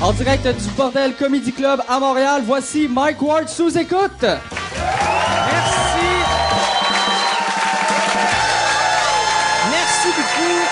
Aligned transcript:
En 0.00 0.12
direct 0.12 0.46
du 0.46 0.70
Bordel 0.76 1.12
Comedy 1.16 1.52
Club 1.52 1.82
à 1.88 1.98
Montréal, 1.98 2.42
voici 2.44 2.86
Mike 2.88 3.20
Ward 3.20 3.48
sous 3.48 3.76
écoute. 3.76 4.22
Merci. 4.22 4.38
Merci 9.70 10.08
beaucoup. 10.16 10.68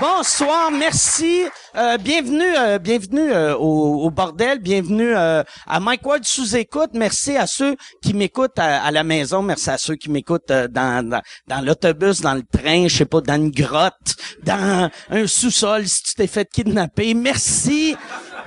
Bonsoir, 0.00 0.70
merci. 0.70 1.46
Euh, 1.76 1.98
bienvenue, 1.98 2.56
euh, 2.56 2.78
bienvenue 2.78 3.32
euh, 3.32 3.56
au, 3.56 4.08
bordel, 4.08 4.60
bienvenue 4.60 5.12
à 5.12 5.44
Mike 5.80 6.06
Ward 6.06 6.24
sous 6.24 6.54
écoute. 6.54 6.90
Merci 6.94 7.36
à 7.36 7.48
ceux 7.48 7.74
qui 8.00 8.14
m'écoutent 8.14 8.60
à, 8.60 8.92
la 8.92 9.02
maison, 9.02 9.42
merci 9.42 9.70
à 9.70 9.78
ceux 9.78 9.96
qui 9.96 10.08
m'écoutent 10.08 10.52
dans, 10.70 11.20
l'autobus, 11.64 12.20
dans 12.20 12.34
le 12.34 12.44
train, 12.44 12.86
je 12.86 12.98
sais 12.98 13.06
pas, 13.06 13.20
dans 13.20 13.34
une 13.34 13.50
grotte, 13.50 14.14
dans 14.44 14.88
un 15.10 15.26
sous-sol 15.26 15.88
si 15.88 16.04
tu 16.04 16.14
t'es 16.14 16.28
fait 16.28 16.48
kidnapper. 16.48 17.12
Merci 17.12 17.96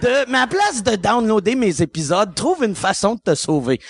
de, 0.01 0.31
mais 0.31 0.47
place 0.47 0.81
de 0.81 0.95
downloader 0.95 1.55
mes 1.55 1.81
épisodes, 1.81 2.33
trouve 2.33 2.63
une 2.63 2.75
façon 2.75 3.15
de 3.15 3.19
te 3.19 3.35
sauver. 3.35 3.81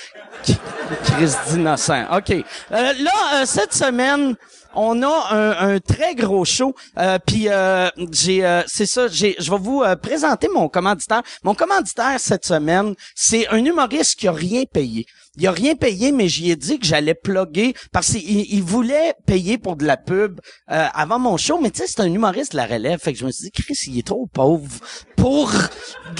Chris 1.03 1.33
d'innocent. 1.49 2.05
OK. 2.11 2.43
Là, 2.71 3.45
cette 3.45 3.73
semaine, 3.73 4.35
on 4.77 5.01
a 5.03 5.27
un, 5.31 5.79
très 5.79 6.15
gros 6.15 6.45
show. 6.45 6.73
Euh, 6.97 7.17
Puis 7.25 7.49
euh, 7.49 7.89
j'ai, 8.11 8.45
euh, 8.45 8.61
c'est 8.67 8.85
ça. 8.85 9.07
J'ai, 9.07 9.35
je 9.39 9.51
vais 9.51 9.57
vous 9.57 9.81
euh, 9.81 9.95
présenter 9.95 10.47
mon 10.53 10.69
commanditaire. 10.69 11.23
Mon 11.43 11.55
commanditaire 11.55 12.19
cette 12.19 12.45
semaine, 12.45 12.93
c'est 13.15 13.47
un 13.49 13.63
humoriste 13.63 14.15
qui 14.19 14.27
a 14.27 14.31
rien 14.31 14.63
payé. 14.71 15.05
Il 15.39 15.45
a 15.45 15.51
rien 15.51 15.75
payé, 15.75 16.11
mais 16.11 16.27
j'y 16.27 16.49
ai 16.49 16.55
dit 16.55 16.79
que 16.79 16.85
j'allais 16.85 17.13
plugger 17.13 17.75
parce 17.91 18.07
qu'il 18.13 18.23
il 18.27 18.63
voulait 18.63 19.13
payer 19.27 19.57
pour 19.59 19.75
de 19.75 19.85
la 19.85 19.97
pub 19.97 20.39
euh, 20.71 20.87
avant 20.93 21.19
mon 21.19 21.37
show. 21.37 21.59
Mais 21.61 21.69
tu 21.69 21.81
sais, 21.81 21.87
c'est 21.87 21.99
un 21.99 22.11
humoriste 22.11 22.53
la 22.53 22.65
relève. 22.65 22.99
Fait 22.99 23.13
que 23.13 23.19
je 23.19 23.25
me 23.25 23.31
suis 23.31 23.43
dit, 23.43 23.51
Chris, 23.51 23.77
il 23.87 23.99
est 23.99 24.07
trop 24.07 24.27
pauvre 24.27 24.71
pour 25.15 25.51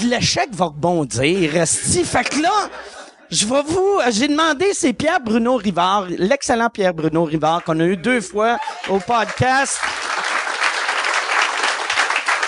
l'échec 0.04 0.50
va 0.52 0.66
rebondir. 0.66 1.50
Resti. 1.52 2.04
Fait 2.04 2.28
que 2.28 2.40
là. 2.40 2.70
Je 3.30 3.44
vais 3.46 3.62
vous, 3.62 4.00
j'ai 4.10 4.26
demandé, 4.26 4.72
c'est 4.72 4.94
Pierre 4.94 5.20
Bruno 5.20 5.56
Rivard, 5.56 6.06
l'excellent 6.08 6.70
Pierre 6.70 6.94
Bruno 6.94 7.24
Rivard 7.24 7.62
qu'on 7.62 7.78
a 7.78 7.84
eu 7.84 7.96
deux 7.96 8.22
fois 8.22 8.58
au 8.88 8.98
podcast. 9.00 9.78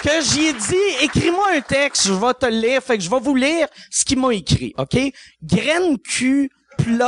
Que 0.03 0.23
j'y 0.23 0.47
ai 0.47 0.53
dit, 0.55 1.03
écris-moi 1.03 1.48
un 1.55 1.61
texte, 1.61 2.06
je 2.06 2.14
vais 2.14 2.33
te 2.33 2.47
le 2.47 2.53
lire. 2.53 2.83
Fait 2.83 2.97
que 2.97 3.05
je 3.05 3.11
vais 3.11 3.20
vous 3.20 3.34
lire 3.36 3.69
ce 3.91 4.06
qu'il 4.06 4.19
m'a 4.19 4.33
écrit, 4.33 4.73
OK? 4.78 4.97
Graine 5.42 5.98
cul, 5.98 6.51
plot, 6.78 7.05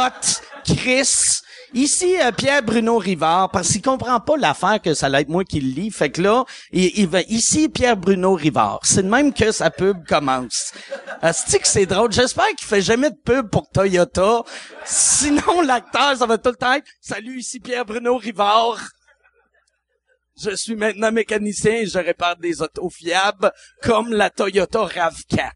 Chris. 0.67 1.41
Ici, 1.75 2.21
euh, 2.21 2.33
Pierre 2.33 2.63
Bruno 2.63 2.99
Rivard, 2.99 3.51
parce 3.51 3.69
qu'il 3.69 3.81
comprend 3.81 4.21
pas 4.21 4.37
l'affaire 4.37 4.81
que 4.83 4.93
ça 4.93 5.09
va 5.09 5.23
être 5.23 5.31
moi 5.31 5.43
qui 5.45 5.61
le 5.61 5.69
lis. 5.69 5.91
Fait 5.91 6.11
que 6.11 6.21
là, 6.21 6.45
il, 6.71 6.91
il 6.99 7.09
va, 7.09 7.23
ici, 7.23 7.71
Pierre 7.71 7.97
Bruno 7.97 8.35
Rivard. 8.35 8.81
C'est 8.83 9.03
de 9.03 9.09
même 9.09 9.33
que 9.33 9.51
sa 9.53 9.71
pub 9.71 10.07
commence. 10.07 10.73
Que 11.23 11.69
c'est 11.69 11.87
drôle. 11.87 12.13
J'espère 12.13 12.49
qu'il 12.57 12.67
fait 12.67 12.83
jamais 12.83 13.11
de 13.11 13.17
pub 13.17 13.49
pour 13.49 13.71
Toyota. 13.71 14.43
Sinon, 14.85 15.63
l'acteur, 15.63 16.17
ça 16.17 16.27
va 16.27 16.37
tout 16.37 16.51
le 16.51 16.57
temps 16.57 16.75
être, 16.75 16.87
salut, 17.01 17.39
ici 17.39 17.61
Pierre 17.61 17.87
Bruno 17.87 18.17
Rivard. 18.17 18.81
Je 20.43 20.55
suis 20.57 20.75
maintenant 20.75 21.13
mécanicien 21.13 21.73
et 21.73 21.87
je 21.87 21.99
répare 21.99 22.37
des 22.37 22.61
autos 22.61 22.91
fiables 22.91 23.53
comme 23.83 24.13
la 24.13 24.31
Toyota 24.31 24.81
RAV4. 24.81 25.51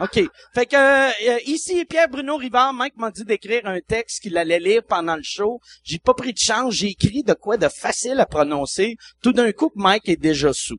OK. 0.00 0.20
Fait 0.54 0.66
que 0.66 0.74
euh, 0.76 1.38
ici 1.46 1.84
Pierre 1.84 2.08
Bruno 2.08 2.36
Rivard, 2.36 2.72
Mike 2.72 2.96
m'a 2.96 3.10
dit 3.12 3.24
d'écrire 3.24 3.62
un 3.66 3.78
texte 3.80 4.22
qu'il 4.22 4.36
allait 4.36 4.58
lire 4.58 4.82
pendant 4.88 5.14
le 5.16 5.22
show. 5.22 5.60
J'ai 5.84 5.98
pas 5.98 6.14
pris 6.14 6.32
de 6.32 6.38
chance, 6.38 6.74
j'ai 6.74 6.88
écrit 6.88 7.22
de 7.22 7.32
quoi 7.34 7.56
de 7.56 7.68
facile 7.68 8.18
à 8.18 8.26
prononcer. 8.26 8.96
Tout 9.22 9.32
d'un 9.32 9.52
coup, 9.52 9.70
Mike 9.76 10.08
est 10.08 10.16
déjà 10.20 10.52
sous. 10.52 10.78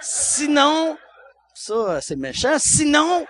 Sinon, 0.00 0.96
ça 1.54 2.00
c'est 2.00 2.16
méchant. 2.16 2.56
Sinon, 2.58 3.26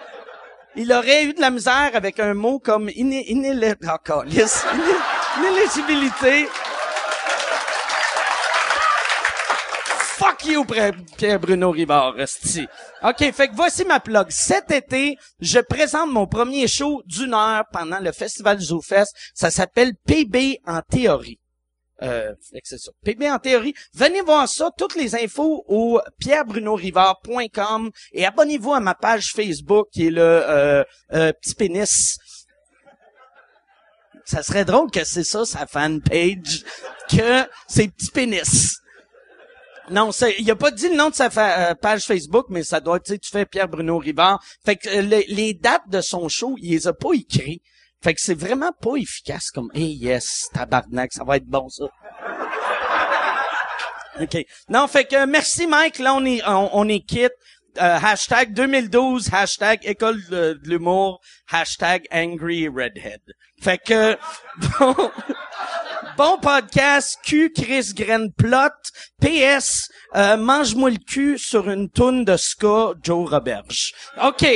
il 0.76 0.92
aurait 0.92 1.24
eu 1.24 1.34
de 1.34 1.40
la 1.40 1.50
misère 1.50 1.90
avec 1.94 2.20
un 2.20 2.34
mot 2.34 2.58
comme 2.58 2.88
iné- 2.90 3.24
inélé- 3.28 3.74
encore, 3.88 4.24
lisse- 4.24 4.64
iné- 4.74 5.48
inéligibilité. 10.44 10.46
Fuck 10.46 10.52
you, 10.52 10.64
Pierre- 10.64 11.16
Pierre 11.16 11.40
Bruno 11.40 11.70
Rivard. 11.70 12.14
OK, 13.02 13.32
fait 13.32 13.48
que 13.48 13.54
voici 13.54 13.84
ma 13.84 14.00
plug. 14.00 14.26
Cet 14.30 14.70
été, 14.70 15.16
je 15.40 15.60
présente 15.60 16.10
mon 16.10 16.26
premier 16.26 16.66
show 16.68 17.02
d'une 17.06 17.34
heure 17.34 17.64
pendant 17.72 18.00
le 18.00 18.12
Festival 18.12 18.58
ZooFest. 18.60 19.12
Ça 19.34 19.50
s'appelle 19.50 19.92
PB 20.06 20.58
en 20.66 20.80
théorie. 20.82 21.38
Euh, 22.02 22.32
c'est. 22.40 22.76
PB 23.04 23.30
en 23.30 23.38
théorie. 23.38 23.74
Venez 23.94 24.20
voir 24.20 24.48
ça. 24.48 24.70
Toutes 24.76 24.96
les 24.96 25.14
infos 25.14 25.64
au 25.68 26.00
pierrebrunorivard.com 26.18 27.90
et 28.12 28.26
abonnez-vous 28.26 28.74
à 28.74 28.80
ma 28.80 28.94
page 28.94 29.32
Facebook 29.32 29.88
qui 29.92 30.08
est 30.08 30.10
le 30.10 30.20
euh, 30.20 30.84
euh, 31.12 31.32
petit 31.32 31.54
pénis. 31.54 32.16
Ça 34.24 34.42
serait 34.42 34.64
drôle 34.64 34.90
que 34.90 35.04
c'est 35.04 35.22
ça 35.24 35.44
sa 35.44 35.66
fanpage, 35.66 36.64
que 37.10 37.46
c'est 37.68 37.88
petit 37.88 38.10
pénis. 38.10 38.74
Non, 39.90 40.10
il 40.38 40.50
a 40.50 40.56
pas 40.56 40.70
dit 40.70 40.88
le 40.88 40.96
nom 40.96 41.10
de 41.10 41.14
sa 41.14 41.26
euh, 41.26 41.74
page 41.74 42.04
Facebook, 42.04 42.46
mais 42.48 42.62
ça 42.62 42.80
doit, 42.80 43.00
tu 43.00 43.18
tu 43.18 43.30
fais 43.30 43.44
Pierre 43.44 43.68
Bruno 43.68 43.98
Rivard. 43.98 44.42
Fait 44.64 44.76
que 44.76 44.88
euh, 44.88 45.02
les, 45.02 45.26
les 45.28 45.52
dates 45.52 45.88
de 45.88 46.00
son 46.00 46.28
show, 46.28 46.56
il 46.58 46.70
les 46.70 46.86
a 46.86 46.94
pas 46.94 47.12
écrits. 47.12 47.60
Fait 48.02 48.14
que 48.14 48.20
c'est 48.20 48.38
vraiment 48.38 48.72
pas 48.80 48.96
efficace 48.96 49.50
comme, 49.50 49.70
hey 49.74 49.94
yes, 49.94 50.48
tabarnak, 50.52 51.12
ça 51.12 51.24
va 51.24 51.36
être 51.36 51.46
bon 51.46 51.68
ça. 51.68 51.84
OK. 54.20 54.36
Non, 54.68 54.86
fait 54.86 55.04
que 55.04 55.26
merci 55.26 55.66
Mike, 55.66 55.98
là 55.98 56.14
on 56.14 56.24
est, 56.24 56.42
on, 56.46 56.70
on 56.76 56.88
est 56.88 57.00
quitte. 57.00 57.32
Euh, 57.76 57.98
hashtag 58.00 58.52
2012, 58.52 59.30
hashtag 59.32 59.80
école 59.82 60.22
de, 60.30 60.60
de 60.62 60.68
l'humour, 60.68 61.20
hashtag 61.50 62.04
angry 62.12 62.68
redhead. 62.68 63.20
Fait 63.60 63.78
que, 63.78 64.16
bon, 64.78 65.10
bon 66.16 66.38
podcast, 66.38 67.18
Q 67.24 67.52
Chris 67.52 67.92
Graine 67.94 68.32
Plot, 68.32 68.70
PS, 69.20 69.88
euh, 70.14 70.36
mange-moi 70.36 70.90
le 70.90 70.96
cul 70.96 71.38
sur 71.38 71.68
une 71.68 71.88
toune 71.88 72.24
de 72.24 72.36
ska, 72.36 72.92
Joe 73.02 73.28
Roberge. 73.28 73.92
OK. 74.22 74.46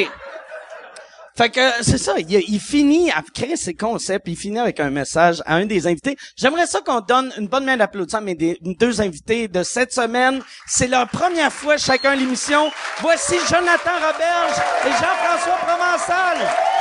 Fait 1.37 1.51
que 1.51 1.61
c'est 1.83 1.99
ça, 1.99 2.15
il, 2.19 2.61
finit 2.61 3.13
à 3.13 3.23
créer 3.33 3.57
ses 3.57 3.73
concepts, 3.75 4.27
il 4.27 4.37
finit 4.37 4.59
avec 4.59 4.81
un 4.81 4.91
message 4.91 5.41
à 5.47 5.55
un 5.55 5.67
des 5.67 5.87
invités. 5.87 6.17
J'aimerais 6.37 6.67
ça 6.67 6.81
qu'on 6.81 7.01
donne 7.01 7.33
une 7.39 7.47
bonne 7.47 7.65
main 7.65 7.77
d'applaudissement 7.77 8.19
à 8.19 8.23
mes 8.23 8.35
des- 8.35 8.59
deux 8.61 9.01
invités 9.01 9.47
de 9.47 9.63
cette 9.63 9.93
semaine. 9.93 10.43
C'est 10.67 10.89
leur 10.89 11.07
première 11.09 11.53
fois 11.53 11.77
chacun 11.77 12.17
l'émission. 12.17 12.73
Voici 13.01 13.37
Jonathan 13.49 13.95
Roberge 13.95 14.59
et 14.85 14.91
Jean-François 14.91 15.59
Provençal. 15.65 16.78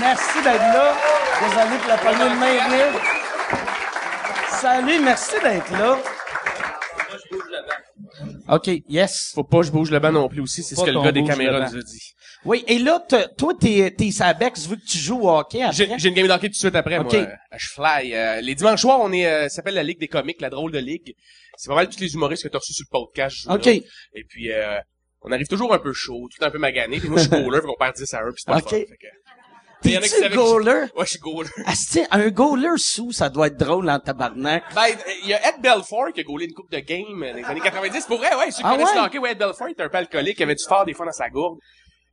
Merci 0.00 0.42
d'être 0.42 0.60
là. 0.60 0.94
Désolé 1.42 1.78
pour 1.78 1.88
la 1.88 1.96
poignée 1.98 2.24
de 2.34 2.38
main 2.38 2.68
venir. 2.68 3.00
Salut, 4.50 5.00
merci 5.02 5.34
d'être 5.42 5.70
là. 5.72 5.98
OK, 8.48 8.70
yes. 8.88 9.32
Faut 9.34 9.44
pas 9.44 9.58
que 9.60 9.66
je 9.66 9.72
bouge 9.72 9.90
le 9.90 9.98
banc 9.98 10.12
non 10.12 10.28
plus 10.28 10.40
aussi, 10.40 10.62
c'est 10.62 10.74
ce 10.74 10.84
que 10.84 10.90
le 10.90 11.02
gars 11.02 11.12
des 11.12 11.24
caméras 11.24 11.68
nous 11.70 11.76
a 11.76 11.82
dit. 11.82 12.12
Oui, 12.44 12.64
et 12.68 12.78
là, 12.78 13.04
toi, 13.36 13.52
t'es, 13.60 13.92
t'es 13.96 14.12
sa 14.12 14.32
Bex 14.32 14.68
vu 14.68 14.76
que 14.78 14.84
tu 14.86 14.98
joues 14.98 15.20
au 15.22 15.30
hockey 15.30 15.62
après. 15.62 15.74
J'ai 15.74 15.88
j'ai 15.98 16.08
une 16.10 16.14
game 16.14 16.28
d'hockey 16.28 16.46
tout 16.46 16.52
de 16.52 16.56
suite 16.56 16.76
après, 16.76 16.98
Ok. 16.98 17.12
moi. 17.12 17.26
Je 17.56 17.68
fly. 17.68 18.14
Euh, 18.14 18.40
les 18.40 18.54
dimanches 18.54 18.82
soirs, 18.82 19.00
on 19.00 19.12
est, 19.12 19.26
euh, 19.26 19.42
ça 19.48 19.56
s'appelle 19.56 19.74
la 19.74 19.82
Ligue 19.82 19.98
des 19.98 20.06
comiques, 20.06 20.40
la 20.40 20.50
drôle 20.50 20.70
de 20.70 20.78
ligue. 20.78 21.14
C'est 21.56 21.68
pas 21.68 21.74
mal 21.74 21.88
tous 21.88 21.98
les 21.98 22.14
humoristes 22.14 22.44
que 22.44 22.48
t'as 22.48 22.58
reçus 22.58 22.74
sur 22.74 22.84
le 22.88 22.92
podcast. 22.92 23.46
OK. 23.50 23.64
là. 23.64 23.72
Et 23.72 24.24
puis, 24.28 24.52
euh, 24.52 24.78
on 25.22 25.32
arrive 25.32 25.48
toujours 25.48 25.74
un 25.74 25.80
peu 25.80 25.92
chaud, 25.92 26.28
tout 26.36 26.44
un 26.44 26.50
peu 26.50 26.58
magané. 26.58 27.00
Puis 27.00 27.08
moi, 27.08 27.18
je 27.20 27.22
suis 27.28 27.30
goaler, 27.44 27.60
fait 27.62 27.66
qu'on 27.66 27.74
perd 27.74 27.96
10 27.96 28.14
à 28.14 28.18
1, 28.20 28.22
puis 28.26 28.34
c'est 28.36 28.52
pas 28.52 28.58
Ok. 28.58 28.70
le 28.70 28.78
fun. 28.78 28.84
Fait 28.90 28.96
que... 28.96 29.06
Il 29.86 29.92
y 29.92 29.96
en 29.96 30.00
a 30.00 30.02
qui 30.02 30.10
T'es-tu 30.10 30.22
savaient 30.22 30.34
que 30.34 30.40
goaler? 30.40 30.84
Ouais, 30.96 31.04
je 31.04 31.10
suis 31.10 31.18
goaler. 31.18 31.48
Asti, 31.66 32.02
un 32.10 32.28
goaler 32.28 32.76
sous, 32.76 33.12
ça 33.12 33.28
doit 33.28 33.46
être 33.46 33.56
drôle 33.56 33.88
en 33.88 33.98
tabarnak. 34.00 34.64
Ben, 34.74 34.82
il 35.22 35.28
y 35.28 35.34
a 35.34 35.48
Ed 35.48 35.60
Belfort 35.60 36.12
qui 36.12 36.20
a 36.20 36.24
goalé 36.24 36.46
une 36.46 36.52
coupe 36.54 36.70
de 36.70 36.78
game 36.80 37.22
euh, 37.22 37.30
dans 37.32 37.36
les 37.38 37.44
années 37.44 37.60
90. 37.60 38.04
Pour 38.06 38.18
vrai, 38.18 38.34
ouais, 38.34 38.50
ceux 38.50 38.58
qui 38.58 38.62
Ah 38.64 38.70
connaissent 38.72 38.88
ouais? 38.90 38.94
le 38.96 39.00
hockey, 39.06 39.18
ouais, 39.18 39.32
Ed 39.32 39.38
Belfort, 39.38 39.68
était 39.68 39.82
un 39.82 39.88
peu 39.88 39.98
alcoolique, 39.98 40.38
il 40.38 40.42
avait 40.42 40.54
du 40.54 40.64
fort 40.64 40.84
des 40.84 40.94
fois 40.94 41.06
dans 41.06 41.12
sa 41.12 41.28
gourde. 41.28 41.58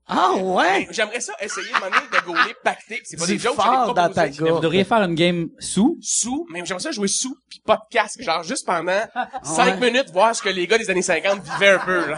Ah 0.07 0.33
ouais? 0.35 0.88
J'aimerais 0.91 1.21
ça 1.21 1.33
essayer 1.39 1.67
de 1.73 1.79
manière 1.79 2.03
de 2.11 2.25
goaler 2.25 2.53
pacté. 2.63 3.01
C'est 3.05 3.17
pas 3.17 3.25
Du 3.25 3.33
des 3.33 3.39
jokes, 3.39 3.55
fort 3.55 3.94
dans 3.94 4.09
ta 4.09 4.27
gourde. 4.29 4.51
Vous 4.55 4.59
devriez 4.59 4.83
faire 4.83 5.01
une 5.01 5.15
game 5.15 5.47
sous. 5.59 5.97
sous, 6.01 6.45
mais 6.51 6.61
j'aimerais 6.65 6.83
ça 6.83 6.91
jouer 6.91 7.07
sous 7.07 7.35
puis 7.50 7.61
pas 7.65 7.77
de 7.77 7.81
casque, 7.89 8.21
genre 8.21 8.44
juste 8.44 8.65
pendant 8.65 9.00
cinq 9.44 9.79
Ouais. 9.79 9.91
minutes 9.91 10.11
voir 10.11 10.35
ce 10.35 10.41
que 10.41 10.50
les 10.50 10.67
gars 10.67 10.77
des 10.77 10.89
années 10.89 11.01
50 11.01 11.41
vivaient 11.44 11.69
un 11.69 11.79
peu. 11.79 12.09
Là. 12.09 12.17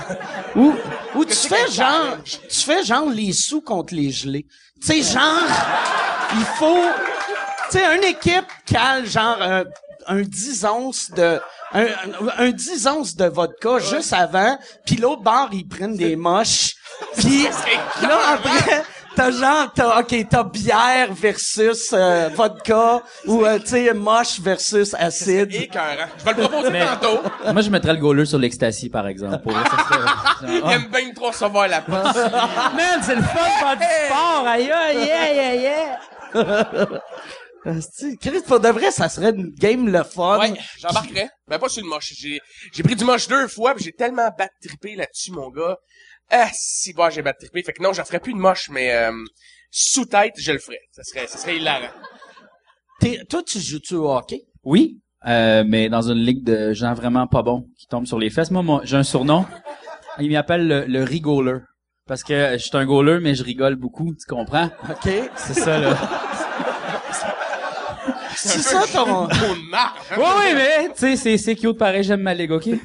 Ou, 0.56 0.74
ou 1.16 1.26
tu 1.26 1.36
fais 1.36 1.68
genre, 1.72 1.72
challenge? 1.72 2.40
tu 2.50 2.60
fais 2.62 2.84
genre 2.84 3.10
les 3.10 3.32
sous 3.34 3.62
contre 3.62 3.94
les 3.94 4.10
gelés. 4.10 4.48
Tu 4.82 4.88
sais, 4.88 5.14
genre, 5.14 5.44
il 6.34 6.46
faut, 6.58 6.84
tu 7.72 7.78
sais, 7.78 7.96
une 7.98 8.04
équipe 8.04 8.46
cale 8.66 9.06
genre 9.08 9.38
un, 9.42 9.64
un 10.08 10.22
10 10.22 10.66
onces 10.66 11.12
de, 11.12 11.40
un, 11.74 11.84
un, 11.84 12.46
un 12.46 12.50
10 12.52 12.88
onces 12.88 13.16
de 13.16 13.26
vodka 13.26 13.80
juste 13.80 14.14
avant, 14.14 14.58
puis 14.86 14.96
l'autre 14.98 15.22
bord, 15.24 15.50
ils 15.52 15.68
prennent 15.68 15.96
des 15.98 16.16
moches, 16.16 16.74
puis 17.18 17.44
là, 18.02 18.20
après, 18.34 18.84
t'as 19.16 19.32
genre, 19.32 19.72
t'as, 19.74 20.00
ok, 20.00 20.16
t'as 20.30 20.44
bière 20.44 21.14
versus 21.14 21.90
euh, 21.94 22.30
vodka 22.34 23.02
ou, 23.26 23.44
euh, 23.46 23.60
tu 23.60 23.68
sais, 23.68 23.94
moche 23.94 24.40
versus 24.40 24.94
acide. 24.94 25.54
Écœurant. 25.54 26.08
Je 26.20 26.24
vais 26.26 26.34
le 26.34 26.48
proposer 26.48 26.70
Mais- 26.70 26.86
tantôt. 26.86 27.20
Moi, 27.52 27.62
je 27.62 27.70
mettrais 27.70 27.94
le 27.94 28.00
goaler 28.00 28.26
sur 28.26 28.38
l'ecstasy, 28.40 28.90
par 28.90 29.08
exemple. 29.08 29.40
Pour 29.40 29.54
Il 30.44 30.72
aime 30.72 30.88
bien 30.92 31.12
trop 31.14 31.28
recevoir 31.28 31.68
la 31.68 31.82
passe. 31.82 32.16
Man, 32.16 33.02
c'est 33.02 33.16
le 33.16 33.22
fun 33.24 33.40
de 33.44 33.60
faire 33.60 33.78
du 33.78 34.06
sport, 34.06 34.46
aïe, 34.48 34.72
aïe, 34.72 35.06
yeah, 35.06 35.34
yeah, 35.34 35.56
yeah. 36.34 36.86
Chris, 38.22 38.42
pour 38.48 38.60
de 38.60 38.70
vrai, 38.70 38.92
ça 38.92 39.10
serait 39.10 39.32
une 39.32 39.50
game 39.52 39.88
le 39.88 40.04
fun. 40.04 40.40
Ouais, 40.40 40.54
j'embarquerais. 40.80 41.30
Ben 41.48 41.58
pas 41.60 41.70
sur 41.70 41.84
le 41.84 41.90
moche. 41.90 42.14
J'ai, 42.16 42.40
j'ai 42.74 42.84
pris 42.84 42.96
du 42.96 43.04
moche 43.04 43.28
deux 43.28 43.48
fois, 43.48 43.74
puis 43.74 43.84
j'ai 43.84 43.92
tellement 43.92 44.30
bat 44.38 44.50
trippé 44.62 44.96
là-dessus, 44.96 45.32
mon 45.32 45.50
gars. 45.50 45.78
Ah, 46.30 46.50
si, 46.54 46.94
bon, 46.94 47.10
j'ai 47.10 47.22
bat 47.22 47.34
trippé. 47.34 47.64
Fait 47.64 47.74
que 47.74 47.82
non, 47.82 47.94
j'en 47.94 48.06
ferais 48.06 48.20
plus 48.20 48.34
de 48.34 48.38
moche, 48.38 48.70
mais 48.70 48.94
euh, 48.94 49.12
sous 49.72 50.06
tête, 50.06 50.34
je 50.38 50.52
le 50.52 50.60
ferais. 50.60 50.80
Ça 50.92 51.04
serait, 51.04 51.28
ça 51.28 51.38
serait 51.38 51.58
hilarant. 51.58 51.90
T'es- 53.00 53.24
toi, 53.30 53.42
tu 53.44 53.60
joues-tu 53.60 53.96
au 53.96 54.12
hockey? 54.12 54.42
Oui, 54.64 55.00
euh, 55.28 55.64
mais 55.68 55.90
dans 55.90 56.02
une 56.12 56.20
ligue 56.20 56.44
de 56.44 56.74
gens 56.74 56.94
vraiment 56.94 57.28
pas 57.28 57.42
bons 57.44 57.68
qui 57.80 57.88
tombent 57.88 58.08
sur 58.08 58.20
les 58.20 58.30
fesses. 58.30 58.52
Moi, 58.52 58.62
moi 58.64 58.82
j'ai 58.84 58.98
un 58.98 59.04
surnom. 59.04 59.46
Il 60.20 60.32
m'appelle 60.32 60.68
le, 60.68 60.86
le 60.86 61.04
rigoleur. 61.04 61.62
Parce 62.08 62.24
que 62.24 62.54
je 62.54 62.58
suis 62.64 62.78
un 62.78 62.86
goaler, 62.86 63.20
mais 63.20 63.34
je 63.34 63.44
rigole 63.44 63.76
beaucoup, 63.76 64.14
tu 64.14 64.26
comprends? 64.28 64.70
OK. 64.90 65.10
C'est 65.36 65.56
ça, 65.56 65.80
là. 65.80 65.98
C'est 68.48 68.62
ça 68.62 68.84
ton... 68.92 69.26
Hein. 69.26 69.30
oui, 70.18 70.24
oui, 70.38 70.54
mais, 70.54 70.90
tu 70.90 70.94
sais, 70.96 71.16
c'est, 71.16 71.38
c'est 71.38 71.56
cute 71.56 71.78
pareil, 71.78 72.04
j'aime 72.04 72.22
ma 72.22 72.34
ligue, 72.34 72.52
OK? 72.52 72.70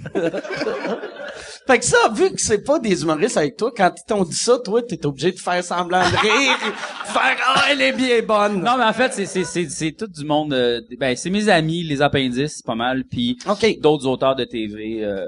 Fait 1.66 1.78
que 1.78 1.84
ça, 1.84 2.08
vu 2.12 2.32
que 2.32 2.40
c'est 2.40 2.64
pas 2.64 2.80
des 2.80 3.02
humoristes 3.02 3.36
avec 3.36 3.56
toi, 3.56 3.70
quand 3.76 3.92
ils 3.96 4.04
t'ont 4.04 4.24
dit 4.24 4.34
ça, 4.34 4.58
toi, 4.58 4.82
t'es 4.82 5.06
obligé 5.06 5.30
de 5.30 5.38
faire 5.38 5.62
semblant 5.62 6.00
de 6.00 6.16
rire, 6.16 6.58
de 6.58 6.72
faire 7.12 7.36
«Ah, 7.46 7.64
elle 7.70 7.80
est 7.80 7.92
bien 7.92 8.22
bonne! 8.22 8.62
Non, 8.62 8.76
mais 8.76 8.84
en 8.84 8.92
fait, 8.92 9.12
c'est, 9.12 9.26
c'est, 9.26 9.44
c'est, 9.44 9.68
c'est 9.68 9.92
tout 9.92 10.08
du 10.08 10.24
monde, 10.24 10.52
euh, 10.52 10.80
ben, 10.98 11.14
c'est 11.14 11.30
mes 11.30 11.48
amis, 11.48 11.84
les 11.84 12.02
appendices, 12.02 12.62
pas 12.62 12.74
mal, 12.74 13.04
puis 13.04 13.38
OK. 13.48 13.78
d'autres 13.78 14.06
auteurs 14.06 14.34
de 14.34 14.44
TV, 14.44 15.04
euh, 15.04 15.24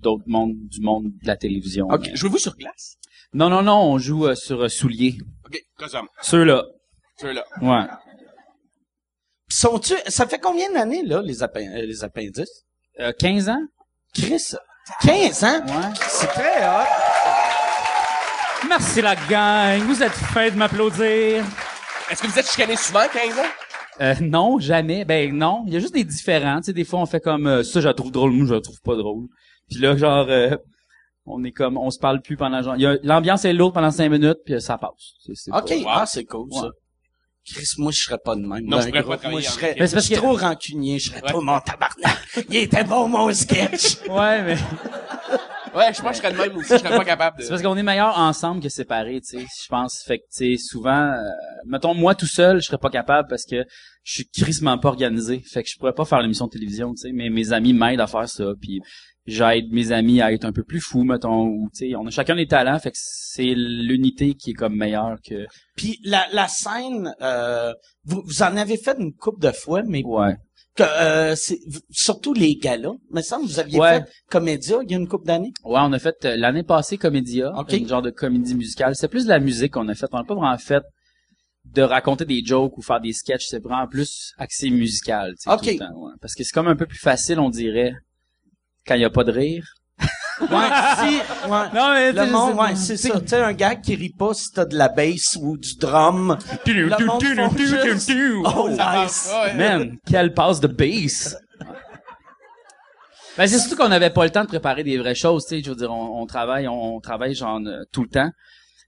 d'autres 0.00 0.22
mondes, 0.26 0.54
du 0.68 0.80
monde 0.80 1.06
de 1.06 1.26
la 1.26 1.36
télévision. 1.36 1.88
Ok, 1.90 2.10
jouez-vous 2.14 2.38
sur 2.38 2.54
glace? 2.56 2.96
Non, 3.32 3.48
non, 3.48 3.62
non, 3.62 3.80
on 3.80 3.98
joue 3.98 4.26
euh, 4.26 4.34
sur 4.34 4.62
euh, 4.62 4.68
souliers. 4.68 5.16
Ok. 5.46 5.60
Ceux-là. 6.22 6.64
Ceux-là. 7.20 7.44
Ouais. 7.62 7.86
Pis 9.50 9.56
sont-tu... 9.56 9.94
Ça 10.06 10.26
fait 10.26 10.38
combien 10.38 10.70
d'années, 10.72 11.02
là, 11.04 11.20
les, 11.22 11.42
euh, 11.42 11.46
les 11.86 12.04
appendices? 12.04 12.64
Euh, 13.00 13.12
15 13.18 13.48
ans? 13.50 13.62
Chris, 14.14 14.54
15 15.02 15.44
ans? 15.44 15.60
Ouais. 15.66 15.92
C'est 16.08 16.26
très 16.28 16.64
hot. 16.66 16.86
Merci 18.68 19.02
la 19.02 19.16
gang, 19.16 19.80
vous 19.86 20.02
êtes 20.02 20.12
fin 20.12 20.48
de 20.50 20.54
m'applaudir. 20.56 21.44
Est-ce 22.10 22.22
que 22.22 22.26
vous 22.28 22.38
êtes 22.38 22.48
chicané 22.48 22.76
souvent, 22.76 23.04
15 23.12 23.38
ans? 23.38 23.42
Euh, 24.00 24.14
non, 24.20 24.58
jamais. 24.58 25.04
Ben 25.04 25.34
non, 25.36 25.64
il 25.66 25.72
y 25.74 25.76
a 25.76 25.80
juste 25.80 25.94
des 25.94 26.04
différents. 26.04 26.58
Tu 26.60 26.66
sais, 26.66 26.72
des 26.72 26.84
fois 26.84 27.00
on 27.00 27.06
fait 27.06 27.20
comme 27.20 27.46
euh, 27.46 27.62
ça, 27.62 27.80
je 27.80 27.88
la 27.88 27.94
trouve 27.94 28.10
drôle, 28.12 28.30
moi 28.32 28.46
je 28.46 28.54
la 28.54 28.60
trouve 28.60 28.80
pas 28.82 28.94
drôle. 28.96 29.26
Puis 29.68 29.78
là, 29.80 29.96
genre, 29.96 30.26
euh, 30.28 30.56
on 31.26 31.42
est 31.44 31.52
comme, 31.52 31.76
on 31.76 31.90
se 31.90 31.98
parle 31.98 32.20
plus 32.22 32.36
pendant 32.36 32.62
genre, 32.62 32.76
il 32.76 32.82
y 32.82 32.86
a- 32.86 32.96
l'ambiance 33.02 33.44
est 33.44 33.52
lourde 33.52 33.74
pendant 33.74 33.90
cinq 33.90 34.08
minutes, 34.10 34.38
puis 34.44 34.54
euh, 34.54 34.60
ça 34.60 34.78
passe. 34.78 35.14
C'est, 35.24 35.34
c'est 35.34 35.50
OK. 35.52 35.82
pas- 35.84 36.00
Ah, 36.02 36.06
c'est 36.06 36.24
cool, 36.24 36.48
ça. 36.52 36.68
Chris, 37.46 37.66
moi, 37.78 37.90
je 37.90 37.98
serais 38.02 38.18
pas 38.22 38.36
de 38.36 38.42
même. 38.42 38.64
Non, 38.64 38.76
dans 38.76 38.82
je 38.82 38.88
un 38.88 38.90
pourrais 38.90 39.02
pas. 39.02 39.06
Moi, 39.06 39.16
travailler 39.16 39.42
je 39.46 39.50
serais, 39.50 39.74
je 39.78 39.98
suis 39.98 40.14
que- 40.14 40.18
trop 40.20 40.36
rancunier. 40.36 40.98
Je 40.98 41.08
serais 41.10 41.22
Ouais. 41.22 41.28
trop 41.30 41.40
mon 41.40 41.58
tabarnak. 41.60 42.18
Il 42.48 42.56
était 42.56 42.84
bon, 42.84 43.08
mon 43.08 43.32
sketch. 43.32 43.96
Ouais, 44.08 44.42
mais 44.42 44.56
Ouais, 45.74 45.92
je 45.94 46.02
pense 46.02 46.20
que 46.20 46.26
je 46.28 46.32
serais 46.32 46.32
de 46.32 46.48
même 46.48 46.56
aussi. 46.56 46.72
Je 46.72 46.78
serais 46.78 46.96
pas 46.96 47.04
capable 47.04 47.38
de... 47.38 47.42
c'est 47.42 47.48
parce 47.48 47.62
qu'on 47.62 47.76
est 47.76 47.82
meilleur 47.82 48.18
ensemble 48.18 48.60
que 48.62 48.68
séparés, 48.68 49.20
tu 49.20 49.38
sais. 49.38 49.46
Je 49.62 49.68
pense, 49.68 50.02
fait 50.04 50.18
que 50.18 50.24
tu 50.24 50.56
sais, 50.56 50.62
souvent, 50.62 51.12
euh, 51.12 51.22
mettons 51.66 51.94
moi 51.94 52.14
tout 52.14 52.26
seul, 52.26 52.60
je 52.60 52.66
serais 52.66 52.78
pas 52.78 52.90
capable 52.90 53.28
parce 53.28 53.44
que 53.44 53.64
je 54.02 54.12
suis 54.12 54.28
crissement 54.28 54.78
pas 54.78 54.88
organisé. 54.88 55.40
Fait 55.40 55.62
que 55.62 55.68
je 55.68 55.76
pourrais 55.78 55.92
pas 55.94 56.04
faire 56.04 56.20
l'émission 56.20 56.46
de 56.46 56.50
télévision, 56.50 56.92
tu 56.94 57.02
sais. 57.02 57.12
Mais 57.12 57.30
mes 57.30 57.52
amis 57.52 57.72
m'aident 57.72 58.00
à 58.00 58.06
faire 58.06 58.28
ça, 58.28 58.44
puis 58.60 58.80
j'aide 59.26 59.70
mes 59.70 59.92
amis 59.92 60.20
à 60.20 60.32
être 60.32 60.44
un 60.44 60.52
peu 60.52 60.64
plus 60.64 60.80
fous, 60.80 61.04
mettons. 61.04 61.44
Ou 61.46 61.68
tu 61.72 61.90
sais, 61.90 61.94
on 61.94 62.06
a 62.06 62.10
chacun 62.10 62.34
des 62.34 62.46
talents, 62.46 62.78
fait 62.80 62.90
que 62.90 62.98
c'est 63.00 63.54
l'unité 63.54 64.34
qui 64.34 64.50
est 64.50 64.54
comme 64.54 64.74
meilleure 64.74 65.18
que. 65.24 65.46
Puis 65.76 66.00
la, 66.04 66.26
la 66.32 66.48
scène, 66.48 67.14
euh, 67.22 67.72
vous, 68.04 68.22
vous 68.24 68.42
en 68.42 68.56
avez 68.56 68.76
fait 68.76 68.96
une 68.98 69.14
couple 69.14 69.40
de 69.46 69.52
fois, 69.52 69.82
mais 69.86 70.02
Ouais. 70.04 70.34
Euh, 70.80 71.34
surtout 71.90 72.32
les 72.34 72.56
galas. 72.56 72.92
Mais 73.10 73.22
ça, 73.22 73.38
vous 73.38 73.58
aviez 73.58 73.78
Ouais. 73.78 74.00
fait 74.00 74.10
Comédia 74.28 74.78
il 74.82 74.90
y 74.90 74.94
a 74.94 74.98
une 74.98 75.08
couple 75.08 75.26
d'années. 75.26 75.52
Ouais, 75.64 75.80
on 75.82 75.92
a 75.92 75.98
fait 75.98 76.24
euh, 76.24 76.36
l'année 76.36 76.62
passée 76.62 76.98
Comédia, 76.98 77.52
une 77.72 77.88
genre 77.88 78.02
de 78.02 78.10
comédie 78.10 78.54
musicale. 78.54 78.94
C'est 78.96 79.08
plus 79.08 79.24
de 79.24 79.28
la 79.30 79.38
musique 79.38 79.72
qu'on 79.72 79.88
a 79.88 79.94
fait. 79.94 80.06
On 80.12 80.18
n'a 80.18 80.24
pas 80.24 80.34
vraiment 80.34 80.58
fait 80.58 80.82
de 81.66 81.82
raconter 81.82 82.24
des 82.24 82.42
jokes 82.44 82.76
ou 82.78 82.82
faire 82.82 83.00
des 83.00 83.12
sketchs. 83.12 83.46
C'est 83.48 83.62
vraiment 83.62 83.86
plus 83.86 84.32
axé 84.38 84.70
musical. 84.70 85.32
tu 85.34 85.42
sais, 85.42 85.50
Ok. 85.50 85.60
tout 85.62 85.68
le 85.70 85.78
temps, 85.78 86.02
ouais. 86.06 86.12
Parce 86.20 86.34
que 86.34 86.42
c'est 86.44 86.52
comme 86.52 86.68
un 86.68 86.76
peu 86.76 86.86
plus 86.86 86.98
facile, 86.98 87.38
on 87.38 87.50
dirait, 87.50 87.92
quand 88.86 88.94
il 88.94 89.02
y 89.02 89.04
a 89.04 89.10
pas 89.10 89.24
de 89.24 89.32
rire. 89.32 89.66
Ouais, 90.40 90.48
si, 90.98 91.16
ouais. 91.50 91.66
Non, 91.74 91.92
mais 91.92 92.12
Le 92.12 92.30
monde, 92.30 92.54
ouais, 92.58 92.74
c'est 92.76 92.96
ça. 92.96 93.20
Tu 93.20 93.28
sais, 93.28 93.36
un 93.40 93.52
gars 93.52 93.74
qui 93.74 93.94
rit 93.94 94.14
pas 94.16 94.32
si 94.34 94.50
t'as 94.52 94.64
de 94.64 94.76
la 94.76 94.88
bass 94.88 95.36
ou 95.40 95.56
du 95.56 95.76
drum. 95.76 96.36
Le 96.66 97.06
monde 97.06 97.22
font 97.22 97.56
juste, 97.56 98.10
Oh, 98.44 98.68
nice. 98.70 99.30
Ouais. 99.44 99.54
Man, 99.54 99.96
quelle 100.06 100.32
passe 100.32 100.60
de 100.60 100.66
bass! 100.68 101.36
Ben, 103.36 103.46
c'est 103.46 103.58
surtout 103.58 103.76
qu'on 103.76 103.88
n'avait 103.88 104.10
pas 104.10 104.24
le 104.24 104.30
temps 104.30 104.42
de 104.42 104.48
préparer 104.48 104.82
des 104.82 104.98
vraies 104.98 105.14
choses, 105.14 105.44
tu 105.46 105.56
sais. 105.56 105.62
Je 105.62 105.70
veux 105.70 105.76
dire, 105.76 105.90
on, 105.90 106.20
on 106.20 106.26
travaille, 106.26 106.66
on, 106.68 106.96
on 106.96 107.00
travaille 107.00 107.34
genre 107.34 107.60
euh, 107.64 107.84
tout 107.92 108.02
le 108.02 108.08
temps. 108.08 108.30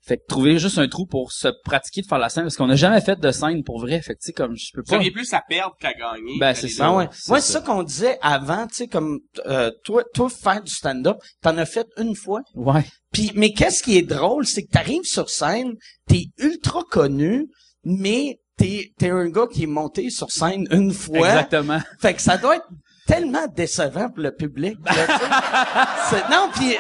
Fait 0.05 0.17
que 0.17 0.23
trouver 0.29 0.59
juste 0.59 0.79
un 0.79 0.89
trou 0.89 1.07
pour 1.07 1.31
se 1.31 1.47
pratiquer 1.65 2.03
de 2.03 2.07
faire 2.09 2.19
la 2.19 2.29
scène, 2.29 2.43
parce 2.43 2.57
qu'on 2.57 2.67
n'a 2.67 2.75
jamais 2.75 3.01
fait 3.01 3.19
de 3.21 3.31
scène 3.31 3.63
pour 3.63 3.79
vrai. 3.81 4.03
Fait 4.03 4.15
que 4.15 4.19
tu 4.21 4.27
sais, 4.27 4.33
comme 4.33 4.57
je 4.57 4.71
peux 4.75 4.83
pas. 4.83 4.99
plus 4.99 5.33
à 5.33 5.41
perdre 5.49 5.77
qu'à 5.79 5.93
gagner. 5.95 6.39
Ben, 6.41 6.55
c'est 6.55 6.67
ça. 6.69 6.93
Ouais. 6.93 7.09
c'est 7.13 7.29
Moi, 7.29 7.41
ça. 7.41 7.47
c'est 7.47 7.53
ça 7.53 7.61
qu'on 7.61 7.83
disait 7.85 8.19
avant, 8.21 8.67
tu 8.67 8.75
sais, 8.75 8.87
comme 8.89 9.21
euh, 9.47 9.71
toi, 9.85 10.03
toi 10.13 10.29
faire 10.29 10.61
du 10.63 10.73
stand-up, 10.73 11.19
t'en 11.41 11.57
as 11.57 11.67
fait 11.67 11.87
une 11.99 12.17
fois. 12.17 12.41
Ouais. 12.55 12.85
Puis, 13.13 13.31
mais 13.37 13.53
qu'est-ce 13.53 13.83
qui 13.83 13.97
est 13.97 14.03
drôle, 14.03 14.45
c'est 14.47 14.65
que 14.65 14.71
t'arrives 14.73 15.05
sur 15.05 15.31
scène, 15.31 15.75
t'es 16.09 16.25
ultra 16.39 16.83
connu, 16.91 17.47
mais 17.85 18.39
t'es 18.57 18.91
t'es 18.99 19.11
un 19.11 19.29
gars 19.29 19.47
qui 19.53 19.63
est 19.65 19.67
monté 19.67 20.11
sur 20.11 20.31
scène 20.33 20.67
une 20.73 20.93
fois. 20.93 21.29
Exactement. 21.29 21.81
Fait 22.01 22.15
que 22.15 22.23
ça 22.23 22.39
doit 22.39 22.57
être 22.57 22.67
tellement 23.07 23.47
décevant 23.55 24.09
pour 24.09 24.23
le 24.23 24.35
public. 24.35 24.77
là, 24.85 25.07
tu 25.07 25.13
sais. 25.13 26.23
C'est- 26.23 26.29
non, 26.31 26.49
puis 26.55 26.75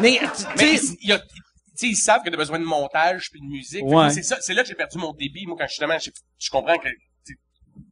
mais 0.00 0.18
tu 0.36 0.44
Mais 0.58 0.76
sais, 0.76 0.96
il 1.00 1.08
y 1.08 1.12
a, 1.12 1.18
tu 1.18 1.24
sais, 1.76 1.88
ils 1.88 1.96
savent 1.96 2.22
que 2.22 2.30
t'as 2.30 2.36
besoin 2.36 2.58
de 2.58 2.64
montage 2.64 3.30
puis 3.30 3.40
de 3.40 3.46
musique. 3.46 3.84
Ouais. 3.84 4.10
C'est 4.10 4.22
ça, 4.22 4.36
c'est 4.40 4.54
là 4.54 4.62
que 4.62 4.68
j'ai 4.68 4.74
perdu 4.74 4.98
mon 4.98 5.12
débit. 5.12 5.46
Moi, 5.46 5.56
quand 5.58 5.66
justement, 5.68 5.98
je, 5.98 6.10
je 6.38 6.50
comprends 6.50 6.78
que 6.78 6.88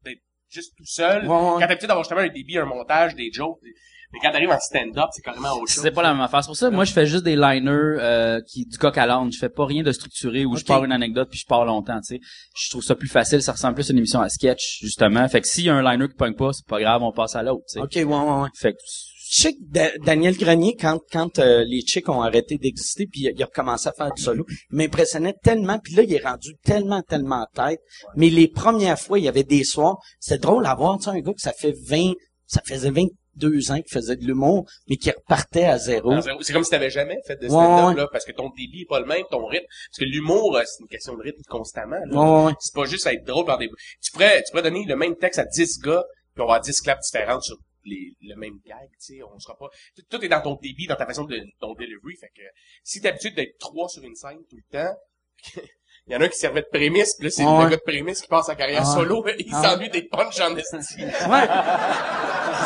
d'être 0.04 0.20
juste 0.48 0.72
tout 0.76 0.86
seul. 0.86 1.22
Ouais, 1.22 1.28
ouais. 1.28 1.34
Quand 1.34 1.58
t'as 1.60 1.66
l'habitude 1.66 1.88
d'avoir 1.88 2.04
justement 2.04 2.20
un 2.20 2.28
débit, 2.28 2.58
un 2.58 2.66
montage, 2.66 3.14
des 3.14 3.30
jokes. 3.32 3.58
Mais 4.12 4.20
quand 4.22 4.30
t'arrives 4.30 4.50
en 4.50 4.60
stand-up, 4.60 5.08
c'est 5.10 5.22
carrément 5.22 5.50
autre 5.54 5.72
chose. 5.72 5.82
C'est 5.82 5.90
pas 5.90 6.02
la 6.02 6.12
même 6.12 6.22
affaire. 6.22 6.44
C'est 6.44 6.48
pour 6.48 6.56
ça, 6.56 6.70
moi, 6.70 6.84
je 6.84 6.92
fais 6.92 7.04
juste 7.04 7.24
des 7.24 7.34
liners 7.34 7.70
euh, 7.72 8.40
qui 8.46 8.64
du 8.64 8.78
coq 8.78 8.96
à 8.96 9.06
l'âne. 9.06 9.32
Je 9.32 9.38
fais 9.38 9.48
pas 9.48 9.66
rien 9.66 9.82
de 9.82 9.90
structuré 9.90 10.44
où 10.44 10.54
je 10.56 10.64
pars 10.64 10.84
une 10.84 10.92
anecdote 10.92 11.28
puis 11.30 11.40
je 11.40 11.46
pars 11.46 11.64
longtemps, 11.64 11.98
tu 12.00 12.14
sais. 12.14 12.20
Je 12.56 12.70
trouve 12.70 12.84
ça 12.84 12.94
plus 12.94 13.08
facile. 13.08 13.42
Ça 13.42 13.50
ressemble 13.50 13.74
plus 13.74 13.90
à 13.90 13.92
une 13.92 13.98
émission 13.98 14.20
à 14.20 14.28
sketch, 14.28 14.78
justement. 14.82 15.28
Fait 15.28 15.40
que 15.40 15.48
s'il 15.48 15.64
y 15.64 15.68
a 15.68 15.74
un 15.74 15.82
liner 15.82 16.06
qui 16.06 16.14
pogne 16.14 16.34
pas, 16.34 16.52
c'est 16.52 16.66
pas 16.66 16.78
grave, 16.78 17.02
on 17.02 17.10
passe 17.10 17.34
à 17.34 17.42
l'autre, 17.42 17.64
tu 17.68 17.72
sais. 17.72 17.80
OK, 17.80 17.92
ouais, 17.96 18.04
ouais, 18.04 18.42
ouais. 18.42 18.48
Fait 18.56 18.72
que 18.72 18.78
Je 19.34 19.42
sais 19.42 19.52
que 19.52 19.58
Da- 19.62 19.98
Daniel 19.98 20.36
Grenier, 20.36 20.76
quand, 20.80 21.00
quand 21.10 21.40
euh, 21.40 21.64
les 21.66 21.80
chicks 21.80 22.08
ont 22.08 22.22
arrêté 22.22 22.56
d'exister, 22.56 23.08
puis 23.10 23.22
il 23.22 23.42
a 23.42 23.46
recommencé 23.46 23.88
à 23.88 23.92
faire 23.92 24.12
du 24.12 24.22
solo, 24.22 24.46
il 24.70 24.76
m'impressionnait 24.76 25.34
tellement, 25.42 25.80
puis 25.80 25.94
là, 25.94 26.04
il 26.04 26.14
est 26.14 26.24
rendu 26.24 26.54
tellement, 26.62 27.02
tellement 27.02 27.42
en 27.42 27.46
tête. 27.52 27.80
Mais 28.14 28.30
les 28.30 28.46
premières 28.46 28.98
fois, 28.98 29.18
il 29.18 29.24
y 29.24 29.28
avait 29.28 29.42
des 29.42 29.64
soirs, 29.64 29.98
c'était 30.20 30.38
drôle 30.38 30.64
à 30.66 30.74
voir, 30.76 30.98
tu 30.98 31.04
sais, 31.04 31.10
un 31.10 31.18
gars 31.18 31.32
que 31.32 31.40
ça 31.40 31.52
fait 31.52 31.74
20, 31.84 32.12
ça 32.46 32.60
faisait 32.64 32.92
22 32.92 33.72
ans 33.72 33.80
qu'il 33.80 33.90
faisait 33.92 34.14
de 34.14 34.24
l'humour, 34.24 34.70
mais 34.88 34.98
qui 34.98 35.10
repartait 35.10 35.64
à 35.64 35.78
zéro. 35.78 36.12
À. 36.12 36.22
C'est 36.40 36.52
comme 36.52 36.62
si 36.62 36.70
t'avais 36.70 36.90
jamais 36.90 37.18
fait 37.26 37.34
de 37.34 37.48
stand-up, 37.48 37.88
ouais. 37.88 38.02
là, 38.02 38.08
parce 38.12 38.24
que 38.24 38.32
ton 38.32 38.50
débit 38.56 38.82
est 38.82 38.88
pas 38.88 39.00
le 39.00 39.06
même, 39.06 39.24
ton 39.32 39.44
rythme. 39.46 39.66
Parce 39.90 39.98
que 39.98 40.04
l'humour, 40.04 40.56
euh, 40.56 40.62
c'est 40.64 40.80
une 40.80 40.88
question 40.88 41.16
de 41.16 41.22
rythme 41.22 41.42
constamment, 41.48 41.98
là. 42.06 42.44
Ouais. 42.46 42.52
C'est 42.60 42.74
pas 42.74 42.84
juste 42.84 43.04
être 43.08 43.24
drôle 43.26 43.46
par 43.46 43.58
des, 43.58 43.68
tu 44.00 44.12
pourrais, 44.12 44.44
tu 44.44 44.52
pourrais 44.52 44.62
donner 44.62 44.84
le 44.86 44.94
même 44.94 45.16
texte 45.16 45.40
à 45.40 45.44
10 45.44 45.80
gars, 45.80 46.04
puis 46.34 46.42
on 46.42 46.46
va 46.46 46.54
avoir 46.54 46.60
10 46.60 46.80
claps 46.82 47.10
différentes 47.10 47.42
sur 47.42 47.56
les, 47.84 48.12
le 48.22 48.36
même 48.36 48.58
gag, 48.66 48.88
tu 49.00 49.16
sais, 49.16 49.22
on 49.22 49.38
sera 49.38 49.56
pas, 49.56 49.68
tout, 50.10 50.24
est 50.24 50.28
dans 50.28 50.40
ton 50.42 50.58
débit, 50.62 50.86
dans 50.86 50.96
ta 50.96 51.06
façon 51.06 51.24
de, 51.24 51.40
ton 51.60 51.74
delivery, 51.74 52.16
fait 52.20 52.30
que, 52.36 52.42
si 52.82 53.00
t'as 53.00 53.10
l'habitude 53.10 53.34
d'être 53.34 53.58
trois 53.58 53.88
sur 53.88 54.02
une 54.02 54.14
scène 54.14 54.38
tout 54.48 54.56
le 54.56 54.78
temps, 54.78 54.94
il 56.06 56.12
y 56.12 56.16
en 56.16 56.20
a 56.20 56.24
un 56.24 56.28
qui 56.28 56.38
servait 56.38 56.62
de 56.62 56.68
prémisse, 56.70 57.14
puis 57.16 57.24
là, 57.26 57.30
c'est 57.30 57.44
ouais. 57.44 57.64
le 57.64 57.70
gars 57.70 57.76
de 57.76 57.82
prémisse 57.82 58.20
qui 58.22 58.28
passe 58.28 58.46
sa 58.46 58.54
carrière 58.54 58.82
Ah. 58.84 58.94
solo, 58.94 59.24
il 59.38 59.48
Ah. 59.52 59.62
s'ennuie 59.62 59.90
des 59.90 60.02
punch 60.02 60.38
en 60.40 60.54
esti. 60.56 60.76
Ouais. 61.02 61.46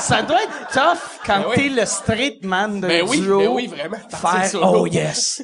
ça 0.01 0.23
doit 0.23 0.43
être 0.43 0.69
tough 0.73 1.21
quand 1.25 1.41
Ben 1.41 1.47
oui. 1.51 1.55
t'es 1.57 1.69
le 1.69 1.87
straight 1.87 2.45
man 2.45 2.81
d'un 2.81 2.89
Ben 2.89 3.09
oui, 3.09 3.21
duo. 3.21 3.39
ben 3.39 3.49
oui, 3.49 3.67
vraiment. 3.69 3.97
Faire, 4.11 4.47
solo. 4.47 4.81
oh 4.83 4.87
yes. 4.87 5.43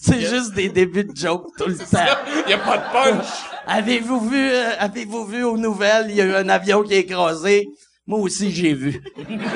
C'est 0.00 0.14
de- 0.16 0.20
juste 0.20 0.54
des 0.54 0.68
débuts 0.68 1.04
de 1.04 1.16
joke 1.16 1.46
tout 1.56 1.66
le 1.66 1.76
temps. 1.76 2.20
Il 2.46 2.50
y 2.50 2.54
a 2.54 2.58
pas 2.58 2.78
de 2.78 2.92
punch. 2.92 3.26
Avez-vous 3.66 4.28
vu, 4.28 4.50
euh, 4.50 4.70
avez-vous 4.78 5.24
vu 5.26 5.44
aux 5.44 5.56
nouvelles, 5.56 6.06
il 6.10 6.16
y 6.16 6.20
a 6.20 6.24
eu 6.24 6.34
un 6.34 6.48
avion 6.48 6.82
qui 6.82 6.94
est 6.94 7.00
écrasé? 7.00 7.66
Moi 8.06 8.18
aussi, 8.18 8.50
j'ai 8.50 8.74
vu. 8.74 9.02
J'ai 9.16 9.24
vu 9.36 9.46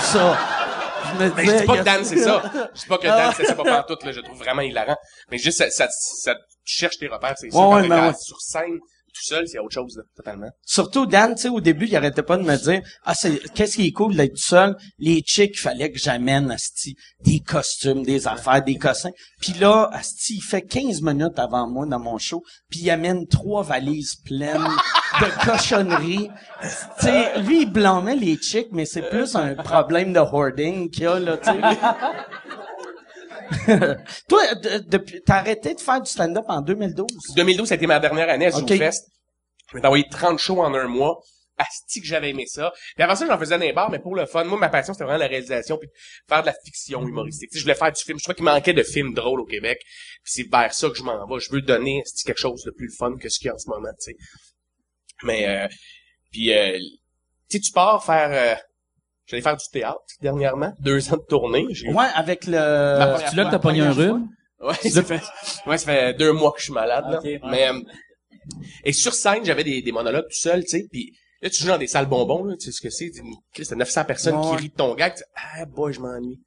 ça. 0.00 0.38
Je 1.04 1.24
me 1.24 1.30
Ben, 1.30 1.46
je 1.46 1.58
dis 1.58 1.66
pas 1.66 1.78
que 1.78 1.84
Dan, 1.84 2.04
c'est 2.04 2.18
ça. 2.18 2.42
Je 2.74 2.80
dis 2.80 2.86
pas 2.86 2.98
que 2.98 3.06
Dan, 3.06 3.32
c'est 3.36 3.44
ça 3.44 3.54
pas 3.54 3.82
tout 3.82 3.96
là. 4.04 4.12
Je 4.12 4.20
trouve 4.20 4.38
vraiment 4.38 4.62
hilarant. 4.62 4.96
Mais 5.30 5.38
juste, 5.38 5.58
ça, 5.58 5.70
ça, 5.70 5.88
ça 5.90 6.34
tu 6.34 6.74
cherches 6.74 6.98
tes 6.98 7.08
repères, 7.08 7.34
c'est. 7.36 7.54
Ouais, 7.54 7.66
ouais, 7.66 7.82
t'es 7.82 7.88
ben 7.88 8.08
ouais. 8.08 8.14
sur 8.14 8.40
scène, 8.40 8.78
tout 9.18 9.34
seul, 9.34 9.48
c'est 9.48 9.58
autre 9.58 9.74
chose, 9.74 9.96
là, 9.96 10.02
totalement. 10.16 10.50
Surtout 10.64 11.06
Dan, 11.06 11.34
tu 11.34 11.42
sais, 11.42 11.48
au 11.48 11.60
début, 11.60 11.86
il 11.86 11.96
arrêtait 11.96 12.22
pas 12.22 12.36
de 12.36 12.42
me 12.42 12.56
dire, 12.56 12.80
ah, 13.04 13.14
c'est, 13.14 13.38
qu'est-ce 13.54 13.76
qui 13.76 13.86
est 13.88 13.92
cool 13.92 14.14
d'être 14.14 14.34
tout 14.34 14.42
seul? 14.42 14.76
Les 14.98 15.22
chicks, 15.22 15.54
il 15.54 15.60
fallait 15.60 15.90
que 15.90 15.98
j'amène, 15.98 16.50
asti, 16.50 16.94
des 17.24 17.40
costumes, 17.40 18.02
des 18.04 18.28
affaires, 18.28 18.62
des 18.62 18.76
cossins. 18.76 19.10
Puis 19.40 19.54
là, 19.54 19.90
asti, 19.92 20.36
il 20.36 20.42
fait 20.42 20.62
15 20.62 21.02
minutes 21.02 21.38
avant 21.38 21.68
moi 21.68 21.86
dans 21.86 21.98
mon 21.98 22.18
show, 22.18 22.42
puis 22.70 22.80
il 22.80 22.90
amène 22.90 23.26
trois 23.26 23.62
valises 23.62 24.16
pleines 24.24 24.68
de 25.20 25.44
cochonneries. 25.46 26.30
Tu 26.62 27.06
sais, 27.06 27.40
lui, 27.40 27.62
il 27.62 27.72
blâmait 27.72 28.16
les 28.16 28.36
chicks, 28.36 28.68
mais 28.72 28.84
c'est 28.84 29.02
plus 29.02 29.34
un 29.34 29.54
problème 29.54 30.12
de 30.12 30.20
hoarding 30.20 30.90
qu'il 30.90 31.04
y 31.04 31.06
a, 31.06 31.18
là, 31.18 31.36
tu 31.36 31.50
sais. 31.50 31.58
Toi, 34.28 34.54
de- 34.54 34.78
depuis, 34.88 35.22
t'as 35.24 35.36
arrêté 35.36 35.74
de 35.74 35.80
faire 35.80 36.00
du 36.00 36.10
stand-up 36.10 36.44
en 36.48 36.60
2012? 36.60 37.06
2012, 37.36 37.68
ça 37.68 37.74
a 37.74 37.76
été 37.76 37.86
ma 37.86 37.98
dernière 38.00 38.28
année 38.28 38.46
à 38.46 38.56
Ok. 38.56 38.68
ZooFest. 38.68 39.06
Je 39.72 39.78
envoyé 39.78 40.04
30 40.10 40.38
shows 40.38 40.60
en 40.60 40.74
un 40.74 40.86
mois. 40.86 41.20
Asti 41.60 42.00
que 42.00 42.06
j'avais 42.06 42.30
aimé 42.30 42.44
ça. 42.46 42.72
Puis 42.94 43.02
avant 43.02 43.16
ça, 43.16 43.26
j'en 43.26 43.36
faisais 43.36 43.58
dans 43.58 43.64
les 43.64 43.72
bars, 43.72 43.90
mais 43.90 43.98
pour 43.98 44.14
le 44.14 44.26
fun. 44.26 44.44
Moi, 44.44 44.58
ma 44.58 44.68
passion, 44.68 44.92
c'était 44.92 45.04
vraiment 45.04 45.18
la 45.18 45.26
réalisation 45.26 45.76
puis 45.76 45.88
faire 46.28 46.42
de 46.42 46.46
la 46.46 46.54
fiction 46.64 47.02
humoristique. 47.02 47.50
Je 47.52 47.60
voulais 47.62 47.74
faire 47.74 47.90
du 47.90 48.00
film. 48.00 48.16
Je 48.18 48.22
crois 48.22 48.34
qu'il 48.34 48.44
manquait 48.44 48.72
de 48.72 48.82
films 48.84 49.12
drôles 49.12 49.40
au 49.40 49.44
Québec. 49.44 49.78
Puis 50.22 50.32
c'est 50.34 50.48
vers 50.48 50.72
ça 50.72 50.88
que 50.88 50.94
je 50.94 51.02
m'en 51.02 51.26
vais. 51.26 51.40
Je 51.40 51.50
veux 51.50 51.60
donner 51.60 52.00
asti, 52.02 52.22
quelque 52.24 52.38
chose 52.38 52.62
de 52.62 52.70
plus 52.70 52.94
fun 52.96 53.16
que 53.20 53.28
ce 53.28 53.40
qu'il 53.40 53.48
y 53.48 53.50
a 53.50 53.54
en 53.54 53.58
ce 53.58 53.68
moment, 53.68 53.88
tu 54.00 54.12
sais. 54.12 54.16
Mais, 55.24 55.48
euh, 55.48 55.66
puis, 56.30 56.52
euh, 56.56 56.78
tu 57.50 57.72
pars 57.74 58.04
faire... 58.04 58.30
Euh, 58.30 58.54
J'allais 59.28 59.42
faire 59.42 59.56
du 59.56 59.66
théâtre 59.70 60.00
dernièrement. 60.22 60.72
Deux 60.80 61.12
ans 61.12 61.16
de 61.16 61.22
tournée. 61.28 61.66
J'ai- 61.70 61.88
Ouais, 61.92 62.06
avec 62.14 62.46
le... 62.46 63.28
Tu 63.30 63.36
là 63.36 63.44
que 63.44 63.50
t'as 63.50 63.58
pogné 63.58 63.80
un 63.82 63.92
rhume? 63.92 64.28
Ouais, 64.60 64.74
ça 64.74 65.02
fait, 65.04 65.20
ouais, 65.66 65.78
ça 65.78 65.84
fait 65.86 66.14
deux 66.14 66.32
mois 66.32 66.50
que 66.52 66.58
je 66.58 66.64
suis 66.64 66.72
malade, 66.72 67.04
là. 67.08 67.20
Ouais. 67.22 67.40
Mais, 67.44 67.68
euh, 67.68 67.78
et 68.84 68.92
sur 68.92 69.14
scène, 69.14 69.44
j'avais 69.44 69.62
des, 69.62 69.82
des 69.82 69.92
monologues 69.92 70.24
tout 70.24 70.36
seul, 70.40 70.62
tu 70.64 70.70
sais, 70.70 70.88
puis 70.90 71.12
là, 71.42 71.48
tu 71.50 71.60
joues 71.62 71.68
dans 71.68 71.78
des 71.78 71.86
salles 71.86 72.06
bonbons, 72.06 72.42
là, 72.44 72.56
tu 72.56 72.66
sais 72.66 72.72
ce 72.72 72.80
que 72.80 72.90
c'est, 72.90 73.10
tu 73.54 73.64
c'est 73.64 73.76
900 73.76 74.04
personnes 74.04 74.34
Ouais, 74.36 74.50
qui 74.56 74.62
rient 74.62 74.68
de 74.70 74.74
ton 74.74 74.94
gag, 74.96 75.14
tu 75.14 75.22
ah, 75.36 75.64
boy, 75.66 75.92
je 75.92 76.00
m'ennuie. 76.00 76.40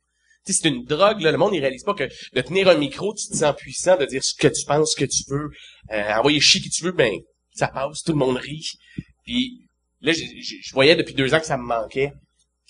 Tu 0.45 0.51
sais, 0.51 0.59
c'est 0.61 0.67
une 0.69 0.83
drogue, 0.83 1.21
là, 1.21 1.31
le 1.31 1.37
monde, 1.37 1.53
il 1.53 1.61
réalise 1.61 1.83
pas 1.83 1.93
que 1.93 2.09
de 2.33 2.41
tenir 2.41 2.67
un 2.67 2.75
micro, 2.75 3.13
tu 3.13 3.27
te 3.29 3.35
sens 3.37 3.55
puissant, 3.55 3.95
de 3.95 4.05
dire 4.05 4.21
ce 4.23 4.33
que 4.35 4.47
tu 4.49 4.65
penses, 4.65 4.91
ce 4.91 4.95
que 4.97 5.05
tu 5.05 5.23
veux, 5.29 5.49
euh, 5.93 6.13
envoyer 6.15 6.39
chier 6.41 6.59
qui 6.59 6.69
tu 6.69 6.83
veux, 6.83 6.91
ben, 6.91 7.13
ça 7.53 7.69
passe, 7.69 8.01
tout 8.03 8.11
le 8.11 8.17
monde 8.17 8.35
rit. 8.37 8.71
Puis 9.23 9.69
là, 10.01 10.11
je 10.11 10.73
voyais 10.73 10.95
depuis 10.97 11.13
deux 11.13 11.33
ans 11.33 11.39
que 11.39 11.45
ça 11.45 11.55
me 11.57 11.63
manquait. 11.63 12.11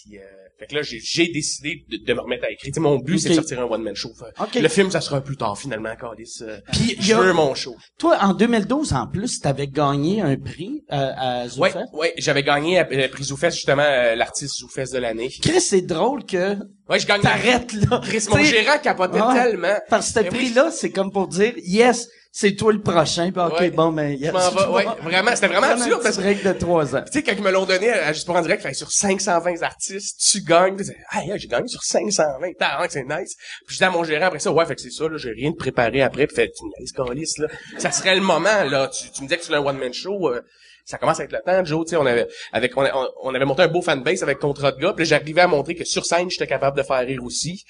Puis, 0.03 0.17
euh, 0.17 0.21
fait 0.59 0.67
que 0.67 0.75
là, 0.75 0.81
j'ai 0.83 1.27
décidé 1.27 1.83
de, 1.89 1.97
de 2.05 2.13
me 2.13 2.21
remettre 2.21 2.45
à 2.45 2.51
écrire. 2.51 2.71
Tu 2.71 2.73
sais, 2.73 2.79
mon 2.79 2.97
but, 2.97 3.19
c'est 3.19 3.29
de 3.29 3.33
sortir 3.35 3.59
un 3.59 3.65
one-man 3.65 3.95
show. 3.95 4.09
Fait- 4.17 4.41
Ok. 4.41 4.55
Le 4.55 4.67
film, 4.67 4.89
ça 4.89 5.01
sera 5.01 5.21
plus 5.21 5.37
tard, 5.37 5.57
finalement, 5.57 5.93
Calice. 5.95 6.41
Euh, 6.41 6.57
Puis, 6.71 6.95
je 6.99 7.13
veux 7.13 7.33
mon 7.33 7.53
show. 7.55 7.75
Toi, 7.99 8.17
en 8.21 8.33
2012, 8.33 8.93
en 8.93 9.07
plus, 9.07 9.39
t'avais 9.39 9.67
gagné 9.67 10.21
un 10.21 10.37
prix 10.37 10.83
euh, 10.91 11.11
à 11.15 11.43
Ouais, 11.43 11.49
Zoufest? 11.49 11.85
ouais, 11.93 12.13
j'avais 12.17 12.43
gagné 12.43 12.79
à 12.79 12.87
le 12.89 13.07
prix 13.09 13.23
Zoufest, 13.25 13.55
justement, 13.55 13.83
euh, 13.83 14.15
l'artiste 14.15 14.57
Zoufest 14.57 14.93
de 14.93 14.99
l'année. 14.99 15.29
Chris, 15.41 15.61
c'est 15.61 15.81
drôle 15.81 16.25
que 16.25 16.55
Ouais, 16.89 16.99
je 16.99 17.07
gagne. 17.07 17.21
t'arrêtes 17.21 17.73
là. 17.73 18.01
Chris, 18.03 18.25
mon 18.29 18.35
T'sais, 18.37 18.45
gérant 18.45 18.77
capotait 18.79 19.21
ouais, 19.21 19.33
tellement. 19.33 19.75
Parce 19.89 20.11
que 20.11 20.19
ce 20.19 20.23
oui, 20.25 20.29
prix-là, 20.29 20.71
c'est 20.71 20.91
comme 20.91 21.11
pour 21.11 21.27
dire, 21.27 21.53
yes, 21.57 22.07
c'est 22.31 22.55
toi 22.55 22.71
le 22.71 22.81
prochain. 22.81 23.31
Puis, 23.31 23.41
ok, 23.41 23.59
Ouais. 23.59 23.71
bon, 23.71 23.91
ben, 23.91 24.11
yes. 24.11 24.27
Je 24.27 24.31
m'en 24.31 24.49
vais, 24.49 24.85
ouais, 24.85 24.85
vraiment, 25.01 25.31
c'était 25.35 25.47
vraiment 25.47 25.67
absurde 25.67 26.01
parce 26.01 26.15
que, 26.15 26.21
break 26.21 26.43
de 26.43 26.53
trois 26.53 26.95
ans. 26.95 27.03
tu 27.05 27.11
sais, 27.11 27.23
quand 27.23 27.33
ils 27.37 27.43
me 27.43 27.51
l'ont 27.51 27.65
donné 27.65 27.89
à 27.89 28.13
Juste 28.13 28.25
pour 28.25 28.35
en 28.35 28.41
direct, 28.41 28.63
fait, 28.63 28.73
sur 28.73 28.89
520 28.91 29.61
artistes, 29.63 30.19
tu 30.31 30.41
gagnes. 30.41 30.77
Tu 30.77 30.91
hey, 31.17 31.31
j'ai 31.37 31.47
gagné 31.47 31.67
sur 31.67 31.83
520. 31.83 32.53
T'as 32.57 32.87
c'est 32.89 33.03
nice. 33.03 33.35
Puis 33.65 33.75
je 33.75 33.77
dis 33.77 33.83
à 33.83 33.89
mon 33.91 34.03
gérant 34.03 34.27
après 34.27 34.39
ça, 34.39 34.51
ouais, 34.51 34.65
fait 34.65 34.75
que 34.75 34.81
c'est 34.81 34.91
ça, 34.91 35.07
là, 35.09 35.17
j'ai 35.17 35.31
rien 35.31 35.51
de 35.51 35.55
préparé 35.55 36.01
après. 36.01 36.27
Puis 36.27 36.35
fait, 36.35 36.51
calice, 36.95 37.37
là. 37.37 37.47
Ça 37.77 37.91
serait 37.91 38.15
le 38.15 38.21
moment, 38.21 38.63
là. 38.63 38.87
Tu, 38.87 39.11
tu 39.11 39.23
me 39.23 39.27
disais 39.27 39.37
que 39.37 39.41
tu 39.41 39.47
voulais 39.47 39.59
un 39.59 39.65
one-man 39.65 39.93
show, 39.93 40.29
euh, 40.29 40.41
ça 40.85 40.97
commence 40.97 41.19
à 41.19 41.23
être 41.23 41.31
le 41.31 41.39
temps, 41.45 41.63
Joe, 41.63 41.85
tu 41.85 41.91
sais, 41.91 41.95
on 41.95 42.05
avait, 42.05 42.27
avec, 42.51 42.73
on, 42.75 43.33
avait 43.35 43.45
monté 43.45 43.63
un 43.63 43.67
beau 43.67 43.81
fanbase 43.81 44.23
avec 44.23 44.39
Contrat 44.39 44.71
de 44.71 44.79
gars, 44.81 44.93
puis 44.93 45.05
j'arrivais 45.05 45.41
à 45.41 45.47
montrer 45.47 45.75
que 45.75 45.85
sur 45.85 46.05
scène, 46.05 46.29
j'étais 46.29 46.47
capable 46.47 46.77
de 46.77 46.83
faire 46.83 46.99
rire 47.05 47.23
aussi. 47.23 47.63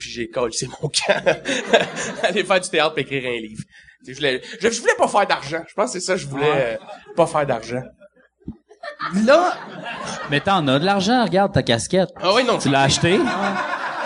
Puis 0.00 0.08
j'ai 0.10 0.28
collé 0.28 0.56
mon 0.82 0.88
camp. 0.88 1.22
Aller 2.24 2.42
faire 2.42 2.60
du 2.60 2.68
théâtre 2.70 2.94
et 2.96 3.02
écrire 3.02 3.30
un 3.30 3.40
livre. 3.40 3.62
Je 4.08 4.14
voulais, 4.14 4.40
je, 4.60 4.70
je 4.70 4.80
voulais 4.80 4.94
pas 4.96 5.06
faire 5.06 5.26
d'argent. 5.26 5.62
Je 5.68 5.74
pense 5.74 5.92
que 5.92 6.00
c'est 6.00 6.04
ça, 6.06 6.16
je 6.16 6.26
voulais 6.26 6.50
euh, 6.52 6.76
pas 7.14 7.26
faire 7.26 7.46
d'argent. 7.46 7.82
Là, 9.26 9.52
Mais 10.30 10.40
t'en 10.40 10.66
as 10.68 10.78
de 10.78 10.84
l'argent, 10.86 11.22
regarde 11.24 11.52
ta 11.52 11.62
casquette. 11.62 12.08
Ah 12.16 12.32
oui, 12.34 12.44
non, 12.44 12.56
Tu 12.58 12.70
l'as 12.70 12.82
acheté? 12.82 13.20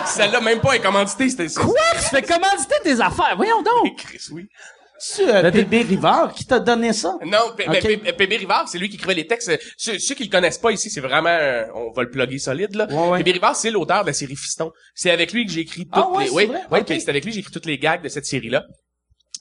celle-là, 0.05 0.41
même 0.41 0.61
pas 0.61 0.75
est 0.75 0.81
commanditée, 0.81 1.29
c'était 1.31 1.49
ça. 1.49 1.61
Quoi? 1.63 1.75
Tu 1.93 1.99
fais 2.07 2.23
commanditer 2.23 2.75
tes 2.83 3.01
affaires? 3.01 3.35
Voyons 3.37 3.63
donc! 3.63 3.97
Chris, 3.97 4.27
oui. 4.33 4.49
C'est 4.99 5.29
euh, 5.29 5.43
Ben, 5.43 5.53
PB 5.53 5.83
Rivard 5.89 6.33
qui 6.35 6.45
t'a 6.47 6.61
donné 6.61 6.93
ça? 6.93 7.17
Non, 7.25 7.53
P- 7.57 7.65
P- 7.99 8.13
PB 8.13 8.37
Rivard, 8.37 8.69
c'est 8.69 8.79
lui 8.79 8.89
qui 8.89 8.95
écrivait 8.97 9.15
les 9.15 9.27
textes. 9.27 9.51
Ceux, 9.77 9.99
ceux 9.99 10.15
qui 10.15 10.25
le 10.25 10.31
connaissent 10.31 10.59
pas 10.59 10.71
ici, 10.73 10.89
c'est 10.91 11.01
vraiment, 11.01 11.29
euh, 11.31 11.67
on 11.75 11.91
va 11.91 12.03
le 12.05 12.11
plugger 12.11 12.39
solide, 12.39 12.75
là. 12.75 12.87
Ouais, 12.91 13.09
ouais. 13.11 13.19
PB 13.25 13.33
Rivard, 13.33 13.57
c'est 13.57 13.71
l'auteur 13.71 14.03
de 14.03 14.09
la 14.09 14.13
série 14.13 14.37
Fiston. 14.37 14.71
C'est 14.95 15.11
avec 15.11 15.33
lui 15.33 15.45
que 15.47 15.53
j'ai 15.53 15.61
écrit 15.63 15.85
toutes 15.85 15.93
Ah 15.93 16.09
ouais, 16.11 16.25
les, 16.25 16.29
c'est 16.31 16.35
oui, 16.37 16.47
vrai? 16.47 16.61
oui, 16.71 16.79
Ok. 16.81 16.87
puis 16.87 17.01
c'est 17.01 17.11
avec 17.11 17.25
lui 17.25 17.31
que 17.33 17.35
j'ai 17.35 17.41
écrit 17.41 17.53
toutes 17.53 17.67
les 17.67 17.79
gags 17.79 18.03
de 18.03 18.09
cette 18.09 18.27
série-là. 18.27 18.65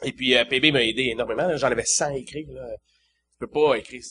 Et 0.03 0.11
puis, 0.11 0.35
euh, 0.35 0.43
PB 0.43 0.71
m'a 0.71 0.83
aidé 0.83 1.03
énormément. 1.11 1.47
là. 1.47 1.55
J'en 1.57 1.67
avais 1.71 1.85
100 1.85 2.05
à 2.05 2.17
écrire, 2.17 2.47
là. 2.51 2.65
Je 3.39 3.45
peux 3.45 3.47
pas 3.51 3.75
écrire. 3.77 4.01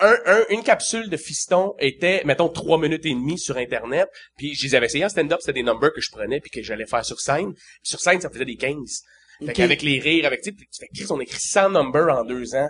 Un, 0.00 0.16
un- 0.26 0.44
une 0.50 0.62
capsule 0.62 1.08
de 1.10 1.16
Fiston 1.16 1.74
était, 1.78 2.22
mettons, 2.24 2.48
trois 2.48 2.78
minutes 2.78 3.04
et 3.06 3.10
demie 3.14 3.38
sur 3.38 3.56
Internet. 3.56 4.08
Puis, 4.36 4.54
je 4.54 4.64
les 4.64 4.74
avais 4.74 4.86
essayé 4.86 5.04
en 5.04 5.08
stand-up, 5.08 5.38
c'était 5.40 5.52
des 5.54 5.62
numbers 5.62 5.92
que 5.94 6.00
je 6.00 6.10
prenais 6.10 6.40
puis 6.40 6.50
que 6.50 6.62
j'allais 6.62 6.86
faire 6.86 7.04
sur 7.04 7.20
scène. 7.20 7.52
Puis 7.54 7.62
sur 7.84 8.00
scène, 8.00 8.20
ça 8.20 8.30
faisait 8.30 8.44
des 8.44 8.56
15. 8.56 9.02
Fait 9.46 9.52
qu'avec 9.52 9.82
les 9.82 9.98
rires, 10.00 10.26
avec, 10.26 10.42
tu 10.42 10.54
sais, 10.70 10.88
Chris, 10.94 11.06
on 11.10 11.20
écrit 11.20 11.40
100 11.40 11.70
numbers 11.70 12.08
en 12.16 12.24
deux 12.24 12.54
ans. 12.54 12.68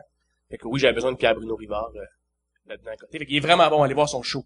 Fait 0.50 0.58
que 0.58 0.66
oui, 0.68 0.78
j'avais 0.80 0.94
besoin 0.94 1.12
de 1.12 1.16
Pierre 1.16 1.34
Bruno 1.34 1.56
Rivard, 1.56 1.90
euh, 1.96 2.00
là-dedans 2.66 2.90
à 2.92 2.96
côté. 2.96 3.18
Fait 3.18 3.26
qu'il 3.26 3.36
est 3.36 3.40
vraiment 3.40 3.68
bon, 3.70 3.82
allez 3.82 3.94
voir 3.94 4.08
son 4.08 4.22
show. 4.22 4.44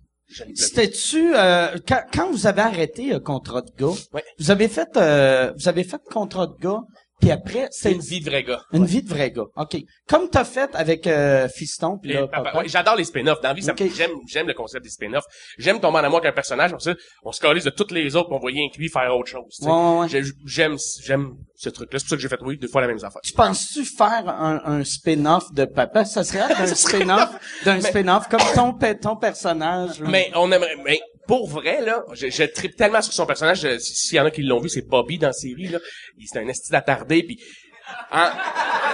C'était-tu 0.55 1.35
euh, 1.37 1.77
quand, 1.87 2.03
quand 2.13 2.31
vous 2.31 2.47
avez 2.47 2.63
arrêté 2.63 3.13
euh, 3.15 3.21
contrat 3.21 3.63
de 3.63 3.71
gars, 3.79 3.95
Ouais. 4.13 4.25
vous 4.39 4.51
avez 4.51 4.69
fait 4.69 4.89
euh, 4.97 5.53
vous 5.57 5.69
avez 5.69 5.85
fait 5.85 6.03
contrat 6.11 6.47
de 6.49 6.57
gars, 6.61 6.81
puis 7.21 7.31
après 7.31 7.69
C'est 7.71 7.93
une 7.93 8.01
vie 8.01 8.21
de 8.21 8.29
vrai 8.31 8.43
gars. 8.45 8.63
une 8.73 8.85
vie 8.85 9.03
de 9.03 9.09
vrai 9.09 9.31
gars. 9.31 9.45
OK. 9.57 9.77
Comme 10.09 10.29
t'as 10.29 10.45
fait 10.45 10.71
avec 10.75 11.07
euh, 11.07 11.49
Fiston 11.49 11.99
puis 11.99 12.13
là, 12.13 12.27
papa- 12.29 12.59
ouais, 12.59 12.69
j'adore 12.69 12.97
les 12.97 13.05
spin-offs. 13.05 13.41
Dans 13.41 13.49
la 13.49 13.55
vie, 13.55 13.63
j'aime, 13.95 14.11
j'aime 14.29 14.47
le 14.47 14.55
concept 14.55 14.85
des 14.85 14.91
spin-offs. 14.91 15.25
J'aime 15.59 15.81
tomber 15.81 15.99
en 15.99 16.05
amour 16.05 16.19
avec 16.19 16.31
un 16.31 16.35
personnage, 16.35 16.71
comme 16.71 16.81
ça, 16.81 16.95
on 17.25 17.33
se 17.33 17.41
calise 17.41 17.65
de 17.65 17.71
toutes 17.71 17.93
les 17.93 18.15
autres, 18.17 18.29
pour 18.29 18.37
on 18.39 18.41
voyait 18.41 18.69
que 18.73 18.79
lui 18.79 18.89
faire 18.89 19.15
autre 19.17 19.29
chose. 19.31 19.59
Ouais, 19.63 19.71
ouais, 19.73 19.99
ouais. 20.01 20.09
J'ai- 20.09 20.23
J'aime, 20.47 20.77
j'aime 21.03 21.35
ce 21.55 21.69
truc-là. 21.71 21.99
C'est 21.99 22.05
pour 22.05 22.11
ça 22.11 22.17
que 22.17 22.23
j'ai 22.23 22.29
fait, 22.29 22.39
oui, 22.43 22.59
deux 22.59 22.69
fois 22.69 22.81
la 22.83 22.87
même 22.87 22.97
affaire. 22.99 23.21
Tu 23.23 23.33
penses-tu 23.33 23.85
faire 23.85 24.29
un, 24.29 24.61
un 24.65 24.85
spin-off 24.85 25.53
de 25.53 25.65
papa? 25.65 26.05
Ça 26.05 26.23
serait 26.25 26.49
serait 26.67 26.75
spin-off, 26.75 27.31
d'un 27.65 27.81
spin-off 27.81 28.29
comme 28.29 28.41
ton, 28.55 28.73
ton 29.01 29.17
personnage. 29.17 30.01
là. 30.01 30.09
Mais 30.09 30.31
on 30.35 30.51
aimerait, 30.53 30.77
mais 30.85 31.01
pour 31.27 31.49
vrai, 31.49 31.81
là, 31.83 32.05
je, 32.15 32.29
je 32.31 32.43
tripe 32.45 32.77
tellement 32.77 33.03
sur 33.03 33.13
son 33.13 33.27
personnage. 33.27 33.67
S'il 33.79 34.17
y 34.17 34.21
en 34.21 34.27
a 34.27 34.31
qui 34.31 34.43
l'ont 34.43 34.61
vu, 34.61 34.69
c'est 34.69 34.83
Bobby 34.89 35.19
dans 35.19 35.29
la 35.29 35.33
série, 35.33 35.69
là. 35.69 35.79
Il- 36.19 36.27
C'est 36.29 36.39
un 36.39 36.49
esti 36.49 36.71
d'attardé, 36.73 37.23
puis 37.23 37.39
hein? 38.13 38.33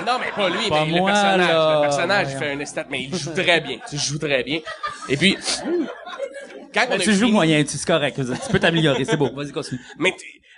Non, 0.06 0.18
mais 0.20 0.30
pas 0.34 0.48
lui, 0.48 0.68
Pas 0.68 0.84
mais 0.84 0.98
moi, 0.98 1.10
le 1.10 1.14
personnage. 1.14 1.48
là. 1.48 1.74
Le 1.76 1.82
personnage, 1.82 2.26
fait 2.38 2.50
un 2.52 2.58
estat, 2.60 2.84
mais 2.90 3.02
il 3.04 3.14
joue 3.14 3.32
très 3.32 3.60
bien. 3.60 3.76
Tu 3.76 3.82
sais, 3.90 3.96
Il 3.96 4.00
joue 4.00 4.18
très 4.18 4.42
bien. 4.42 4.60
Et 5.08 5.16
puis, 5.16 5.36
quand 6.72 6.86
on 6.90 6.92
a 6.94 6.98
tu 6.98 7.12
joues 7.12 7.26
fini- 7.26 7.32
moyen, 7.32 7.64
c'est 7.66 7.84
correct. 7.84 8.16
Tu 8.46 8.52
peux 8.52 8.58
t'améliorer, 8.60 9.04
c'est 9.04 9.16
beau. 9.16 9.30
Vas-y, 9.34 9.52
continue. 9.52 9.80
Mais 9.98 10.12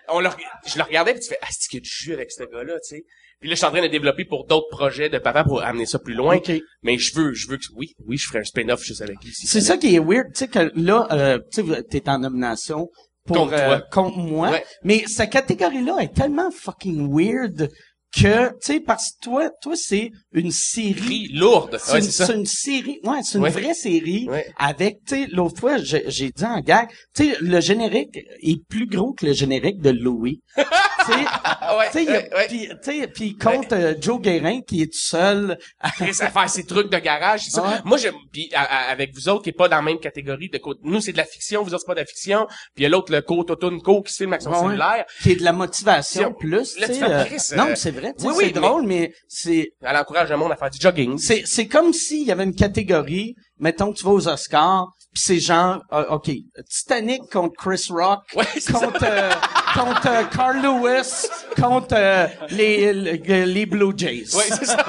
on 0.08 0.20
le, 0.20 0.28
je 0.66 0.76
le 0.76 0.82
regardais 0.84 1.12
puis 1.14 1.22
tu 1.22 1.28
fais 1.28 1.38
ah 1.42 1.46
c'est 1.50 1.78
que 1.78 1.82
tu 1.82 2.04
joues 2.04 2.12
avec 2.12 2.30
ce 2.30 2.42
gars-là, 2.44 2.74
tu 2.86 2.96
sais? 2.96 3.02
Puis 3.40 3.48
là 3.48 3.54
je 3.54 3.58
suis 3.58 3.66
en 3.66 3.70
train 3.70 3.82
de 3.82 3.88
développer 3.88 4.24
pour 4.24 4.46
d'autres 4.46 4.68
projets 4.70 5.08
de 5.08 5.18
papa 5.18 5.44
pour 5.44 5.62
amener 5.62 5.86
ça 5.86 5.98
plus 5.98 6.14
loin. 6.14 6.38
Mais 6.82 6.98
je 6.98 7.14
veux 7.14 7.32
je 7.34 7.48
veux 7.48 7.56
que 7.56 7.64
oui, 7.76 7.92
oui, 8.06 8.16
je 8.16 8.26
ferai 8.28 8.40
un 8.40 8.44
spin-off 8.44 8.82
juste 8.82 9.00
avec 9.02 9.16
lui. 9.24 9.32
si 9.32 9.46
C'est 9.46 9.60
ça 9.60 9.76
qui 9.76 9.94
est 9.94 9.98
weird, 9.98 10.26
tu 10.32 10.40
sais 10.40 10.48
que 10.48 10.70
là, 10.74 11.06
euh, 11.12 11.38
tu 11.52 11.62
sais, 11.66 11.82
t'es 11.84 12.08
en 12.08 12.18
nomination 12.18 12.88
pour 13.26 13.36
Contre 13.36 13.54
euh, 13.54 13.66
toi. 13.78 13.80
contre 13.90 14.18
moi, 14.18 14.50
Ouais. 14.50 14.64
mais 14.82 15.04
cette 15.06 15.30
catégorie-là 15.30 15.96
est 16.00 16.14
tellement 16.14 16.50
fucking 16.50 17.08
weird 17.10 17.70
que, 18.14 18.48
tu 18.50 18.54
sais, 18.60 18.80
parce 18.80 19.10
que 19.12 19.16
toi, 19.22 19.50
toi, 19.60 19.74
c'est 19.76 20.10
une 20.32 20.50
série. 20.50 21.28
Lourde. 21.32 21.78
C'est 21.82 21.92
Ouais, 21.92 21.98
une, 22.04 22.10
ça. 22.10 22.26
série, 22.44 23.00
ouais, 23.04 23.22
c'est 23.22 23.38
une 23.38 23.44
Ouais. 23.44 23.50
vraie 23.50 23.74
série 23.74 24.28
Ouais. 24.28 24.46
avec, 24.58 24.98
tu 25.06 25.14
sais, 25.16 25.26
l'autre 25.32 25.58
fois, 25.60 25.78
j'ai 25.78 26.04
j'ai 26.08 26.30
dit 26.30 26.44
en 26.44 26.60
gag, 26.60 26.88
tu 27.14 27.24
sais, 27.30 27.36
le 27.40 27.60
générique 27.60 28.18
est 28.42 28.64
plus 28.68 28.86
gros 28.86 29.12
que 29.12 29.26
le 29.26 29.32
générique 29.32 29.80
de 29.80 29.90
Louis. 29.90 30.40
tu 31.06 31.12
sais, 31.12 31.24
Ah 31.44 31.78
tu 31.92 32.68
sais, 32.82 33.06
puis, 33.08 33.36
compte 33.36 33.72
euh, 33.72 33.94
Joe 34.00 34.20
Guérin 34.20 34.60
qui 34.62 34.82
est 34.82 34.86
tout 34.92 34.98
seul. 34.98 35.58
À 35.80 35.90
faire 35.90 36.48
ses 36.50 36.64
trucs 36.64 36.90
de 36.90 36.98
garage, 36.98 37.42
c'est 37.44 37.50
ça. 37.50 37.62
Ouais. 37.62 37.76
Moi, 37.84 37.98
je, 37.98 38.08
puis 38.32 38.50
avec 38.54 39.14
vous 39.14 39.28
autres 39.28 39.42
qui 39.42 39.50
est 39.50 39.52
pas 39.52 39.68
dans 39.68 39.76
la 39.76 39.82
même 39.82 39.98
catégorie 39.98 40.48
de. 40.48 40.60
Nous, 40.82 41.00
c'est 41.00 41.12
de 41.12 41.16
la 41.16 41.24
fiction, 41.24 41.62
vous 41.62 41.74
autres, 41.74 41.80
c'est 41.80 41.86
pas 41.86 41.94
de 41.94 42.00
la 42.00 42.06
fiction. 42.06 42.46
Puis 42.74 42.78
il 42.78 42.82
y 42.82 42.86
a 42.86 42.88
l'autre, 42.88 43.12
le 43.12 43.20
co 43.22 43.42
Totun 43.44 43.78
Co 43.80 44.02
qui 44.02 44.12
se 44.12 44.18
filme 44.18 44.32
avec 44.32 44.42
son 44.42 44.50
Ouais, 44.50 44.60
cellulaire. 44.60 45.04
qui 45.22 45.32
est 45.32 45.36
de 45.36 45.44
la 45.44 45.52
motivation 45.52 46.32
plus, 46.32 46.78
là, 46.78 46.88
tu 46.88 46.94
fais, 46.94 47.04
euh, 47.04 47.24
Chris, 47.24 47.42
non, 47.56 47.68
euh, 47.68 47.74
c'est 47.74 47.90
vrai, 47.90 48.14
oui, 48.20 48.32
oui, 48.36 48.44
c'est 48.46 48.50
drôle, 48.60 48.86
mais 48.86 49.12
c'est 49.28 49.72
Elle 49.82 49.96
encourage 49.96 50.30
le 50.30 50.36
monde 50.36 50.52
à 50.52 50.56
faire 50.56 50.70
du 50.70 50.78
jogging. 50.80 51.18
c'est 51.18 51.42
c'est 51.46 51.66
comme 51.66 51.92
s'il 51.92 52.26
y 52.26 52.32
avait 52.32 52.44
une 52.44 52.54
catégorie 52.54 53.34
mettons 53.58 53.92
que 53.92 53.98
tu 53.98 54.04
vas 54.04 54.12
aux 54.12 54.28
Oscars, 54.28 54.88
puis 55.12 55.22
c'est 55.24 55.38
genre, 55.38 55.80
euh, 55.92 56.04
OK, 56.10 56.30
Titanic 56.68 57.22
contre 57.32 57.54
Chris 57.56 57.86
Rock, 57.90 58.20
Ouais, 58.34 58.44
contre, 58.72 59.04
euh, 59.04 59.30
contre 59.74 60.08
euh, 60.08 60.22
Carl 60.34 60.60
Lewis, 60.60 61.28
contre 61.60 61.94
euh, 61.96 62.26
les, 62.50 62.92
les, 62.92 63.46
les 63.46 63.66
Blue 63.66 63.92
Jays. 63.96 64.34
Ouais, 64.34 64.44
c'est 64.48 64.64
ça. 64.66 64.84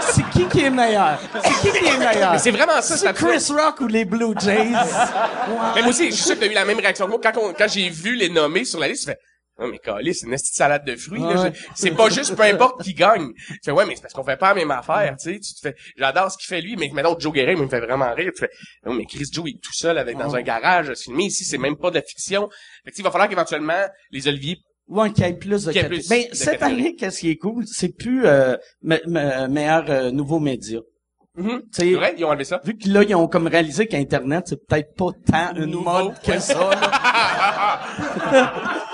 C'est 0.00 0.30
qui 0.30 0.46
qui 0.46 0.60
est 0.60 0.70
meilleur? 0.70 1.18
C'est 1.42 1.72
qui 1.72 1.78
qui 1.78 1.86
est 1.86 1.98
meilleur? 1.98 2.32
Mais 2.32 2.38
c'est 2.38 2.52
vraiment 2.52 2.80
ça, 2.80 2.96
C'est 2.96 3.12
Chris 3.14 3.46
Rock 3.50 3.80
ou 3.80 3.86
les 3.88 4.04
Blue 4.04 4.34
Jays? 4.38 4.70
Mais 5.74 5.82
moi 5.82 5.90
aussi, 5.90 6.10
je 6.10 6.14
suis 6.14 6.24
sûr 6.24 6.34
que 6.36 6.40
t'as 6.40 6.46
eu 6.46 6.54
la 6.54 6.64
même 6.64 6.78
réaction 6.78 7.06
que 7.06 7.10
moi. 7.10 7.20
Quand, 7.22 7.32
quand 7.58 7.68
j'ai 7.68 7.88
vu 7.90 8.14
les 8.14 8.28
nommer 8.28 8.64
sur 8.64 8.78
la 8.78 8.88
liste, 8.88 9.02
je 9.02 9.12
fais, 9.12 9.18
non, 9.58 9.68
mais 9.68 9.78
calé, 9.78 10.12
c'est 10.12 10.26
une 10.26 10.32
petite 10.32 10.54
salade 10.54 10.84
de 10.84 10.96
fruits. 10.96 11.20
Ouais. 11.22 11.52
C'est 11.76 11.92
pas 11.92 12.08
juste 12.08 12.34
peu 12.34 12.42
importe 12.42 12.82
qui 12.82 12.92
gagne. 12.92 13.32
Tu 13.34 13.58
fais, 13.64 13.70
ouais, 13.70 13.86
mais 13.86 13.94
c'est 13.94 14.02
parce 14.02 14.12
qu'on 14.14 14.24
fait 14.24 14.36
pas 14.36 14.48
la 14.48 14.54
même 14.56 14.70
affaire, 14.72 15.14
tu 15.16 15.32
sais. 15.32 15.38
Tu 15.38 15.54
te 15.54 15.60
fais, 15.60 15.74
j'adore 15.96 16.30
ce 16.32 16.38
qu'il 16.38 16.46
fait 16.48 16.60
lui, 16.60 16.74
mais 16.76 16.90
maintenant, 16.92 17.16
Joe 17.18 17.32
Guérin, 17.32 17.52
il 17.52 17.58
me 17.62 17.68
fait 17.68 17.78
vraiment 17.80 18.12
rire. 18.14 18.32
Tu 18.34 18.40
fais, 18.40 18.50
non, 18.84 18.94
mais 18.94 19.04
Chris 19.06 19.26
Joe, 19.32 19.44
il 19.46 19.56
est 19.56 19.60
tout 19.62 19.72
seul 19.72 19.96
avec, 19.98 20.18
dans 20.18 20.34
un 20.34 20.42
garage, 20.42 20.92
filmer. 20.94 21.26
Ici, 21.26 21.44
c'est 21.44 21.58
même 21.58 21.76
pas 21.76 21.90
de 21.90 21.96
la 21.96 22.02
fiction. 22.02 22.48
Fait 22.84 22.90
que, 22.90 22.96
il 22.98 23.04
va 23.04 23.10
falloir 23.12 23.28
qu'éventuellement, 23.28 23.84
les 24.10 24.26
Olivier, 24.28 24.56
Ouais, 24.86 25.10
qu'il 25.12 25.24
y 25.24 25.28
ait 25.28 25.32
plus 25.32 25.64
de 25.64 25.70
ait 25.78 25.84
plus 25.88 26.08
de 26.08 26.34
cette 26.34 26.62
année, 26.62 26.94
qu'est-ce 26.94 27.20
qui 27.20 27.30
est 27.30 27.36
cool, 27.38 27.64
c'est 27.66 27.96
plus 27.96 28.26
euh, 28.26 28.54
me- 28.82 29.00
me- 29.06 29.48
meilleur 29.48 29.84
euh, 29.88 30.10
nouveau 30.10 30.40
média. 30.40 30.80
Sais, 31.36 31.42
c'est 31.72 31.94
vrai, 31.94 32.14
ils 32.18 32.24
ont 32.24 32.28
enlevé 32.28 32.44
ça? 32.44 32.60
Vu 32.64 32.76
que 32.76 32.86
là, 32.90 33.02
ils 33.02 33.14
ont 33.14 33.26
comme 33.26 33.46
réalisé 33.46 33.86
qu'Internet, 33.86 34.44
c'est 34.46 34.66
peut-être 34.66 34.94
pas 34.94 35.06
tant 35.26 35.54
une 35.56 35.70
Nouveau, 35.70 35.84
mode 35.90 36.20
que 36.22 36.38
ça. 36.38 36.70
là. 36.70 37.80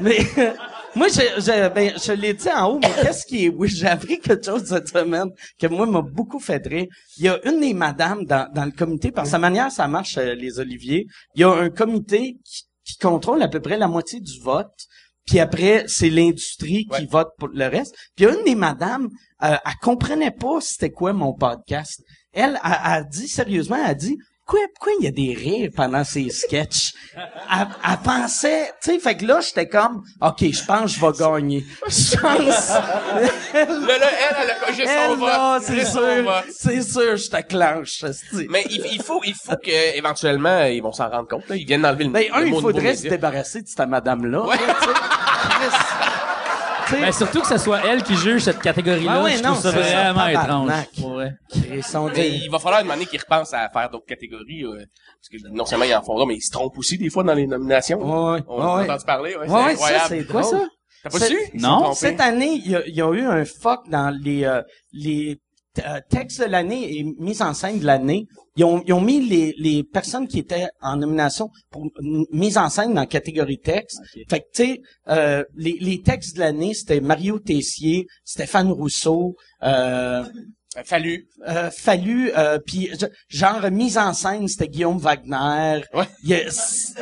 mais 0.00 0.18
moi, 0.94 1.08
je, 1.08 1.20
je, 1.40 1.68
ben, 1.68 1.92
je 1.96 2.12
l'ai 2.12 2.34
dit 2.34 2.48
en 2.50 2.70
haut, 2.72 2.78
mais 2.80 2.90
qu'est-ce 3.02 3.26
qui 3.26 3.46
est... 3.46 3.48
Oui, 3.48 3.68
j'ai 3.68 3.86
appris 3.86 4.18
quelque 4.18 4.44
chose 4.44 4.64
cette 4.64 4.88
semaine 4.88 5.30
que 5.58 5.66
moi 5.66 5.86
m'a 5.86 6.02
beaucoup 6.02 6.40
fait 6.40 6.64
rire. 6.66 6.86
Il 7.18 7.24
y 7.24 7.28
a 7.28 7.38
une 7.48 7.60
des 7.60 7.74
madames 7.74 8.24
dans, 8.24 8.50
dans 8.52 8.64
le 8.64 8.70
comité, 8.72 9.10
par 9.10 9.26
sa 9.26 9.38
manière, 9.38 9.70
ça 9.70 9.88
marche, 9.88 10.16
euh, 10.18 10.34
les 10.34 10.58
Oliviers. 10.58 11.06
Il 11.34 11.40
y 11.40 11.44
a 11.44 11.50
un 11.52 11.70
comité 11.70 12.36
qui, 12.44 12.62
qui 12.84 12.96
contrôle 12.98 13.42
à 13.42 13.48
peu 13.48 13.60
près 13.60 13.76
la 13.76 13.88
moitié 13.88 14.20
du 14.20 14.40
vote. 14.40 14.72
Puis 15.26 15.40
après, 15.40 15.84
c'est 15.88 16.08
l'industrie 16.10 16.84
qui 16.86 17.00
Ouais. 17.02 17.08
vote 17.10 17.30
pour 17.38 17.48
le 17.48 17.66
reste. 17.66 17.94
Puis 18.14 18.24
il 18.24 18.28
y 18.28 18.30
a 18.30 18.38
une 18.38 18.44
des 18.44 18.54
madames, 18.54 19.08
euh, 19.42 19.56
elle 19.64 19.72
comprenait 19.82 20.30
pas 20.30 20.60
c'était 20.60 20.90
quoi 20.90 21.12
mon 21.12 21.32
podcast. 21.34 22.00
Elle 22.32 22.56
a, 22.62 22.94
a 22.94 23.02
dit 23.02 23.26
sérieusement, 23.26 23.76
elle 23.76 23.90
a 23.90 23.94
dit 23.94 24.16
pourquoi, 24.46 24.66
pourquoi 24.76 24.92
il 25.00 25.04
y 25.04 25.08
a 25.08 25.10
des 25.10 25.34
rires 25.34 25.70
pendant 25.74 26.04
ces 26.04 26.30
sketchs? 26.30 26.94
Elle, 27.16 27.66
elle 27.84 27.98
pensait, 28.04 28.72
tu 28.80 28.92
sais, 28.92 28.98
fait 29.00 29.16
que 29.16 29.26
là, 29.26 29.40
j'étais 29.40 29.68
comme, 29.68 30.04
OK, 30.20 30.38
je 30.40 30.64
pense 30.64 30.94
que 30.94 31.00
je 31.00 31.04
vais 31.04 31.18
gagner. 31.18 31.64
Je 31.88 32.16
pense. 32.16 32.68
Là, 32.70 33.98
là, 33.98 34.08
elle, 34.20 34.36
elle 34.42 34.50
a 34.50 34.54
cogé 34.66 34.86
son 34.86 35.16
vote. 35.16 35.62
c'est 35.62 35.84
sûr, 35.84 36.44
c'est 36.50 36.82
sûr, 36.82 37.16
je 37.16 37.28
te 37.28 37.42
clenche. 37.42 38.04
Mais 38.48 38.64
il, 38.70 38.86
il 38.92 39.02
faut, 39.02 39.20
il 39.24 39.34
faut 39.34 39.56
que, 39.56 39.96
éventuellement, 39.96 40.62
ils 40.64 40.80
vont 40.80 40.92
s'en 40.92 41.08
rendre 41.08 41.26
compte, 41.28 41.48
là. 41.48 41.56
Ils 41.56 41.66
viennent 41.66 41.82
d'enlever 41.82 42.04
le, 42.04 42.10
Ben, 42.10 42.26
un, 42.32 42.40
le 42.40 42.46
il 42.46 42.50
mot 42.50 42.56
nouveau 42.56 42.68
faudrait 42.68 42.94
se 42.94 43.08
débarrasser 43.08 43.62
de 43.62 43.68
cette 43.68 43.88
madame-là. 43.88 44.42
Ouais. 44.46 44.56
Sais, 46.90 47.00
Ben, 47.00 47.12
surtout 47.12 47.40
que 47.40 47.46
ce 47.48 47.58
soit 47.58 47.80
elle 47.86 48.02
qui 48.02 48.14
juge 48.16 48.42
cette 48.42 48.60
catégorie-là, 48.60 49.12
Ah 49.16 49.22
ouais, 49.24 49.32
je 49.36 49.42
non, 49.42 49.50
trouve 49.52 49.62
ça 49.62 49.72
c'est 49.72 49.82
ça, 49.82 50.12
vraiment 50.12 50.26
étrange. 50.28 50.70
Pour 51.00 51.10
vrai. 51.14 51.32
Mais 51.68 51.80
dit- 52.14 52.40
il 52.44 52.50
va 52.50 52.58
falloir 52.58 52.82
demander 52.82 53.06
qu'ils 53.06 53.20
repensent 53.20 53.52
à 53.54 53.68
faire 53.68 53.90
d'autres 53.90 54.06
catégories, 54.06 54.64
euh, 54.64 54.76
parce 54.76 55.28
que 55.30 55.48
non 55.50 55.64
seulement 55.64 55.84
ils 55.84 55.94
en 55.94 56.02
font 56.02 56.24
mais 56.26 56.36
ils 56.36 56.40
se 56.42 56.50
trompent 56.50 56.76
aussi 56.78 56.98
des 56.98 57.10
fois 57.10 57.22
dans 57.24 57.34
les 57.34 57.46
nominations. 57.46 57.98
Ouais, 57.98 58.40
On 58.48 58.60
a 58.60 58.76
ouais. 58.78 58.84
entendu 58.84 59.04
parler, 59.04 59.36
ouais, 59.36 59.40
Ouais, 59.40 59.46
c'est 59.48 59.52
ça, 59.52 59.66
incroyable. 59.70 60.04
c'est 60.08 60.24
Quoi, 60.26 60.42
ça? 60.42 60.60
T'as 61.02 61.10
pas 61.10 61.18
su? 61.20 61.38
Non? 61.54 61.92
Cette 61.94 62.20
année, 62.20 62.60
il 62.64 62.70
y 62.70 62.74
a, 62.76 62.86
il 62.86 62.94
y 62.94 63.02
a 63.02 63.12
eu 63.12 63.22
un 63.26 63.44
fuck 63.44 63.88
dans 63.88 64.10
les 64.22 64.44
euh, 64.44 64.62
les 64.92 65.40
euh, 65.78 66.00
textes 66.08 66.40
de 66.40 66.46
l'année 66.46 66.98
et 66.98 67.04
mise 67.18 67.42
en 67.42 67.54
scène 67.54 67.78
de 67.80 67.84
l'année. 67.86 68.26
Ils 68.56 68.64
ont, 68.64 68.82
ils 68.86 68.92
ont 68.92 69.00
mis 69.00 69.20
les, 69.26 69.54
les 69.58 69.82
personnes 69.84 70.26
qui 70.26 70.38
étaient 70.38 70.68
en 70.80 70.96
nomination 70.96 71.48
pour 71.70 71.86
mise 72.32 72.56
en 72.58 72.68
scène 72.70 72.94
dans 72.94 73.00
la 73.02 73.06
catégorie 73.06 73.58
texte. 73.58 73.98
Fait 74.28 74.40
que, 74.40 74.44
tu 74.54 74.64
sais, 74.64 74.80
euh, 75.08 75.44
les, 75.56 75.76
les 75.80 76.00
textes 76.00 76.36
de 76.36 76.40
l'année, 76.40 76.72
c'était 76.74 77.00
Mario 77.00 77.38
Tessier, 77.38 78.06
Stéphane 78.24 78.70
Rousseau, 78.72 79.36
euh, 79.62 80.24
Fallu. 80.84 81.26
euh, 81.48 81.70
Fallu, 81.70 82.30
euh, 82.36 82.58
puis 82.64 82.90
genre 83.28 83.70
mise 83.70 83.96
en 83.96 84.12
scène, 84.12 84.46
c'était 84.46 84.68
Guillaume 84.68 84.98
Wagner. 84.98 85.82
Ouais. 85.94 86.04
Il 86.22 86.28
y 86.30 86.34
a- 86.34 86.50
c'est- 86.50 86.94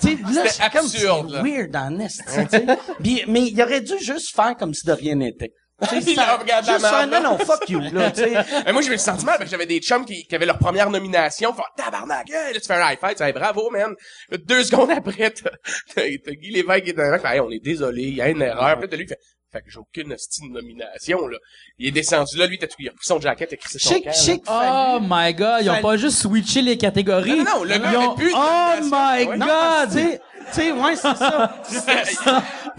tu 0.00 0.16
sais, 0.16 0.22
là, 0.32 0.42
C'était 0.48 0.70
comme 0.70 0.86
absurde, 0.86 1.30
là. 1.30 1.42
weird 1.42 1.76
en 1.76 1.98
esti, 2.00 2.22
tu 2.24 2.56
sais. 2.58 2.66
Puis- 3.02 3.22
mais 3.28 3.48
il 3.48 3.62
aurait 3.62 3.82
dû 3.82 3.98
juste 4.00 4.34
faire 4.34 4.56
comme 4.56 4.72
si 4.72 4.86
de 4.86 4.92
rien 4.92 5.14
n'était. 5.16 5.52
Il 5.92 6.14
ça- 6.16 6.38
juste 6.66 6.82
merde, 6.82 7.10
non, 7.10 7.22
non, 7.22 7.38
fuck 7.38 7.68
you, 7.68 7.80
là, 7.92 8.10
tu 8.10 8.22
sais. 8.22 8.32
Mais 8.66 8.72
moi, 8.72 8.82
je 8.82 8.90
me 8.90 8.96
suis 8.96 8.98
senti 8.98 9.24
mal 9.24 9.36
parce 9.36 9.44
que 9.44 9.50
j'avais 9.50 9.66
des 9.66 9.78
chums 9.78 10.04
qui, 10.04 10.26
qui 10.26 10.34
avaient 10.34 10.46
leur 10.46 10.58
première 10.58 10.90
nomination. 10.90 11.54
Fait, 11.54 11.62
tabarnak, 11.76 12.28
là, 12.28 12.52
tu 12.52 12.60
fais 12.60 12.74
un 12.74 12.90
high 12.90 12.98
five, 12.98 13.14
tu 13.14 13.22
fais, 13.24 13.32
bravo, 13.32 13.70
man. 13.70 13.94
Deux 14.46 14.64
secondes 14.64 14.90
après, 14.90 15.30
t'as, 15.30 16.02
Guy 16.08 16.50
Lévesque 16.50 16.84
qui 16.84 16.90
est 16.90 16.94
dans 16.94 17.10
le 17.10 17.18
fait, 17.18 17.34
hey, 17.34 17.40
on 17.40 17.50
est 17.50 17.62
désolé, 17.62 18.02
il 18.02 18.14
y 18.14 18.20
a 18.20 18.28
une 18.28 18.42
erreur. 18.42 18.78
Puis 18.80 18.88
t'as 18.88 18.96
lui, 18.96 19.04
qui 19.06 19.10
fait, 19.14 19.20
fait 19.52 19.62
que 19.62 19.70
j'ai 19.70 19.78
aucune 19.78 20.08
de 20.10 20.52
nomination, 20.52 21.26
là. 21.26 21.38
Il 21.78 21.88
est 21.88 21.90
descendu 21.90 22.36
là, 22.36 22.46
lui, 22.46 22.58
t'as 22.58 22.66
tout, 22.66 22.76
il 22.80 22.88
a 22.88 22.92
pris 22.92 23.06
son 23.06 23.18
jacket, 23.20 23.56
crissé 23.58 23.78
son 23.78 23.94
Chic, 23.94 24.04
camp, 24.04 24.12
chic, 24.12 24.42
Oh 24.48 24.98
my 25.00 25.32
god, 25.34 25.60
ils 25.62 25.70
ont 25.70 25.80
pas 25.80 25.96
juste 25.96 26.18
switché 26.18 26.60
les 26.62 26.76
catégories. 26.76 27.38
Non, 27.38 27.44
non, 27.44 27.56
non, 27.58 27.64
le 27.64 27.78
gars 27.78 27.90
Ils 27.92 27.96
ont- 27.96 28.14
plus 28.14 28.30
de 28.30 28.36
Oh 28.36 28.80
my 28.82 29.26
Ouais. 29.26 29.38
God! 29.38 29.88
tu 29.90 29.98
sais, 29.98 30.20
tu 30.48 30.52
sais, 30.52 30.72
ouais, 30.72 30.96
c'est 30.96 31.16
ça. 31.16 31.62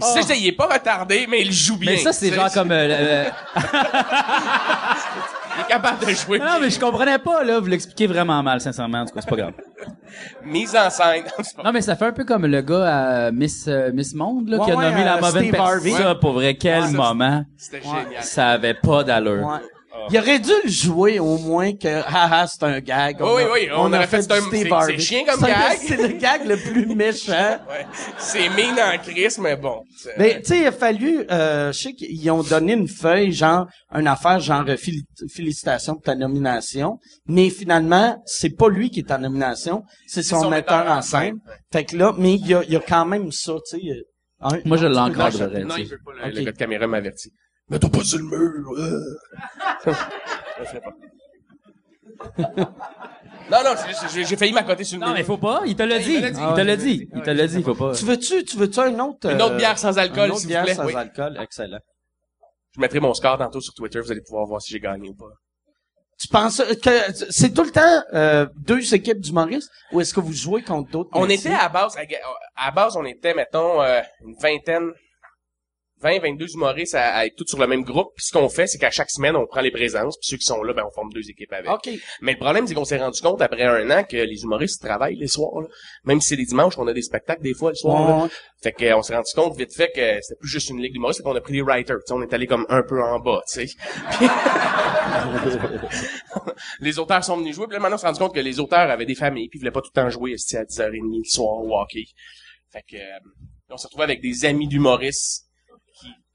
Ça, 0.00 0.16
je 0.16 0.22
sais, 0.22 0.38
il 0.38 0.46
est 0.46 0.52
pas 0.52 0.66
retardé, 0.66 1.26
mais 1.28 1.42
il 1.42 1.52
joue 1.52 1.76
bien. 1.76 1.92
Mais 1.92 1.98
ça, 1.98 2.12
c'est 2.12 2.32
genre 2.32 2.50
comme... 2.52 2.70
euh, 2.72 2.88
euh, 3.26 3.30
Il 5.60 5.64
est 5.64 5.68
capable 5.68 6.06
de 6.06 6.10
jouer. 6.12 6.38
Non, 6.38 6.58
mais 6.60 6.70
je 6.70 6.80
comprenais 6.80 7.18
pas, 7.18 7.44
là. 7.44 7.60
Vous 7.60 7.66
l'expliquez 7.66 8.06
vraiment 8.06 8.42
mal, 8.42 8.60
sincèrement. 8.60 9.00
En 9.02 9.04
tout 9.06 9.14
cas, 9.14 9.20
c'est 9.20 9.30
pas 9.30 9.36
grave. 9.36 9.52
Mise 10.44 10.74
en 10.76 10.90
scène. 10.90 11.24
Non, 11.64 11.72
mais 11.72 11.80
ça 11.80 11.96
fait 11.96 12.06
un 12.06 12.12
peu 12.12 12.24
comme 12.24 12.46
le 12.46 12.60
gars 12.62 13.26
à 13.26 13.30
Miss, 13.30 13.66
euh, 13.68 13.90
Miss 13.92 14.14
Monde, 14.14 14.48
là, 14.48 14.58
Ouais, 14.58 14.64
qui 14.64 14.70
a 14.72 14.76
ouais, 14.76 14.90
nommé 14.90 15.04
la 15.04 15.16
euh, 15.16 15.20
mauvaise 15.20 15.42
Steve 15.42 15.50
personne. 15.52 15.74
Harvey. 15.76 15.90
Ça, 15.90 16.14
pour 16.14 16.32
vrai, 16.32 16.54
quel 16.56 16.82
Ouais, 16.82 16.88
ça, 16.88 16.96
moment. 16.96 17.44
C'était 17.56 17.76
Ouais. 17.86 18.02
génial. 18.04 18.22
Ça 18.24 18.48
avait 18.48 18.74
pas 18.74 19.04
d'allure. 19.04 19.60
Il 20.10 20.18
aurait 20.18 20.38
dû 20.38 20.50
le 20.64 20.70
jouer 20.70 21.18
au 21.18 21.36
moins 21.38 21.72
que 21.74 21.88
haha 21.88 22.46
c'est 22.46 22.62
un 22.62 22.80
gag. 22.80 23.16
Oui, 23.20 23.26
oui, 23.36 23.42
oui, 23.52 23.68
on 23.76 23.92
aurait 23.92 24.06
fait 24.06 24.26
du 24.26 24.32
un- 24.32 24.40
Steve 24.40 24.74
c'est- 24.86 24.98
chien 24.98 25.24
comme 25.26 25.40
gag. 25.40 25.78
C'est 25.78 25.96
le 25.96 26.08
gag 26.18 26.46
le 26.46 26.56
plus 26.56 26.86
méchant. 26.86 27.58
Ouais. 27.68 27.86
C'est 28.18 28.48
mine 28.50 28.76
en 28.80 28.98
crise, 28.98 29.38
mais 29.38 29.56
bon. 29.56 29.82
Mais 30.18 30.40
tu 30.42 30.48
sais, 30.48 30.60
il 30.60 30.66
a 30.66 30.72
fallu, 30.72 31.24
euh, 31.30 31.72
je 31.72 31.78
sais 31.78 31.92
qu'ils 31.92 32.30
ont 32.30 32.42
donné 32.42 32.72
une 32.72 32.88
feuille, 32.88 33.32
genre 33.32 33.66
une 33.94 34.06
affaire, 34.06 34.40
genre 34.40 34.64
féli- 34.64 35.04
félicitations 35.32 35.94
pour 35.94 36.02
ta 36.02 36.14
nomination, 36.14 36.98
mais 37.26 37.50
finalement 37.50 38.20
c'est 38.26 38.56
pas 38.56 38.68
lui 38.68 38.90
qui 38.90 39.00
est 39.00 39.10
en 39.12 39.18
nomination, 39.18 39.82
c'est 40.06 40.22
son, 40.22 40.48
metteur 40.50 40.86
en 40.90 41.02
scène. 41.02 41.36
Fait 41.72 41.84
que 41.84 41.96
là, 41.96 42.12
mais 42.16 42.34
il 42.34 42.46
y 42.46 42.54
a, 42.54 42.62
il 42.64 42.72
y 42.72 42.76
a 42.76 42.80
quand 42.80 43.04
même 43.04 43.30
ça, 43.32 43.52
tu 43.70 43.78
sais. 43.80 43.86
euh, 43.88 44.56
Moi, 44.64 44.76
je 44.78 44.86
l'encadrerais. 44.86 45.64
Non, 45.64 45.74
tu 45.74 45.82
il 45.82 45.86
sais. 45.86 45.92
veut 45.92 46.00
pas. 46.04 46.12
Le, 46.12 46.30
Ok. 46.30 46.34
le 46.38 46.42
gars 46.44 46.52
de 46.52 46.56
caméra 46.56 46.86
m'avertit. 46.86 47.30
Mets-toi 47.70 47.90
pas 47.90 48.04
sur 48.04 48.18
le 48.18 48.24
mur. 48.24 48.72
euh. 48.78 49.18
Je 49.84 49.90
le 50.60 50.64
ferai 50.66 50.80
pas. 50.80 50.94
non, 53.50 53.58
non, 53.64 53.74
j'ai- 54.12 54.36
failli 54.36 54.52
m'accoter 54.52 54.84
sur 54.84 54.96
le 54.98 55.00
Non, 55.00 55.06
mur. 55.08 55.16
mais 55.16 55.24
faut 55.24 55.38
pas. 55.38 55.62
Il 55.66 55.76
te 55.76 55.82
l'a 55.82 55.98
dit. 55.98 56.14
Il 56.14 56.20
te 56.20 56.60
l'a 56.60 56.76
dit. 56.76 57.08
Il 57.14 57.22
te 57.22 57.30
l'a 57.30 57.46
dit. 57.46 57.62
Faut 57.62 57.74
pas. 57.74 57.94
Tu 57.94 58.04
veux-tu, 58.04 58.44
tu 58.44 58.56
veux-tu 58.56 58.78
un 58.80 58.98
autre? 59.00 59.30
Une 59.30 59.40
euh, 59.40 59.44
autre 59.46 59.56
bière 59.56 59.78
sans 59.78 59.96
alcool, 59.98 60.26
une 60.26 60.30
autre 60.32 60.40
s'il 60.40 60.48
vous 60.48 60.52
bière 60.52 60.64
plaît? 60.64 60.74
sans 60.74 60.86
Oui. 60.86 60.94
alcool, 60.94 61.38
excellent. 61.42 61.78
Je 62.74 62.80
mettrai 62.80 63.00
mon 63.00 63.14
score 63.14 63.38
tantôt 63.38 63.60
sur 63.60 63.74
Twitter, 63.74 64.00
vous 64.00 64.12
allez 64.12 64.20
pouvoir 64.22 64.46
voir 64.46 64.60
si 64.62 64.72
j'ai 64.72 64.80
gagné 64.80 65.08
ou 65.08 65.14
pas. 65.14 65.26
Tu 66.20 66.28
penses 66.28 66.62
que 66.82 66.90
c'est 67.30 67.52
tout 67.54 67.64
le 67.64 67.70
temps 67.70 68.02
euh, 68.12 68.46
deux 68.56 68.94
équipes 68.94 69.20
d'humoristes 69.20 69.70
ou 69.90 70.00
est-ce 70.00 70.12
que 70.12 70.20
vous 70.20 70.34
jouez 70.34 70.62
contre 70.62 70.90
d'autres? 70.90 71.10
On 71.14 71.26
métiers? 71.26 71.50
était 71.52 71.60
à 71.60 71.68
base, 71.70 71.96
à, 71.96 72.02
à 72.66 72.70
base, 72.70 72.94
on 72.96 73.04
était, 73.06 73.32
mettons, 73.34 73.80
euh, 73.82 74.00
une 74.24 74.34
vingtaine, 74.40 74.90
20, 76.02 76.20
22 76.20 76.54
humoristes 76.54 76.94
à, 76.94 77.14
à 77.14 77.26
être 77.26 77.36
tous 77.36 77.46
sur 77.46 77.58
le 77.58 77.66
même 77.66 77.82
groupe. 77.82 78.12
Puis 78.16 78.26
ce 78.26 78.32
qu'on 78.32 78.48
fait, 78.48 78.66
c'est 78.66 78.78
qu'à 78.78 78.90
chaque 78.90 79.10
semaine, 79.10 79.36
on 79.36 79.46
prend 79.46 79.60
les 79.60 79.70
présences. 79.70 80.16
Puis 80.18 80.28
ceux 80.28 80.36
qui 80.36 80.46
sont 80.46 80.62
là, 80.62 80.72
ben, 80.72 80.84
on 80.86 80.90
forme 80.90 81.12
deux 81.12 81.28
équipes 81.28 81.52
avec. 81.52 81.70
OK. 81.70 81.90
Mais 82.22 82.32
le 82.32 82.38
problème, 82.38 82.66
c'est 82.66 82.74
qu'on 82.74 82.84
s'est 82.84 82.98
rendu 82.98 83.20
compte 83.20 83.40
après 83.42 83.64
un 83.64 83.90
an 83.90 84.04
que 84.04 84.16
les 84.16 84.42
humoristes 84.42 84.82
travaillent 84.82 85.16
les 85.16 85.28
soirs. 85.28 85.60
là. 85.60 85.68
Même 86.04 86.20
si 86.20 86.28
c'est 86.30 86.36
les 86.36 86.46
dimanches, 86.46 86.78
on 86.78 86.86
a 86.86 86.92
des 86.92 87.02
spectacles 87.02 87.42
des 87.42 87.54
fois 87.54 87.70
le 87.70 87.76
soir. 87.76 88.24
Ouais. 88.24 88.28
Fait 88.62 88.72
que, 88.72 88.84
euh, 88.84 88.96
on 88.96 89.02
s'est 89.02 89.14
rendu 89.14 89.30
compte 89.34 89.56
vite 89.56 89.74
fait 89.74 89.90
que 89.94 90.18
c'était 90.22 90.38
plus 90.38 90.48
juste 90.48 90.68
une 90.70 90.80
ligue 90.82 90.92
d'humoristes, 90.92 91.18
c'est 91.18 91.24
qu'on 91.24 91.34
a 91.36 91.40
pris 91.40 91.52
des 91.54 91.62
writers. 91.62 91.96
On 92.10 92.22
est 92.22 92.32
allé 92.34 92.46
comme 92.46 92.66
un 92.68 92.82
peu 92.82 93.02
en 93.02 93.18
bas, 93.18 93.40
tu 93.50 93.66
sais. 93.66 93.74
Puis- 94.18 94.28
les 96.80 96.98
auteurs 96.98 97.24
sont 97.24 97.36
venus 97.36 97.54
jouer, 97.56 97.66
puis 97.66 97.74
là, 97.74 97.80
maintenant, 97.80 97.96
on 97.96 97.98
s'est 97.98 98.06
rendu 98.06 98.18
compte 98.18 98.34
que 98.34 98.40
les 98.40 98.60
auteurs 98.60 98.90
avaient 98.90 99.06
des 99.06 99.14
familles, 99.14 99.48
puis 99.48 99.58
ils 99.58 99.60
voulaient 99.60 99.70
pas 99.70 99.80
tout 99.80 99.90
le 99.94 100.00
temps 100.02 100.10
jouer 100.10 100.32
à 100.32 100.36
10h30 100.36 101.18
le 101.18 101.24
soir 101.24 101.56
au 101.58 101.78
hockey. 101.80 102.04
Fait 102.72 102.82
que, 102.88 102.96
euh, 102.96 103.18
on 103.70 103.76
s'est 103.76 103.86
retrouvé 103.86 104.04
avec 104.04 104.20
des 104.20 104.44
amis 104.44 104.68
d'humoristes 104.68 105.46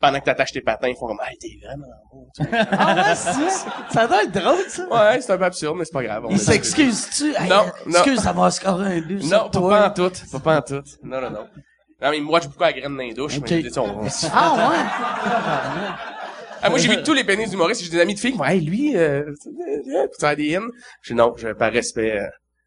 pendant 0.06 0.20
que 0.20 0.26
t'attaches 0.26 0.52
tes 0.52 0.62
patins, 0.62 0.88
ils 0.90 0.96
font 0.96 1.08
comme, 1.08 1.20
hey, 1.30 1.38
t'es 1.38 1.58
vraiment 1.66 1.88
beau. 2.12 2.28
Ah 2.72 2.96
ouais, 2.96 3.16
c'est 3.16 3.94
ça 3.94 4.08
doit 4.08 4.24
être 4.24 4.32
drôle, 4.32 4.64
ça. 4.68 4.88
ouais, 4.88 5.22
c'est 5.22 5.32
un 5.34 5.38
peu 5.38 5.46
absurde, 5.46 5.78
mais 5.78 5.86
c'est 5.86 5.94
pas 5.94 6.04
grave. 6.04 6.26
on 6.26 6.30
Il 6.30 6.36
a- 6.36 6.38
s'excuse-tu? 6.38 7.34
Hey, 7.36 7.50
Non, 7.50 7.66
non. 7.86 7.92
Excuse 8.00 8.24
d'avoir 8.24 8.52
scoré 8.54 8.98
un 8.98 9.02
but 9.02 9.24
Non, 9.24 9.50
pas, 9.50 9.88
en 9.88 9.92
tout. 9.92 10.12
Pas, 10.32 10.40
pas 10.40 10.58
en 10.58 10.62
tout. 10.62 10.84
Non, 11.04 11.22
non, 11.22 11.30
non. 11.30 11.48
Non, 12.02 12.12
mais 12.12 12.20
moi, 12.20 12.40
je 12.42 12.48
beaucoup 12.48 12.64
à 12.64 12.68
la 12.68 12.74
graine 12.74 12.92
dans 12.96 13.02
les 13.04 13.14
douches. 13.14 13.40
Mais, 13.40 13.48
tu 13.64 13.70
sais, 13.70 13.80
on- 13.80 14.02
Ah 14.34 14.70
ouais? 14.70 14.76
Ah, 16.62 16.70
moi, 16.70 16.80
j'ai 16.80 16.88
vu 16.90 17.04
tous 17.04 17.14
les 17.14 17.24
pénis 17.24 17.50
d'humoristes. 17.50 17.84
J'ai 17.84 17.90
des 17.90 18.00
amis 18.00 18.16
de 18.16 18.20
filles 18.20 18.32
qui 18.34 18.38
vont, 18.38 18.44
hey, 18.46 18.62
lui, 18.62 18.96
euh, 18.98 19.32
tu 20.20 20.26
as 20.26 20.36
des. 20.36 20.60
Je 21.02 21.14
dis 21.14 21.18
non, 21.18 21.34
je, 21.38 21.50
par 21.50 21.72
respect, 21.72 22.18
euh, 22.20 22.26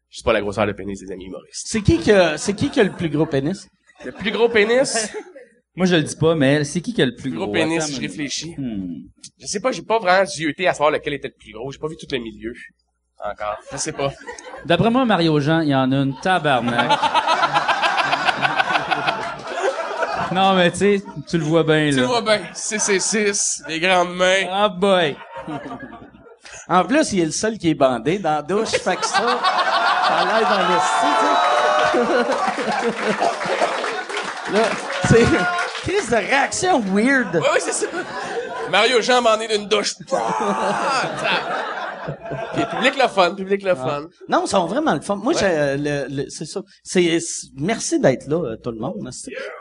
je 0.09 0.17
sais 0.17 0.23
pas 0.23 0.33
la 0.33 0.41
grosseur 0.41 0.65
de 0.65 0.71
pénis 0.71 0.99
des 0.99 1.11
amis 1.11 1.25
humoristes. 1.25 1.67
C'est 1.67 1.81
qui 1.81 1.99
que, 2.01 2.37
c'est 2.37 2.53
qui 2.53 2.69
qui 2.69 2.79
a 2.79 2.83
le 2.83 2.91
plus 2.91 3.09
gros 3.09 3.25
pénis? 3.25 3.67
Le 4.05 4.11
plus 4.13 4.31
gros 4.31 4.47
pénis, 4.49 5.11
Moi, 5.75 5.85
je 5.85 5.95
le 5.95 6.01
dis 6.03 6.15
pas, 6.15 6.35
mais 6.35 6.63
c'est 6.65 6.81
qui 6.81 6.93
qui 6.93 7.01
a 7.01 7.05
le 7.05 7.15
plus 7.15 7.29
le 7.29 7.31
plus 7.31 7.37
gros? 7.37 7.45
gros 7.45 7.53
pénis, 7.53 7.81
Attends, 7.83 7.93
je 7.93 8.01
mais- 8.01 8.07
réfléchis. 8.07 8.53
Hmm. 8.57 9.03
Je 9.39 9.45
sais 9.47 9.61
pas, 9.61 9.71
j'ai 9.71 9.83
pas 9.83 9.99
vraiment 9.99 10.25
zioté 10.25 10.67
à 10.67 10.73
savoir 10.73 10.91
lequel 10.91 11.13
était 11.13 11.29
le 11.29 11.35
plus 11.39 11.53
gros. 11.53 11.71
J'ai 11.71 11.79
pas 11.79 11.87
vu 11.87 11.95
tout 11.95 12.07
le 12.11 12.17
milieu. 12.17 12.53
Encore. 13.23 13.57
Je 13.71 13.77
sais 13.77 13.93
pas. 13.93 14.11
D'après 14.65 14.89
moi, 14.89 15.05
Mario 15.05 15.39
Jean, 15.39 15.61
il 15.61 15.69
y 15.69 15.75
en 15.75 15.91
a 15.91 15.95
une 15.97 16.19
tabarnak. 16.19 16.91
non, 20.31 20.53
mais 20.55 20.71
tu 20.71 20.77
sais, 20.77 21.03
tu 21.27 21.37
le 21.37 21.43
vois 21.43 21.63
bien, 21.63 21.89
Tu 21.91 21.99
là. 22.01 22.05
vois 22.07 22.21
bien, 22.21 22.39
6 22.53 22.89
et 22.89 22.99
6, 22.99 23.63
des 23.67 23.79
grandes 23.79 24.15
mains. 24.15 24.45
Ah 24.51 24.69
boy! 24.69 25.15
En 26.67 26.83
plus, 26.85 27.13
il 27.13 27.19
est 27.21 27.25
le 27.25 27.31
seul 27.31 27.57
qui 27.57 27.69
est 27.71 27.73
bandé 27.73 28.19
dans 28.19 28.35
la 28.35 28.41
douche, 28.43 28.69
fait 28.69 28.95
que 28.95 29.03
ça, 29.05 29.17
ça 29.17 30.25
l'air 30.25 30.47
dans 30.47 30.67
le 30.67 30.79
style, 30.85 31.09
tu 31.91 31.97
sais. 32.91 32.99
Là, 34.53 34.61
c'est, 35.09 35.25
crise 35.89 36.09
de 36.09 36.15
réaction 36.15 36.79
weird. 36.81 37.35
Oui, 37.35 37.41
oui, 37.53 37.59
c'est 37.59 37.73
ça. 37.73 37.87
Mario 38.71 39.01
Jean 39.01 39.21
m'en 39.21 39.39
est 39.39 39.47
d'une 39.57 39.67
douche. 39.67 39.93
Ah. 40.11 42.15
Puis, 42.53 42.63
public 42.65 42.93
le 42.99 43.07
fun, 43.07 43.35
public 43.35 43.61
le 43.63 43.75
fun. 43.75 44.07
Non, 44.29 44.43
ils 44.45 44.47
sont 44.47 44.65
vraiment 44.65 44.95
le 44.95 45.01
fun. 45.01 45.15
Moi, 45.17 45.33
euh, 45.43 45.77
le, 45.77 46.07
le- 46.23 46.29
c'est 46.29 46.45
ça. 46.45 46.61
C'est, 46.83 47.19
merci 47.57 47.99
d'être 47.99 48.25
là, 48.27 48.53
euh, 48.53 48.57
tout 48.63 48.71
le 48.71 48.79
monde. 48.79 48.95
hein, 49.05 49.09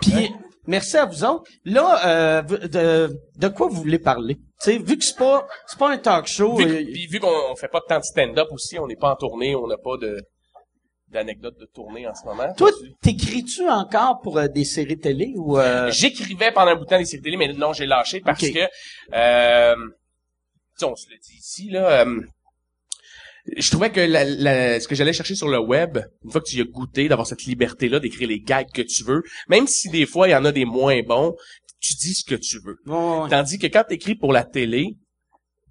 Puis, 0.00 0.32
merci 0.66 0.96
à 0.96 1.04
vous 1.04 1.24
autres. 1.24 1.42
Là, 1.66 2.06
euh, 2.06 2.42
de, 2.42 3.10
de 3.36 3.48
quoi 3.48 3.66
vous 3.68 3.76
voulez 3.82 3.98
parler? 3.98 4.38
Sais, 4.60 4.78
vu 4.78 4.96
que 4.96 5.04
c'est 5.04 5.18
pas, 5.18 5.46
c'est 5.66 5.78
pas 5.78 5.90
un 5.90 5.98
talk 5.98 6.26
show. 6.26 6.56
Vu, 6.56 6.64
euh, 6.64 6.84
puis 6.90 7.06
vu 7.08 7.20
qu'on 7.20 7.28
on 7.50 7.56
fait 7.56 7.68
pas 7.68 7.80
tant 7.86 7.98
de 7.98 8.04
stand-up 8.04 8.48
aussi, 8.52 8.78
on 8.78 8.86
n'est 8.86 8.96
pas 8.96 9.10
en 9.12 9.16
tournée, 9.16 9.54
on 9.54 9.66
n'a 9.66 9.76
pas 9.76 9.96
de 10.00 10.18
d'anecdotes 11.10 11.58
de 11.58 11.64
tournée 11.66 12.06
en 12.06 12.14
ce 12.14 12.24
moment. 12.24 12.52
toi, 12.56 12.70
t'écris-tu 13.02 13.68
encore 13.68 14.20
pour 14.20 14.38
euh, 14.38 14.48
des 14.48 14.64
séries 14.64 14.98
télé 14.98 15.32
ou, 15.36 15.58
euh, 15.58 15.90
J'écrivais 15.90 16.52
pendant 16.52 16.72
un 16.72 16.76
bout 16.76 16.84
de 16.84 16.90
temps 16.90 16.98
des 16.98 17.04
séries 17.06 17.22
télé, 17.22 17.36
mais 17.36 17.52
non, 17.52 17.72
j'ai 17.72 17.86
lâché 17.86 18.20
parce 18.20 18.40
que, 18.40 18.58
euh, 19.14 19.76
on 20.82 20.94
se 20.96 21.08
le 21.10 21.16
dit 21.18 21.36
ici, 21.38 21.70
là, 21.70 22.02
euh, 22.06 22.20
je 23.56 23.70
trouvais 23.70 23.90
que 23.90 24.00
la- 24.00 24.24
la- 24.24 24.78
ce 24.80 24.86
que 24.86 24.94
j'allais 24.94 25.12
chercher 25.14 25.34
sur 25.34 25.48
le 25.48 25.58
web, 25.58 25.98
une 26.24 26.30
fois 26.30 26.40
que 26.40 26.46
tu 26.48 26.56
y 26.56 26.60
as 26.60 26.64
goûté, 26.64 27.08
d'avoir 27.08 27.26
cette 27.26 27.44
liberté-là 27.44 27.98
d'écrire 28.00 28.28
les 28.28 28.40
gags 28.40 28.70
que 28.72 28.82
tu 28.82 29.02
veux, 29.04 29.22
même 29.48 29.66
si 29.66 29.88
des 29.88 30.04
fois 30.06 30.28
il 30.28 30.32
y 30.32 30.34
en 30.36 30.44
a 30.44 30.52
des 30.52 30.66
moins 30.66 31.00
bons, 31.02 31.34
tu 31.80 31.94
dis 31.94 32.12
ce 32.14 32.24
que 32.24 32.34
tu 32.34 32.58
veux. 32.64 32.76
ouais. 32.86 33.28
Tandis 33.30 33.58
que 33.58 33.66
quand 33.68 33.84
tu 33.88 33.94
écris 33.94 34.14
pour 34.14 34.32
la 34.32 34.44
télé, 34.44 34.96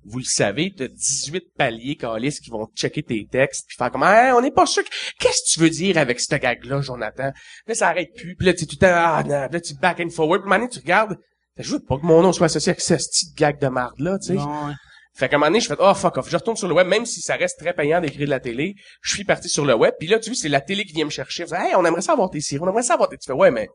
vous 0.09 0.19
le 0.19 0.23
savez, 0.25 0.73
t'as 0.75 0.87
18 0.87 1.43
paliers 1.57 1.95
calices 1.97 2.39
qui 2.39 2.49
vont 2.49 2.67
checker 2.75 3.03
tes 3.03 3.27
textes 3.29 3.65
puis 3.67 3.75
faire 3.77 3.91
comme 3.91 4.03
Hey, 4.03 4.31
on 4.31 4.41
n'est 4.41 4.51
pas 4.51 4.65
sûr 4.65 4.83
que- 4.83 4.89
qu'est-ce 5.19 5.43
que 5.43 5.53
tu 5.53 5.59
veux 5.59 5.69
dire 5.69 5.97
avec 5.97 6.19
ce 6.19 6.35
gag-là, 6.35 6.81
Jonathan? 6.81 7.31
Puis 7.33 7.63
là, 7.69 7.75
ça 7.75 7.89
arrête 7.89 8.09
plus. 8.15 8.35
Puis 8.35 8.45
là, 8.47 8.53
tu 8.53 8.59
sais, 8.59 8.65
tout 8.65 8.77
le 8.79 8.87
temps, 8.87 8.93
ah, 8.93 9.23
non. 9.23 9.47
Là, 9.51 9.59
tu 9.61 9.73
back 9.75 9.99
and 9.99 10.09
forward. 10.09 10.41
Puis 10.43 10.49
donné, 10.51 10.69
tu 10.69 10.79
regardes, 10.79 11.17
je 11.57 11.71
veux 11.73 11.79
pas 11.79 11.97
que 11.97 12.05
mon 12.05 12.21
nom 12.21 12.31
soit 12.31 12.45
associé 12.45 12.69
avec 12.71 12.81
ce 12.81 12.93
petit 12.93 13.33
gag 13.35 13.59
de 13.59 13.67
marde-là, 13.67 14.17
tu 14.19 14.27
sais. 14.27 14.39
Fait 15.13 15.27
qu'à 15.29 15.35
un 15.35 15.39
moment 15.39 15.49
donné, 15.49 15.59
je 15.61 15.67
fais, 15.67 15.75
oh, 15.79 15.93
fuck 15.95 16.15
off. 16.17 16.29
Je 16.29 16.37
retourne 16.37 16.55
sur 16.57 16.67
le 16.67 16.75
web, 16.75 16.85
même 16.87 17.05
si 17.07 17.21
ça 17.21 17.35
reste 17.35 17.57
très 17.59 17.73
payant 17.73 17.99
d'écrire 17.99 18.25
de 18.27 18.29
la 18.29 18.39
télé. 18.39 18.75
Je 19.01 19.15
suis 19.15 19.23
parti 19.23 19.49
sur 19.49 19.65
le 19.65 19.73
web. 19.73 19.93
Puis 19.99 20.07
là, 20.07 20.19
tu 20.19 20.29
vois, 20.29 20.37
c'est 20.39 20.47
la 20.47 20.61
télé 20.61 20.85
qui 20.85 20.93
vient 20.93 21.05
me 21.05 21.09
chercher. 21.09 21.43
Je 21.43 21.55
dis, 21.55 21.55
hey, 21.55 21.73
on 21.75 21.83
aimerait 21.85 22.01
ça 22.03 22.11
avoir 22.11 22.29
tes 22.29 22.39
séries. 22.39 22.61
On 22.63 22.69
aimerait 22.69 22.83
ça 22.83 22.93
avoir 22.93 23.09
tes... 23.09 23.17
Tu 23.17 23.25
fais, 23.25 23.33
ouais, 23.33 23.49
mais 23.49 23.67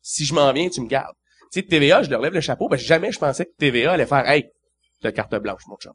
si 0.00 0.24
je 0.24 0.32
m'en 0.32 0.52
viens, 0.52 0.68
tu 0.68 0.80
me 0.80 0.86
gardes. 0.86 1.16
Tu 1.52 1.60
sais, 1.60 1.66
TVA, 1.66 2.04
je 2.04 2.10
leur 2.10 2.20
lève 2.20 2.32
le 2.32 2.40
chapeau. 2.40 2.68
Ben, 2.68 2.76
jamais 2.76 3.10
je 3.10 3.18
pensais 3.18 3.44
que 3.44 3.50
TVA 3.58 3.92
allait 3.92 4.06
faire, 4.06 4.28
hey, 4.28 4.44
carte 5.12 5.34
blanche, 5.36 5.62
mon 5.66 5.76
chum. 5.76 5.92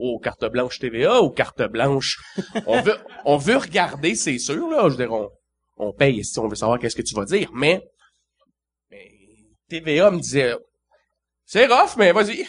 Oh, 0.00 0.20
carte 0.20 0.44
blanche 0.44 0.78
TVA 0.78 1.22
ou 1.22 1.30
carte 1.30 1.62
blanche. 1.62 2.18
on 2.66 2.80
veut, 2.82 2.96
on 3.24 3.36
veut 3.36 3.56
regarder, 3.56 4.14
c'est 4.14 4.38
sûr, 4.38 4.68
là. 4.70 4.84
Je 4.84 4.90
veux 4.90 4.96
dire, 4.96 5.12
on, 5.12 5.28
on 5.76 5.92
paye 5.92 6.24
si 6.24 6.38
on 6.38 6.46
veut 6.46 6.54
savoir 6.54 6.78
qu'est-ce 6.78 6.94
que 6.94 7.02
tu 7.02 7.16
vas 7.16 7.24
dire. 7.24 7.50
Mais, 7.52 7.82
mais 8.92 9.10
TVA 9.68 10.10
me 10.12 10.20
disait, 10.20 10.54
c'est 11.44 11.66
rough, 11.66 11.96
mais 11.96 12.12
vas-y. 12.12 12.46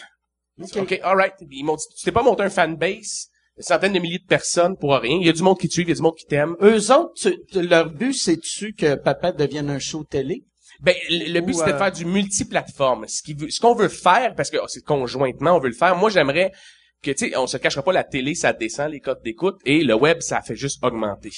OK, 0.75 0.99
alright. 1.01 1.33
Ils 1.49 1.63
m'ont 1.63 1.75
dit, 1.75 1.85
tu 1.97 2.03
t'es 2.05 2.11
pas 2.11 2.21
monté 2.21 2.43
un 2.43 2.49
fanbase, 2.49 3.29
des 3.57 3.63
centaines 3.63 3.93
de 3.93 3.99
milliers 3.99 4.19
de 4.19 4.27
personnes 4.27 4.77
pour 4.77 4.93
rien. 4.93 5.17
Il 5.19 5.25
y 5.25 5.29
a 5.29 5.33
du 5.33 5.41
monde 5.41 5.57
qui 5.57 5.67
te 5.69 5.73
suit, 5.73 5.83
il 5.83 5.89
y 5.89 5.91
a 5.91 5.95
du 5.95 6.01
monde 6.01 6.15
qui 6.17 6.25
t'aime. 6.25 6.55
Eux 6.61 6.91
autres, 6.91 7.13
tu- 7.15 7.45
tu- 7.45 7.61
leur 7.67 7.89
but, 7.89 8.13
c'est-tu 8.13 8.73
que 8.73 8.93
Papa 8.95 9.31
devienne 9.31 9.69
un 9.71 9.79
show 9.79 10.03
télé? 10.03 10.43
Ben, 10.81 10.95
le, 11.09 11.39
but, 11.41 11.53
c'était 11.55 11.73
de 11.73 11.77
faire 11.77 11.91
du 11.91 12.05
multiplateforme. 12.05 13.05
Ce 13.07 13.21
qui 13.21 13.33
veut- 13.33 13.49
ce 13.49 13.59
qu'on 13.59 13.75
veut 13.75 13.89
faire, 13.89 14.33
parce 14.35 14.49
que 14.49 14.57
oh, 14.61 14.65
c'est 14.67 14.83
conjointement, 14.83 15.51
on 15.57 15.59
veut 15.59 15.69
le 15.69 15.75
faire. 15.75 15.95
Moi, 15.95 16.09
j'aimerais 16.09 16.51
que, 17.03 17.11
tu 17.11 17.29
sais, 17.29 17.37
on 17.37 17.47
se 17.47 17.57
cachera 17.57 17.83
pas, 17.83 17.91
la 17.91 18.03
télé, 18.03 18.33
ça 18.35 18.53
descend 18.53 18.91
les 18.91 18.99
codes 19.01 19.21
d'écoute, 19.23 19.57
et 19.65 19.83
le 19.83 19.93
web, 19.93 20.19
ça 20.21 20.41
fait 20.41 20.55
juste 20.55 20.83
augmenter. 20.83 21.31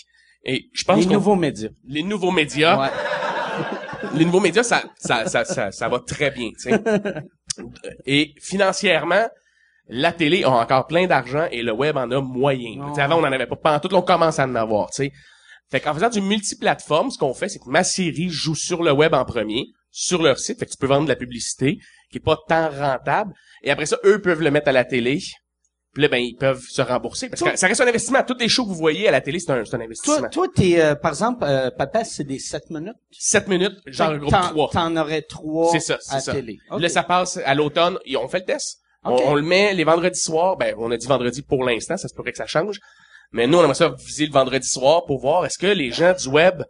Et 0.43 0.69
je 0.73 0.83
pense 0.83 0.99
Les 0.99 1.05
nouveaux 1.11 1.35
médias. 1.35 1.69
les 1.87 2.03
nouveaux 2.03 2.31
médias, 2.31 2.79
Ouais. 2.79 2.89
les 4.15 4.25
nouveaux 4.25 4.39
médias, 4.39 4.63
ça, 4.63 4.83
ça, 4.97 5.25
ça, 5.27 5.43
ça, 5.45 5.71
ça 5.71 5.87
va 5.89 5.99
très 5.99 6.31
bien, 6.31 6.49
tu 6.51 6.69
sais. 6.69 6.81
Et 8.05 8.33
financièrement, 8.41 9.27
la 9.87 10.11
télé 10.13 10.43
a 10.43 10.49
encore 10.51 10.87
plein 10.87 11.05
d'argent 11.05 11.47
et 11.51 11.61
le 11.63 11.73
web 11.73 11.97
en 11.97 12.09
a 12.11 12.21
moyen. 12.21 12.93
Avant, 12.97 13.17
on 13.17 13.21
n'en 13.21 13.31
avait 13.31 13.45
pas. 13.45 13.57
Pendant 13.57 13.79
tout, 13.79 13.93
on 13.93 14.01
commence 14.01 14.39
à 14.39 14.45
en 14.45 14.55
avoir, 14.55 14.89
tu 14.91 15.03
sais. 15.03 15.11
Fait 15.71 15.79
qu'en 15.79 15.93
faisant 15.93 16.09
du 16.09 16.21
multiplateforme, 16.21 17.09
ce 17.11 17.17
qu'on 17.17 17.33
fait, 17.33 17.49
c'est 17.49 17.59
que 17.59 17.69
ma 17.69 17.83
série 17.83 18.29
joue 18.29 18.55
sur 18.55 18.83
le 18.83 18.91
web 18.91 19.13
en 19.13 19.23
premier, 19.25 19.67
sur 19.89 20.21
leur 20.21 20.37
site, 20.37 20.59
fait 20.59 20.65
que 20.65 20.71
tu 20.71 20.77
peux 20.77 20.87
vendre 20.87 21.03
de 21.05 21.09
la 21.09 21.15
publicité, 21.15 21.79
qui 22.11 22.17
est 22.17 22.21
pas 22.23 22.37
tant 22.47 22.69
rentable. 22.69 23.33
Et 23.63 23.71
après 23.71 23.85
ça, 23.85 23.97
eux 24.05 24.21
peuvent 24.21 24.41
le 24.41 24.51
mettre 24.51 24.67
à 24.67 24.71
la 24.73 24.83
télé. 24.85 25.19
Puis 25.93 26.03
là, 26.03 26.07
ben, 26.07 26.17
ils 26.17 26.35
peuvent 26.35 26.63
se 26.69 26.81
rembourser. 26.81 27.27
Parce 27.27 27.41
que 27.43 27.57
ça 27.57 27.67
reste 27.67 27.81
un 27.81 27.87
investissement. 27.87 28.23
Tous 28.25 28.37
les 28.39 28.47
shows 28.47 28.63
que 28.63 28.69
vous 28.69 28.75
voyez 28.75 29.09
à 29.09 29.11
la 29.11 29.19
télé, 29.19 29.39
c'est 29.39 29.51
un, 29.51 29.65
c'est 29.65 29.75
un 29.75 29.81
investissement. 29.81 30.29
Toi, 30.29 30.47
t'es, 30.55 30.79
euh, 30.81 30.95
par 30.95 31.11
exemple, 31.11 31.43
euh, 31.43 31.69
Papa, 31.69 32.05
c'est 32.05 32.23
des 32.23 32.39
7 32.39 32.69
minutes? 32.69 32.95
7 33.11 33.47
minutes, 33.49 33.75
j'en 33.87 34.11
regroupe 34.11 34.31
t'en- 34.31 34.49
trois. 34.49 34.69
T'en 34.71 34.95
aurais 34.95 35.21
trois 35.21 35.69
C'est 35.73 35.81
ça, 35.81 35.97
c'est 35.99 36.15
à 36.15 36.19
ça. 36.21 36.31
télé. 36.33 36.59
Ok. 36.69 36.81
Là, 36.81 36.87
ça 36.87 37.03
passe 37.03 37.37
à 37.43 37.53
l'automne. 37.55 37.97
et 38.05 38.15
On 38.15 38.27
fait 38.29 38.39
le 38.39 38.45
test. 38.45 38.79
On-. 39.03 39.17
On, 39.25 39.35
le 39.35 39.41
met 39.41 39.73
les 39.73 39.83
vendredis 39.83 40.19
soirs. 40.19 40.55
Ben, 40.55 40.75
on 40.77 40.89
a 40.91 40.97
dit 40.97 41.07
vendredi 41.07 41.41
pour 41.41 41.63
l'instant. 41.65 41.97
Ça 41.97 42.07
se 42.07 42.13
pourrait 42.13 42.31
que 42.31 42.37
ça 42.37 42.45
change. 42.47 42.79
Mais 43.31 43.47
nous, 43.47 43.57
on 43.57 43.61
aimerait 43.61 43.73
ça 43.75 43.95
viser 44.05 44.25
le 44.25 44.31
vendredi 44.31 44.67
soir 44.67 45.05
pour 45.05 45.19
voir 45.19 45.45
est-ce 45.45 45.57
que 45.57 45.67
les 45.67 45.91
gens 45.91 46.13
du 46.13 46.27
web 46.27 46.63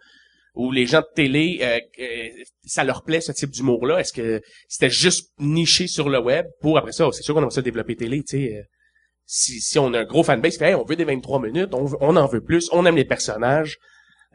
ou 0.54 0.71
les 0.71 0.86
gens 0.86 1.00
de 1.02 1.08
télé, 1.15 1.60
euh, 1.62 1.80
euh, 2.00 2.30
ça 2.65 2.84
leur 2.84 3.04
plaît 3.04 3.21
ce 3.21 3.32
type 3.32 3.50
d'humour-là? 3.52 4.00
Est-ce 4.00 4.13
que 4.13 4.41
c'était 4.67 4.89
juste 4.89 5.32
niché 5.39 5.88
sur 5.88 6.10
le 6.10 6.19
web 6.19 6.45
pour 6.60 6.78
après 6.78 6.91
ça? 6.91 7.08
C'est 7.13 7.24
sûr 7.24 7.34
qu'on 7.34 7.41
aimerait 7.41 7.56
ça 7.56 7.62
développer 7.62 7.95
télé, 7.95 8.24
tu 8.24 8.38
sais. 8.38 8.56
euh, 8.58 8.62
si, 9.26 9.62
si 9.62 9.80
on 9.80 9.93
a 9.93 10.00
un 10.00 10.04
gros 10.04 10.24
fanbase, 10.24 10.58
fait, 10.58 10.76
on 10.76 10.84
veut 10.84 10.97
des 10.97 11.06
23 11.06 11.41
minutes, 11.41 11.74
on, 11.74 11.89
on 12.02 12.15
en 12.17 12.28
veut 12.28 12.41
plus, 12.41 12.67
on 12.74 12.86
aime 12.86 12.97
les 12.97 13.06
personnages. 13.06 13.78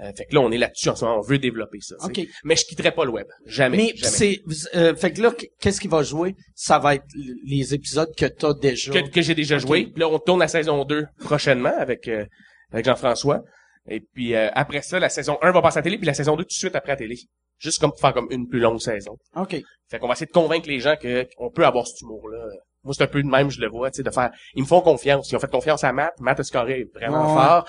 Euh, 0.01 0.13
fait 0.15 0.27
que 0.27 0.35
là, 0.35 0.41
on 0.43 0.51
est 0.53 0.59
là-dessus 0.59 0.91
en 0.91 0.97
ce 0.97 1.05
moment, 1.05 1.19
on 1.19 1.23
veut 1.23 1.39
développer 1.39 1.81
ça. 1.81 1.97
tu 2.01 2.15
sais. 2.15 2.23
Ok. 2.23 2.29
Mais 2.45 2.55
je 2.55 2.67
quitterai 2.67 2.93
pas 2.93 3.05
le 3.05 3.11
web. 3.11 3.27
Jamais. 3.47 3.77
Mais 3.79 3.93
jamais. 3.97 4.11
c'est, 4.11 4.41
euh, 4.75 4.95
fait 4.95 5.13
que 5.13 5.23
là, 5.23 5.33
qu'est-ce 5.61 5.81
qui 5.81 5.89
va 5.89 6.03
jouer? 6.03 6.35
Ça 6.55 6.79
va 6.79 6.97
être 6.97 7.07
les 7.45 7.73
épisodes 7.73 8.15
que 8.15 8.27
t'as 8.27 8.53
déjà. 8.53 8.93
que, 8.93 9.09
que 9.09 9.23
j'ai 9.23 9.35
déjà 9.35 9.59
joué. 9.59 9.87
Puis 9.87 10.01
là, 10.01 10.09
on 10.09 10.19
tourne 10.19 10.41
la 10.41 10.49
saison 10.49 10.85
2 10.85 11.07
prochainement 11.21 11.73
avec, 11.79 12.09
euh, 12.09 12.27
avec 12.73 12.85
Jean-François. 12.85 13.43
Et 13.89 14.01
puis 14.01 14.35
euh, 14.35 14.51
après 14.53 14.83
ça, 14.83 14.99
la 14.99 15.09
saison 15.09 15.39
1 15.43 15.53
va 15.53 15.63
passer 15.63 15.79
à 15.79 15.81
la 15.81 15.85
télé, 15.85 15.97
puis 15.97 16.07
la 16.07 16.15
saison 16.15 16.37
2 16.37 16.43
tout 16.43 16.49
de 16.49 16.53
suite 16.53 16.75
après 16.75 16.93
à 16.93 16.95
la 16.95 16.99
télé. 16.99 17.17
Juste 17.59 17.81
comme 17.81 17.91
pour 17.91 18.01
faire 18.01 18.13
comme 18.13 18.29
une 18.31 18.49
plus 18.49 18.59
longue 18.59 18.81
saison. 18.81 19.17
OK. 19.35 19.57
Fait 19.89 19.99
qu'on 19.99 20.09
va 20.09 20.13
essayer 20.13 20.27
de 20.27 20.33
convaincre 20.33 20.69
les 20.69 20.81
gens 20.81 20.97
que 21.01 21.27
on 21.39 21.51
peut 21.51 21.65
avoir 21.65 21.87
cet 21.87 22.03
humour-là. 22.03 22.45
Moi, 22.85 22.95
c'est 22.95 23.05
un 23.05 23.09
peu 23.09 23.23
de 23.23 23.29
même, 23.29 23.51
je 23.51 23.61
le 23.61 23.69
vois, 23.69 23.91
tu 23.91 23.97
sais, 23.97 24.03
de 24.05 24.11
faire... 24.11 24.31
Ils 24.55 24.63
me 24.63 24.67
font 24.67 24.81
confiance. 24.81 25.31
Ils 25.33 25.37
ont 25.37 25.41
fait 25.41 25.51
confiance 25.51 25.83
à 25.83 25.93
Matt. 25.93 26.13
Matt 26.21 26.39
a 26.39 26.45
scoré 26.45 26.87
vraiment 26.95 27.35
fort. 27.35 27.69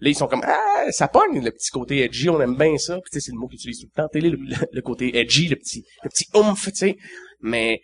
Là, 0.00 0.10
ils 0.10 0.14
sont 0.14 0.28
comme, 0.28 0.42
ah, 0.44 0.84
ça 0.90 1.08
pogne, 1.08 1.42
le 1.42 1.50
petit 1.50 1.70
côté 1.70 2.02
edgy, 2.04 2.28
on 2.30 2.40
aime 2.40 2.56
bien 2.56 2.76
ça. 2.78 2.94
Puis, 3.00 3.10
tu 3.10 3.18
sais, 3.18 3.26
c'est 3.26 3.32
le 3.32 3.38
mot 3.38 3.48
qu'ils 3.48 3.56
utilisent 3.58 3.80
tout 3.80 3.88
le 3.96 4.02
temps, 4.02 4.08
télé, 4.08 4.30
le, 4.30 4.38
le- 4.72 4.82
côté 4.82 5.18
edgy, 5.18 5.48
le 5.48 5.56
petit, 5.56 5.84
le 6.04 6.08
petit 6.08 6.26
oomph, 6.34 6.66
tu 6.66 6.76
sais. 6.76 6.96
Mais, 7.40 7.80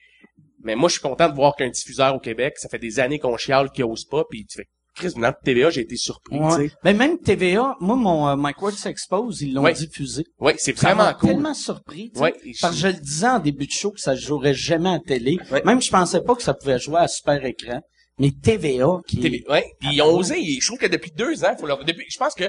mais 0.63 0.77
moi, 0.77 0.89
je 0.89 0.93
suis 0.95 1.03
content 1.03 1.29
de 1.29 1.35
voir 1.35 1.57
qu'un 1.57 1.69
diffuseur 1.71 2.15
au 2.15 2.21
Québec, 2.21 2.55
ça 2.59 2.69
fait 2.69 2.79
des 2.79 3.01
années 3.01 3.19
qu'on 3.19 3.37
chiale 3.37 3.71
qu'il 3.71 3.85
ose 3.85 4.05
pas, 4.05 4.25
puis 4.31 4.47
tu 4.47 4.59
fais, 4.59 4.67
Chris, 4.95 5.09
venant 5.17 5.31
de 5.31 5.37
TVA, 5.45 5.71
j'ai 5.71 5.81
été 5.81 5.97
surpris, 5.97 6.37
tu 6.39 6.43
Ouais. 6.45 6.69
sais. 6.69 6.75
Mais 6.85 6.95
même 6.95 7.19
TVA, 7.19 7.75
moi, 7.81 7.97
mon 7.97 8.29
euh, 8.29 8.37
Mike 8.37 8.63
Ward 8.63 8.77
s'expose, 8.77 9.43
ils 9.43 9.53
l'ont 9.53 9.63
Ouais. 9.65 9.73
diffusé. 9.73 10.25
Ouais, 10.39 10.55
c'est 10.57 10.71
vraiment 10.71 11.13
cool. 11.15 11.31
tellement 11.31 11.53
surpris. 11.55 12.11
tu 12.13 12.19
sais. 12.19 12.23
Ouais. 12.23 12.35
Parce 12.61 12.75
que 12.77 12.81
je 12.81 12.87
le 12.87 12.93
disais 12.93 13.27
en 13.27 13.41
début 13.41 13.67
de 13.67 13.73
show 13.73 13.91
que 13.91 13.99
ça 13.99 14.15
jouerait 14.15 14.55
jamais 14.55 14.91
à 14.91 15.01
télé. 15.01 15.37
Même 15.65 15.83
je 15.83 15.91
pensais 15.91 16.21
pas 16.23 16.37
que 16.37 16.45
ça 16.45 16.55
pouvait 16.55 16.79
jouer 16.79 16.99
à 17.01 17.09
super 17.09 17.45
écran. 17.45 17.81
Mais 18.19 18.31
TVA 18.31 18.87
qui 19.09 19.19
TV. 19.19 19.45
Ouais. 19.49 19.73
Puis 19.81 19.89
ils 19.93 20.03
ont 20.03 20.15
osé. 20.17 20.37
Je 20.61 20.65
trouve 20.67 20.79
que 20.79 20.87
depuis 20.87 21.11
deux 21.11 21.45
ans, 21.45 21.57
faut 21.59 21.67
leur... 21.67 21.85
depuis, 21.85 22.07
je 22.09 22.17
pense 22.19 22.35
que 22.35 22.45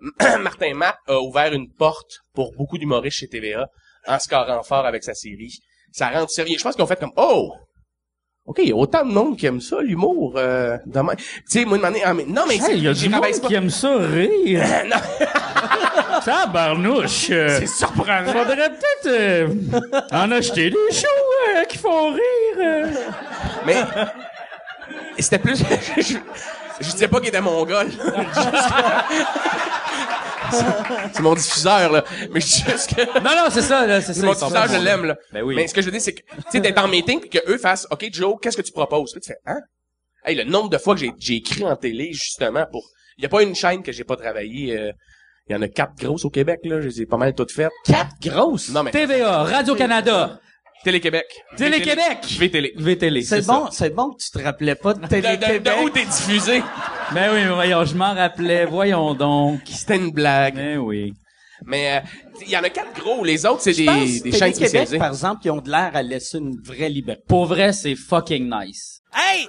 Martin 0.40 0.72
Matt 0.74 0.96
a 1.06 1.18
ouvert 1.20 1.52
une 1.52 1.70
porte 1.70 2.20
pour 2.34 2.52
beaucoup 2.56 2.78
d'humoristes 2.78 3.18
chez 3.18 3.28
TVA 3.28 3.68
en 4.06 4.18
scorant 4.18 4.62
fort 4.62 4.86
avec 4.86 5.04
sa 5.04 5.12
série. 5.14 5.58
Ça 5.92 6.08
rend 6.08 6.26
sérieux. 6.26 6.56
Je 6.56 6.62
pense 6.62 6.74
qu'ils 6.74 6.84
ont 6.84 6.88
fait 6.88 6.98
comme 6.98 7.12
oh. 7.16 7.52
OK, 8.46 8.60
il 8.62 8.70
y 8.70 8.72
a 8.72 8.76
autant 8.76 9.04
de 9.04 9.12
monde 9.12 9.36
qui 9.36 9.44
aime 9.46 9.60
ça, 9.60 9.80
l'humour. 9.82 10.32
Euh, 10.36 10.78
demain. 10.86 11.14
Tu 11.16 11.24
sais, 11.46 11.64
moi, 11.66 11.76
demander, 11.76 12.00
ah, 12.02 12.14
mais, 12.14 12.24
non, 12.24 12.44
mais 12.48 12.56
il 12.56 12.82
y 12.82 12.88
a 12.88 12.94
du 12.94 13.08
monde 13.10 13.20
pas. 13.20 13.30
qui 13.48 13.54
aime 13.54 13.68
ça 13.70 13.94
rire. 13.98 14.64
non, 14.86 14.96
Tabarnouche. 16.24 17.28
euh, 17.30 17.58
c'est 17.60 17.66
surprenant. 17.66 18.32
Faudrait 18.32 18.70
peut-être 18.70 19.06
euh, 19.06 19.48
en 20.10 20.30
acheter 20.32 20.70
des 20.70 20.76
shows 20.92 21.06
euh, 21.58 21.64
qui 21.64 21.78
font 21.78 22.12
rire. 22.12 22.20
euh. 22.58 22.86
Mais 23.66 23.76
c'était 25.22 25.38
plus... 25.38 25.58
je, 25.96 26.14
je 26.80 26.90
disais 26.90 27.08
pas 27.08 27.18
qu'il 27.20 27.28
était 27.28 27.40
mongol. 27.40 27.88
C'est- 30.52 30.64
c'est 31.12 31.22
mon 31.22 31.34
diffuseur, 31.34 31.92
là. 31.92 32.04
Mais 32.32 32.40
je 32.40 32.46
dis 32.46 32.64
juste 32.68 32.94
que... 32.96 33.02
Non, 33.20 33.30
non, 33.36 33.50
c'est 33.50 33.62
ça, 33.62 33.86
là, 33.86 34.00
c'est 34.00 34.14
ça. 34.14 34.26
mon 34.26 34.32
diffuseur, 34.32 34.66
je 34.68 34.82
l'aime, 34.84 35.04
là. 35.04 35.16
Ben 35.32 35.42
oui. 35.42 35.54
Mais 35.54 35.68
ce 35.68 35.74
que 35.74 35.80
je 35.80 35.86
veux 35.86 35.92
dire, 35.92 36.00
c'est 36.00 36.12
que, 36.14 36.22
tu 36.22 36.42
sais, 36.50 36.60
d'être 36.60 36.78
en 36.82 36.88
meeting, 36.88 37.20
puis 37.20 37.30
que 37.30 37.38
eux 37.48 37.56
fassent, 37.58 37.86
OK, 37.92 38.08
Joe, 38.12 38.34
qu'est-ce 38.42 38.56
que 38.56 38.62
tu 38.62 38.72
proposes? 38.72 39.12
Puis 39.12 39.20
tu 39.20 39.28
fais, 39.28 39.38
hein? 39.46 39.60
Hey, 40.24 40.34
le 40.34 40.42
nombre 40.44 40.68
de 40.68 40.78
fois 40.78 40.94
que 40.94 41.00
j'ai, 41.00 41.12
j'ai 41.20 41.36
écrit 41.36 41.64
en 41.64 41.76
télé, 41.76 42.12
justement, 42.12 42.66
pour, 42.70 42.82
il 43.16 43.22
y 43.22 43.26
a 43.26 43.28
pas 43.28 43.42
une 43.42 43.54
chaîne 43.54 43.82
que 43.84 43.92
j'ai 43.92 44.02
pas 44.02 44.16
travaillé, 44.16 44.76
euh, 44.76 44.90
il 45.48 45.52
y 45.52 45.56
en 45.56 45.62
a 45.62 45.68
quatre 45.68 45.94
grosses 45.96 46.24
au 46.24 46.30
Québec, 46.30 46.58
là. 46.64 46.80
Je 46.80 46.88
les 46.88 47.02
ai 47.02 47.06
pas 47.06 47.16
mal 47.16 47.32
toutes 47.34 47.52
faites. 47.52 47.70
Quatre 47.84 48.16
grosses? 48.20 48.70
Non, 48.70 48.82
mais, 48.82 48.90
TVA, 48.90 49.44
Radio-Canada, 49.44 50.40
Télé-Québec. 50.84 51.26
Télé-Québec. 51.56 52.18
V-Télé. 52.38 52.72
VTL. 52.76 53.22
C'est 53.22 53.46
bon, 53.46 53.68
c'est 53.70 53.90
bon 53.94 54.10
que 54.12 54.22
tu 54.22 54.30
te 54.30 54.38
rappelais 54.42 54.74
pas 54.74 54.94
de 54.94 54.98
De, 55.00 55.04
de, 55.04 55.08
Télé-Québec. 55.08 55.62
de 55.62 55.84
où 55.84 55.90
t'es 55.90 56.04
diffusé? 56.04 56.62
Ben 57.12 57.30
oui, 57.34 57.44
voyons, 57.52 57.84
je 57.84 57.94
m'en 57.94 58.14
rappelais, 58.14 58.64
voyons 58.64 59.14
donc. 59.14 59.60
C'était 59.66 59.96
une 59.96 60.10
blague. 60.10 60.54
Ben 60.54 60.78
oui. 60.78 61.12
Mais, 61.66 61.98
euh, 61.98 62.00
il 62.46 62.50
y 62.50 62.56
en 62.56 62.62
a 62.62 62.70
quatre 62.70 62.98
gros. 62.98 63.22
Les 63.22 63.44
autres, 63.44 63.60
c'est 63.60 63.72
des, 63.72 63.84
des 63.84 63.92
chaînes 63.92 64.22
Télé-Québec, 64.30 64.54
spécialisées. 64.54 64.98
par 64.98 65.08
exemple, 65.08 65.40
ils 65.44 65.50
ont 65.50 65.60
de 65.60 65.70
l'air 65.70 65.90
à 65.94 66.02
laisser 66.02 66.38
une 66.38 66.58
vraie 66.62 66.88
liberté. 66.88 67.22
Pour 67.28 67.44
vrai, 67.44 67.74
c'est 67.74 67.94
fucking 67.94 68.50
nice. 68.50 69.02
Hey, 69.14 69.48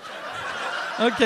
OK. 0.99 1.23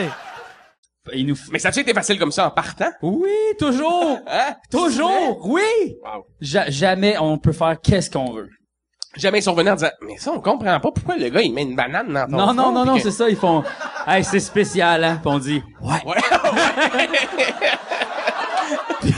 Il 1.13 1.27
nous 1.27 1.35
Mais 1.51 1.59
ça 1.59 1.69
a 1.69 1.79
été 1.79 1.93
facile 1.93 2.17
comme 2.17 2.31
ça 2.31 2.47
en 2.47 2.51
partant? 2.51 2.89
Oui, 3.01 3.29
toujours! 3.59 4.19
Hein? 4.27 4.55
Toujours! 4.71 5.39
Oui! 5.47 5.97
Wow. 6.03 6.25
Ja- 6.41 6.69
jamais 6.69 7.17
on 7.19 7.37
peut 7.37 7.51
faire 7.51 7.77
qu'est-ce 7.81 8.09
qu'on 8.09 8.31
veut. 8.31 8.49
Jamais 9.15 9.39
ils 9.39 9.43
sont 9.43 9.53
venus 9.53 9.71
en 9.71 9.75
disant, 9.75 9.91
mais 10.01 10.17
ça, 10.17 10.31
on 10.31 10.41
comprend 10.41 10.77
pas 10.79 10.91
pourquoi 10.91 11.15
le 11.15 11.29
gars, 11.29 11.41
il 11.41 11.53
met 11.53 11.61
une 11.61 11.75
banane 11.75 12.11
dans 12.11 12.25
ton 12.25 12.31
Non, 12.31 12.53
non, 12.53 12.71
non, 12.73 12.85
non, 12.85 12.95
que- 12.95 13.01
c'est 13.03 13.11
ça, 13.11 13.29
ils 13.29 13.37
font, 13.37 13.63
hey, 14.07 14.23
c'est 14.23 14.39
spécial, 14.41 15.03
hein, 15.03 15.19
Puis 15.21 15.31
on 15.33 15.39
dit, 15.39 15.63
ouais, 15.81 16.01
Ouais, 16.05 16.15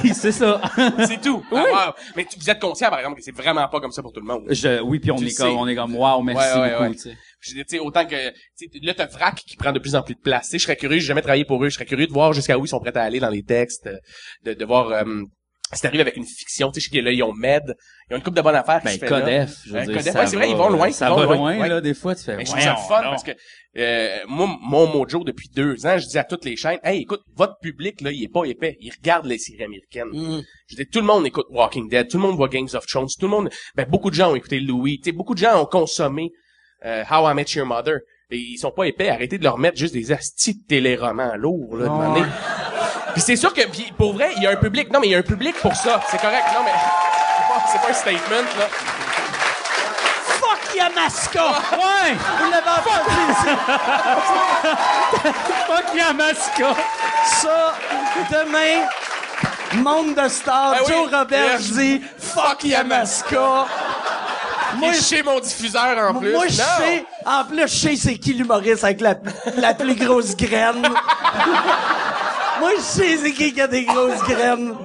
Puis 0.02 0.14
c'est 0.14 0.34
ça. 0.34 0.60
c'est 1.08 1.22
tout. 1.22 1.42
Ah, 1.52 1.56
wow. 1.56 1.94
Mais 2.16 2.26
tu, 2.26 2.38
vous 2.38 2.50
êtes 2.50 2.60
conscient, 2.60 2.90
par 2.90 3.00
exemple, 3.00 3.16
que 3.18 3.24
c'est 3.24 3.36
vraiment 3.36 3.68
pas 3.70 3.80
comme 3.80 3.92
ça 3.92 4.02
pour 4.02 4.12
tout 4.12 4.20
le 4.20 4.26
monde. 4.28 4.44
Je, 4.50 4.82
oui, 4.82 5.00
puis 5.00 5.10
on 5.12 5.16
Tu 5.16 5.28
est 5.28 5.36
comme, 5.38 5.58
on 5.58 5.68
est 5.68 5.76
comme, 5.76 5.96
wow, 5.96 6.22
merci 6.22 6.58
Ouais, 6.58 6.62
ouais, 6.62 6.72
beaucoup, 6.72 6.84
ouais. 7.08 7.18
Je 7.39 7.54
dis, 7.54 7.65
tu 7.65 7.78
sais, 7.78 7.80
autant 7.80 8.06
que, 8.06 8.15
là, 8.15 8.93
t'as 8.93 9.06
Vrac 9.06 9.36
qui 9.36 9.58
prend 9.58 9.71
de 9.71 9.80
plus 9.80 9.95
en 9.95 10.02
plus 10.02 10.15
de 10.15 10.19
place. 10.19 10.45
Tu 10.45 10.52
sais, 10.52 10.58
je 10.60 10.63
serais 10.63 10.76
curieux, 10.76 11.00
j'ai 11.00 11.08
jamais 11.08 11.21
travaillé 11.21 11.45
pour 11.45 11.63
eux, 11.63 11.69
je 11.69 11.76
serais 11.76 11.86
curieux 11.86 12.08
de 12.08 12.12
voir 12.13 12.34
jusqu'à 12.34 12.58
où 12.58 12.65
ils 12.65 12.69
sont 12.69 12.80
prêts 12.80 12.95
à 12.97 13.04
aller 13.04 13.19
dans 13.19 13.30
les 13.30 13.43
textes, 13.43 13.88
euh, 13.88 13.97
de, 14.43 14.54
de 14.54 14.65
voir, 14.65 14.89
euh, 14.91 15.23
si 15.73 15.82
t'arrives 15.82 16.02
avec 16.02 16.15
une 16.15 16.26
fiction, 16.26 16.71
tu 16.71 16.76
sais, 16.76 16.86
je 16.86 16.89
sais 16.89 16.97
que 16.97 17.04
là, 17.04 17.12
ils 17.12 17.21
ont 17.23 17.34
Med, 17.34 17.76
ils 18.10 18.13
ont 18.13 18.17
une 18.17 18.23
couple 18.23 18.38
de 18.38 18.41
bonnes 18.41 18.56
affaires 18.56 18.80
qui 18.80 18.86
Ben, 18.86 18.93
se 18.93 19.00
fait 19.00 19.10
là. 19.10 19.19
Codef, 19.19 19.58
je 19.65 19.73
veux 19.73 19.80
dire, 19.82 19.97
Codef, 19.97 20.13
ça 20.13 20.19
ouais, 20.19 20.28
c'est 20.28 20.36
vrai, 20.38 20.50
ils 20.50 20.56
vont 20.56 20.69
loin, 20.69 20.91
Ça 20.91 21.08
ils 21.08 21.10
vont 21.10 21.17
va 21.17 21.26
loin, 21.26 21.36
loin, 21.36 21.60
ouais. 21.60 21.69
là, 21.69 21.82
des 21.82 21.93
fois, 21.93 22.15
tu 22.15 22.23
fais, 22.23 22.38
Mais 22.38 22.45
je 22.45 22.52
trouve 22.52 22.63
ça 22.63 22.76
fun 22.76 23.02
parce 23.02 23.23
que 23.23 23.32
euh, 23.78 24.19
moi, 24.28 24.58
mon 24.62 24.88
mojo 24.88 25.23
depuis 25.23 25.50
deux 25.54 25.86
ans, 25.86 25.97
je 25.97 26.08
dis 26.08 26.17
à 26.17 26.23
toutes 26.23 26.45
les 26.45 26.56
chaînes, 26.56 26.80
hey, 26.84 27.02
écoute, 27.02 27.21
votre 27.36 27.58
public 27.62 28.02
là, 28.02 28.12
il 28.12 28.23
est 28.23 28.32
pas 28.32 28.45
épais, 28.45 28.78
il 28.80 28.91
regarde 28.91 29.26
les 29.26 29.38
séries 29.38 29.63
américaines. 29.63 30.08
Mm. 30.12 30.41
Je 30.67 30.76
dis, 30.78 30.88
tout 30.88 31.00
le 31.00 31.06
monde 31.06 31.28
écoute 31.28 31.45
Walking 31.50 31.89
Dead, 31.89 32.08
tout 32.08 32.17
le 32.17 32.23
monde 32.23 32.38
voit 32.38 32.47
Games 32.47 32.69
of 32.73 32.86
Thrones, 32.88 33.08
tout 33.19 33.26
le 33.26 33.32
monde, 33.32 33.50
ben 33.76 33.86
beaucoup 33.88 34.10
de 34.10 34.15
gens 34.15 34.32
ont 34.32 34.36
écouté 34.36 34.60
Louis, 34.62 35.00
tu 35.00 35.06
sais, 35.06 35.12
beaucoup 35.12 35.34
de 35.36 35.39
gens 35.39 35.62
ont 35.62 35.65
consommé 35.65 36.32
euh, 36.86 37.04
How 37.10 37.28
I 37.30 37.34
Met 37.34 37.46
Your 37.56 37.66
Mother. 37.66 38.00
Et 38.30 38.38
ils 38.38 38.58
sont 38.58 38.72
pas 38.72 38.84
épais, 38.86 39.10
arrêtez 39.10 39.38
de 39.38 39.44
leur 39.44 39.58
mettre 39.58 39.78
juste 39.78 39.94
des 39.94 40.12
astis 40.12 40.56
de 40.56 40.63
téléromans 40.68 41.36
lourds 41.38 41.78
là, 41.78 41.86
de. 41.88 42.26
Puis 43.13 43.22
c'est 43.22 43.38
sûr 43.38 43.54
que 43.54 43.62
puis 43.70 43.94
pour 43.98 44.12
vrai, 44.13 44.32
il 44.36 44.44
y 44.44 44.48
a 44.48 44.52
un 44.52 44.58
public. 44.58 44.92
Non 44.92 45.00
mais 45.00 45.08
il 45.08 45.12
y 45.12 45.16
a 45.16 45.20
un 45.20 45.24
public 45.24 45.56
pour 45.62 45.74
ça, 45.76 46.02
c'est 46.10 46.20
correct. 46.20 46.44
Non 46.54 46.60
mais 46.66 46.72
c'est 46.76 47.48
pas, 47.48 47.63
c'est 47.72 47.80
pas 47.80 47.90
un 47.90 47.94
statement 47.94 48.50
là. 48.60 48.68
Fuck 50.26 50.76
Yamaska! 50.76 51.46
Ouais! 51.72 52.13
Vous 52.40 52.52
l'avez 52.52 52.70
entendu, 52.70 53.48
Fuck 55.68 55.96
Yamaska! 55.96 56.76
ça, 57.26 57.74
demain, 58.32 58.86
monde 59.82 60.16
de 60.16 60.28
stars, 60.28 60.76
oui. 60.86 60.94
Joe 60.94 61.10
Robert 61.12 61.60
Yes. 61.60 61.72
dit 61.72 62.02
«Fuck 62.18 62.63
Yamaska!» 62.66 63.66
Moi, 64.76 64.92
je 64.94 65.02
sais 65.02 65.24
mon 65.24 65.40
diffuseur 65.40 65.98
en 66.10 66.14
plus. 66.20 66.32
Moi, 66.32 66.48
je 66.48 66.54
sais, 66.54 67.06
en 67.26 67.46
plus, 67.46 67.62
je 67.62 67.68
sais 67.68 67.96
c'est 67.96 68.18
qui 68.18 68.34
l'humoriste 68.34 68.84
avec 68.84 69.02
la, 69.02 69.16
la 69.58 69.74
plus 69.74 69.96
grosse 69.96 70.36
graine. 70.36 70.82
Moi, 72.60 72.72
je 72.78 72.82
sais 72.82 73.18
c'est 73.18 73.32
qui 73.32 73.54
qui 73.54 73.62
a 73.62 73.68
des 73.68 73.86
grosses 73.86 74.22
graines. 74.24 74.76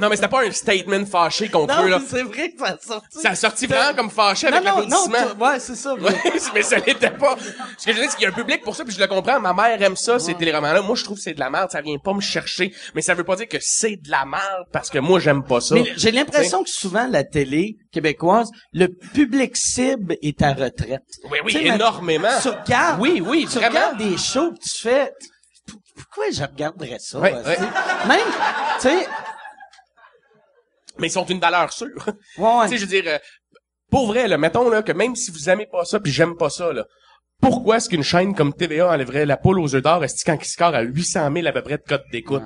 Non, 0.00 0.08
mais 0.08 0.16
c'était 0.16 0.28
pas 0.28 0.44
un 0.44 0.50
statement 0.50 1.04
fâché 1.06 1.48
contre 1.48 1.76
Non, 1.76 1.84
eux, 1.86 1.90
là. 1.90 2.00
c'est 2.04 2.22
vrai 2.22 2.50
que 2.50 2.58
ça 2.58 2.72
a 2.72 2.78
sorti. 2.78 3.18
Ça 3.20 3.30
a 3.30 3.34
sorti 3.34 3.66
vraiment 3.66 3.94
comme 3.94 4.10
fâché 4.10 4.48
non, 4.50 4.56
avec 4.56 4.68
non, 4.68 4.76
l'applaudissement. 4.80 5.46
ouais, 5.46 5.60
c'est 5.60 5.76
ça. 5.76 5.94
mais- 5.98 6.02
Ouais, 6.10 6.32
mais 6.54 6.62
ça 6.62 6.76
l'était 6.78 7.10
pas. 7.10 7.36
Ce 7.78 7.86
que 7.86 7.92
je 7.92 7.96
veux 7.98 8.02
dire, 8.02 8.10
c'est 8.10 8.16
qu'il 8.16 8.24
y 8.24 8.26
a 8.26 8.30
un 8.30 8.32
public 8.32 8.62
pour 8.64 8.74
ça, 8.74 8.84
puis 8.84 8.94
je 8.94 9.00
le 9.00 9.06
comprends. 9.06 9.38
Ma 9.40 9.52
mère 9.54 9.80
aime 9.80 9.96
ça, 9.96 10.18
ces 10.18 10.34
téléromans-là. 10.34 10.82
Moi, 10.82 10.96
je 10.96 11.04
trouve 11.04 11.16
que 11.18 11.22
c'est 11.22 11.34
de 11.34 11.40
la 11.40 11.50
merde. 11.50 11.70
Ça 11.70 11.80
vient 11.80 11.98
pas 11.98 12.12
me 12.14 12.20
chercher. 12.20 12.72
Mais 12.94 13.02
ça 13.02 13.14
veut 13.14 13.24
pas 13.24 13.36
dire 13.36 13.48
que 13.48 13.58
c'est 13.60 13.96
de 13.96 14.10
la 14.10 14.24
merde 14.24 14.66
parce 14.72 14.90
que 14.90 14.98
moi, 14.98 15.20
j'aime 15.20 15.44
pas 15.44 15.60
ça. 15.60 15.74
Mais 15.74 15.84
j'ai 15.96 16.10
l'impression 16.10 16.64
que 16.64 16.70
souvent, 16.70 17.06
la 17.08 17.22
télé 17.24 17.76
québécoise, 17.92 18.50
le 18.72 18.88
public 18.88 19.56
cible 19.56 20.16
est 20.22 20.42
à 20.42 20.52
retraite. 20.52 21.02
Oui, 21.30 21.38
oui, 21.44 21.52
Tu 21.52 21.58
sais, 21.58 21.64
mais 21.68 21.74
énormément. 21.76 22.28
Tu 22.40 22.48
regardes, 22.48 23.00
Oui, 23.00 23.22
oui, 23.24 23.46
tu 23.48 23.58
vraiment. 23.58 23.68
regardes 23.78 23.98
des 23.98 24.16
shows, 24.16 24.52
pis 24.52 24.68
tu 24.68 24.82
fais, 24.82 25.12
pourquoi 26.04 26.30
je 26.30 26.42
regarderais 26.42 26.98
ça? 26.98 27.18
Même, 27.20 28.18
tu 28.80 28.88
sais, 28.88 29.06
Mais 30.98 31.08
ils 31.08 31.10
sont 31.10 31.24
une 31.26 31.40
valeur 31.40 31.72
sûre. 31.72 31.88
ouais, 32.38 32.56
ouais. 32.58 32.64
Tu 32.64 32.70
sais, 32.70 32.76
je 32.78 32.82
veux 32.82 33.02
dire, 33.02 33.04
euh, 33.06 33.18
pour 33.90 34.06
vrai, 34.06 34.28
là, 34.28 34.38
mettons 34.38 34.68
là, 34.68 34.82
que 34.82 34.92
même 34.92 35.16
si 35.16 35.30
vous 35.30 35.48
aimez 35.50 35.66
pas 35.66 35.84
ça, 35.84 36.00
puis 36.00 36.12
j'aime 36.12 36.36
pas 36.36 36.50
ça, 36.50 36.72
là, 36.72 36.84
pourquoi 37.42 37.76
est-ce 37.76 37.88
qu'une 37.90 38.02
chaîne 38.04 38.34
comme 38.34 38.54
TVA 38.54 38.88
enlèverait 38.90 39.26
la 39.26 39.36
poule 39.36 39.58
aux 39.60 39.74
œufs 39.74 39.82
d'or 39.82 40.02
est-ce 40.04 40.24
quand 40.24 40.38
il 40.40 40.46
score 40.46 40.74
à 40.74 40.80
800 40.82 41.28
000 41.34 41.46
à 41.46 41.52
peu 41.52 41.60
près 41.62 41.76
de 41.76 41.82
cote 41.86 42.04
d'écoute? 42.10 42.42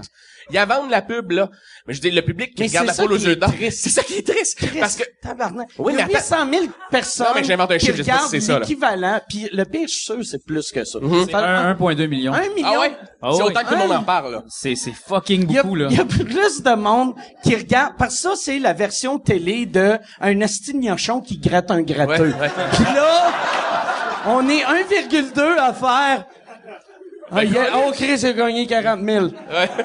Il 0.48 0.54
y 0.54 0.58
a 0.58 0.64
vendre 0.64 0.88
la 0.90 1.02
pub, 1.02 1.32
là. 1.32 1.50
Mais 1.88 1.94
je 1.94 2.00
dis, 2.00 2.10
le 2.12 2.22
public 2.22 2.54
qui 2.54 2.62
Mais 2.62 2.68
regarde 2.68 2.86
la 2.86 2.94
poule 2.94 3.12
aux 3.14 3.18
qui 3.18 3.26
œufs 3.26 3.32
est 3.32 3.36
d'or. 3.36 3.52
triste. 3.52 3.80
C'est 3.82 3.90
ça 3.90 4.04
qui 4.04 4.14
est 4.18 4.26
triste. 4.26 4.56
Christ, 4.58 4.78
Parce 4.78 4.94
que, 4.94 5.02
tabarnak. 5.20 5.68
Oui, 5.76 5.92
Il 5.94 5.98
y 5.98 6.02
a 6.02 6.06
mais 6.06 6.14
attends. 6.14 6.46
800 6.46 6.50
000 6.52 6.64
personnes 6.88 7.26
Non, 7.26 7.32
mais 7.34 7.42
j'invente 7.44 7.70
un 7.72 7.78
qui 7.78 7.86
chiffre, 7.86 7.98
je 7.98 8.02
sais 8.04 8.10
pas 8.12 8.18
si 8.18 8.22
regardent 8.26 8.30
c'est 8.30 8.40
ça, 8.40 8.52
là. 8.52 8.58
l'équivalent, 8.60 9.20
puis 9.28 9.48
le 9.52 9.64
pire, 9.64 9.88
je 9.88 9.92
suis 9.92 10.04
sûr, 10.04 10.24
c'est 10.24 10.44
plus 10.46 10.70
que 10.70 10.84
ça. 10.84 10.98
Un, 11.02 11.74
1,2 11.74 12.06
million. 12.06 12.32
un 12.32 12.48
million. 12.54 12.68
ah 12.76 12.78
ouais? 12.80 12.92
Ah 13.20 13.30
c'est 13.36 13.42
autant 13.42 13.60
que 13.60 13.66
tout 13.66 13.74
le 13.74 13.78
monde 13.80 13.92
en 13.92 14.02
parle, 14.04 14.32
là. 14.34 14.44
C'est, 14.48 14.76
c'est 14.76 14.92
fucking 14.92 15.46
beaucoup, 15.46 15.74
là. 15.74 15.88
il 15.90 15.96
y 15.96 16.00
a 16.00 16.04
plus 16.04 16.62
de 16.62 16.74
monde 16.76 17.14
qui 17.42 17.56
regarde, 17.56 17.94
parce 17.98 18.14
que 18.14 18.20
ça, 18.20 18.32
c'est 18.36 18.60
la 18.60 18.72
version 18.72 19.18
télé 19.18 19.66
de 19.66 19.98
un 20.20 20.40
astignochon 20.42 21.22
qui 21.22 21.38
gratte 21.38 21.72
un 21.72 21.82
gratteux. 21.82 22.28
Ouais, 22.38 22.40
ouais. 22.40 22.50
Puis 22.72 22.84
là, 22.94 23.32
on 24.26 24.48
est 24.48 24.62
1,2 24.62 25.58
à 25.58 25.72
faire. 25.72 26.24
Ah, 27.32 27.42
il 27.42 27.56
a, 27.58 27.66
oh, 27.78 27.90
Chris 27.92 28.24
a 28.24 28.32
gagné 28.32 28.66
40 28.66 29.00
000. 29.04 29.24
Ouais, 29.26 29.30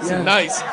c'est 0.04 0.19
nice. 0.19 0.63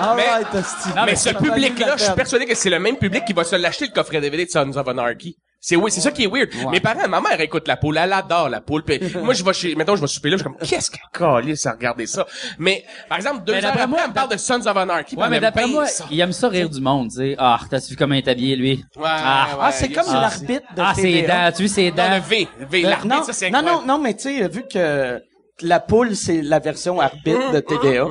All 0.00 0.16
Mais- 0.16 0.28
right, 0.30 0.54
asti. 0.54 0.88
mais 1.04 1.16
ce 1.16 1.30
Ça 1.30 1.32
valait 1.32 1.50
public-là, 1.50 1.96
je 1.96 2.04
suis 2.04 2.12
persuadé 2.14 2.46
que 2.46 2.54
c'est 2.54 2.70
le 2.70 2.78
même 2.78 2.96
public 2.96 3.24
qui 3.24 3.32
va 3.32 3.42
se 3.44 3.56
l'acheter 3.56 3.86
le 3.86 3.92
coffret 3.92 4.20
DVD 4.20 4.44
de 4.44 4.50
Sons 4.50 4.76
of 4.76 4.86
Anarchy. 4.86 5.36
C'est 5.64 5.76
oui, 5.76 5.92
c'est 5.92 6.00
ça 6.00 6.10
qui 6.10 6.24
est 6.24 6.26
weird. 6.26 6.48
Mes 6.72 6.80
parents, 6.80 7.06
ma 7.08 7.20
mère 7.20 7.40
écoute 7.40 7.68
la 7.68 7.76
poule, 7.76 7.96
elle 7.96 8.12
adore 8.12 8.48
la 8.48 8.60
poule. 8.60 8.82
Puis 8.82 8.98
moi, 9.22 9.32
je 9.32 9.44
vais 9.44 9.52
chez, 9.52 9.76
mettons, 9.76 9.94
je 9.94 10.00
vais 10.00 10.08
souper 10.08 10.30
là, 10.30 10.36
je 10.36 10.42
suis 10.42 10.50
comme, 10.52 10.56
qu'est-ce 10.68 10.90
qu'elle 10.90 11.00
calisse 11.16 11.64
à 11.66 11.70
regarder 11.70 12.04
ça? 12.06 12.26
Mais, 12.58 12.84
par 13.08 13.18
exemple, 13.18 13.44
deux 13.44 13.54
après, 13.64 13.86
moi, 13.86 14.00
on 14.04 14.08
me 14.08 14.12
parle 14.12 14.30
de 14.30 14.36
Sons 14.38 14.66
of 14.66 14.76
Anarchy. 14.76 15.14
Ouais, 15.14 15.28
mais 15.28 15.38
d'après 15.38 15.68
moi, 15.68 15.84
il 16.10 16.18
aime 16.18 16.32
ça 16.32 16.48
rire 16.48 16.68
du 16.68 16.80
monde, 16.80 17.10
tu 17.10 17.18
sais. 17.18 17.36
Ah, 17.38 17.60
t'as 17.70 17.78
vu 17.78 17.94
comment 17.94 18.14
il 18.16 18.18
est 18.18 18.28
habillé, 18.28 18.56
lui? 18.56 18.84
Ouais, 18.96 19.04
Ah. 19.06 19.46
ouais, 19.52 19.58
Ah, 19.62 19.70
c'est 19.72 19.88
comme 19.90 20.04
Ah, 20.08 20.20
l'arbitre 20.22 20.66
de 20.76 20.82
Ah, 20.84 20.94
ses 20.96 21.02
TVA. 21.02 21.50
dents, 21.52 21.56
tu 21.56 21.68
ses 21.68 21.90
Non, 21.90 21.96
dents. 21.96 22.14
le 22.16 22.20
V. 22.22 22.48
V, 22.68 22.84
Euh, 22.84 22.90
l'arbitre, 22.90 23.24
ça, 23.26 23.32
c'est 23.32 23.50
non, 23.50 23.58
incroyable. 23.60 23.86
non, 23.86 23.98
non, 23.98 24.02
mais 24.02 24.14
tu 24.14 24.22
sais, 24.36 24.48
vu 24.48 24.64
que 24.66 25.22
la 25.60 25.78
poule, 25.78 26.16
c'est 26.16 26.42
la 26.42 26.58
version 26.58 27.00
arbitre 27.00 27.52
de 27.52 27.60
TVA. 27.60 28.06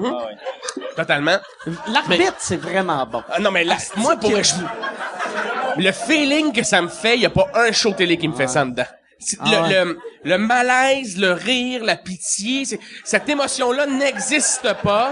Totalement. 0.96 1.36
L'arbitre, 1.92 2.36
c'est 2.38 2.56
vraiment 2.56 3.06
bon. 3.06 3.24
Ah, 3.30 3.40
non, 3.42 3.52
mais 3.52 3.66
là, 3.66 3.76
moi, 3.98 4.16
pour 4.16 4.32
que- 4.32 4.42
je- 4.42 4.54
le 5.78 5.92
feeling 5.92 6.52
que 6.52 6.64
ça 6.64 6.82
me 6.82 6.88
fait, 6.88 7.16
il 7.16 7.22
y 7.22 7.26
a 7.26 7.30
pas 7.30 7.48
un 7.56 7.72
show 7.72 7.92
télé 7.92 8.18
qui 8.18 8.28
me 8.28 8.34
fait 8.34 8.48
ça 8.48 8.64
en 8.64 8.68
dedans. 8.68 8.86
Ah 9.40 9.52
le, 9.52 9.62
ouais. 9.62 9.86
le, 9.86 10.00
le 10.24 10.38
malaise, 10.40 11.16
le 11.18 11.34
rire, 11.34 11.84
la 11.84 11.96
pitié, 11.96 12.64
cette 13.04 13.30
émotion-là 13.30 13.86
n'existe 13.86 14.68
pas. 14.82 15.12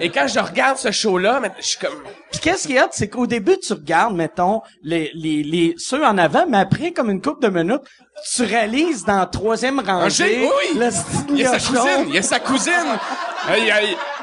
Et 0.00 0.10
quand 0.10 0.26
je 0.26 0.40
regarde 0.40 0.76
ce 0.76 0.90
show-là, 0.90 1.40
je 1.60 1.64
suis 1.64 1.78
comme... 1.78 2.02
Puis 2.32 2.40
qu'est-ce 2.40 2.66
qu'il 2.66 2.74
y 2.74 2.78
a, 2.80 2.88
c'est 2.90 3.08
qu'au 3.08 3.28
début, 3.28 3.58
tu 3.58 3.74
regardes, 3.74 4.16
mettons, 4.16 4.60
les, 4.82 5.12
les, 5.14 5.44
les, 5.44 5.74
ceux 5.76 6.04
en 6.04 6.18
avant, 6.18 6.46
mais 6.48 6.58
après, 6.58 6.90
comme 6.90 7.10
une 7.10 7.22
couple 7.22 7.48
de 7.48 7.48
minutes, 7.48 7.82
tu 8.34 8.42
réalises 8.44 9.04
dans 9.04 9.18
la 9.18 9.26
troisième 9.26 9.80
rangée, 9.80 10.40
oui, 10.42 10.48
oui. 10.74 10.78
le 10.78 10.90
style 10.90 11.24
Il 11.30 11.38
y 11.40 11.44
a 11.44 11.58
sa 11.58 11.58
cousine, 11.58 12.04
il 12.08 12.14
y 12.14 12.18
a 12.18 12.22
sa 12.22 12.40
cousine. 12.40 12.72
Euh, 13.50 13.58
Il 13.58 13.70
a, 13.70 13.76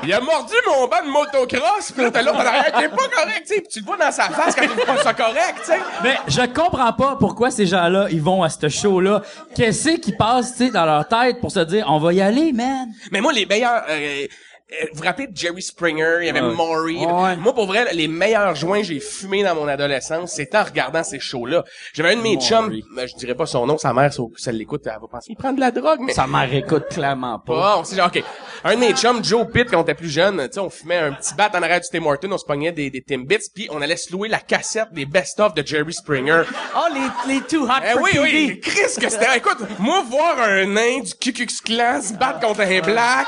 il 0.03 0.13
a 0.13 0.21
mordu 0.21 0.53
mon 0.65 0.87
banc 0.87 1.03
de 1.05 1.09
motocross, 1.11 1.91
pis 1.91 2.01
là, 2.01 2.09
t'as 2.09 2.21
l'autre 2.21 2.37
en 2.37 2.45
arrière 2.45 2.71
qui 2.71 2.83
est 2.85 2.89
pas 2.89 2.95
correct, 2.95 3.43
tu 3.45 3.55
sais, 3.55 3.61
pis 3.61 3.67
tu 3.67 3.79
le 3.81 3.85
vois 3.85 3.97
dans 3.97 4.11
sa 4.11 4.29
face 4.29 4.55
quand 4.55 4.61
il 4.63 4.85
pas 4.85 5.03
ça 5.03 5.13
correct, 5.13 5.55
tu 5.59 5.71
sais. 5.71 5.79
Mais 6.03 6.15
je 6.27 6.41
comprends 6.45 6.93
pas 6.93 7.17
pourquoi 7.19 7.51
ces 7.51 7.65
gens-là, 7.65 8.07
ils 8.09 8.21
vont 8.21 8.41
à 8.43 8.49
ce 8.49 8.69
show-là. 8.69 9.21
Qu'est-ce 9.55 9.97
qui 9.97 10.13
passe, 10.13 10.53
tu 10.53 10.67
sais, 10.67 10.71
dans 10.71 10.85
leur 10.85 11.05
tête 11.07 11.41
pour 11.41 11.51
se 11.51 11.59
dire, 11.59 11.85
on 11.89 11.99
va 11.99 12.13
y 12.13 12.21
aller, 12.21 12.53
man? 12.53 12.87
Mais 13.11 13.19
moi, 13.19 13.33
les 13.33 13.45
meilleurs... 13.45 13.83
euh, 13.89 14.23
euh, 14.23 14.27
vous 14.69 14.99
vous 14.99 15.03
rappelez 15.03 15.27
de 15.27 15.35
Jerry 15.35 15.61
Springer, 15.61 16.17
il 16.21 16.27
y 16.27 16.29
avait 16.29 16.41
Ouais. 16.41 16.53
Maury. 16.53 16.97
Ouais. 17.05 17.35
Moi, 17.37 17.53
pour 17.55 17.65
vrai, 17.65 17.87
les 17.93 18.07
meilleurs 18.07 18.55
joints 18.55 18.79
que 18.81 18.85
j'ai 18.87 18.99
fumés 18.99 19.43
dans 19.43 19.55
mon 19.55 19.67
adolescence, 19.67 20.33
c'était 20.33 20.57
en 20.57 20.63
regardant 20.63 21.03
ces 21.03 21.19
shows-là. 21.19 21.63
J'avais 21.93 22.13
un 22.13 22.17
de 22.17 22.21
mes 22.21 22.37
chums, 22.37 22.71
ben, 22.95 23.07
je 23.07 23.15
dirais 23.15 23.33
pas 23.35 23.45
son 23.47 23.65
nom, 23.65 23.77
sa 23.77 23.93
mère, 23.93 24.13
si 24.13 24.21
elle 24.47 24.57
l'écoute, 24.57 24.81
elle 24.85 24.93
va 25.01 25.07
penser, 25.09 25.27
il 25.31 25.35
prend 25.35 25.53
de 25.53 25.59
la 25.59 25.71
drogue, 25.71 25.99
mais... 26.01 26.13
Sa 26.13 26.27
mère 26.27 26.53
écoute 26.53 26.85
clairement 26.89 27.39
pas. 27.39 27.53
Pas, 27.55 27.77
on 27.79 27.83
sait, 27.83 27.95
genre, 27.95 28.07
OK. 28.15 28.23
Un 28.63 28.75
de 28.75 28.79
mes 28.79 28.93
chums, 28.93 29.23
Joe 29.23 29.47
Pitt, 29.51 29.69
quand 29.71 29.79
on 29.79 29.83
était 29.83 29.95
plus 29.95 30.09
jeune, 30.09 30.37
tu 30.47 30.53
sais, 30.53 30.59
on 30.59 30.69
fumait 30.69 30.97
un 30.97 31.13
petit 31.13 31.33
bat 31.33 31.49
en 31.53 31.61
arrière 31.63 31.79
du 31.79 31.87
Tim 31.91 32.05
Horton, 32.05 32.29
on 32.31 32.37
se 32.37 32.45
pognait 32.45 32.71
des, 32.71 32.89
des 32.91 33.01
Timbits, 33.01 33.49
puis 33.53 33.67
on 33.71 33.81
allait 33.81 33.97
se 33.97 34.11
louer 34.11 34.29
la 34.29 34.39
cassette 34.39 34.91
des 34.93 35.05
best-of 35.05 35.53
de 35.55 35.65
Jerry 35.65 35.93
Springer. 35.93 36.43
Oh, 36.75 36.93
les, 37.27 37.33
les 37.33 37.41
Too 37.41 37.63
Hot 37.63 37.69
Eh 37.83 37.91
for 37.93 38.01
oui, 38.03 38.11
TV. 38.11 38.21
oui, 38.23 38.59
Chris, 38.61 38.99
que 39.01 39.09
c'était... 39.09 39.37
Écoute, 39.37 39.57
moi, 39.79 40.03
voir 40.09 40.39
un 40.41 40.65
nain 40.67 40.99
du 41.01 41.13
Ku 41.15 41.33
Klux 41.33 41.47
Klan 41.65 42.01
se 42.01 42.13
battre 42.13 42.39
contre 42.41 42.61
un 42.61 42.81
black, 42.81 43.27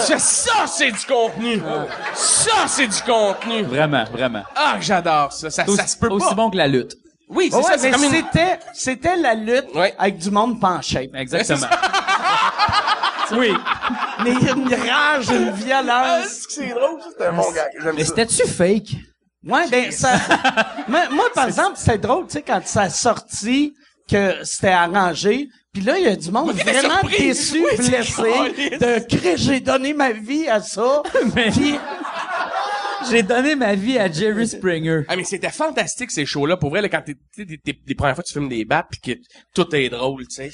c'est- 0.00 0.18
ça, 0.18 0.63
c'est 0.66 0.90
du 0.90 1.04
contenu. 1.06 1.60
Ça, 2.14 2.66
c'est 2.66 2.86
du 2.88 3.00
contenu. 3.02 3.62
Vraiment, 3.64 4.04
vraiment. 4.12 4.42
Ah, 4.54 4.76
j'adore 4.80 5.32
ça. 5.32 5.50
Ça, 5.50 5.64
Aussi, 5.66 5.76
ça 5.76 5.86
se 5.86 5.96
peut 5.96 6.08
aussi 6.08 6.26
pas. 6.28 6.34
bon 6.34 6.50
que 6.50 6.56
la 6.56 6.66
lutte. 6.68 6.96
Oui, 7.28 7.48
c'est 7.50 7.56
Ouais, 7.56 7.62
ça, 7.62 7.78
c'est 7.78 7.90
mais 7.90 7.92
comme 7.96 8.04
une... 8.04 8.10
c'était, 8.10 8.58
c'était 8.74 9.16
la 9.16 9.34
lutte 9.34 9.74
Ouais. 9.74 9.94
avec 9.98 10.18
du 10.18 10.30
monde 10.30 10.60
penché. 10.60 11.10
Exactement. 11.14 11.66
oui. 13.32 13.52
Mais 14.22 14.30
il 14.32 14.42
y 14.46 14.48
a 14.50 14.52
une 14.52 14.68
rage, 14.90 15.28
une 15.30 15.48
Ah, 15.48 15.52
violence. 15.52 16.26
c'est 16.28 16.46
que 16.46 16.52
c'est 16.52 16.68
drôle, 16.74 17.00
ça, 17.00 17.08
c'est 17.18 17.26
un 17.26 17.32
bon 17.32 17.50
gars. 17.52 17.68
J'aime 17.82 17.94
Mais 17.96 18.04
ça. 18.04 18.08
c'était-tu 18.16 18.46
fake? 18.48 18.96
Ouais, 19.46 19.68
ben, 19.70 19.90
ça, 19.92 20.12
moi, 20.88 21.00
moi, 21.10 21.26
par 21.34 21.46
exemple, 21.46 21.72
c'était 21.76 21.98
drôle, 21.98 22.26
tu 22.26 22.34
sais, 22.34 22.42
quand 22.42 22.60
ça 22.66 22.82
a 22.82 22.90
sorti, 22.90 23.74
que 24.10 24.36
c'était 24.44 24.68
arrangé, 24.70 25.48
puis 25.74 25.82
là, 25.82 25.98
il 25.98 26.04
y 26.04 26.08
a 26.08 26.16
du 26.16 26.30
monde 26.30 26.52
vraiment 26.52 27.00
déçu, 27.18 27.62
Oui, 27.62 27.76
blessé, 27.76 28.22
de 28.78 29.06
Christ, 29.06 29.36
j'ai 29.44 29.60
donné 29.60 29.92
ma 29.92 30.12
vie 30.12 30.48
à 30.48 30.62
ça. 30.62 31.02
Mais- 31.34 31.50
Puis, 31.50 31.74
J'ai 33.10 33.22
donné 33.22 33.54
ma 33.54 33.74
vie 33.74 33.98
à 33.98 34.10
Jerry 34.10 34.48
Springer. 34.48 35.02
Ah 35.08 35.16
mais 35.16 35.24
c'était 35.24 35.50
fantastique 35.50 36.10
ces 36.10 36.24
shows-là 36.24 36.56
pour 36.56 36.70
vrai 36.70 36.80
là, 36.80 36.88
quand 36.88 37.02
t'es 37.02 37.14
t'es- 37.36 37.44
t'es- 37.44 37.58
t'es- 37.62 37.78
les 37.86 37.94
premières 37.94 38.14
fois 38.14 38.22
que 38.24 38.28
tu 38.28 38.32
filmes 38.32 38.48
des 38.48 38.64
battes 38.64 38.86
puis 38.90 39.00
que 39.16 39.20
tout 39.54 39.76
est 39.76 39.90
drôle 39.90 40.26
tu 40.26 40.36
sais. 40.36 40.50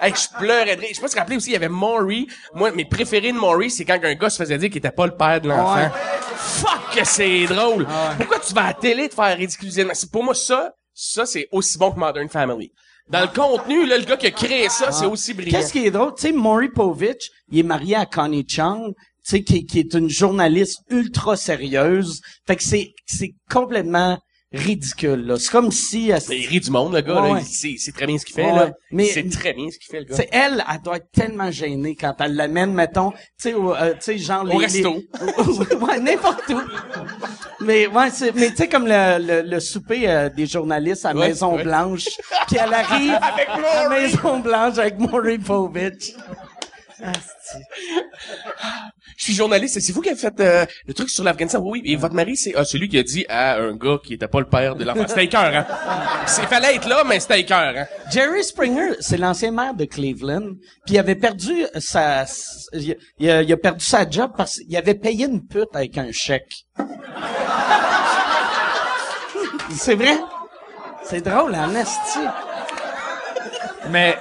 hey, 0.00 0.14
je 0.14 0.38
pleurais 0.38 0.76
de 0.76 0.80
rire. 0.80 0.88
Je 0.92 0.94
sais 0.94 1.00
pas 1.02 1.08
si 1.08 1.12
tu 1.12 1.16
te 1.16 1.18
rappelles 1.18 1.36
aussi 1.36 1.50
il 1.50 1.52
y 1.52 1.56
avait 1.56 1.68
Maury. 1.68 2.26
Moi 2.54 2.70
mes 2.72 2.86
préférés 2.86 3.32
de 3.32 3.36
Maury 3.36 3.70
c'est 3.70 3.84
quand 3.84 3.98
un 4.02 4.14
gars 4.14 4.30
se 4.30 4.38
faisait 4.42 4.56
dire 4.56 4.70
qu'il 4.70 4.78
était 4.78 4.90
pas 4.90 5.04
le 5.04 5.14
père 5.14 5.42
de 5.42 5.48
l'enfant. 5.48 5.74
Ouais. 5.76 5.90
Fuck 6.36 6.96
que 6.96 7.04
c'est 7.04 7.44
drôle. 7.44 7.86
Pourquoi 8.16 8.38
tu 8.38 8.54
vas 8.54 8.62
à 8.62 8.66
la 8.68 8.74
télé 8.74 9.10
te 9.10 9.14
faire 9.14 9.36
ridiculiser? 9.36 9.86
C'est 9.92 10.10
pour 10.10 10.24
moi 10.24 10.34
ça 10.34 10.72
ça 10.94 11.26
c'est 11.26 11.48
aussi 11.52 11.76
bon 11.76 11.90
que 11.92 11.98
Modern 11.98 12.30
Family. 12.30 12.72
Dans 13.10 13.22
le 13.22 13.26
contenu 13.26 13.86
là 13.86 13.98
le 13.98 14.04
gars 14.04 14.16
qui 14.16 14.26
a 14.26 14.30
créé 14.30 14.68
ça 14.68 14.92
c'est 14.92 15.06
aussi 15.06 15.34
brillant. 15.34 15.58
qu'est-ce 15.58 15.72
qui 15.72 15.84
est 15.84 15.90
drôle, 15.90 16.14
tu 16.14 16.22
sais, 16.22 16.32
Maury 16.32 16.68
Povich, 16.68 17.30
il 17.50 17.58
est 17.58 17.64
marié 17.64 17.96
à 17.96 18.06
Connie 18.06 18.46
Chung, 18.48 18.94
tu 18.94 19.02
sais, 19.24 19.42
qui, 19.42 19.66
qui 19.66 19.80
est 19.80 19.94
une 19.94 20.08
journaliste 20.08 20.80
ultra 20.90 21.36
sérieuse. 21.36 22.20
Fait 22.46 22.56
que 22.56 22.62
c'est, 22.62 22.92
c'est 23.06 23.34
complètement 23.50 24.18
ridicule, 24.52 25.26
là. 25.26 25.36
C'est 25.38 25.50
comme 25.50 25.70
si, 25.70 26.10
Mais 26.28 26.38
il 26.38 26.46
rit 26.48 26.60
du 26.60 26.70
monde 26.70 26.92
le 26.94 27.00
gars 27.02 27.20
Ouais, 27.22 27.28
là, 27.28 27.34
ouais. 27.34 27.40
il 27.42 27.46
sait 27.46 27.76
c'est 27.78 27.92
très 27.92 28.06
bien 28.06 28.18
ce 28.18 28.24
qu'il 28.24 28.34
fait 28.34 28.46
Ouais, 28.50 28.56
là. 28.56 28.72
Mais- 28.90 29.06
c'est 29.06 29.28
très 29.30 29.52
bien 29.52 29.70
ce 29.70 29.78
qu'il 29.78 29.88
fait 29.90 30.00
le 30.00 30.04
gars. 30.06 30.16
Tu 30.16 30.22
sais, 30.22 30.28
elle, 30.32 30.64
elle 30.68 30.82
doit 30.82 30.96
être 30.96 31.10
tellement 31.12 31.50
gênée 31.52 31.94
quand 31.94 32.14
elle 32.18 32.34
l'amène, 32.34 32.72
mettons, 32.74 33.12
tu 33.12 33.18
sais, 33.38 33.54
euh, 33.54 33.92
tu 33.94 33.96
sais, 34.00 34.18
genre 34.18 34.42
les, 34.44 34.54
Au 34.54 34.58
resto. 34.58 34.94
les- 34.94 35.76
ouais, 35.76 36.00
n'importe 36.00 36.48
où. 36.50 36.60
Mais 37.60 37.86
ouais, 37.86 38.10
c'est, 38.10 38.34
mais 38.34 38.50
tu 38.50 38.56
sais 38.56 38.68
comme 38.68 38.86
le, 38.86 39.18
le, 39.18 39.42
le 39.48 39.60
souper 39.60 40.08
euh, 40.10 40.28
des 40.30 40.46
journalistes 40.46 41.04
à 41.06 41.12
Ouais, 41.14 41.28
Maison 41.28 41.56
ouais. 41.56 41.62
Blanche, 41.62 42.06
puis 42.48 42.56
elle 42.58 42.72
arrive 42.74 43.12
Avec 43.22 43.48
à 43.48 43.88
Maury. 43.88 44.02
Maison 44.02 44.38
Blanche 44.40 44.78
avec 44.78 44.98
Maury 44.98 45.38
Povich. 45.38 46.14
Je 49.16 49.24
suis 49.24 49.34
journaliste, 49.34 49.80
c'est 49.80 49.92
vous 49.92 50.00
qui 50.00 50.08
avez 50.10 50.18
fait 50.18 50.40
euh, 50.40 50.64
le 50.86 50.94
truc 50.94 51.10
sur 51.10 51.24
l'Afghanistan. 51.24 51.60
Oui, 51.60 51.80
oui, 51.82 51.92
et 51.92 51.96
votre 51.96 52.14
mari, 52.14 52.36
c'est 52.36 52.52
ah, 52.54 52.64
celui 52.64 52.88
qui 52.88 52.98
a 52.98 53.02
dit 53.02 53.24
à 53.28 53.56
un 53.56 53.74
gars 53.74 53.98
qui 54.02 54.14
était 54.14 54.28
pas 54.28 54.40
le 54.40 54.48
père 54.48 54.76
de 54.76 54.84
l'enfant. 54.84 55.04
C'était 55.06 55.28
cœur, 55.28 55.54
hein. 55.54 55.66
C'est 56.26 56.46
fallait 56.46 56.76
être 56.76 56.88
là, 56.88 57.04
mais 57.06 57.20
c'était 57.20 57.44
cœur, 57.44 57.74
hein. 57.76 57.86
Jerry 58.10 58.44
Springer, 58.44 58.94
c'est 59.00 59.16
l'ancien 59.16 59.50
maire 59.50 59.74
de 59.74 59.84
Cleveland, 59.84 60.54
puis 60.86 60.94
il 60.94 60.98
avait 60.98 61.16
perdu 61.16 61.66
sa, 61.78 62.24
il 62.72 62.96
il 63.18 63.30
a, 63.30 63.42
il 63.42 63.52
a 63.52 63.56
perdu 63.56 63.84
sa 63.84 64.08
job 64.08 64.32
parce 64.36 64.56
qu'il 64.56 64.76
avait 64.76 64.94
payé 64.94 65.26
une 65.26 65.46
pute 65.46 65.74
avec 65.74 65.98
un 65.98 66.12
chèque. 66.12 66.66
c'est 69.70 69.94
vrai? 69.94 70.18
C'est 71.04 71.20
drôle, 71.20 71.54
en 71.54 71.74
esti. 71.74 72.20
Mais 73.90 74.16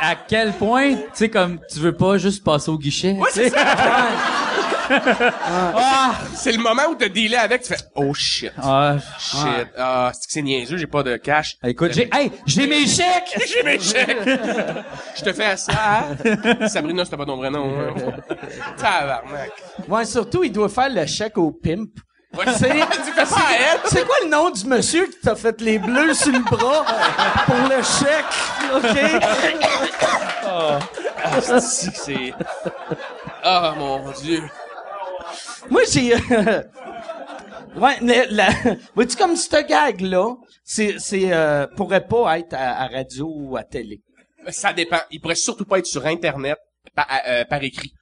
à 0.00 0.14
quel 0.14 0.52
point, 0.52 0.94
tu 0.94 1.02
sais, 1.14 1.28
comme 1.28 1.58
tu 1.72 1.78
veux 1.80 1.92
pas 1.96 2.18
juste 2.18 2.44
passer 2.44 2.70
au 2.70 2.78
guichet. 2.78 3.16
tu 3.32 3.40
sais. 3.40 3.52
ah, 4.90 6.14
C'est 6.34 6.52
le 6.52 6.58
moment 6.58 6.82
où 6.90 6.94
t'as 6.94 7.08
dealé 7.08 7.36
avec, 7.36 7.62
tu 7.62 7.68
fais 7.68 7.80
oh 7.94 8.14
shit, 8.14 8.52
ah, 8.62 8.96
shit, 9.18 9.66
ah, 9.76 10.10
c'est 10.14 10.26
que 10.26 10.32
c'est 10.32 10.42
niaiseux, 10.42 10.76
j'ai 10.76 10.86
pas 10.86 11.02
de 11.02 11.16
cash. 11.16 11.56
écoute, 11.64 11.92
j'ai, 11.92 12.08
hey, 12.12 12.30
j'ai 12.46 12.66
mes 12.66 12.86
chèques! 12.86 13.36
J'ai 13.46 13.62
mes 13.62 13.78
chèques. 13.78 14.18
Je 15.16 15.22
te 15.24 15.32
fais 15.32 15.56
ça. 15.56 15.72
hein? 16.22 16.68
Sabrina, 16.68 17.04
c'était 17.04 17.16
pas 17.16 17.24
ton 17.26 17.36
vrai 17.36 17.50
nom. 17.50 17.70
Hein? 17.78 17.94
Tabarnak. 18.76 19.50
Ouais, 19.88 20.04
surtout, 20.04 20.44
il 20.44 20.52
doit 20.52 20.68
faire 20.68 20.88
le 20.90 21.06
chèque 21.06 21.38
au 21.38 21.50
pimp. 21.52 21.90
Ouais, 22.36 22.44
C'est-. 22.58 23.86
C'est 23.86 24.04
quoi 24.06 24.16
le 24.22 24.28
nom 24.28 24.50
du 24.50 24.66
monsieur 24.66 25.06
qui 25.06 25.18
t'a 25.20 25.34
fait 25.34 25.60
les 25.60 25.78
bleus 25.78 26.14
sur 26.14 26.32
le 26.32 26.40
bras 26.40 26.84
pour 27.46 27.56
le 27.56 27.82
chèque? 27.82 28.34
OK? 28.74 28.96
C'est 31.60 31.90
que 31.92 31.98
c'est. 31.98 32.34
Ah 33.42 33.74
mon 33.76 34.10
dieu. 34.12 34.42
Moi, 35.70 35.82
j'ai... 35.90 36.14
euh, 36.14 36.62
ouais, 37.76 37.96
mais 38.00 38.26
la... 38.30 38.48
Vois-tu, 38.94 39.16
comme 39.16 39.34
ce 39.34 39.66
gag-là, 39.66 40.34
c'est, 40.62 40.96
c'est, 40.98 41.32
euh, 41.32 41.66
pourrait 41.76 42.06
pas 42.06 42.38
être 42.38 42.54
à, 42.54 42.82
à 42.82 42.86
radio 42.86 43.28
ou 43.34 43.56
à 43.56 43.64
télé. 43.64 44.00
Ça 44.48 44.72
dépend. 44.72 45.00
Il 45.10 45.20
pourrait 45.20 45.34
surtout 45.34 45.64
pas 45.64 45.78
être 45.78 45.86
sur 45.86 46.06
Internet 46.06 46.58
par, 46.94 47.06
euh, 47.26 47.44
par 47.44 47.62
écrit. 47.64 47.92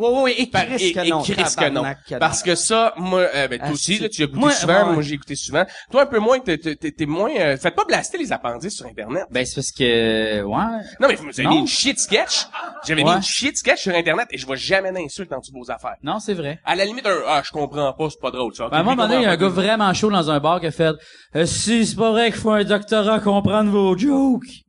Ouais, 0.00 0.08
ouais, 0.08 0.22
ouais, 0.22 0.34
et 0.40 0.46
Par, 0.46 0.64
Chris 0.64 0.86
et, 0.86 0.92
que 0.92 1.00
et 1.00 1.10
non. 1.10 1.22
Que. 1.22 2.18
Parce 2.18 2.42
que 2.42 2.54
ça, 2.54 2.94
moi, 2.96 3.20
euh, 3.34 3.48
ben, 3.48 3.58
toi 3.58 3.68
Ah, 3.68 3.72
aussi, 3.72 3.98
là, 3.98 4.08
tu 4.08 4.22
as 4.22 4.24
écouté 4.24 4.40
Moi, 4.40 4.50
souvent, 4.52 4.92
moi 4.94 5.02
j'ai 5.02 5.14
écouté 5.14 5.34
souvent. 5.36 5.64
Toi 5.90 6.02
un 6.02 6.06
peu 6.06 6.18
moins, 6.18 6.38
t'es, 6.40 6.56
t'es, 6.56 7.06
moins, 7.06 7.30
euh, 7.38 7.56
faites 7.58 7.74
pas 7.74 7.84
blaster 7.84 8.16
les 8.16 8.32
appendices 8.32 8.76
sur 8.76 8.86
Internet. 8.86 9.26
Ben, 9.30 9.44
c'est 9.44 9.56
parce 9.56 9.72
que, 9.72 10.42
ouais. 10.42 10.82
Non, 11.00 11.08
mais 11.08 11.14
vous 11.16 11.28
avez 11.28 11.44
Non. 11.44 11.50
mis 11.50 11.58
une 11.58 11.66
shit 11.66 11.98
sketch. 11.98 12.46
J'avais 12.86 13.04
mis 13.04 13.10
une 13.10 13.22
shit 13.22 13.56
sketch 13.58 13.82
sur 13.82 13.94
Internet 13.94 14.28
et 14.30 14.38
je 14.38 14.46
vois 14.46 14.56
jamais 14.56 14.90
d'insultes 14.92 15.32
en 15.32 15.38
dessous 15.40 15.52
de 15.52 15.58
vos 15.58 15.70
affaires. 15.70 15.96
Non, 16.02 16.18
c'est 16.18 16.34
vrai. 16.34 16.60
À 16.64 16.74
la 16.76 16.86
limite, 16.86 17.06
un, 17.06 17.18
ah, 17.26 17.42
je 17.44 17.50
comprends 17.50 17.92
pas, 17.92 18.08
c'est 18.08 18.20
pas 18.20 18.30
drôle, 18.30 18.54
ça. 18.54 18.68
Ben, 18.68 18.78
à 18.78 18.80
un 18.80 18.82
moment 18.82 19.06
donné, 19.06 19.16
il 19.16 19.22
y 19.22 19.26
a 19.26 19.32
un 19.32 19.36
gars 19.36 19.48
vraiment 19.48 19.92
chaud 19.92 20.10
dans 20.10 20.30
un 20.30 20.40
bar 20.40 20.60
qui 20.60 20.66
a 20.66 20.70
fait 20.70 20.94
euh, 21.36 21.44
Si, 21.44 21.86
c'est 21.86 21.96
pas 21.96 22.10
vrai 22.10 22.30
qu'il 22.30 22.40
faut 22.40 22.50
un 22.52 22.64
doctorat 22.64 23.20
comprendre 23.20 23.70
vos 23.70 23.96
jokes. 23.98 24.64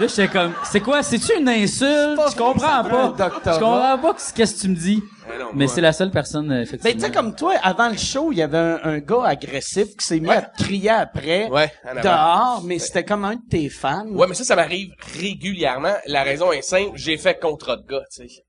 Là, 0.00 0.06
j'étais 0.06 0.28
comme, 0.28 0.52
c'est 0.64 0.80
quoi? 0.80 1.02
C'est-tu 1.02 1.36
une 1.36 1.48
insulte? 1.48 2.20
Je 2.30 2.36
comprends 2.36 2.84
pas. 2.84 3.14
Je 3.44 3.58
comprends 3.58 3.98
pas 3.98 4.14
qu'est-ce 4.34 4.54
que 4.54 4.60
tu 4.60 4.68
me 4.68 4.76
dis. 4.76 5.02
Non, 5.40 5.46
Mais 5.54 5.66
c'est 5.66 5.80
la 5.80 5.92
seule 5.92 6.10
personne, 6.10 6.50
euh, 6.50 6.54
Mais 6.56 6.62
effectivement. 6.62 6.94
tu 6.94 7.06
sais, 7.06 7.10
comme 7.12 7.34
toi, 7.34 7.52
avant 7.62 7.88
le 7.88 7.96
show, 7.98 8.30
il 8.32 8.38
y 8.38 8.42
avait 8.42 8.56
un, 8.58 8.78
un 8.84 8.98
gars 8.98 9.24
agressif 9.24 9.88
qui 9.98 10.06
s'est 10.06 10.20
mis 10.20 10.30
à 10.30 10.40
te 10.42 10.62
crier 10.62 10.90
après, 10.90 11.48
Ouais, 11.50 11.70
dehors, 12.02 12.62
mais 12.64 12.78
c'était 12.78 13.04
comme 13.04 13.24
un 13.24 13.34
de 13.34 13.40
tes 13.50 13.68
fans. 13.68 14.06
Ouais, 14.08 14.26
mais 14.28 14.34
ça, 14.34 14.44
ça 14.44 14.56
m'arrive 14.56 14.90
régulièrement. 15.20 15.94
La 16.06 16.22
raison 16.22 16.50
est 16.52 16.62
simple, 16.62 16.92
j'ai 16.94 17.18
fait 17.18 17.38
contrat 17.38 17.76
de 17.76 17.82
gars, 17.86 18.04
tu 18.14 18.26
sais. 18.28 18.42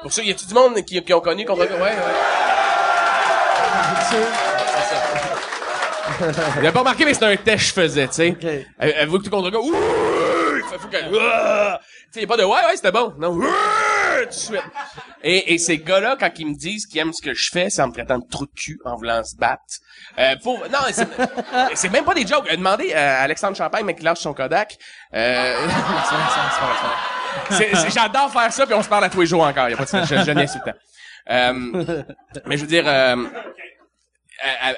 Pour 0.00 0.12
ça, 0.12 0.22
y 0.22 0.30
a-tu 0.30 0.46
du 0.46 0.54
monde 0.54 0.74
qui, 0.84 1.02
qui 1.02 1.12
ont 1.14 1.20
connu 1.20 1.44
contrat 1.44 1.66
de 1.66 1.70
gars? 1.72 1.76
Ouais, 1.76 1.82
ouais. 1.82 1.96
Il 6.60 6.66
a 6.66 6.72
pas 6.72 6.80
remarqué, 6.80 7.04
mais 7.04 7.14
c'était 7.14 7.26
un 7.26 7.36
test 7.36 7.56
que 7.58 7.62
je 7.68 7.72
faisais, 7.72 8.06
tu 8.08 8.14
sais. 8.14 8.30
Ok. 8.30 8.44
Elle, 8.44 8.66
elle 8.96 9.08
veut 9.08 9.18
que 9.18 9.24
tu 9.24 9.30
contre 9.30 9.50
gars? 9.50 9.58
Ouh! 9.58 9.74
Faut, 10.72 10.78
faut 10.78 10.88
que, 10.88 11.14
Ouah! 11.14 11.80
Tu 11.80 12.12
sais, 12.12 12.20
y 12.20 12.24
a 12.24 12.26
pas 12.26 12.36
de 12.36 12.44
ouais, 12.44 12.50
ouais, 12.50 12.76
c'était 12.76 12.92
bon. 12.92 13.14
Non. 13.18 13.30
Ouah! 13.30 13.48
tout 14.20 14.28
de 14.28 14.32
suite. 14.32 14.62
Et, 15.22 15.54
et 15.54 15.58
ces 15.58 15.78
gars-là, 15.78 16.16
quand 16.18 16.30
ils 16.38 16.46
me 16.46 16.54
disent 16.54 16.86
qu'ils 16.86 17.00
aiment 17.00 17.12
ce 17.12 17.22
que 17.22 17.34
je 17.34 17.50
fais, 17.50 17.70
c'est 17.70 17.82
en 17.82 17.88
me 17.88 17.92
traitant 17.92 18.18
de 18.18 18.28
trou 18.28 18.46
de 18.46 18.52
cul, 18.52 18.78
en 18.84 18.96
voulant 18.96 19.22
se 19.24 19.36
battre. 19.36 19.62
Euh, 20.18 20.36
pour, 20.42 20.58
non, 20.70 20.78
c'est, 21.74 21.90
même 21.90 22.04
pas 22.04 22.14
des 22.14 22.26
jokes. 22.26 22.48
Euh, 22.50 22.56
Demandez 22.56 22.92
à 22.92 23.22
Alexandre 23.22 23.56
Champagne, 23.56 23.84
mais 23.84 23.94
qui 23.94 24.02
lâche 24.02 24.20
son 24.20 24.34
Kodak. 24.34 24.78
Euh, 25.14 25.68
j'adore 27.94 28.30
faire 28.32 28.52
ça, 28.52 28.66
puis 28.66 28.74
on 28.74 28.82
se 28.82 28.88
parle 28.88 29.04
à 29.04 29.10
tous 29.10 29.20
les 29.20 29.26
jours 29.26 29.42
encore. 29.42 29.68
Y 29.68 29.74
a 29.74 29.76
pas 29.76 29.84
de, 29.84 30.04
je, 30.04 30.14
je. 30.24 30.70
Euh, 31.30 32.04
mais 32.46 32.56
je 32.56 32.62
veux 32.62 32.66
dire, 32.68 32.84
euh, 32.86 33.16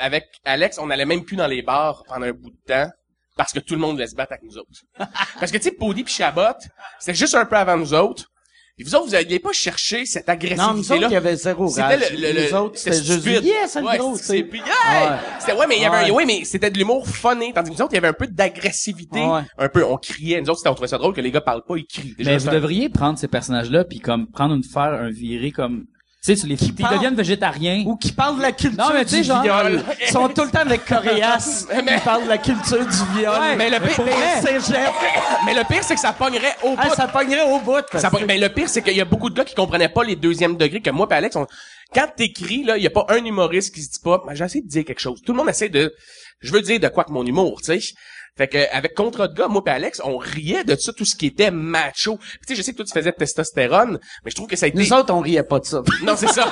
avec 0.00 0.26
Alex, 0.44 0.78
on 0.78 0.90
allait 0.90 1.06
même 1.06 1.24
plus 1.24 1.36
dans 1.36 1.46
les 1.46 1.62
bars 1.62 2.04
pendant 2.06 2.26
un 2.26 2.32
bout 2.32 2.50
de 2.50 2.56
temps 2.66 2.90
parce 3.36 3.52
que 3.52 3.58
tout 3.60 3.74
le 3.74 3.80
monde 3.80 3.92
voulait 3.92 4.06
se 4.06 4.14
battre 4.14 4.32
avec 4.32 4.44
nous 4.44 4.56
autres. 4.58 4.82
parce 5.40 5.50
que 5.52 5.56
tu 5.58 5.64
sais, 5.64 5.70
Pody 5.72 6.04
puis 6.04 6.14
Chabot, 6.14 6.42
c'était 6.98 7.14
juste 7.16 7.34
un 7.34 7.44
peu 7.46 7.56
avant 7.56 7.76
nous 7.76 7.94
autres. 7.94 8.30
Et 8.76 8.82
vous 8.82 8.92
autres, 8.96 9.04
vous 9.06 9.12
n'alliez 9.12 9.38
pas 9.38 9.52
chercher 9.52 10.04
cette 10.04 10.26
Non, 10.26 10.34
nous 10.34 10.40
autres, 10.40 10.94
agressivité-là. 10.94 11.06
il 11.08 11.12
y 11.12 11.16
avait 11.16 11.36
zéro 11.36 11.68
C'était 11.68 11.82
rage. 11.82 12.10
le, 12.10 12.16
le, 12.16 12.32
Nous 12.32 12.48
le- 12.50 12.54
autres, 12.56 12.76
c'était 12.76 13.04
juste, 13.04 13.24
yeah, 13.24 13.68
c'est 13.68 13.80
le 13.80 13.86
Ouais, 13.86 13.98
gros, 13.98 14.16
c'est 14.16 14.42
puis, 14.42 14.58
yeah! 14.58 15.12
Ouais. 15.12 15.18
C'était, 15.38 15.52
ouais, 15.52 15.66
mais 15.68 15.76
il 15.76 15.82
y 15.82 15.84
avait 15.84 15.96
un, 15.96 16.02
Ouais. 16.06 16.10
ouais, 16.10 16.24
mais 16.26 16.44
c'était 16.44 16.70
de 16.72 16.78
l'humour 16.78 17.06
funny. 17.06 17.52
Tandis 17.52 17.70
que 17.70 17.76
nous 17.76 17.82
autres, 17.82 17.92
il 17.92 17.94
y 17.94 17.98
avait 17.98 18.08
un 18.08 18.12
peu 18.14 18.26
d'agressivité. 18.26 19.20
Ouais. 19.24 19.42
Un 19.58 19.68
peu, 19.68 19.84
on 19.84 19.96
criait. 19.96 20.40
Nous 20.40 20.50
autres, 20.50 20.58
c'était, 20.58 20.70
on 20.70 20.74
trouvait 20.74 20.88
ça 20.88 20.98
drôle 20.98 21.14
que 21.14 21.20
les 21.20 21.30
gars 21.30 21.40
parlent 21.40 21.62
pas, 21.64 21.76
ils 21.76 21.86
crient. 21.86 22.16
Déjà, 22.18 22.32
Mais 22.32 22.38
vous 22.38 22.50
devriez 22.50 22.88
prendre 22.88 23.16
ces 23.16 23.28
personnages-là 23.28 23.84
puis 23.84 24.00
comme 24.00 24.26
prendre 24.26 24.56
une 24.56 24.64
faire 24.64 24.82
un 24.92 25.10
viré 25.10 25.52
comme 25.52 25.84
sais, 26.24 26.36
tu 26.36 26.46
les 26.46 26.56
parle- 26.56 26.94
deviennent 26.94 27.14
végétariens. 27.14 27.82
Ou 27.86 27.96
qui 27.96 28.12
parlent 28.12 28.36
de 28.38 28.42
la 28.42 28.52
culture 28.52 28.82
Non, 28.84 28.94
mais 28.94 29.04
tu 29.04 29.16
du 29.16 29.24
genre- 29.24 29.42
viol. 29.42 29.82
Ils 30.00 30.10
sont 30.10 30.28
tout 30.28 30.42
le 30.44 30.50
temps 30.50 30.60
avec 30.60 30.84
Coréas. 30.86 31.66
Mais- 31.84 31.96
Ils 31.96 32.00
parlent 32.00 32.24
de 32.24 32.28
la 32.28 32.38
culture 32.38 32.78
du 32.86 33.18
viol. 33.18 33.38
Ouais, 33.40 33.56
mais 33.56 33.70
le 33.70 33.78
pire, 33.80 34.04
mais 35.44 35.54
le 35.54 35.60
c'est 35.82 35.94
que 35.94 36.00
ça 36.00 36.12
pognerait 36.12 36.56
au 36.62 36.70
bout. 36.70 36.76
Ah, 36.78 36.90
ça 36.94 37.08
pognerait 37.08 37.50
au 37.50 37.58
bout. 37.60 37.84
Ça 37.94 38.10
ben, 38.10 38.40
le 38.40 38.48
pire, 38.48 38.68
c'est 38.68 38.82
qu'il 38.82 38.96
y 38.96 39.00
a 39.00 39.04
beaucoup 39.04 39.28
de 39.30 39.34
gars 39.34 39.44
qui 39.44 39.54
comprenaient 39.54 39.88
pas 39.88 40.04
les 40.04 40.16
deuxièmes 40.16 40.56
degrés 40.56 40.80
que 40.80 40.90
moi 40.90 41.06
et 41.10 41.14
Alex. 41.14 41.36
On... 41.36 41.46
Quand 41.94 42.08
t'écris, 42.16 42.64
là, 42.64 42.76
il 42.76 42.82
y 42.82 42.86
a 42.86 42.90
pas 42.90 43.06
un 43.08 43.24
humoriste 43.24 43.74
qui 43.74 43.82
se 43.82 43.90
dit 43.90 44.00
pas, 44.02 44.22
j'ai 44.32 44.44
essayé 44.44 44.62
de 44.62 44.68
dire 44.68 44.84
quelque 44.84 45.00
chose. 45.00 45.20
Tout 45.22 45.32
le 45.32 45.38
monde 45.38 45.48
essaie 45.48 45.68
de, 45.68 45.94
je 46.40 46.52
veux 46.52 46.62
dire 46.62 46.80
de 46.80 46.88
quoi 46.88 47.04
que 47.04 47.12
mon 47.12 47.24
humour, 47.24 47.60
tu 47.62 47.78
sais. 47.78 47.94
Fait 48.36 48.48
que, 48.48 48.58
avec 48.72 48.94
Contre 48.94 49.28
de 49.28 49.34
gars, 49.34 49.46
moi 49.48 49.62
et 49.66 49.70
Alex, 49.70 50.00
on 50.04 50.16
riait 50.16 50.64
de 50.64 50.74
ça, 50.76 50.92
tout 50.92 51.04
ce 51.04 51.14
qui 51.14 51.26
était 51.26 51.50
macho. 51.52 52.16
Puis, 52.16 52.28
Tu 52.40 52.46
sais, 52.48 52.54
je 52.56 52.62
sais 52.62 52.72
que 52.72 52.78
toi, 52.78 52.84
tu 52.84 52.92
faisais 52.92 53.12
de 53.12 53.16
testostérone, 53.16 53.98
mais 54.24 54.30
je 54.30 54.34
trouve 54.34 54.48
que 54.48 54.56
ça 54.56 54.66
a 54.66 54.68
été... 54.68 54.78
Nous 54.78 54.92
autres, 54.92 55.12
on 55.14 55.20
riait 55.20 55.42
pas 55.44 55.60
de 55.60 55.64
ça. 55.64 55.82
Non, 56.02 56.14
c'est 56.16 56.28
ça. 56.28 56.46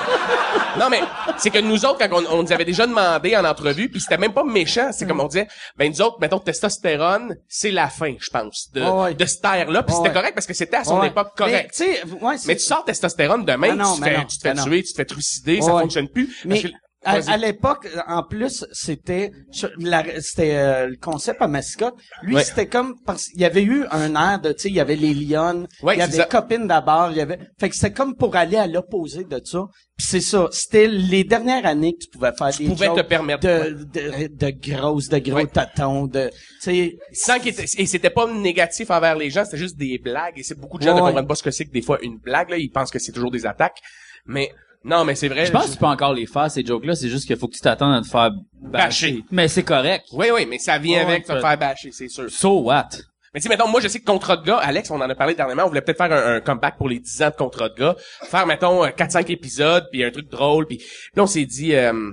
non, 0.78 0.88
mais 0.90 1.00
c'est 1.38 1.50
que 1.50 1.58
nous 1.58 1.84
autres, 1.84 1.98
quand 1.98 2.08
on, 2.12 2.38
on 2.38 2.42
nous 2.44 2.52
avait 2.52 2.64
déjà 2.64 2.86
demandé 2.86 3.36
en 3.36 3.44
entrevue, 3.44 3.88
puis 3.88 4.00
c'était 4.00 4.16
même 4.18 4.32
pas 4.32 4.44
méchant, 4.44 4.90
c'est 4.92 5.06
comme 5.06 5.20
on 5.20 5.26
disait, 5.26 5.48
ben 5.76 5.90
nous 5.90 6.00
autres, 6.02 6.18
mettons, 6.20 6.38
testostérone, 6.38 7.36
c'est 7.48 7.70
la 7.72 7.88
fin, 7.88 8.14
je 8.20 8.30
pense, 8.30 8.68
de, 8.72 8.82
ouais. 8.82 9.14
de 9.14 9.24
cette 9.26 9.44
ère-là. 9.44 9.82
Puis 9.82 9.94
c'était 9.96 10.08
ouais. 10.08 10.14
correct 10.14 10.34
parce 10.34 10.46
que 10.46 10.54
c'était 10.54 10.76
à 10.76 10.84
son 10.84 11.00
Ouais. 11.00 11.08
époque 11.08 11.32
correct. 11.36 11.74
Mais, 11.82 12.36
Mais 12.46 12.56
tu 12.56 12.62
sors 12.62 12.84
testostérone 12.84 13.44
demain, 13.44 13.70
Ah 13.72 13.74
non, 13.74 13.96
tu, 13.96 14.02
fais, 14.02 14.16
non, 14.18 14.24
tu 14.24 14.38
te 14.38 14.42
fais 14.48 14.54
tuer, 14.54 14.82
tu 14.82 14.92
te 14.92 14.96
fais 14.96 15.04
trucider, 15.04 15.60
ça 15.60 15.70
fonctionne 15.72 16.08
plus. 16.08 16.28
Mais 16.44 16.60
Parce 16.60 16.72
que- 16.72 16.78
à, 17.04 17.14
à 17.32 17.36
l'époque, 17.36 17.88
en 18.06 18.22
plus, 18.22 18.64
c'était 18.72 19.32
c'était 19.50 20.56
euh, 20.56 20.86
le 20.88 20.96
concept 20.96 21.42
à 21.42 21.48
mascotte. 21.48 21.94
Lui, 22.22 22.36
Ouais. 22.36 22.44
c'était 22.44 22.66
comme 22.66 22.96
parce 23.04 23.26
qu'il 23.28 23.40
y 23.40 23.44
avait 23.44 23.62
eu 23.62 23.84
un 23.90 24.14
air 24.14 24.40
de, 24.40 24.52
tu 24.52 24.58
sais, 24.62 24.68
il 24.68 24.74
y 24.74 24.80
avait 24.80 24.96
les 24.96 25.12
lions, 25.14 25.66
Ouais, 25.82 25.96
il 25.96 25.98
y 25.98 26.02
avait 26.02 26.12
ça. 26.16 26.24
copines 26.24 26.66
d'abord, 26.66 27.10
il 27.10 27.16
y 27.16 27.20
avait, 27.20 27.38
fait 27.58 27.68
que 27.68 27.74
c'était 27.74 27.92
comme 27.92 28.14
pour 28.16 28.36
aller 28.36 28.56
à 28.56 28.66
l'opposé 28.66 29.24
de 29.24 29.40
ça. 29.44 29.64
Puis 29.96 30.06
c'est 30.06 30.20
ça, 30.20 30.48
c'était 30.52 30.88
les 30.88 31.24
dernières 31.24 31.66
années 31.66 31.92
que 31.94 32.04
tu 32.04 32.08
pouvais 32.10 32.32
faire 32.36 32.50
des 32.56 32.66
pouvais 32.66 32.88
te 32.94 33.02
permettre, 33.02 33.40
de, 33.40 33.84
de, 33.84 34.28
de 34.34 34.50
grosses, 34.72 35.08
de 35.08 35.18
gros 35.18 35.46
tatons, 35.46 36.06
de, 36.06 36.28
tu 36.28 36.34
sais, 36.60 36.96
sans 37.12 37.38
qu'il 37.38 37.52
et 37.60 37.86
c'était 37.86 38.10
pas 38.10 38.26
négatif 38.32 38.90
envers 38.90 39.16
les 39.16 39.28
gens, 39.30 39.44
c'était 39.44 39.58
juste 39.58 39.76
des 39.76 39.98
blagues. 39.98 40.38
Et 40.38 40.42
c'est 40.42 40.58
beaucoup 40.58 40.78
de 40.78 40.84
gens 40.84 40.94
ne 40.94 41.00
comprennent 41.00 41.26
pas 41.26 41.34
ce 41.34 41.42
que 41.42 41.50
c'est 41.50 41.66
que 41.66 41.72
des 41.72 41.82
fois 41.82 41.98
une 42.02 42.18
blague. 42.18 42.50
Là, 42.50 42.56
ils 42.58 42.70
pensent 42.70 42.90
que 42.90 42.98
c'est 42.98 43.12
toujours 43.12 43.30
des 43.30 43.44
attaques. 43.46 43.78
Mais 44.24 44.50
non, 44.84 45.04
mais 45.04 45.14
c'est 45.14 45.28
vrai. 45.28 45.46
Je 45.46 45.52
pense 45.52 45.66
que 45.66 45.72
tu 45.72 45.78
peux 45.78 45.86
encore 45.86 46.12
les 46.14 46.26
faire 46.26 46.50
ces 46.50 46.64
jokes 46.64 46.84
là, 46.84 46.94
c'est 46.94 47.08
juste 47.08 47.26
qu'il 47.26 47.36
faut 47.36 47.48
que 47.48 47.54
tu 47.54 47.60
t'attendes 47.60 47.94
à 47.94 48.00
te 48.00 48.06
faire 48.08 48.30
Bâcher. 48.60 49.12
bâcher. 49.12 49.24
Mais 49.30 49.48
c'est 49.48 49.62
correct. 49.62 50.06
Oui, 50.12 50.26
oui, 50.34 50.46
mais 50.46 50.58
ça 50.58 50.78
vient 50.78 51.04
Ouais, 51.04 51.12
avec 51.12 51.24
te 51.26 51.38
faire 51.38 51.58
bâcher, 51.58 51.90
c'est 51.92 52.08
sûr. 52.08 52.30
So 52.30 52.60
what? 52.62 52.88
Mais 53.34 53.40
tu 53.40 53.44
sais, 53.44 53.48
mettons, 53.48 53.68
moi, 53.68 53.80
je 53.80 53.88
sais 53.88 53.98
que 53.98 54.04
Contrat 54.04 54.36
de 54.36 54.44
gars, 54.44 54.58
Alex, 54.58 54.90
on 54.90 54.96
en 55.00 55.08
a 55.08 55.14
parlé 55.14 55.34
dernièrement, 55.34 55.64
on 55.64 55.68
voulait 55.68 55.80
peut-être 55.80 55.96
faire 55.96 56.12
un, 56.12 56.34
un 56.34 56.40
comeback 56.40 56.76
pour 56.76 56.88
les 56.88 56.98
10 56.98 57.22
ans 57.22 57.30
de 57.30 57.34
Contrat 57.34 57.68
de 57.70 57.74
gars, 57.74 57.96
faire, 58.24 58.46
mettons, 58.46 58.84
euh, 58.84 58.88
4-5 58.88 59.30
épisodes, 59.30 59.86
puis 59.90 60.04
un 60.04 60.10
truc 60.10 60.28
drôle, 60.28 60.66
puis 60.66 60.82
là, 61.14 61.22
on 61.22 61.26
s'est 61.26 61.46
dit, 61.46 61.74
euh, 61.74 62.10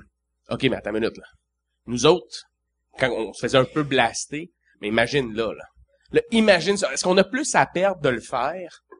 OK, 0.49 0.63
mais 0.63 0.77
attends 0.77 0.91
une 0.91 0.99
minute, 1.01 1.17
là. 1.17 1.25
Nous 1.87 2.05
autres, 2.05 2.43
quand 2.99 3.09
on 3.11 3.33
se 3.33 3.41
faisait 3.41 3.57
un 3.57 3.65
peu 3.65 3.83
blaster, 3.83 4.49
mais 4.79 4.87
imagine 4.87 5.33
là, 5.35 5.51
là. 5.53 5.63
Là, 6.13 6.21
imagine 6.31 6.77
ça. 6.77 6.91
Est-ce 6.93 7.03
qu'on 7.03 7.17
a 7.17 7.23
plus 7.25 7.53
à 7.53 7.65
perdre 7.65 8.01
de 8.01 8.09
le 8.09 8.21
faire? 8.21 8.79
Tu 8.89 8.95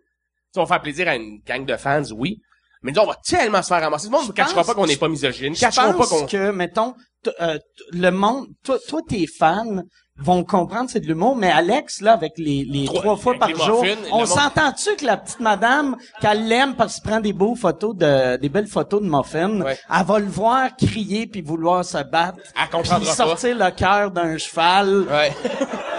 sais, 0.54 0.60
on 0.60 0.64
va 0.64 0.68
faire 0.76 0.82
plaisir 0.82 1.08
à 1.08 1.16
une 1.16 1.40
gang 1.46 1.66
de 1.66 1.78
fans, 1.78 2.04
oui. 2.12 2.42
Mais 2.82 2.92
nous, 2.92 3.02
on 3.02 3.08
va 3.08 3.16
tellement 3.26 3.62
se 3.62 3.68
faire 3.68 3.82
ramasser. 3.82 4.08
Le 4.08 4.12
monde 4.12 4.28
ne 4.28 4.32
cachera 4.32 4.56
pense- 4.56 4.68
pas 4.68 4.74
qu'on 4.74 4.86
n'est 4.88 4.96
pas 4.96 5.10
misogyne. 5.10 5.54
Je 5.56 5.60
Cachera 5.60 5.88
pas 5.88 5.94
pense 5.94 6.10
qu'on... 6.10 6.26
que, 6.26 6.52
mettons, 6.52 6.94
euh, 7.42 7.58
le 7.92 8.10
monde, 8.12 8.48
toi, 8.64 8.78
toi, 8.88 9.02
tes 9.08 9.28
fans 9.28 9.82
vont 10.22 10.44
comprendre 10.44 10.90
c'est 10.90 11.00
de 11.00 11.06
l'humour, 11.08 11.36
mais 11.38 11.50
Alex, 11.50 12.02
là, 12.02 12.12
avec 12.14 12.34
les, 12.38 12.66
les 12.70 12.86
Trois- 12.86 13.00
trois, 13.02 13.16
fois 13.18 13.36
par 13.36 13.50
jour, 13.56 13.86
on 14.12 14.18
monde- 14.20 14.28
s'entend-tu 14.28 14.96
que 14.98 15.06
la 15.06 15.16
petite 15.16 15.40
madame, 15.40 15.96
qu'elle 16.22 16.46
l'aime 16.48 16.76
parce 16.76 17.00
qu'elle 17.00 17.10
prend 17.12 17.20
des 17.22 17.32
beaux 17.34 17.56
photos 17.56 17.96
de, 17.96 18.36
des 18.38 18.50
belles 18.50 18.68
photos 18.68 19.02
de 19.02 19.08
muffins, 19.10 19.62
Ouais. 19.62 19.78
elle 19.94 20.06
va 20.06 20.20
le 20.20 20.26
voir 20.28 20.76
crier 20.78 21.26
puis 21.28 21.42
vouloir 21.42 21.84
se 21.86 21.98
battre. 22.04 22.38
Elle 22.62 22.70
comprendra 22.70 22.98
puis 23.00 23.08
pas. 23.08 23.14
sortir 23.16 23.56
le 23.58 23.72
cœur 23.72 24.12
d'un 24.12 24.38
cheval. 24.38 25.06
Ouais. 25.10 25.34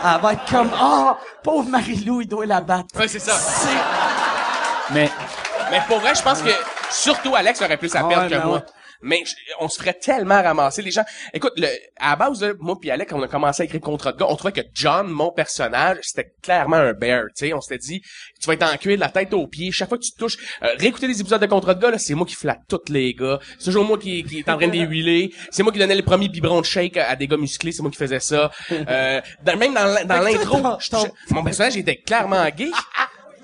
Elle 0.03 0.21
va 0.23 0.33
être 0.33 0.47
comme, 0.51 0.71
ah, 0.81 1.19
pauvre 1.43 1.69
Marie-Lou, 1.69 2.23
il 2.23 2.27
doit 2.29 2.47
la 2.47 2.63
battre. 2.63 2.99
ouais, 2.99 3.07
c'est 3.09 3.19
ça. 3.19 3.35
Mais 4.93 5.09
Mais 5.71 5.81
pour 5.87 5.99
vrai, 6.01 6.15
je 6.15 6.23
pense 6.23 6.43
que 6.43 6.51
surtout 6.91 7.35
Alex 7.35 7.61
aurait 7.63 7.77
plus 7.77 7.95
à 7.95 8.01
Ah 8.05 8.09
perdre 8.09 8.29
que 8.29 8.35
ben 8.35 8.45
moi. 8.45 8.65
Mais 9.03 9.23
on 9.61 9.69
se 9.71 9.79
ferait 9.79 9.95
tellement 9.95 10.43
ramasser 10.43 10.83
les 10.83 10.91
gens. 10.91 11.05
Écoute, 11.33 11.55
le, 11.57 11.69
à 11.99 12.11
la 12.11 12.17
base, 12.17 12.43
là, 12.43 12.53
moi 12.59 12.77
puis 12.79 12.91
Alex, 12.91 13.11
quand 13.11 13.19
on 13.19 13.23
a 13.23 13.29
commencé 13.29 13.63
à 13.63 13.65
écrire 13.65 13.81
Contrat 13.81 14.13
de 14.13 14.19
gars, 14.19 14.27
on 14.29 14.37
trouvait 14.37 14.53
que 14.53 14.61
John, 14.75 15.09
mon 15.09 15.33
personnage, 15.33 15.97
c'était 16.03 16.35
clairement 16.43 16.77
un 16.77 16.93
bear. 16.93 17.23
Sais, 17.35 17.55
on 17.55 17.63
s'était 17.63 17.79
dit, 17.79 18.03
tu 18.39 18.47
vas 18.47 18.53
être 18.53 18.63
en 18.63 18.77
cuir 18.77 18.97
de 18.97 19.01
la 19.01 19.09
tête 19.09 19.33
aux 19.33 19.47
pieds. 19.47 19.73
Chaque 19.73 19.89
fois 19.89 19.97
que 19.97 20.03
tu 20.03 20.13
te 20.13 20.19
touches, 20.19 20.37
euh, 20.63 20.67
réécouter 20.79 21.07
les 21.07 21.19
épisodes 21.19 21.41
de 21.41 21.47
Contrat 21.47 21.73
de 21.73 21.81
gars, 21.81 21.97
c'est 21.97 22.13
moi 22.13 22.27
qui 22.27 22.35
flatte 22.35 22.61
tous 22.69 22.93
les 22.93 23.15
gars. 23.15 23.39
C'est 23.59 23.65
toujours 23.67 23.87
moi 23.87 23.97
qui, 23.97 24.23
qui 24.23 24.41
est 24.41 24.49
en 24.51 24.59
train 24.59 24.69
de 24.69 24.73
les 24.73 24.81
huiler. 24.87 25.33
C'est 25.51 25.63
moi 25.63 25.73
qui 25.73 25.79
donnais 25.79 25.95
les 25.95 26.03
premiers 26.03 26.29
biberons 26.29 26.61
de 26.61 26.67
shake 26.67 26.99
à, 26.99 27.09
à 27.09 27.17
des 27.17 27.27
gars 27.27 27.39
musclés. 27.39 27.73
C'est 27.73 27.81
moi 27.81 27.91
qui 27.91 27.97
faisais 27.97 28.21
ça. 28.21 28.51
Euh, 28.71 29.21
dans- 29.43 29.57
même 29.57 29.73
dans, 29.73 30.21
l'intro, 30.21 30.59
mon 31.31 31.43
personnage 31.43 31.75
était 31.79 31.97
clairement 31.97 32.47
gay. 32.55 32.69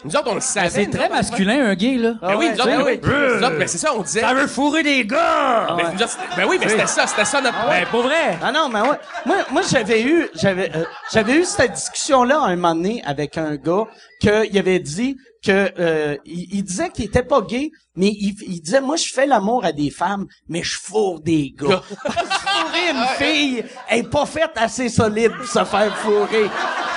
Nous 0.07 0.17
autres, 0.17 0.31
on 0.31 0.35
le 0.37 0.41
savait. 0.41 0.71
c'est 0.71 0.87
nous 0.87 0.93
très 0.93 1.05
autres, 1.07 1.15
masculin 1.15 1.67
un 1.67 1.75
gay 1.75 1.97
là. 1.97 2.15
ben 2.23 2.29
oui, 2.37 2.47
ouais, 2.47 2.53
nous 2.53 2.61
autres, 2.61 2.67
ben 2.67 2.79
ben 2.79 2.85
oui. 2.87 3.01
Nous 3.03 3.47
autres, 3.47 3.59
ben 3.59 3.69
c'est 3.69 3.79
ça, 3.79 3.93
on 3.95 4.03
disait. 4.03 4.35
veut 4.35 4.47
fourrer 4.47 4.83
des 4.83 5.05
gars. 5.05 5.67
Ben, 5.77 5.91
nous 5.93 6.03
autres, 6.03 6.09
c'était- 6.11 6.37
ben 6.37 6.47
oui, 6.49 6.57
mais 6.61 6.69
c'était 6.69 6.87
ça, 6.87 7.07
c'était 7.07 7.25
ça 7.25 7.41
notre. 7.41 7.67
Ben 7.69 7.85
pour 7.91 8.03
vrai. 8.03 8.39
Ah 8.43 8.53
non, 8.53 8.69
mais 8.69 8.81
ouais. 8.81 8.99
Moi, 9.27 9.37
moi 9.51 9.63
j'avais 9.69 10.03
eu, 10.03 10.29
j'avais, 10.35 10.71
euh, 10.75 10.85
j'avais 11.13 11.35
eu 11.35 11.45
cette 11.45 11.73
discussion-là 11.73 12.41
un 12.41 12.57
moment 12.57 12.75
donné 12.75 13.03
avec 13.05 13.37
un 13.37 13.57
gars 13.57 13.85
qu'il 14.21 14.59
avait 14.59 14.79
dit 14.79 15.17
que 15.45 15.73
euh, 15.79 16.17
il, 16.25 16.55
il 16.55 16.63
disait 16.65 16.91
qu'il 16.91 17.05
était 17.05 17.23
pas 17.23 17.41
gay, 17.43 17.71
mais 17.95 18.09
il, 18.09 18.35
il 18.47 18.61
disait 18.61 18.81
moi 18.81 18.97
je 18.97 19.13
fais 19.13 19.27
l'amour 19.27 19.65
à 19.65 19.73
des 19.73 19.91
femmes, 19.91 20.27
mais 20.49 20.63
je 20.63 20.79
fourre 20.79 21.21
des 21.21 21.55
gars. 21.57 21.83
Fourrer 22.05 22.91
une 22.91 23.07
fille 23.17 23.65
elle 23.89 24.01
est 24.01 24.11
pas 24.11 24.27
faite 24.27 24.53
assez 24.57 24.89
solide 24.89 25.33
pour 25.37 25.47
se 25.47 25.65
faire 25.65 25.97
fourrer. 25.99 26.51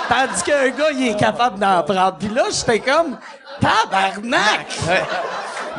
Tandis 0.08 0.44
qu'un 0.44 0.70
gars 0.70 0.92
il 0.92 1.10
est 1.10 1.20
capable 1.20 1.60
d'en 1.60 1.84
prendre. 1.84 2.18
Puis 2.18 2.30
là 2.30 2.46
j'étais 2.52 2.80
comme 2.80 3.18
tabarnak. 3.60 4.68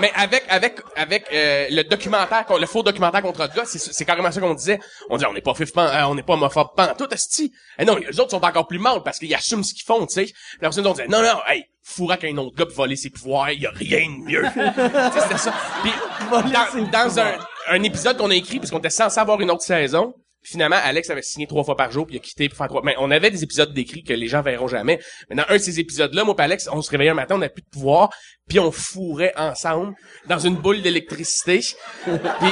Mais 0.00 0.10
avec 0.14 0.44
avec 0.48 0.80
avec 0.96 1.26
euh, 1.32 1.66
le 1.70 1.82
documentaire, 1.82 2.44
le 2.58 2.66
faux 2.66 2.82
documentaire 2.82 3.22
contre 3.22 3.42
le 3.42 3.48
gars, 3.48 3.64
c'est 3.64 4.04
carrément 4.04 4.30
ça 4.30 4.40
qu'on 4.40 4.54
disait. 4.54 4.80
On 5.08 5.16
dit 5.16 5.26
on 5.26 5.32
n'est 5.32 5.40
pas 5.40 5.54
fif 5.54 5.70
euh, 5.76 6.02
on 6.04 6.14
n'est 6.14 6.22
pas 6.22 6.34
homophobe 6.34 6.68
pan 6.76 6.88
tout 6.96 7.12
esti. 7.12 7.52
Et 7.78 7.84
non, 7.84 7.96
les 7.96 8.18
autres 8.18 8.30
sont 8.30 8.44
encore 8.44 8.66
plus 8.66 8.78
mal 8.78 9.02
parce 9.04 9.18
qu'ils 9.18 9.34
assument 9.34 9.62
ce 9.62 9.74
qu'ils 9.74 9.84
font, 9.84 10.06
tu 10.06 10.14
sais. 10.14 10.32
La 10.54 10.68
personne 10.68 10.86
on 10.86 10.92
disait 10.92 11.08
non 11.08 11.22
non, 11.22 11.38
hey, 11.46 11.64
fourrer 11.82 12.14
avec 12.14 12.32
un 12.32 12.36
autre 12.38 12.56
gars 12.56 12.66
pour 12.66 12.74
voler 12.74 12.96
ses 12.96 13.10
pouvoirs, 13.10 13.50
il 13.50 13.60
y 13.60 13.66
a 13.66 13.70
rien 13.70 14.06
de 14.08 14.24
mieux. 14.24 14.44
c'était 15.20 15.38
ça. 15.38 15.54
Puis 15.82 15.92
dans, 16.30 16.90
dans 16.90 17.20
un 17.20 17.38
un 17.68 17.82
épisode 17.82 18.16
qu'on 18.16 18.30
a 18.30 18.34
écrit 18.34 18.58
parce 18.58 18.70
qu'on 18.70 18.78
était 18.78 18.90
censé 18.90 19.18
avoir 19.18 19.40
une 19.40 19.50
autre 19.50 19.62
saison. 19.62 20.14
Finalement, 20.50 20.78
Alex 20.82 21.08
avait 21.10 21.22
signé 21.22 21.46
trois 21.46 21.62
fois 21.62 21.76
par 21.76 21.92
jour 21.92 22.06
puis 22.06 22.16
il 22.16 22.18
a 22.18 22.22
quitté 22.22 22.48
pour 22.48 22.58
faire 22.58 22.66
trois. 22.66 22.82
Mais 22.84 22.96
on 22.98 23.12
avait 23.12 23.30
des 23.30 23.44
épisodes 23.44 23.72
d'écrits 23.72 24.02
que 24.02 24.12
les 24.12 24.26
gens 24.26 24.42
verront 24.42 24.66
jamais. 24.66 24.98
Mais 25.28 25.36
dans 25.36 25.44
un 25.48 25.54
de 25.54 25.58
ces 25.58 25.78
épisodes-là, 25.78 26.24
moi 26.24 26.34
et 26.38 26.42
Alex, 26.42 26.68
on 26.72 26.82
se 26.82 26.90
réveillait 26.90 27.10
un 27.10 27.14
matin, 27.14 27.36
on 27.36 27.38
n'avait 27.38 27.52
plus 27.52 27.62
de 27.62 27.68
pouvoir, 27.68 28.10
puis 28.48 28.58
on 28.58 28.72
fourrait 28.72 29.32
ensemble 29.36 29.94
dans 30.26 30.40
une 30.40 30.56
boule 30.56 30.82
d'électricité. 30.82 31.60
Puis 32.04 32.50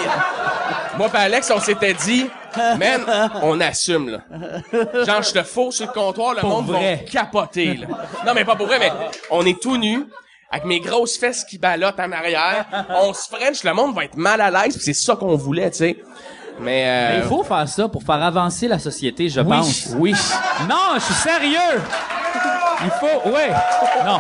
moi 0.97 1.11
et 1.13 1.17
Alex, 1.17 1.51
on 1.51 1.59
s'était 1.59 1.95
dit, 1.95 2.27
man, 2.57 3.05
on 3.43 3.61
assume 3.61 4.11
là. 4.11 4.23
Genre 5.05 5.23
je 5.23 5.33
te 5.33 5.43
fous 5.43 5.73
sur 5.73 5.87
le 5.87 5.93
comptoir, 5.93 6.35
le 6.35 6.43
monde 6.43 6.67
vrai. 6.67 7.03
va 7.05 7.11
capoter 7.11 7.79
là. 7.79 7.89
Non 8.25 8.33
mais 8.33 8.45
pas 8.45 8.55
pour 8.55 8.67
vrai, 8.67 8.79
mais 8.79 8.93
on 9.31 9.45
est 9.45 9.61
tout 9.61 9.77
nus. 9.77 10.05
Avec 10.51 10.65
mes 10.65 10.81
grosses 10.81 11.19
fesses 11.19 11.45
qui 11.45 11.59
ballottent 11.59 12.01
en 12.01 12.11
arrière, 12.11 12.65
on 12.89 13.13
se 13.13 13.29
french, 13.29 13.65
le 13.65 13.75
monde 13.75 13.95
va 13.95 14.05
être 14.07 14.17
mal 14.17 14.41
à 14.41 14.51
l'aise, 14.51 14.79
c'est 14.81 14.95
ça 14.95 15.15
qu'on 15.15 15.37
voulait, 15.37 15.71
tu 15.71 15.77
sais. 15.77 15.99
Mais, 16.61 16.85
euh, 16.87 17.09
Mais 17.13 17.19
il 17.19 17.29
faut 17.29 17.43
faire 17.45 17.69
ça 17.69 17.89
pour 17.89 18.03
faire 18.03 18.23
avancer 18.23 18.69
la 18.69 18.79
société, 18.79 19.29
je 19.29 19.41
pense. 19.41 19.89
oui. 19.97 20.13
Non, 20.69 20.95
je 20.97 21.01
suis 21.01 21.15
sérieux. 21.15 21.81
Il 22.85 22.91
faut, 22.91 23.29
ouais. 23.31 23.51
Non. 24.05 24.19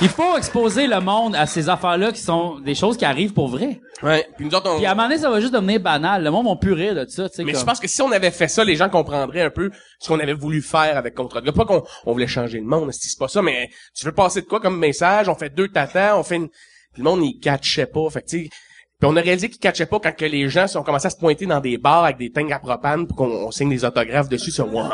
Il 0.00 0.08
faut 0.08 0.36
exposer 0.36 0.88
le 0.88 1.00
monde 1.00 1.36
à 1.36 1.46
ces 1.46 1.68
affaires-là 1.68 2.10
qui 2.10 2.20
sont 2.20 2.58
des 2.58 2.74
choses 2.74 2.96
qui 2.96 3.04
arrivent 3.04 3.32
pour 3.34 3.46
vrai. 3.48 3.80
Ouais. 4.02 4.26
Puis 4.36 4.46
nous 4.46 4.54
autres, 4.54 4.68
on... 4.68 4.76
Puis 4.78 4.86
à 4.86 4.90
un 4.90 4.94
moment 4.94 5.06
donné, 5.08 5.20
ça 5.20 5.30
va 5.30 5.38
juste 5.38 5.52
devenir 5.54 5.78
banal. 5.78 6.24
Le 6.24 6.30
monde 6.30 6.48
va 6.48 6.56
plus 6.56 6.72
rire 6.72 6.94
de 6.96 7.06
ça, 7.08 7.28
tu 7.28 7.36
sais. 7.36 7.44
Mais 7.44 7.52
comme- 7.52 7.60
je 7.60 7.64
pense 7.66 7.78
que 7.78 7.86
si 7.86 8.02
on 8.02 8.10
avait 8.10 8.32
fait 8.32 8.48
ça, 8.48 8.64
les 8.64 8.74
gens 8.74 8.88
comprendraient 8.88 9.42
un 9.42 9.50
peu 9.50 9.70
ce 10.00 10.08
qu'on 10.08 10.18
avait 10.18 10.32
voulu 10.32 10.60
faire 10.60 10.96
avec 10.96 11.14
Contre 11.14 11.40
de. 11.40 11.50
Pas 11.52 11.64
qu'on 11.64 11.84
on 12.04 12.12
voulait 12.12 12.26
changer 12.26 12.58
le 12.58 12.66
monde, 12.66 12.90
c'est 12.92 13.16
pas 13.16 13.28
ça, 13.28 13.42
mais 13.42 13.70
tu 13.94 14.04
veux 14.04 14.12
passer 14.12 14.40
de 14.40 14.46
quoi 14.46 14.58
comme 14.60 14.76
message? 14.78 15.28
On 15.28 15.36
fait 15.36 15.50
deux 15.54 15.68
tatans, 15.68 16.18
on 16.18 16.24
fait 16.24 16.36
une... 16.36 16.48
Puis 16.48 17.02
le 17.02 17.04
monde, 17.04 17.20
il 17.22 17.38
catchait 17.38 17.86
pas. 17.86 18.10
Fait 18.10 18.22
que, 18.22 18.26
tu 18.28 18.44
sais... 18.44 18.50
Puis 19.02 19.10
on 19.12 19.16
a 19.16 19.20
réalisé 19.20 19.48
qu'ils 19.48 19.58
catchaient 19.58 19.86
pas 19.86 19.98
quand 19.98 20.14
que 20.16 20.24
les 20.24 20.48
gens 20.48 20.66
ont 20.76 20.84
commencé 20.84 21.08
à 21.08 21.10
se 21.10 21.16
pointer 21.16 21.44
dans 21.44 21.58
des 21.58 21.76
bars 21.76 22.04
avec 22.04 22.18
des 22.18 22.30
tanks 22.30 22.52
à 22.52 22.60
propane 22.60 23.04
pour 23.08 23.16
qu'on 23.16 23.46
on 23.46 23.50
signe 23.50 23.68
des 23.68 23.84
autographes 23.84 24.28
dessus 24.28 24.52
sur 24.52 24.66
moi. 24.68 24.90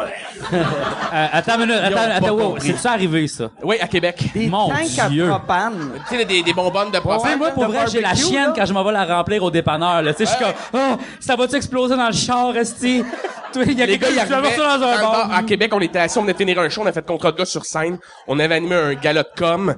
Euh, 0.50 1.26
attends 1.30 1.56
une 1.60 1.66
minute, 1.66 1.74
attends, 1.82 2.10
attends, 2.14 2.34
wow, 2.34 2.56
c'est 2.58 2.78
ça 2.78 2.92
arrivé, 2.92 3.28
ça? 3.28 3.50
Oui, 3.62 3.76
à 3.78 3.86
Québec. 3.86 4.24
Des 4.32 4.46
Mon 4.46 4.70
tanks 4.70 5.10
Dieu. 5.10 5.30
à 5.30 5.38
propane. 5.38 5.90
Tu 6.08 6.16
sais, 6.16 6.24
des, 6.24 6.42
des 6.42 6.52
bonbonnes 6.54 6.90
de 6.90 6.96
Tu 6.96 7.02
propane. 7.02 7.36
moi, 7.36 7.50
pour 7.50 7.66
vrai, 7.66 7.84
j'ai 7.92 8.00
la 8.00 8.14
chienne 8.14 8.46
là. 8.46 8.52
quand 8.56 8.64
je 8.64 8.72
m'en 8.72 8.82
vais 8.82 8.92
la 8.92 9.04
remplir 9.04 9.42
au 9.42 9.50
dépanneur, 9.50 10.00
là. 10.00 10.14
Tu 10.14 10.24
sais, 10.24 10.32
je 10.32 10.36
suis 10.36 10.42
comme, 10.42 10.54
oh, 10.72 10.96
ça 11.20 11.36
va-tu 11.36 11.56
exploser 11.56 11.94
dans 11.94 12.06
le 12.06 12.12
char, 12.14 12.56
esti? 12.56 13.04
Il 13.56 13.72
y 13.78 13.82
a 13.82 13.86
Les 13.86 13.98
quelqu'un 13.98 14.14
gars, 14.16 14.22
ils 14.22 14.26
qui 14.26 14.30
va 14.32 14.40
dans 14.78 14.86
un 14.86 14.94
le 14.96 15.00
bar. 15.02 15.28
bar. 15.28 15.32
À 15.38 15.42
Québec, 15.42 15.70
on 15.74 15.80
était 15.80 15.98
assis, 15.98 16.16
on 16.16 16.22
venait 16.22 16.32
de 16.32 16.38
finir 16.38 16.58
un 16.60 16.68
show, 16.70 16.80
on 16.82 16.86
a 16.86 16.92
fait 16.92 17.04
contre 17.06 17.30
de 17.32 17.36
gars 17.36 17.44
sur 17.44 17.64
scène. 17.66 17.98
On 18.26 18.38
avait 18.38 18.54
animé 18.54 18.74
un 18.74 18.94
gala 18.94 19.22
de 19.22 19.28
com. 19.36 19.74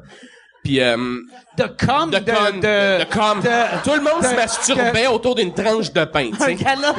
Puis, 0.63 0.81
euh, 0.81 0.97
De 1.57 1.65
com, 1.65 2.11
de, 2.11 2.19
de, 2.19 2.31
con, 2.31 2.57
de, 2.57 2.99
de 3.01 3.05
com. 3.13 3.41
de- 3.41 3.83
Tout 3.83 3.95
le 3.95 4.03
monde 4.03 4.23
de- 4.23 4.27
se 4.29 4.35
masturbait 4.35 5.07
autour 5.07 5.35
d'une 5.35 5.55
tranche 5.55 5.91
de 5.93 6.05
pain, 6.05 6.31
tu 6.33 6.39
sais. 6.45 6.57
com. 6.57 6.85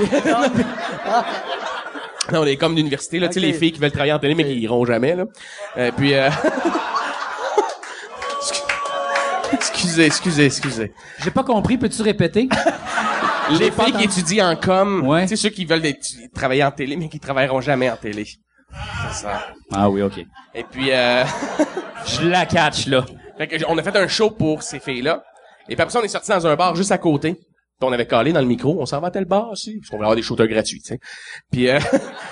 Non, 2.32 2.44
les 2.44 2.56
comme 2.56 2.76
d'université, 2.76 3.20
là, 3.20 3.28
tu 3.28 3.34
sais, 3.34 3.40
les 3.40 3.52
filles 3.52 3.72
qui 3.74 3.80
veulent 3.80 3.92
travailler 3.92 4.14
en 4.14 4.20
télé, 4.20 4.36
mais 4.36 4.46
qui 4.46 4.60
iront 4.60 4.86
jamais, 4.86 5.16
là. 5.16 5.26
Euh, 5.78 5.92
puis, 5.98 6.14
euh... 6.14 6.30
excusez, 9.54 10.06
excusez, 10.06 10.46
excusez. 10.46 10.94
J'ai 11.24 11.32
pas 11.32 11.44
compris, 11.44 11.78
peux-tu 11.78 12.02
répéter? 12.02 12.48
Les 13.60 13.72
filles 13.72 13.92
qui 13.94 14.04
étudient 14.06 14.52
en 14.52 14.56
com, 14.56 15.06
Ouais. 15.06 15.24
tu 15.24 15.30
sais, 15.30 15.36
ceux 15.36 15.50
qui 15.50 15.66
veulent 15.66 15.82
travailler 16.34 16.64
en 16.64 16.72
télé, 16.72 16.96
mais 16.96 17.10
qui 17.10 17.20
travailleront 17.20 17.60
jamais 17.60 17.90
en 17.90 17.98
télé. 17.98 18.24
C'est 18.26 19.24
ça. 19.24 19.48
Ah 19.74 19.90
oui, 19.90 20.02
ok. 20.02 20.20
Et 20.56 20.64
puis, 20.64 20.88
euh... 20.92 21.26
Je 22.06 22.28
la 22.30 22.46
catch, 22.46 22.88
là. 22.88 23.04
On 23.68 23.78
a 23.78 23.84
fait 23.84 23.96
un 23.96 24.08
show 24.08 24.32
pour 24.32 24.64
ces 24.64 24.80
filles-là. 24.80 25.24
Et 25.70 25.76
puis 25.76 25.82
après 25.82 25.92
ça, 25.92 26.00
on 26.00 26.04
est 26.04 26.08
sorti 26.08 26.30
dans 26.30 26.48
un 26.48 26.56
bar 26.56 26.76
juste 26.76 26.92
à 26.92 26.98
côté. 26.98 27.34
Puis 27.34 27.90
on 27.90 27.92
avait 27.92 28.08
collé 28.08 28.34
dans 28.34 28.42
le 28.42 28.48
micro. 28.48 28.78
On 28.80 28.86
s'en 28.86 29.00
va 29.00 29.08
à 29.08 29.12
tel 29.12 29.26
bar 29.26 29.50
aussi. 29.50 29.78
Parce 29.78 29.90
qu'on 29.90 29.98
voulait 29.98 30.08
avoir 30.08 30.16
des 30.16 30.22
shooters 30.22 30.48
gratuits, 30.48 30.82
tu. 30.82 31.00
Puis 31.52 31.70
euh, 31.70 31.80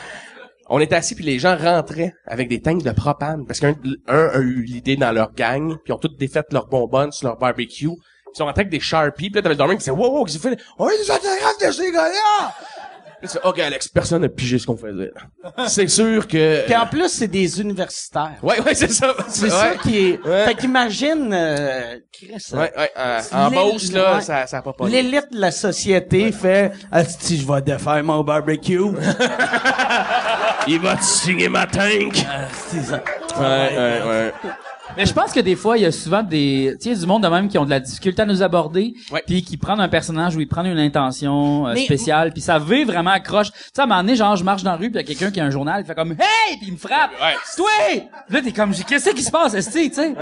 on 0.70 0.80
était 0.80 0.96
assis 0.96 1.16
puis 1.16 1.26
les 1.26 1.40
gens 1.40 1.58
rentraient 1.58 2.14
avec 2.26 2.48
des 2.50 2.62
tanks 2.62 2.84
de 2.84 2.92
propane. 2.92 3.46
Parce 3.46 3.60
qu'un 3.60 3.76
un 4.08 4.28
a 4.28 4.40
eu 4.40 4.62
l'idée 4.62 4.96
dans 4.96 5.12
leur 5.12 5.34
gang. 5.34 5.76
Puis 5.76 5.86
ils 5.88 5.94
ont 5.94 5.98
toutes 5.98 6.18
défait 6.18 6.44
leurs 6.52 6.68
bonbonnes 6.68 7.12
sur 7.12 7.28
leur 7.28 7.38
barbecue. 7.38 7.88
Ils 7.88 8.38
sont 8.38 8.46
rentrés 8.46 8.62
avec 8.62 8.72
des 8.72 8.80
Sharpies. 8.80 9.30
Puis 9.30 9.36
là, 9.36 9.42
t'avais 9.42 9.56
le 9.56 9.58
dormant 9.58 9.74
qui 9.74 9.80
disait 9.80 9.92
«Wow, 9.92 10.24
qu'est-ce 10.26 10.38
que 10.38 10.50
tu 10.50 10.56
fais? 10.56 10.64
On 10.78 10.86
a 10.86 10.92
des 10.92 11.10
autographes 11.10 11.60
de 11.66 11.72
ces 11.72 11.92
gars-là!» 11.92 12.54
tu 13.22 13.28
fais, 13.28 13.40
OK, 13.44 13.60
Alex, 13.60 13.88
personne 13.90 14.22
n'a 14.22 14.30
pigé 14.30 14.58
ce 14.60 14.66
qu'on 14.66 14.78
faisait. 14.78 15.12
là. 15.46 15.68
C'est 15.68 15.88
sûr 15.88 16.28
que... 16.28 16.66
Puis 16.66 16.76
en 16.76 16.86
plus, 16.88 17.10
c'est 17.10 17.28
des 17.28 17.60
universitaires. 17.62 18.38
Ouais, 18.42 18.60
ouais, 18.62 18.74
c'est 18.76 18.92
ça. 18.92 19.14
C'est 19.28 19.44
ouais. 19.46 19.50
ça 19.50 19.72
qui 19.82 19.98
est... 19.98 20.22
Ouais. 20.26 20.46
Fait 20.46 20.56
qu'imagine, 20.56 21.30
euh, 21.34 21.98
Chris, 22.12 22.32
euh, 22.54 22.58
Ouais, 22.58 22.72
ouais. 22.78 22.92
euh, 22.98 23.22
en 23.34 23.52
Beauce, 23.52 23.92
là, 23.92 24.16
ouais. 24.16 24.22
ça, 24.22 24.48
ça 24.48 24.58
a 24.60 24.62
pas 24.62 24.74
pas. 24.74 24.88
L'élite 24.88 25.32
de 25.32 25.40
la 25.40 25.52
société 25.52 26.32
fait 26.32 26.72
Asti, 26.92 27.38
je 27.40 27.48
vais 27.52 27.62
défaire 27.62 28.04
mon 28.04 28.24
barbecue. 28.24 28.80
Il 30.68 30.80
va 30.80 30.96
te 30.96 31.04
signer 31.04 31.50
ma 31.50 31.66
tank. 31.66 32.26
C'est 32.70 32.84
ça. 32.84 33.02
Ouais, 33.40 33.70
ouais, 33.78 34.02
ouais. 34.08 34.34
Mais 35.00 35.06
je 35.06 35.14
pense 35.14 35.32
que 35.32 35.40
des 35.40 35.56
fois, 35.56 35.78
il 35.78 35.84
y 35.84 35.86
a 35.86 35.92
souvent 35.94 36.22
des, 36.22 36.76
tu 36.82 36.94
sais, 36.94 37.00
du 37.00 37.06
monde 37.06 37.24
de 37.24 37.30
même 37.30 37.48
qui 37.48 37.58
ont 37.58 37.64
de 37.64 37.70
la 37.70 37.80
difficulté 37.80 38.22
à 38.22 38.26
nous 38.26 38.44
aborder, 38.44 38.94
Ouais. 39.12 39.24
puis 39.26 39.42
qui 39.44 39.56
prennent 39.56 39.80
un 39.80 39.88
personnage 39.88 40.36
ou 40.36 40.42
ils 40.42 40.48
prennent 40.48 40.66
une 40.66 40.78
intention 40.78 41.68
euh, 41.68 41.76
spéciale, 41.76 42.34
puis 42.34 42.42
ça 42.42 42.60
veut 42.60 42.84
vraiment 42.84 43.12
accroche. 43.12 43.50
Tu 43.52 43.58
sais, 43.74 43.80
à 43.80 43.84
un 43.86 43.88
moment 43.88 44.02
donné, 44.02 44.16
genre, 44.18 44.36
je 44.36 44.44
marche 44.44 44.62
dans 44.64 44.72
la 44.72 44.78
rue, 44.78 44.92
puis 44.92 45.00
il 45.02 45.08
y 45.08 45.12
a 45.12 45.16
quelqu'un 45.16 45.32
qui 45.32 45.40
a 45.40 45.46
un 45.46 45.50
journal, 45.52 45.82
il 45.84 45.88
fait 45.88 45.96
comme, 45.96 46.12
hey, 46.12 46.58
puis 46.58 46.68
il 46.68 46.74
me 46.74 46.78
frappe. 46.78 47.12
Ouais. 47.22 47.36
Toi! 47.56 48.10
Là, 48.30 48.42
t'es 48.42 48.52
comme, 48.52 48.74
qu'est-ce 48.74 49.12
qui 49.12 49.24
se 49.24 49.32
passe, 49.32 49.54
esti, 49.54 49.90
tu 49.90 49.96
sais? 49.96 50.14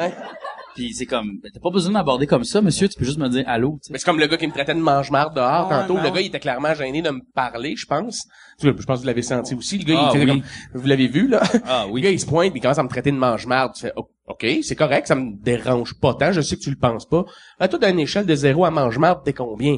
Puis 0.78 0.94
c'est 0.94 1.08
comme, 1.08 1.40
ben, 1.42 1.50
t'as 1.52 1.60
pas 1.60 1.72
besoin 1.72 1.90
de 1.90 1.94
m'aborder 1.94 2.28
comme 2.28 2.44
ça, 2.44 2.62
monsieur, 2.62 2.88
tu 2.88 3.00
peux 3.00 3.04
juste 3.06 3.18
me 3.18 3.28
dire 3.30 3.44
allô, 3.48 3.80
tu 3.82 3.88
sais. 3.88 3.94
Mais 3.94 3.98
c'est 4.00 4.06
comme 4.06 4.20
le 4.20 4.28
gars 4.28 4.38
qui 4.38 4.46
me 4.46 4.52
traitait 4.54 4.76
de 4.76 4.80
mange-marde 4.80 5.34
dehors 5.36 5.68
Ah, 5.72 5.82
tantôt. 5.82 5.96
non. 5.96 6.04
Le 6.04 6.12
gars, 6.12 6.22
il 6.22 6.28
était 6.28 6.40
clairement 6.40 6.76
gêné 6.76 7.02
de 7.02 7.10
me 7.10 7.22
parler, 7.34 7.76
je 7.76 7.88
pense. 7.88 8.28
Tu 8.60 8.70
vois, 8.70 8.80
Je 8.80 8.86
pense 8.86 8.98
que 8.98 9.02
vous 9.02 9.08
l'avez 9.08 9.24
senti 9.24 9.56
aussi. 9.56 9.80
Le 9.80 9.86
gars, 9.86 9.96
Ah, 9.98 10.12
il 10.14 10.20
faisait 10.22 10.32
oui. 10.32 10.42
comme, 10.42 10.82
vous 10.82 10.88
l'avez 10.88 11.08
vu, 11.08 11.28
là. 11.28 11.42
Ah, 11.66 11.88
oui. 11.90 12.02
Le 12.02 12.06
gars, 12.06 12.12
il 12.12 12.20
se 12.20 12.26
pointe, 12.28 12.52
puis 12.52 12.60
il 12.60 12.62
commence 12.62 12.78
à 12.78 12.84
me 12.84 12.90
traiter 12.90 13.12
de 13.12 13.18
mange-marde. 13.18 13.74
Tu 13.74 13.82
fais, 13.82 13.94
oh, 13.96 14.08
OK, 14.28 14.46
c'est 14.62 14.76
correct, 14.76 15.08
ça 15.08 15.16
me 15.16 15.32
dérange 15.42 15.94
pas 16.00 16.14
tant. 16.14 16.32
Je 16.32 16.42
sais 16.42 16.56
que 16.58 16.62
tu 16.62 16.70
le 16.70 16.76
penses 16.76 17.08
pas. 17.08 17.26
À 17.60 17.68
toi, 17.68 17.80
d'une 17.80 18.00
échelle 18.00 18.26
de 18.26 18.36
zéro 18.36 18.66
à 18.66 18.70
mange-marde, 18.72 19.22
t'es 19.26 19.34
combien? 19.34 19.78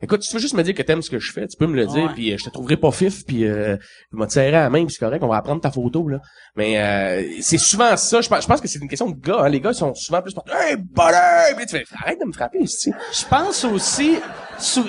Écoute, 0.00 0.20
tu 0.20 0.32
veux 0.32 0.38
juste 0.38 0.54
me 0.54 0.62
dire 0.62 0.74
que 0.74 0.82
t'aimes 0.82 1.02
ce 1.02 1.10
que 1.10 1.18
je 1.18 1.32
fais, 1.32 1.48
tu 1.48 1.56
peux 1.56 1.66
me 1.66 1.74
le 1.74 1.84
dire, 1.86 2.04
Ouais. 2.04 2.14
puis 2.14 2.32
euh, 2.32 2.36
je 2.38 2.44
te 2.44 2.50
trouverai 2.50 2.76
pas 2.76 2.92
fif, 2.92 3.24
puis 3.26 3.44
euh, 3.44 3.76
je 4.12 4.16
vais 4.16 4.46
à 4.46 4.50
la 4.52 4.70
main, 4.70 4.84
puis 4.84 4.94
c'est 4.94 5.04
correct, 5.04 5.22
on 5.24 5.28
va 5.28 5.38
apprendre 5.38 5.60
ta 5.60 5.72
photo, 5.72 6.06
là. 6.06 6.20
Mais 6.54 6.78
euh, 6.80 7.28
c'est 7.40 7.58
souvent 7.58 7.96
ça, 7.96 8.20
je 8.20 8.28
pense, 8.28 8.42
je 8.42 8.46
pense 8.46 8.60
que 8.60 8.68
c'est 8.68 8.78
une 8.78 8.88
question 8.88 9.10
de 9.10 9.18
gars, 9.20 9.40
hein. 9.40 9.48
les 9.48 9.60
gars 9.60 9.72
ils 9.72 9.74
sont 9.74 9.94
souvent 9.94 10.22
plus 10.22 10.32
portés, 10.34 10.52
«Hey, 10.54 10.76
buddy!» 10.76 11.54
Puis 11.56 11.66
tu 11.66 11.76
fais, 11.78 11.84
arrête 12.00 12.20
de 12.20 12.26
me 12.26 12.32
frapper, 12.32 12.60
ici. 12.60 12.92
Je 13.12 13.24
pense 13.26 13.64
aussi, 13.64 14.18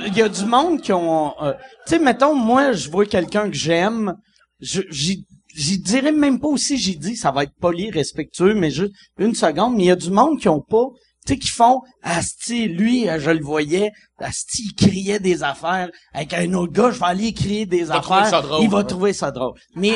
il 0.05 0.15
y 0.15 0.21
a 0.21 0.29
du 0.29 0.45
monde 0.45 0.79
qui 0.79 0.93
ont, 0.93 1.33
euh, 1.41 1.53
tu 1.87 1.95
sais, 1.95 1.99
mettons, 1.99 2.35
moi, 2.35 2.73
je 2.73 2.87
vois 2.91 3.07
quelqu'un 3.07 3.49
que 3.49 3.55
j'aime, 3.55 4.13
je- 4.59 4.83
j'y, 4.91 5.25
j'y 5.55 5.79
dirais 5.79 6.11
même 6.11 6.39
pas 6.39 6.49
aussi, 6.49 6.77
j'y 6.77 6.95
dis, 6.95 7.15
ça 7.15 7.31
va 7.31 7.45
être 7.45 7.53
poli, 7.59 7.89
respectueux, 7.89 8.53
mais 8.53 8.69
juste 8.69 8.93
une 9.17 9.33
seconde, 9.33 9.75
mais 9.75 9.85
il 9.85 9.87
y 9.87 9.91
a 9.91 9.95
du 9.95 10.11
monde 10.11 10.39
qui 10.39 10.49
ont 10.49 10.61
pas, 10.61 10.85
tu 11.25 11.33
sais, 11.33 11.39
qui 11.39 11.49
font, 11.49 11.81
asti, 12.01 12.67
lui, 12.67 13.07
euh, 13.09 13.19
je 13.19 13.29
le 13.31 13.43
voyais, 13.43 13.91
asti, 14.19 14.63
il 14.69 14.75
criait 14.75 15.19
des 15.19 15.43
affaires, 15.43 15.89
avec 16.13 16.33
un 16.33 16.53
autre 16.53 16.73
gars, 16.73 16.91
je 16.91 16.99
vais 16.99 17.05
aller 17.05 17.33
crier 17.33 17.65
des 17.65 17.83
va 17.83 17.99
trouver 17.99 18.19
affaires, 18.21 18.29
ça 18.31 18.41
drôle, 18.41 18.63
il 18.63 18.69
va 18.69 18.77
hein. 18.79 18.83
trouver 18.83 19.13
ça 19.13 19.31
drôle. 19.31 19.53
Mais 19.75 19.93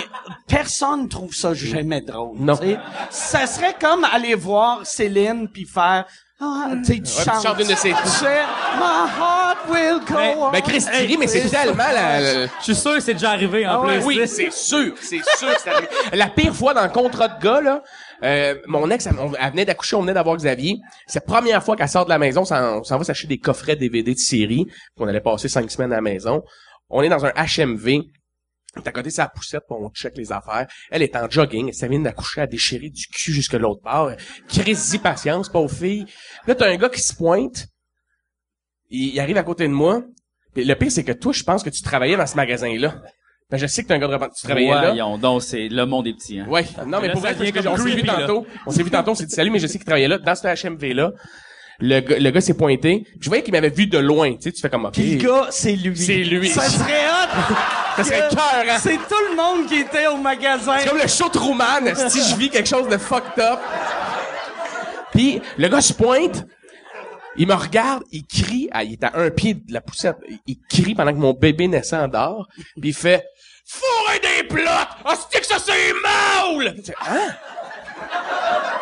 personne 0.47 1.07
trouve 1.09 1.33
ça 1.33 1.53
jamais 1.53 2.01
drôle. 2.01 2.37
Non. 2.39 2.55
tu 2.57 2.67
sais. 2.67 2.77
Ça 3.09 3.47
serait 3.47 3.75
comme 3.79 4.03
aller 4.05 4.35
voir 4.35 4.85
Céline 4.85 5.47
puis 5.47 5.65
faire, 5.65 6.05
ah, 6.41 6.71
tu 6.77 6.83
sais, 6.85 6.93
tu 6.95 7.03
tu 7.03 7.11
chantes. 7.23 7.59
une 7.59 7.67
de 7.67 7.75
ses- 7.75 7.89
My 7.89 7.95
heart 9.17 9.59
will 9.69 9.99
go 10.05 10.13
Mais- 10.15 10.35
on. 10.37 10.51
Ben, 10.51 10.61
Chris 10.61 10.81
Thierry, 10.81 11.15
mais 11.17 11.27
c'est 11.27 11.47
tellement 11.49 11.75
la, 11.77 12.19
la- 12.19 12.45
Je 12.47 12.63
suis 12.63 12.75
sûr 12.75 12.95
que 12.95 12.99
c'est 12.99 13.13
déjà 13.13 13.31
arrivé, 13.31 13.65
en 13.65 13.71
Ah 13.71 13.81
ouais, 13.85 13.97
plus. 13.99 14.05
Oui, 14.05 14.21
c'est 14.27 14.51
sûr, 14.51 14.93
c'est 14.99 15.21
sûr 15.37 15.53
que 15.55 15.61
c'est 15.63 15.69
arrivé. 15.69 15.87
La 16.11 16.27
pire 16.27 16.53
fois 16.53 16.73
dans 16.73 16.83
le 16.83 16.89
contrat 16.89 17.29
de 17.29 17.41
gars, 17.41 17.61
là, 17.61 17.81
euh, 18.23 18.55
mon 18.67 18.89
ex, 18.89 19.05
elle, 19.05 19.51
venait 19.51 19.65
d'accoucher, 19.65 19.95
on 19.95 20.01
venait 20.01 20.13
d'avoir 20.13 20.37
Xavier. 20.37 20.77
C'est 21.07 21.19
la 21.19 21.33
première 21.33 21.63
fois 21.63 21.75
qu'elle 21.75 21.89
sort 21.89 22.05
de 22.05 22.09
la 22.09 22.19
maison, 22.19 22.41
on 22.41 22.83
s'en 22.83 22.97
va 22.97 23.03
s'acheter 23.03 23.27
des 23.27 23.37
coffrets 23.37 23.75
DVD 23.75 24.13
de 24.13 24.19
série. 24.19 24.65
On 24.97 25.07
allait 25.07 25.21
passer 25.21 25.49
cinq 25.49 25.69
semaines 25.69 25.91
à 25.91 25.97
la 25.97 26.01
maison. 26.01 26.43
On 26.89 27.01
est 27.01 27.09
dans 27.09 27.25
un 27.25 27.31
HMV. 27.31 28.03
À 28.85 28.91
côté 28.91 29.11
sa 29.11 29.27
poussette, 29.27 29.63
puis 29.67 29.77
on 29.79 29.89
check 29.91 30.17
les 30.17 30.31
affaires. 30.31 30.65
Elle 30.89 31.03
est 31.03 31.15
en 31.15 31.29
jogging, 31.29 31.71
elle 31.79 31.89
vient 31.89 31.99
d'accoucher, 31.99 32.41
à 32.41 32.47
déchirer 32.47 32.89
du 32.89 33.05
cul 33.05 33.31
jusque 33.31 33.53
l'autre 33.53 33.81
part. 33.83 34.15
Crise 34.47 34.97
patience, 34.97 35.47
pauvre 35.47 35.71
fille. 35.71 36.07
Là, 36.47 36.55
t'as 36.55 36.71
un 36.71 36.77
gars 36.77 36.89
qui 36.89 37.01
se 37.01 37.13
pointe. 37.13 37.67
Il, 38.89 39.19
arrive 39.19 39.37
à 39.37 39.43
côté 39.43 39.67
de 39.67 39.73
moi. 39.73 40.03
Puis 40.55 40.65
le 40.65 40.73
pire, 40.75 40.91
c'est 40.91 41.03
que 41.03 41.11
toi, 41.11 41.33
je 41.33 41.43
pense 41.43 41.63
que 41.63 41.69
tu 41.69 41.83
travaillais 41.83 42.17
dans 42.17 42.25
ce 42.25 42.35
magasin-là. 42.35 42.99
Ben, 43.51 43.57
je 43.57 43.67
sais 43.67 43.83
que 43.83 43.87
t'es 43.89 43.93
un 43.93 43.99
gars 43.99 44.07
de 44.07 44.13
repente- 44.13 44.31
tu 44.39 44.45
travaillais 44.47 44.69
là. 44.73 44.87
Voyons 44.87 45.17
donc, 45.17 45.43
c'est 45.43 45.67
le 45.69 45.85
monde 45.85 46.07
est 46.07 46.13
petit, 46.13 46.39
hein. 46.39 46.45
Ouais. 46.49 46.65
Non, 46.87 46.99
mais 47.01 47.11
pour 47.11 47.21
vrai, 47.21 47.35
parce 47.35 47.51
que 47.51 47.67
on 47.67 47.77
s'est 47.77 47.89
vu 47.95 48.03
tantôt. 48.03 48.45
On 48.65 48.71
s'est 48.71 48.83
vu 48.83 48.89
tantôt, 48.89 49.11
on 49.11 49.15
s'est 49.15 49.25
dit 49.25 49.35
salut, 49.35 49.51
mais 49.51 49.59
je 49.59 49.67
sais 49.67 49.77
qu'il 49.77 49.85
travaillait 49.85 50.07
là, 50.07 50.17
dans 50.17 50.35
ce 50.35 50.47
HMV-là. 50.47 51.11
Le 51.79 51.99
gars, 51.99 52.19
le 52.19 52.29
gars 52.29 52.41
s'est 52.41 52.53
pointé. 52.53 53.03
Je 53.19 53.27
voyais 53.27 53.43
qu'il 53.43 53.51
m'avait 53.51 53.69
vu 53.69 53.87
de 53.87 53.97
loin, 53.97 54.31
tu 54.33 54.41
sais, 54.43 54.51
tu 54.51 54.61
fais 54.61 54.69
comme, 54.69 54.85
OK. 54.85 54.93
Puis 54.93 55.15
le 55.17 55.23
gars, 55.27 55.47
c'est 55.49 55.75
lui. 55.75 55.97
C'est 55.97 56.17
lui. 56.23 56.47
Ça 56.49 56.61
serait 56.69 57.05
hot. 57.07 57.53
Ça 57.95 58.03
serait 58.03 58.27
cœur, 58.29 58.39
hein. 58.71 58.77
C'est 58.79 58.95
tout 58.97 59.23
le 59.29 59.35
monde 59.35 59.67
qui 59.67 59.75
était 59.75 60.07
au 60.07 60.17
magasin. 60.17 60.77
C'est 60.79 60.89
comme 60.89 60.97
le 60.97 61.07
show 61.07 61.29
Truman, 61.29 61.93
si 62.09 62.23
je 62.27 62.35
vis 62.35 62.49
quelque 62.49 62.67
chose 62.67 62.87
de 62.89 62.97
fucked 62.97 63.37
up. 63.37 63.59
Puis 65.11 65.41
le 65.57 65.67
gars 65.67 65.81
se 65.81 65.93
pointe, 65.93 66.43
il 67.37 67.47
me 67.47 67.53
regarde, 67.53 68.03
il 68.11 68.25
crie, 68.25 68.69
ah, 68.71 68.83
il 68.83 68.93
est 68.93 69.03
à 69.03 69.11
un 69.15 69.29
pied 69.29 69.55
de 69.55 69.73
la 69.73 69.81
poussette, 69.81 70.17
il, 70.47 70.57
crie 70.69 70.95
pendant 70.95 71.13
que 71.13 71.17
mon 71.17 71.33
bébé 71.33 71.67
naissant 71.67 72.07
dort, 72.07 72.47
puis 72.79 72.89
il 72.89 72.93
fait 72.93 73.25
«Fourrer 73.65 74.19
des 74.19 74.47
plottes! 74.47 74.87
Ah, 75.05 75.17
que 75.31 75.45
ça, 75.45 75.57
c'est 75.59 75.93
mal!» 76.01 76.75
Je 76.77 76.81
fais, 76.81 76.93
Hein? 77.01 77.35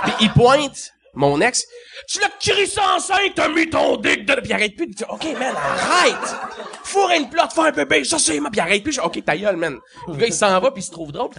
Puis 0.04 0.14
il 0.22 0.32
pointe, 0.32 0.91
mon 1.14 1.39
ex, 1.41 1.66
«Tu 2.12 2.20
l'as 2.20 2.30
crissé 2.39 2.80
enceinte, 2.82 3.34
t'as 3.36 3.47
mis 3.47 3.70
ton 3.70 3.95
dick 3.95 4.26
de...» 4.26 4.34
Puis 4.41 4.51
arrête 4.51 4.76
plus, 4.76 4.86
il 4.88 4.95
dit 4.95 5.03
«OK, 5.09 5.24
man, 5.39 5.55
arrête! 5.55 6.36
Fourrer 6.84 7.18
une 7.18 7.30
plotte, 7.30 7.53
faire 7.53 7.66
un 7.66 7.72
bébé, 7.72 8.03
ça, 8.03 8.20
c'est 8.20 8.39
mal!» 8.39 8.51
Puis 8.51 8.59
arrête 8.59 8.84
plus, 8.84 8.91
je 8.91 8.99
OK, 9.01 9.24
ta 9.24 9.38
gueule, 9.38 9.55
man. 9.55 9.78
Le 10.07 10.16
gars, 10.16 10.28
il 10.28 10.34
s'en 10.34 10.59
va, 10.59 10.72
puis 10.72 10.82
il 10.82 10.86
se 10.86 10.91
trouve 10.91 11.12
drôle. 11.14 11.30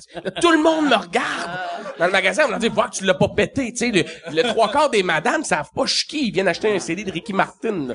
Tout 0.40 0.50
le 0.50 0.62
monde 0.62 0.86
me 0.86 0.96
regarde. 0.96 1.50
Dans 1.98 2.06
le 2.06 2.12
magasin, 2.12 2.44
on 2.46 2.50
leur 2.50 2.58
dit, 2.58 2.68
voir 2.68 2.90
que 2.90 2.96
tu 2.96 3.04
l'as 3.04 3.14
pas 3.14 3.28
pété, 3.28 3.72
tu 3.72 3.92
sais. 3.92 4.06
Le, 4.30 4.42
trois 4.44 4.70
quarts 4.70 4.88
des 4.88 5.02
madames 5.02 5.44
savent 5.44 5.70
pas 5.74 5.84
chier, 5.84 6.20
ils 6.20 6.32
viennent 6.32 6.48
acheter 6.48 6.74
un 6.74 6.78
CD 6.78 7.04
de 7.04 7.12
Ricky 7.12 7.34
Martin. 7.34 7.88
là. 7.88 7.94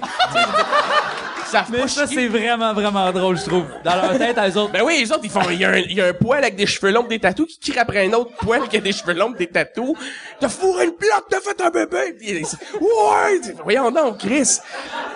Savent 1.47 1.67
Mais 1.71 1.79
pas 1.79 1.87
ça, 1.87 2.07
c'est 2.07 2.27
vraiment, 2.27 2.73
vraiment 2.73 3.11
drôle, 3.11 3.37
je 3.37 3.45
trouve. 3.45 3.65
Dans 3.83 3.95
leur 3.95 4.17
tête, 4.17 4.37
eux 4.37 4.57
autres. 4.57 4.71
Ben 4.71 4.83
oui, 4.83 4.99
les 4.99 5.11
autres, 5.11 5.21
ils 5.23 5.29
font, 5.29 5.41
il 5.49 5.59
y, 5.59 5.65
a 5.65 5.69
un, 5.69 5.77
il 5.77 5.93
y 5.93 6.01
a 6.01 6.07
un 6.07 6.13
poil 6.13 6.43
avec 6.43 6.55
des 6.55 6.65
cheveux 6.65 6.91
longs, 6.91 7.03
des 7.03 7.19
tatous, 7.19 7.47
qui 7.47 7.71
crie 7.71 7.79
après 7.79 8.07
un 8.07 8.13
autre 8.13 8.31
poil 8.37 8.67
qui 8.67 8.77
a 8.77 8.81
des 8.81 8.91
cheveux 8.91 9.13
longs, 9.13 9.31
des 9.31 9.47
tatous. 9.47 9.95
T'as 10.39 10.49
fourré 10.49 10.85
une 10.85 10.93
plaque, 10.93 11.23
t'as 11.29 11.39
fait 11.39 11.59
un 11.61 11.69
bébé. 11.69 12.13
Puis, 12.19 12.43
ouais, 12.81 13.41
voyons 13.63 13.91
donc, 13.91 14.19
Chris. 14.19 14.59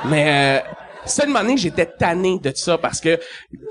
Mais, 0.06 0.62
euh, 0.64 0.81
une 1.26 1.36
année, 1.36 1.58
j'étais 1.58 1.86
tanné 1.86 2.40
de 2.40 2.52
ça 2.56 2.78
parce 2.78 3.00
que 3.00 3.20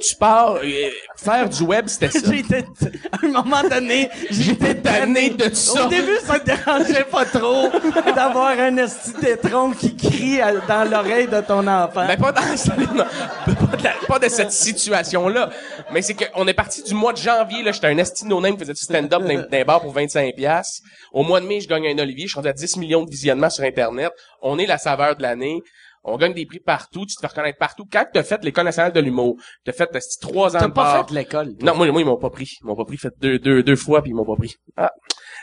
tu 0.01 0.16
pars, 0.16 0.57
euh, 0.57 0.89
faire 1.16 1.49
du 1.49 1.62
web, 1.62 1.87
c'était 1.87 2.11
ça. 2.11 2.18
J'étais, 2.33 2.64
à 3.12 3.24
un 3.24 3.28
moment 3.28 3.62
donné, 3.62 4.09
J'étais 4.31 4.74
tanné 4.74 5.31
de 5.31 5.53
ça. 5.55 5.87
Au 5.87 5.89
début, 5.89 6.16
ça 6.24 6.39
te 6.41 6.47
dérangeait 6.47 7.05
pas 7.05 7.24
trop 7.24 7.68
d'avoir 8.14 8.59
un 8.59 8.76
esti 8.78 9.12
d'étron 9.20 9.70
qui 9.72 9.97
crie 9.97 10.41
à- 10.41 10.55
dans 10.61 10.89
l'oreille 10.91 11.28
de 11.28 11.41
ton 11.41 11.66
enfant. 11.66 12.07
Ben, 12.07 12.16
pas 12.18 12.33
dans 12.33 12.41
pas, 12.41 13.76
de 13.76 13.85
la- 13.85 13.95
pas 14.09 14.18
de 14.18 14.28
cette 14.28 14.53
situation-là. 14.53 15.51
Mais 15.93 16.03
c'est 16.03 16.14
qu'on 16.14 16.47
est 16.49 16.55
parti 16.55 16.83
du 16.83 16.95
mois 16.95 17.12
de 17.12 17.18
janvier, 17.18 17.62
là, 17.62 17.72
j'étais 17.72 17.87
un 17.89 17.99
esti 17.99 18.26
no 18.26 18.41
name 18.41 18.55
qui 18.55 18.61
faisait 18.61 18.72
du 18.74 18.81
stand-up 18.83 19.22
dans, 19.22 19.28
dans 19.28 19.47
un 19.57 19.64
bar 19.64 19.81
pour 19.81 19.93
25 19.93 20.35
pièces. 20.35 20.83
Au 21.12 21.22
mois 21.22 21.41
de 21.41 21.47
mai, 21.47 21.61
je 21.61 21.68
gagne 21.68 21.87
un 21.87 21.99
Olivier, 22.03 22.26
je 22.26 22.31
suis 22.31 22.37
rendu 22.37 22.49
à 22.49 22.53
10 22.53 22.76
millions 22.76 23.03
de 23.05 23.11
visionnements 23.11 23.51
sur 23.51 23.64
Internet. 23.64 24.12
On 24.43 24.59
est 24.59 24.66
la 24.66 24.78
saveur 24.78 25.16
de 25.16 25.22
l'année. 25.22 25.62
On 26.03 26.16
gagne 26.16 26.32
des 26.32 26.46
prix 26.46 26.61
partout, 26.61 27.05
tu 27.05 27.14
te 27.14 27.20
fais 27.20 27.26
reconnaître 27.26 27.59
partout. 27.59 27.84
Quand 27.90 28.07
t'as 28.12 28.22
fait 28.22 28.42
l'École 28.42 28.64
nationale 28.64 28.92
de 28.92 29.01
l'humour, 29.01 29.36
t'as 29.64 29.72
fait 29.72 29.94
esti, 29.94 30.18
trois 30.18 30.57
ans 30.57 30.59
T'as 30.61 30.68
de 30.68 30.72
pas 30.72 31.05
fait 31.07 31.14
l'école. 31.14 31.53
Non, 31.61 31.74
moi, 31.74 31.90
moi, 31.92 32.01
ils 32.01 32.07
m'ont 32.07 32.16
pas 32.16 32.30
pris. 32.30 32.57
Ils 32.62 32.66
m'ont 32.66 32.76
pas 32.76 32.84
pris. 32.86 32.96
Fait 32.96 33.12
deux, 33.20 33.38
deux, 33.38 33.62
deux 33.62 33.76
fois, 33.76 34.01
puis 34.01 34.11
ils 34.12 34.14
m'ont 34.14 34.24
pas 34.24 34.36
pris. 34.36 34.55
Ah. 34.78 34.90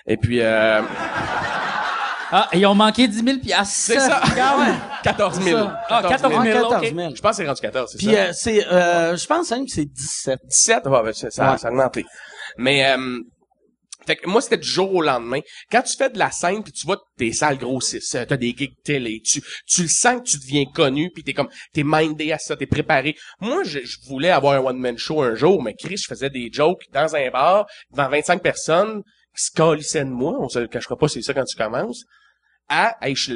Et 0.07 0.17
puis, 0.17 0.39
euh, 0.41 0.81
Ah, 2.31 2.49
ils 2.53 2.65
ont 2.65 2.75
manqué 2.75 3.07
10 3.07 3.23
000 3.23 3.39
piastres. 3.39 3.73
c'est 3.73 3.99
ça. 3.99 4.21
14 5.03 5.39
000. 5.41 5.59
Ah, 5.89 6.01
14 6.01 6.31
000, 6.33 6.39
Ah, 6.39 6.43
14 6.45 6.73
ok. 6.83 6.93
000. 6.95 7.15
Je 7.15 7.21
pense 7.21 7.31
que 7.31 7.35
c'est 7.37 7.47
rendu 7.47 7.61
14, 7.61 7.91
c'est 7.91 7.97
Puis 7.99 8.07
ça. 8.07 8.11
euh, 8.21 8.29
c'est, 8.33 8.67
euh, 8.67 9.15
je 9.15 9.27
pense 9.27 9.51
même 9.51 9.65
que 9.65 9.71
c'est 9.71 9.85
17. 9.85 10.39
17, 10.43 10.87
ouais, 10.87 11.03
ben, 11.03 11.13
ça, 11.13 11.29
ça, 11.31 11.51
Ouais. 11.51 11.57
ça 11.57 11.67
a 11.67 11.71
augmenté. 11.71 12.03
Mais, 12.57 12.85
euh, 12.91 13.19
fait 14.07 14.15
que 14.15 14.27
moi, 14.27 14.41
c'était 14.41 14.57
du 14.57 14.67
jour 14.67 14.93
au 14.95 15.01
lendemain. 15.01 15.41
Quand 15.69 15.81
tu 15.81 15.95
fais 15.95 16.09
de 16.09 16.17
la 16.17 16.31
scène, 16.31 16.63
puis 16.63 16.71
tu 16.71 16.85
vois 16.85 16.97
tes 17.17 17.33
salles 17.33 17.57
grossissent, 17.57 18.15
euh, 18.15 18.25
t'as 18.25 18.37
des 18.37 18.55
gigs 18.55 18.81
télé, 18.83 19.21
tu, 19.23 19.41
tu 19.67 19.81
le 19.83 19.87
sens 19.87 20.21
que 20.21 20.29
tu 20.29 20.37
deviens 20.37 20.65
connu, 20.65 21.11
puis 21.13 21.23
t'es 21.23 21.33
comme, 21.33 21.49
t'es 21.73 21.83
mindé 21.83 22.31
à 22.31 22.37
ça, 22.37 22.55
t'es 22.55 22.65
préparé. 22.65 23.15
Moi, 23.41 23.63
je, 23.65 23.79
je 23.83 23.97
voulais 24.07 24.29
avoir 24.29 24.53
un 24.53 24.65
one-man 24.65 24.97
show 24.97 25.21
un 25.21 25.35
jour, 25.35 25.61
mais 25.61 25.75
Chris, 25.75 25.97
je 25.97 26.07
faisais 26.07 26.29
des 26.29 26.49
jokes 26.51 26.85
dans 26.93 27.15
un 27.15 27.29
bar, 27.29 27.67
devant 27.91 28.09
25 28.09 28.41
personnes, 28.41 29.03
qui 29.35 29.43
se 29.43 29.97
de 29.99 30.03
moi, 30.05 30.35
on 30.39 30.49
se 30.49 30.59
le 30.59 30.67
cachera 30.67 30.97
pas, 30.97 31.07
c'est 31.07 31.21
ça 31.21 31.33
quand 31.33 31.45
tu 31.45 31.55
commences, 31.55 32.05
à, 32.69 32.97
hey, 33.01 33.15
je 33.15 33.33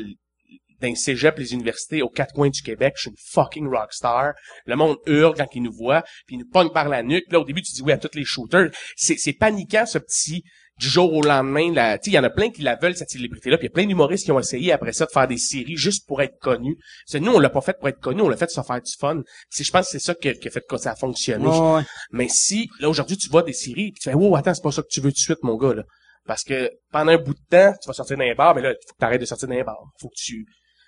dans 0.81 0.87
les 0.87 0.95
cégep, 0.95 1.37
les 1.37 1.53
universités, 1.53 2.01
aux 2.01 2.09
quatre 2.09 2.33
coins 2.33 2.49
du 2.49 2.61
Québec, 2.61 2.93
je 2.95 3.01
suis 3.01 3.09
une 3.11 3.17
fucking 3.17 3.67
rockstar. 3.67 4.33
Le 4.65 4.75
monde 4.75 4.97
hurle 5.05 5.35
quand 5.35 5.47
il 5.53 5.61
nous 5.61 5.71
voit, 5.71 6.01
puis 6.25 6.35
il 6.35 6.39
nous 6.39 6.49
pogne 6.49 6.71
par 6.71 6.89
la 6.89 7.03
nuque. 7.03 7.31
Là, 7.31 7.39
au 7.39 7.45
début, 7.45 7.61
tu 7.61 7.71
dis 7.71 7.81
oui 7.81 7.91
à 7.91 7.97
tous 7.97 8.15
les 8.15 8.25
shooters. 8.25 8.71
C'est, 8.95 9.17
c'est 9.17 9.33
paniquant, 9.33 9.85
ce 9.85 9.99
petit 9.99 10.43
du 10.81 10.89
jour 10.89 11.13
au 11.13 11.21
lendemain. 11.21 11.73
Sais, 12.01 12.09
il 12.09 12.13
y 12.13 12.19
en 12.19 12.23
a 12.23 12.29
plein 12.31 12.49
qui 12.49 12.63
la 12.63 12.75
veulent, 12.75 12.95
cette 12.95 13.11
célébrité-là. 13.11 13.57
Puis 13.57 13.67
il 13.67 13.69
y 13.69 13.71
a 13.71 13.73
plein 13.73 13.85
d'humoristes 13.85 14.25
qui 14.25 14.31
ont 14.31 14.39
essayé 14.39 14.71
après 14.71 14.93
ça 14.93 15.05
de 15.05 15.11
faire 15.11 15.27
des 15.27 15.37
séries 15.37 15.77
juste 15.77 16.07
pour 16.07 16.21
être 16.23 16.39
connus. 16.39 16.75
C'est 17.05 17.19
nous, 17.19 17.31
on 17.31 17.39
l'a 17.39 17.51
pas 17.51 17.61
fait 17.61 17.77
pour 17.77 17.87
être 17.87 17.99
connus, 17.99 18.21
on 18.21 18.29
l'a 18.29 18.35
fait 18.35 18.47
pour 18.47 18.55
se 18.55 18.61
faire 18.61 18.81
du 18.81 18.91
fun. 18.99 19.21
Je 19.51 19.71
pense 19.71 19.85
que 19.85 19.91
c'est 19.91 19.99
ça 19.99 20.15
qui, 20.15 20.33
qui 20.33 20.47
a 20.47 20.51
fait 20.51 20.63
que 20.67 20.77
ça 20.77 20.91
a 20.91 20.95
fonctionné. 20.95 21.47
Ouais. 21.47 21.83
Mais 22.11 22.27
si, 22.29 22.67
là, 22.79 22.89
aujourd'hui, 22.89 23.15
tu 23.15 23.29
vois 23.29 23.43
des 23.43 23.53
séries, 23.53 23.91
puis 23.91 24.01
tu 24.01 24.09
fais, 24.09 24.15
oh, 24.15 24.35
attends, 24.35 24.55
c'est 24.55 24.63
pas 24.63 24.71
ça 24.71 24.81
que 24.81 24.87
tu 24.89 25.01
veux 25.01 25.11
tout 25.11 25.15
de 25.15 25.19
suite, 25.19 25.43
mon 25.43 25.55
gars, 25.55 25.75
là. 25.75 25.83
Parce 26.25 26.43
que 26.43 26.71
pendant 26.91 27.11
un 27.11 27.17
bout 27.17 27.33
de 27.33 27.45
temps, 27.49 27.73
tu 27.81 27.87
vas 27.87 27.93
sortir 27.93 28.17
d'un 28.17 28.33
bar, 28.35 28.55
mais 28.55 28.61
là, 28.61 28.71
il 28.71 28.87
faut 28.87 28.93
que 28.93 28.99
tu 28.99 29.05
arrêtes 29.05 29.21
de 29.21 29.25
sortir 29.25 29.47
d'un 29.47 29.63
bar. 29.63 29.77
faut 29.99 30.09
que 30.09 30.15
tu... 30.15 30.45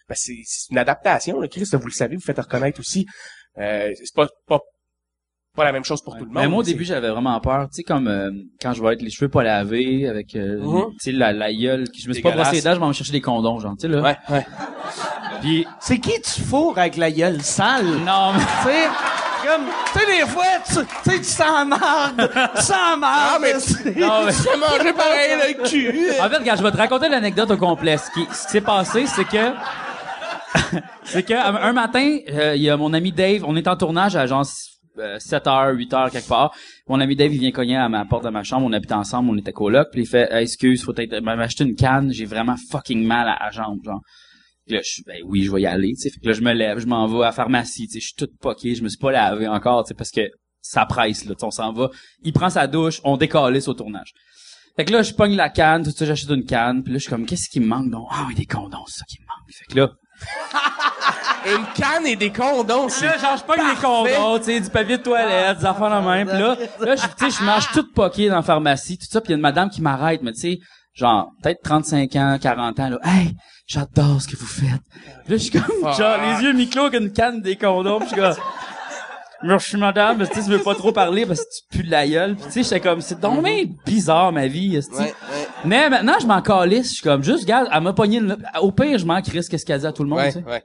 Ben, 0.10 0.16
c'est, 0.16 0.34
une 0.70 0.78
adaptation, 0.78 1.40
là, 1.40 1.48
Chris, 1.48 1.70
vous 1.72 1.86
le 1.86 1.92
savez, 1.92 2.16
vous 2.16 2.22
faites 2.22 2.40
reconnaître 2.40 2.80
aussi. 2.80 3.06
Euh, 3.58 3.92
c'est 3.96 4.14
pas, 4.14 4.28
pas, 4.48 4.60
pas 5.56 5.64
la 5.66 5.72
même 5.72 5.84
chose 5.86 6.02
pour 6.02 6.14
tout 6.18 6.22
le 6.26 6.32
monde. 6.32 6.42
Mais 6.42 6.48
moi, 6.48 6.60
au 6.60 6.64
début, 6.64 6.84
j'avais 6.84 7.10
vraiment 7.10 7.40
peur. 7.40 7.68
Tu 7.70 7.76
sais, 7.78 7.84
comme 7.84 8.08
euh, 8.08 8.32
quand 8.62 8.74
je 8.74 8.82
vais 8.82 8.94
être 8.94 9.04
les 9.04 9.12
cheveux 9.12 9.30
pas 9.30 9.44
lavés, 9.44 10.08
avec 10.08 10.36
euh, 10.36 10.58
Mhm. 10.60 10.86
tu 10.94 10.96
sais, 11.00 11.12
la, 11.12 11.32
la 11.32 11.54
gueule. 11.54 11.90
qui- 11.90 12.02
Je 12.02 12.08
me 12.10 12.14
suis 12.14 12.24
pas 12.24 12.32
brossé 12.32 12.54
les 12.56 12.62
dents, 12.64 12.74
je 12.74 12.80
vais 12.80 12.88
me 12.88 12.94
chercher 12.94 13.12
des 13.12 13.22
condoms, 13.22 13.60
genre, 13.60 13.74
tu 13.80 13.82
sais, 13.82 13.88
là. 13.88 14.02
Ouais, 14.02 14.18
ouais. 14.30 14.46
Puis, 15.42 15.68
C'est 15.80 16.00
qui 16.00 16.20
tu 16.22 16.42
fourres 16.42 16.78
avec 16.80 16.98
la 16.98 17.12
gueule 17.12 17.42
sale? 17.42 17.86
non, 17.86 18.34
mais... 18.34 18.40
Tu 18.40 18.70
sais, 18.70 18.88
comme, 19.48 19.66
tu 19.94 20.00
sais, 20.00 20.06
des 20.22 20.28
fois, 20.28 20.44
tu 20.66 20.74
tu 20.74 21.10
sais, 21.12 21.18
tu 21.20 21.24
sens 21.24 21.68
marde, 21.68 22.32
tu 22.56 22.62
sens 22.64 22.98
marde. 22.98 23.32
Ah, 23.36 23.38
mais- 23.40 23.60
c'est- 23.60 23.96
Non, 24.00 24.26
mais... 24.26 24.32
Mangé 24.58 24.94
pareil, 24.94 25.56
le 25.60 25.68
cul. 25.70 26.10
En 26.20 26.30
fait, 26.30 26.38
regarde, 26.38 26.58
je 26.60 26.64
vais 26.64 26.72
te 26.72 26.78
raconter 26.78 27.10
l'anecdote 27.10 27.52
au 27.52 27.58
complet. 27.58 27.98
Ce 27.98 28.10
qui, 28.10 28.26
ce 28.34 28.46
qui 28.46 28.52
s'est 28.54 28.62
passé, 28.62 29.06
c'est 29.06 29.26
que, 29.26 29.52
c'est 31.04 31.24
que 31.24 31.34
un 31.34 31.56
un 31.58 31.74
matin, 31.74 32.18
euh, 32.30 32.56
il 32.56 32.64
y 32.64 32.70
a 32.72 32.78
mon 32.78 32.92
ami 32.94 33.12
Dave. 33.12 33.44
On 33.46 33.56
est 33.56 33.68
en 33.68 33.76
tournage 33.76 34.16
à 34.16 34.26
genre 34.26 34.46
7 34.96 35.46
h 35.46 35.76
8 35.76 35.92
h 35.92 36.12
quelque 36.12 36.28
part. 36.28 36.56
Mon 36.88 37.00
ami 37.00 37.16
Dave, 37.16 37.34
il 37.34 37.40
vient 37.40 37.52
cogner 37.52 37.78
à 37.78 37.90
ma 37.90 38.06
porte 38.06 38.24
de 38.26 38.30
ma 38.30 38.44
chambre. 38.44 38.66
On 38.68 38.74
habite 38.74 38.92
ensemble, 38.92 39.30
on 39.30 39.38
était 39.38 39.54
coloc. 39.54 39.88
Puis 39.92 40.02
il 40.02 40.08
fait, 40.08 40.28
excuse, 40.32 40.84
faut 40.84 40.96
être, 40.98 41.20
m'a 41.20 41.34
acheté 41.34 41.64
une 41.64 41.76
canne. 41.76 42.12
J'ai 42.12 42.26
vraiment 42.26 42.56
fucking 42.72 43.06
mal 43.06 43.28
à 43.28 43.46
la 43.46 43.52
jambe, 43.52 43.80
genre. 43.84 44.02
Là, 44.68 44.80
je 44.82 44.90
suis, 44.90 45.04
ben 45.06 45.18
oui, 45.26 45.44
je 45.44 45.52
vais 45.52 45.62
y 45.62 45.66
aller, 45.66 45.94
tu 45.94 46.10
sais. 46.10 46.12
Là, 46.24 46.32
je 46.32 46.42
me 46.42 46.54
lève, 46.54 46.80
je 46.80 46.86
m'en 46.86 47.06
vais 47.08 47.18
à 47.18 47.26
la 47.26 47.32
pharmacie, 47.34 47.88
tu 47.88 47.94
sais. 47.94 48.00
Je 48.00 48.06
suis 48.06 48.16
toute 48.16 48.38
poquée, 48.40 48.76
je 48.76 48.84
me 48.84 48.88
suis 48.88 48.98
pas 48.98 49.12
lavé 49.12 49.48
encore, 49.48 49.86
tu 49.86 49.94
parce 49.94 50.10
que 50.10 50.22
ça 50.62 50.86
presse, 50.86 51.26
là, 51.26 51.36
on 51.42 51.52
s'en 51.52 51.74
va. 51.74 51.90
Il 52.24 52.32
prend 52.32 52.50
sa 52.50 52.68
douche, 52.68 53.02
on 53.04 53.18
décalisse 53.18 53.68
au 53.68 53.74
tournage. 53.74 54.14
Fait 54.78 54.86
que 54.86 54.94
là, 54.94 55.04
je 55.04 55.14
pogne 55.14 55.36
la 55.36 55.50
canne, 55.50 55.84
tout 55.84 55.92
ça, 55.92 56.06
j'achète 56.06 56.30
une 56.30 56.46
canne, 56.46 56.82
puis 56.82 56.94
là, 56.94 56.98
je 56.98 57.04
suis 57.04 57.10
comme, 57.10 57.26
qu'est-ce 57.26 57.50
qui 57.50 57.60
me 57.60 57.68
manque 57.68 57.92
donc? 57.92 58.08
Ah 58.10 58.26
oui, 58.28 58.36
des 58.36 58.46
condoms, 58.46 58.86
c'est 58.88 59.00
ça 59.00 59.06
qui 59.08 59.18
me 59.20 59.26
manque. 59.26 59.52
Fait 59.52 59.66
que 59.66 59.80
là, 59.80 59.92
Une 61.46 61.66
canne 61.76 62.08
et 62.08 62.16
des 62.16 62.32
condoms, 62.32 62.90
c'est... 62.90 63.06
là, 63.06 63.18
genre, 63.18 63.38
je 63.38 63.44
pogne 63.44 63.70
des 63.70 63.82
condoms, 63.82 64.40
tu 64.40 64.46
sais, 64.46 64.60
du 64.60 64.70
papier 64.70 64.98
de 64.98 65.04
toilette, 65.04 65.60
des 65.60 65.66
affaires 65.66 66.02
de 66.02 66.08
même. 66.08 66.28
Puis 66.28 66.38
là, 66.40 66.56
là, 66.80 66.96
je, 66.96 67.02
tu 67.02 67.32
sais, 67.32 67.40
je 67.40 67.44
marche 67.44 67.72
toute 67.74 67.94
poquée 67.94 68.30
dans 68.30 68.38
la 68.38 68.42
pharmacie, 68.42 68.98
tout 68.98 69.08
ça, 69.10 69.22
puis 69.22 69.30
il 69.30 69.32
y 69.32 69.34
a 69.34 69.38
une 69.38 69.42
madame 69.42 69.70
qui 69.70 69.82
m'arrête, 69.82 70.22
mais 70.24 70.32
tu 70.34 70.40
sais, 70.40 70.60
genre, 70.94 71.32
peut-être 71.42 71.62
35 71.64 72.16
ans, 72.16 72.38
40 72.42 72.80
ans, 72.80 72.90
là. 72.90 73.00
Hey, 73.04 73.36
j'adore 73.68 74.22
ce 74.22 74.28
que 74.28 74.38
vous 74.38 74.46
faites. 74.46 74.82
Puis 75.26 75.34
là, 75.34 75.38
je 75.38 75.38
suis 75.38 75.52
comme, 75.52 75.94
genre, 75.94 76.18
les 76.22 76.44
yeux 76.44 76.54
mi-clos 76.54 76.86
avec 76.86 77.02
une 77.02 77.12
canne 77.12 77.42
des 77.42 77.56
condoms, 77.56 78.00
puis 78.00 78.10
je 78.10 78.14
suis 78.14 78.22
comme... 78.22 78.36
Merci 79.46 79.76
madame, 79.76 80.20
mais 80.20 80.28
tu 80.28 80.36
sais, 80.36 80.50
je 80.50 80.56
veux 80.56 80.64
pas 80.64 80.74
trop 80.74 80.94
parler 80.94 81.26
parce 81.26 81.42
que 81.42 81.46
tu 81.46 81.78
pues 81.78 81.84
de 81.84 81.92
la 81.92 82.08
gueule. 82.08 82.36
Puis 82.36 82.46
tu 82.46 82.52
sais, 82.52 82.64
j'étais 82.64 82.80
comme, 82.80 83.02
c'est 83.02 83.20
donc 83.20 83.44
bien 83.44 83.66
bizarre 83.86 84.32
ma 84.32 84.48
vie, 84.48 84.78
esti. 84.78 84.96
Ouais, 84.96 85.02
ouais. 85.02 85.48
Mais 85.66 85.90
maintenant, 85.90 86.14
je 86.22 86.26
m'en 86.26 86.42
calisse, 86.42 86.88
je 86.88 86.94
suis 86.94 87.04
comme, 87.04 87.22
juste, 87.24 87.42
regarde, 87.42 87.68
elle 87.70 87.82
m'a 87.84 87.92
pogné 87.92 88.20
une... 88.20 88.38
Au 88.62 88.72
pire, 88.72 88.98
je 88.98 89.06
m'en 89.06 89.22
crisse 89.22 89.50
qu'est-ce 89.50 89.66
qu'elle 89.66 89.82
dit 89.82 89.86
à 89.86 89.92
tout 89.92 90.04
le 90.04 90.10
monde, 90.10 90.20
Ouais, 90.20 90.64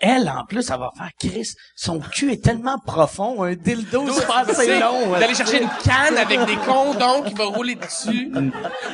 Elle, 0.00 0.28
en 0.28 0.44
plus, 0.46 0.70
elle 0.70 0.78
va 0.78 0.90
faire 0.96 1.10
Chris. 1.18 1.50
Son 1.76 1.98
cul 2.00 2.32
est 2.32 2.42
tellement 2.42 2.78
profond, 2.78 3.42
un 3.42 3.54
dildo, 3.54 4.06
c'est 4.12 4.26
pas 4.26 4.40
assez 4.48 4.78
long. 4.80 5.12
D'aller 5.18 5.34
chercher 5.34 5.62
une 5.62 5.68
canne 5.84 6.16
avec 6.16 6.44
des 6.46 6.56
condoms 6.56 7.22
qui 7.24 7.34
va 7.34 7.44
rouler 7.44 7.74
dessus. 7.74 8.32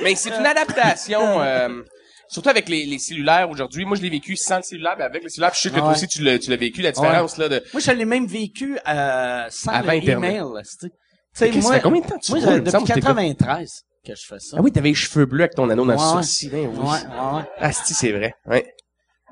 Mais 0.02 0.14
c'est 0.14 0.30
une 0.30 0.46
adaptation, 0.46 1.40
euh, 1.40 1.82
surtout 2.28 2.48
avec 2.48 2.68
les, 2.68 2.86
les 2.86 2.98
cellulaires 2.98 3.48
aujourd'hui. 3.50 3.84
Moi, 3.84 3.96
je 3.96 4.02
l'ai 4.02 4.10
vécu 4.10 4.36
sans 4.36 4.56
le 4.56 4.62
cellulaire, 4.62 4.94
mais 4.98 5.04
avec 5.04 5.22
le 5.22 5.28
cellulaire. 5.28 5.50
Puis 5.52 5.60
je 5.62 5.68
sais 5.68 5.74
que 5.74 5.80
toi 5.80 5.90
aussi, 5.92 6.08
tu 6.08 6.22
l'as, 6.22 6.38
tu 6.38 6.50
l'as 6.50 6.56
vécu, 6.56 6.82
la 6.82 6.92
différence, 6.92 7.36
là, 7.38 7.48
de... 7.48 7.62
Moi, 7.72 7.80
je 7.80 7.90
l'ai 7.92 8.04
même 8.04 8.26
vécu 8.26 8.78
euh, 8.88 9.46
sans 9.50 9.70
Avant 9.72 9.92
le 9.92 9.98
Internet. 9.98 10.34
email. 10.36 10.62
Tu 10.80 10.88
sais. 11.32 11.60
Ça 11.62 11.78
combien 11.80 12.00
de 12.00 12.06
temps 12.06 12.18
que 12.18 12.24
tu 12.24 12.32
moi, 12.32 12.40
semble 12.40 12.62
depuis 12.64 12.82
que 12.82 12.92
t'es 12.94 13.00
pas- 13.00 13.14
93 13.14 13.82
que 14.04 14.14
je 14.16 14.26
fais 14.26 14.38
ça. 14.40 14.56
Ah 14.58 14.62
oui, 14.62 14.72
t'avais 14.72 14.88
les 14.88 14.94
cheveux 14.94 15.26
bleus 15.26 15.42
avec 15.44 15.54
ton 15.54 15.68
anneau 15.70 15.84
dans 15.84 15.90
Ouais, 15.90 16.16
le 16.16 16.22
sourcil, 16.22 16.50
hein, 16.54 16.70
oui. 16.72 16.78
Ouais, 16.78 16.84
ouais, 16.86 17.36
ouais. 17.36 17.42
Ah, 17.58 17.70
si, 17.70 17.94
c'est 17.94 18.12
vrai. 18.12 18.34
Ouais. 18.46 18.66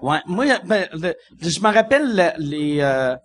Ouais, 0.03 0.19
moi, 0.27 0.45
ben, 0.65 0.89
le- 0.93 1.15
je 1.41 1.61
me 1.61 1.73
rappelle 1.73 2.15
le- 2.17 2.33
les. 2.39 2.81
euh, 2.81 3.17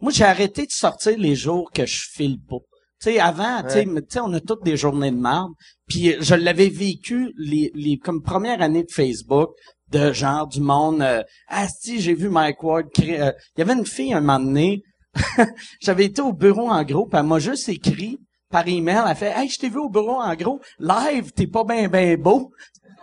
moi, 0.00 0.12
j'ai 0.12 0.24
arrêté 0.24 0.66
de 0.66 0.70
sortir 0.72 1.16
les 1.18 1.34
jours 1.34 1.70
que 1.72 1.86
je 1.86 2.06
file 2.12 2.38
pas. 2.48 2.56
Tu 3.00 3.10
sais, 3.12 3.20
avant, 3.20 3.62
tu 3.62 3.70
sais, 3.70 3.84
mais 3.84 4.00
tu 4.00 4.08
sais, 4.10 4.20
on 4.20 4.32
a 4.32 4.40
toutes 4.40 4.62
des 4.64 4.76
journées 4.76 5.10
de 5.10 5.16
merde. 5.16 5.50
Puis 5.86 6.12
euh, 6.14 6.16
je 6.20 6.34
l'avais 6.34 6.68
vécu 6.70 7.32
les, 7.36 7.70
les 7.74 7.98
comme 7.98 8.22
première 8.22 8.62
année 8.62 8.84
de 8.84 8.90
Facebook 8.90 9.50
de 9.92 10.12
genre 10.12 10.46
du 10.46 10.60
monde. 10.60 11.02
Euh, 11.02 11.22
ah 11.48 11.66
si, 11.68 12.00
j'ai 12.00 12.14
vu 12.14 12.28
Mike 12.30 12.62
Ward. 12.62 12.86
euh, 13.00 13.32
Il 13.56 13.58
y 13.58 13.62
avait 13.62 13.74
une 13.74 13.86
fille 13.86 14.12
un 14.14 14.20
moment 14.20 14.40
donné. 14.40 14.82
J'avais 15.80 16.06
été 16.06 16.20
au 16.22 16.32
bureau 16.32 16.70
en 16.70 16.82
gros, 16.84 17.06
puis 17.06 17.18
elle 17.18 17.26
m'a 17.26 17.38
juste 17.38 17.68
écrit 17.68 18.18
par 18.50 18.66
email. 18.68 19.02
Elle 19.08 19.16
fait, 19.16 19.32
hey, 19.36 19.48
je 19.48 19.58
t'ai 19.58 19.68
vu 19.68 19.78
au 19.78 19.88
bureau 19.90 20.20
en 20.20 20.34
gros. 20.34 20.60
Live, 20.78 21.32
t'es 21.32 21.46
pas 21.46 21.64
ben 21.64 21.88
ben 21.88 22.20
beau. 22.20 22.50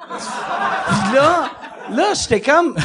Puis 0.08 1.14
là, 1.16 1.52
là, 1.92 2.14
j'étais 2.14 2.42
comme, 2.42 2.76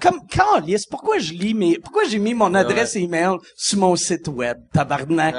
comme, 0.00 0.26
calice, 0.26 0.86
pourquoi 0.86 1.18
je 1.18 1.32
lis 1.32 1.54
mes, 1.54 1.78
pourquoi 1.78 2.04
j'ai 2.08 2.18
mis 2.18 2.34
mon 2.34 2.52
adresse 2.54 2.96
email 2.96 3.36
sur 3.56 3.78
mon 3.78 3.96
site 3.96 4.28
web, 4.28 4.58
tabarnak? 4.72 5.34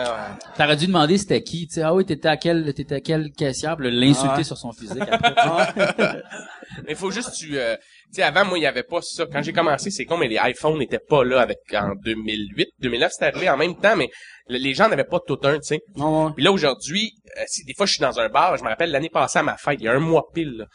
T'aurais 0.57 0.75
dû 0.75 0.87
demander 0.87 1.17
c'était 1.17 1.43
qui, 1.43 1.67
tu 1.67 1.75
sais. 1.75 1.81
Ah 1.83 1.93
oui, 1.93 2.05
t'étais 2.05 2.27
à 2.29 2.37
quelle, 2.37 2.73
t'étais 2.73 2.95
à 2.95 3.01
quelle 3.01 3.31
caissière, 3.31 3.75
l'insulter 3.79 4.37
ouais. 4.37 4.43
sur 4.43 4.57
son 4.57 4.71
physique 4.71 5.03
après. 5.09 6.23
Mais 6.87 6.95
faut 6.95 7.11
juste 7.11 7.33
tu 7.37 7.57
euh, 7.57 7.75
tu 8.09 8.15
sais 8.15 8.23
avant 8.23 8.43
moi 8.43 8.57
il 8.57 8.61
y 8.63 8.65
avait 8.65 8.83
pas 8.83 8.99
ça 9.01 9.25
quand 9.31 9.41
j'ai 9.41 9.53
commencé 9.53 9.91
c'est 9.91 10.03
con 10.03 10.17
mais 10.17 10.27
les 10.27 10.37
iPhones 10.43 10.77
n'étaient 10.77 10.99
pas 10.99 11.23
là 11.23 11.39
avec 11.39 11.59
en 11.73 11.93
2008 12.03 12.67
2009 12.79 13.11
c'était 13.13 13.25
arrivé 13.27 13.49
en 13.49 13.55
même 13.55 13.77
temps 13.79 13.95
mais 13.95 14.09
le- 14.49 14.57
les 14.57 14.73
gens 14.73 14.89
n'avaient 14.89 15.05
pas 15.05 15.19
tout 15.25 15.37
un 15.43 15.55
tu 15.59 15.63
sais 15.67 15.79
Ouais. 15.95 16.31
puis 16.35 16.43
là 16.43 16.51
aujourd'hui 16.51 17.13
euh, 17.37 17.43
si 17.47 17.63
des 17.63 17.73
fois 17.75 17.85
je 17.85 17.93
suis 17.93 18.01
dans 18.01 18.19
un 18.19 18.27
bar 18.29 18.57
je 18.57 18.63
me 18.63 18.67
rappelle 18.67 18.91
l'année 18.91 19.09
passée 19.09 19.39
à 19.39 19.43
ma 19.43 19.55
fête 19.55 19.77
il 19.79 19.85
y 19.85 19.87
a 19.87 19.93
un 19.93 19.99
mois 19.99 20.25
pile 20.33 20.57
là. 20.57 20.65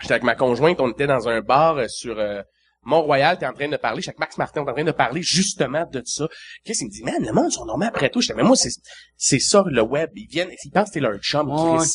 j'étais 0.00 0.12
avec 0.14 0.24
ma 0.24 0.36
conjointe 0.36 0.80
on 0.80 0.90
était 0.90 1.08
dans 1.08 1.28
un 1.28 1.40
bar 1.40 1.78
euh, 1.78 1.88
sur 1.88 2.18
euh, 2.20 2.42
Mont-Royal, 2.84 3.38
t'es 3.38 3.46
en 3.46 3.52
train 3.52 3.68
de 3.68 3.76
parler, 3.76 4.02
chaque 4.02 4.18
Max 4.18 4.36
Martin, 4.38 4.62
on 4.62 4.66
est 4.66 4.70
en 4.70 4.74
train 4.74 4.84
de 4.84 4.92
parler 4.92 5.22
justement 5.22 5.84
de 5.90 6.02
ça. 6.04 6.26
Qu'est-ce 6.64 6.78
qu'il 6.80 6.88
me 6.88 6.92
dit, 6.92 7.02
man, 7.02 7.24
le 7.24 7.32
monde 7.32 7.50
sont 7.52 7.64
normal 7.64 7.88
après 7.88 8.10
tout. 8.10 8.20
J'étais, 8.20 8.34
mais 8.34 8.42
moi, 8.42 8.56
c'est, 8.56 8.70
c'est 9.16 9.38
ça, 9.38 9.64
le 9.66 9.82
web. 9.82 10.10
Ils 10.14 10.28
viennent, 10.28 10.50
ils 10.64 10.70
pensent 10.70 10.88
que 10.90 10.94
t'es 10.94 11.00
leur 11.00 11.18
chum, 11.18 11.48
Ouais. 11.50 11.78
Chris. 11.78 11.92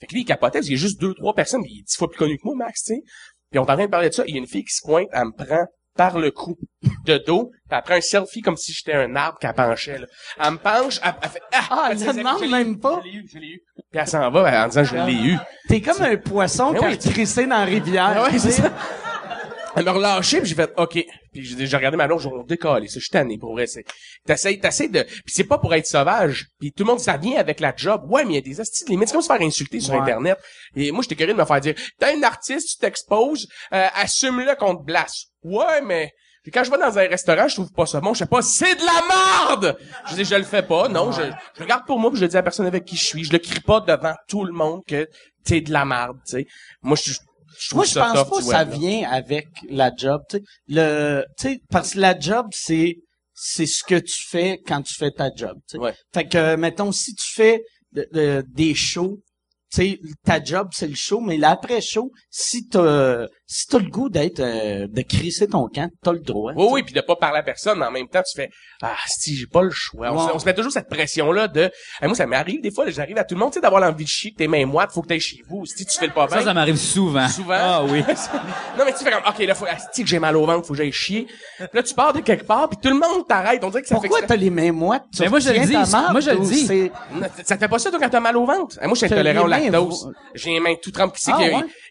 Fait 0.00 0.06
que 0.06 0.14
lui, 0.14 0.22
il 0.22 0.24
capotait, 0.24 0.58
parce 0.58 0.66
qu'il 0.66 0.74
y 0.76 0.78
a 0.78 0.80
juste 0.80 1.00
deux, 1.00 1.14
trois 1.14 1.34
personnes, 1.34 1.62
puis 1.62 1.72
il 1.74 1.78
est 1.80 1.84
dix 1.84 1.96
fois 1.96 2.08
plus 2.08 2.18
connu 2.18 2.36
que 2.36 2.42
moi, 2.44 2.54
Max, 2.56 2.82
tu 2.82 2.94
sais. 2.94 3.00
Puis 3.50 3.58
on 3.58 3.64
est 3.66 3.70
en 3.70 3.74
train 3.74 3.84
de 3.84 3.90
parler 3.90 4.08
de 4.08 4.14
ça, 4.14 4.24
il 4.26 4.34
y 4.34 4.38
a 4.38 4.40
une 4.40 4.46
fille 4.48 4.64
qui 4.64 4.74
se 4.74 4.80
pointe, 4.84 5.06
elle 5.12 5.26
me 5.26 5.32
prend 5.32 5.66
par 5.94 6.18
le 6.18 6.30
cou 6.30 6.56
de 7.04 7.18
dos, 7.18 7.50
puis 7.68 7.76
elle 7.76 7.82
prend 7.82 7.94
un 7.94 8.00
selfie 8.00 8.40
comme 8.40 8.56
si 8.56 8.72
j'étais 8.72 8.94
un 8.94 9.14
arbre 9.14 9.38
qu'elle 9.38 9.52
penchait, 9.52 9.98
là. 9.98 10.06
Elle 10.42 10.52
me 10.52 10.56
penche, 10.56 10.98
elle, 11.04 11.14
elle 11.22 11.28
fait, 11.28 11.42
ah, 11.52 11.66
Ah, 11.70 11.88
elle 11.92 11.98
ses 11.98 12.12
demande 12.14 12.42
je 12.42 12.50
même 12.50 12.80
pas. 12.80 13.00
Je 13.04 13.08
l'ai 13.10 13.14
eu, 13.16 13.28
je 13.30 13.38
l'ai 13.38 13.46
eu. 13.48 13.62
Puis 13.90 14.00
elle 14.00 14.06
s'en 14.08 14.30
va 14.30 14.64
en 14.64 14.68
disant, 14.68 14.84
je 14.84 14.96
l'ai 14.96 15.12
eu. 15.32 15.38
T'es 15.68 15.80
comme 15.82 16.00
un 16.00 16.16
poisson 16.16 16.72
Mais 16.72 16.96
qui 16.96 17.08
a 17.08 17.12
crissé 17.12 17.42
dans 17.44 17.58
la 17.58 17.64
rivière. 17.64 18.26
Ouais, 18.26 18.38
c'est 18.38 18.50
ça. 18.52 18.72
Elle 19.74 19.84
m'a 19.84 19.92
relâché, 19.92 20.40
puis 20.40 20.48
j'ai 20.48 20.54
fait 20.54 20.72
OK. 20.76 21.04
Puis 21.32 21.44
j'ai 21.66 21.76
regardé 21.76 21.96
ma 21.96 22.06
blonde, 22.06 22.20
j'ai 22.20 22.28
décollé, 22.46 22.88
ça, 22.88 22.94
je 22.94 23.00
suis 23.04 23.10
tanné 23.10 23.38
pour 23.38 23.52
vrai. 23.52 23.66
c'est- 23.66 23.84
T'essayes, 24.26 24.60
t'essayes 24.60 24.90
de. 24.90 25.02
Puis 25.02 25.22
c'est 25.34 25.44
pas 25.44 25.58
pour 25.58 25.72
être 25.74 25.86
sauvage. 25.86 26.46
Puis 26.60 26.72
tout 26.72 26.84
le 26.84 26.90
monde, 26.90 27.00
ça 27.00 27.16
vient 27.16 27.38
avec 27.38 27.58
la 27.60 27.72
job. 27.74 28.02
Ouais, 28.08 28.24
mais 28.24 28.32
il 28.32 28.34
y 28.34 28.38
a 28.38 28.42
des 28.42 28.60
astuces 28.60 28.88
limites. 28.88 29.08
C'est 29.08 29.14
comme 29.14 29.22
se 29.22 29.26
faire 29.32 29.40
insulter 29.40 29.80
sur 29.80 29.94
Ouais. 29.94 30.00
Internet. 30.00 30.38
Et 30.76 30.90
moi, 30.92 31.02
j'étais 31.02 31.16
curieux 31.16 31.32
de 31.34 31.38
me 31.38 31.44
faire 31.44 31.60
dire 31.60 31.74
T'es 31.98 32.14
un 32.16 32.22
artiste, 32.22 32.68
tu 32.70 32.76
t'exposes, 32.78 33.46
euh, 33.72 33.86
assume-le 33.94 34.54
qu'on 34.56 34.76
te 34.76 34.82
blasse. 34.84 35.26
Ouais, 35.42 35.80
mais. 35.82 36.10
Puis 36.42 36.50
quand 36.50 36.64
je 36.64 36.72
vais 36.72 36.78
dans 36.78 36.98
un 36.98 37.06
restaurant, 37.08 37.46
je 37.46 37.54
trouve 37.54 37.70
pas 37.72 37.86
ça 37.86 38.00
bon. 38.00 38.14
Je 38.14 38.18
sais 38.20 38.26
pas, 38.26 38.42
c'est 38.42 38.74
de 38.74 38.84
la 38.84 39.06
marde! 39.08 39.78
Je 40.10 40.16
dis, 40.16 40.24
je 40.24 40.34
le 40.34 40.42
fais 40.42 40.62
pas. 40.62 40.88
Non, 40.88 41.12
je, 41.12 41.22
je 41.56 41.60
le 41.60 41.66
garde 41.66 41.86
pour 41.86 42.00
moi, 42.00 42.10
puis 42.10 42.18
je 42.18 42.24
le 42.24 42.28
dis 42.28 42.36
à 42.36 42.40
la 42.40 42.42
personne 42.42 42.66
avec 42.66 42.84
qui 42.84 42.96
je 42.96 43.04
suis. 43.04 43.22
Je 43.24 43.32
le 43.32 43.38
crie 43.38 43.60
pas 43.60 43.78
devant 43.80 44.14
tout 44.28 44.44
le 44.44 44.52
monde 44.52 44.80
que 44.86 45.08
t'es 45.44 45.60
de 45.60 45.72
la 45.72 45.84
marde, 45.84 46.18
tu 46.26 46.32
sais. 46.38 46.46
Moi, 46.82 46.96
je, 47.00 47.12
je 47.68 47.74
Moi, 47.74 47.84
je 47.84 47.94
pense 47.94 48.28
pas 48.28 48.36
que 48.38 48.44
ça 48.44 48.64
vient 48.64 49.08
avec 49.10 49.46
la 49.68 49.90
job. 49.96 50.20
Tu 50.28 50.38
sais, 50.38 50.42
le, 50.68 51.24
tu 51.38 51.48
sais, 51.48 51.60
parce 51.70 51.92
que 51.94 52.00
la 52.00 52.18
job, 52.18 52.46
c'est, 52.52 52.96
c'est 53.34 53.66
ce 53.66 53.82
que 53.84 53.98
tu 53.98 54.22
fais 54.28 54.58
quand 54.66 54.82
tu 54.82 54.94
fais 54.94 55.10
ta 55.10 55.30
job. 55.34 55.58
Ouais. 55.74 55.94
Fait 56.14 56.26
que, 56.28 56.56
mettons, 56.56 56.92
si 56.92 57.14
tu 57.14 57.32
fais 57.34 57.62
de- 57.92 58.08
de- 58.12 58.44
des 58.48 58.74
shows, 58.74 59.18
tu 59.72 59.76
sais, 59.82 60.00
ta 60.24 60.42
job, 60.42 60.68
c'est 60.72 60.88
le 60.88 60.94
show, 60.94 61.20
mais 61.20 61.36
l'après-show, 61.36 62.10
si 62.30 62.68
t'as, 62.68 63.26
si 63.52 63.66
t'as 63.66 63.80
le 63.80 63.90
goût 63.90 64.08
d'être, 64.08 64.40
euh, 64.40 64.86
de 64.88 65.02
crisser 65.02 65.46
ton 65.46 65.68
camp, 65.68 65.90
t'as 66.02 66.12
le 66.12 66.20
droit. 66.20 66.52
Oui, 66.56 66.66
oui, 66.70 66.82
puis 66.82 66.94
de 66.94 67.02
pas 67.02 67.16
parler 67.16 67.40
à 67.40 67.42
personne, 67.42 67.78
mais 67.78 67.84
en 67.84 67.90
même 67.90 68.08
temps, 68.08 68.22
tu 68.22 68.34
fais 68.34 68.48
Ah, 68.80 68.96
si, 69.06 69.36
j'ai 69.36 69.46
pas 69.46 69.60
le 69.62 69.70
choix. 69.70 70.10
On, 70.10 70.26
se, 70.26 70.34
on 70.34 70.38
se 70.38 70.46
met 70.46 70.54
toujours 70.54 70.72
cette 70.72 70.88
pression-là 70.88 71.48
de 71.48 71.60
Hey, 71.60 71.70
moi, 72.04 72.14
ça 72.14 72.24
m'arrive 72.24 72.62
des 72.62 72.70
fois, 72.70 72.88
j'arrive 72.88 73.18
à 73.18 73.24
tout 73.24 73.34
le 73.34 73.40
monde, 73.40 73.50
tu 73.50 73.56
sais, 73.56 73.60
d'avoir 73.60 73.82
l'envie 73.82 74.04
de 74.04 74.08
chier, 74.08 74.32
que 74.32 74.36
tes 74.38 74.48
mains 74.48 74.64
moites, 74.64 74.90
faut 74.90 75.02
que 75.02 75.08
t'ailles 75.08 75.20
chez 75.20 75.42
vous. 75.46 75.66
Si 75.66 75.84
tu 75.84 75.98
fais 75.98 76.06
le 76.06 76.14
pas 76.14 76.26
bien. 76.26 76.38
Ça, 76.38 76.44
ça 76.44 76.54
m'arrive 76.54 76.76
souvent. 76.76 77.28
Souvent? 77.28 77.52
Ah 77.58 77.82
oui. 77.84 78.00
non, 78.78 78.84
mais 78.86 78.94
tu 78.94 79.04
fais 79.04 79.10
comme 79.10 79.22
OK, 79.28 79.38
là, 79.40 79.54
faut 79.54 79.66
asti 79.66 80.02
que 80.02 80.08
j'ai 80.08 80.18
mal 80.18 80.34
au 80.34 80.46
ventre, 80.46 80.66
faut 80.66 80.72
que 80.72 80.78
j'aille 80.78 80.90
chier. 80.90 81.26
Puis 81.58 81.68
là, 81.74 81.82
tu 81.82 81.92
pars 81.92 82.14
de 82.14 82.20
quelque 82.20 82.46
part, 82.46 82.70
puis 82.70 82.78
tout 82.82 82.88
le 82.88 82.94
monde 82.98 83.26
t'arrête. 83.28 83.62
On 83.62 83.68
dirait 83.68 83.82
que 83.82 83.88
ça 83.88 83.96
Pourquoi 83.96 84.20
fait 84.20 84.22
que 84.24 84.28
t'as 84.28 84.36
les 84.36 84.48
mains 84.48 84.72
moites? 84.72 85.04
Mais 85.20 85.28
moi, 85.28 85.40
je 85.40 85.50
le 85.50 85.66
dis, 85.66 85.76
moi, 86.10 86.20
je 86.20 86.30
le 86.30 86.38
dis. 86.40 86.66
c'est- 86.66 86.92
ça... 87.44 87.56
te 87.56 87.60
fait 87.60 87.68
pas 87.68 87.78
ça, 87.78 87.90
toi, 87.90 87.98
quand 88.00 88.08
t'as 88.08 88.20
mal 88.20 88.36
au 88.38 88.46
ventre? 88.46 88.78
Hey, 88.80 88.86
moi, 88.86 88.94
je 88.94 89.04
suis 89.04 89.12
intolérant 89.12 89.44
au 89.44 89.48
lactose. 89.48 90.10
J'ai 90.34 90.50
les 90.52 90.60
mains 90.60 90.74
tout 90.82 90.90
trempées. 90.90 91.18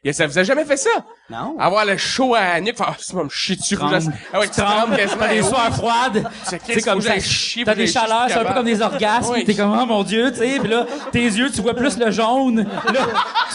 A- 0.04 0.14
ça 0.14 0.26
vous 0.26 0.40
a 0.40 0.44
jamais 0.44 0.66
fait 0.66 0.78
ça? 0.78 0.90
Non. 1.30 1.56
Avoir 1.60 1.86
le 1.86 1.96
chaud 1.96 2.34
à 2.34 2.42
la 2.54 2.62
nuque, 2.62 2.76
faire, 2.76 2.88
ah, 2.90 2.96
c'est 3.00 3.14
me 3.14 3.30
chier 3.30 3.56
dessus, 3.56 3.76
faut 3.76 3.86
que 3.86 3.90
Tremble. 3.92 4.04
j'aille- 4.06 4.20
Ah 4.34 4.40
ouais, 4.40 4.48
tu 4.48 4.62
trembles 4.62 4.96
quasiment. 4.96 5.20
T'as 5.22 5.28
des 5.28 5.44
sueurs 5.44 5.76
froides. 5.76 6.30
C'est 6.44 6.82
comme 6.82 7.02
faut 7.02 7.08
ça. 7.08 7.14
T'as 7.14 7.72
faut 7.72 7.78
des 7.78 7.88
chaleurs, 7.88 8.26
c'est 8.28 8.34
un 8.34 8.46
peu 8.46 8.54
comme 8.56 8.66
des 8.66 8.82
orgasmes. 8.82 9.32
Oui. 9.34 9.44
T'es 9.46 9.54
comme, 9.54 9.78
oh 9.80 9.86
mon 9.86 10.04
dieu, 10.04 10.32
tu 10.32 10.40
sais. 10.40 10.58
Puis 10.60 10.70
là, 10.70 10.86
tes 11.12 11.20
yeux, 11.24 11.52
tu 11.52 11.62
vois 11.62 11.76
plus 11.76 11.98
le 12.00 12.10
jaune. 12.10 12.68
Là, 12.94 13.00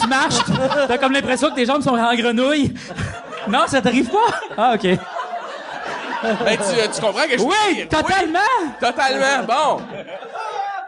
tu 0.00 0.06
marches. 0.06 0.34
T'as 0.86 0.98
comme 0.98 1.12
l'impression 1.12 1.50
que 1.50 1.56
tes 1.56 1.66
jambes 1.66 1.82
sont 1.82 1.90
en 1.98 2.14
grenouille. 2.14 2.72
Non, 3.48 3.66
ça 3.66 3.82
t'arrive 3.82 4.08
pas? 4.08 4.38
Ah, 4.56 4.72
OK. 4.76 4.82
Ben, 4.84 6.56
tu, 6.56 6.90
tu 6.94 7.00
comprends 7.00 7.26
que 7.28 7.38
je 7.38 7.42
Oui, 7.42 7.86
totalement. 7.88 8.38
Totalement, 8.80 9.44
bon. 9.46 9.82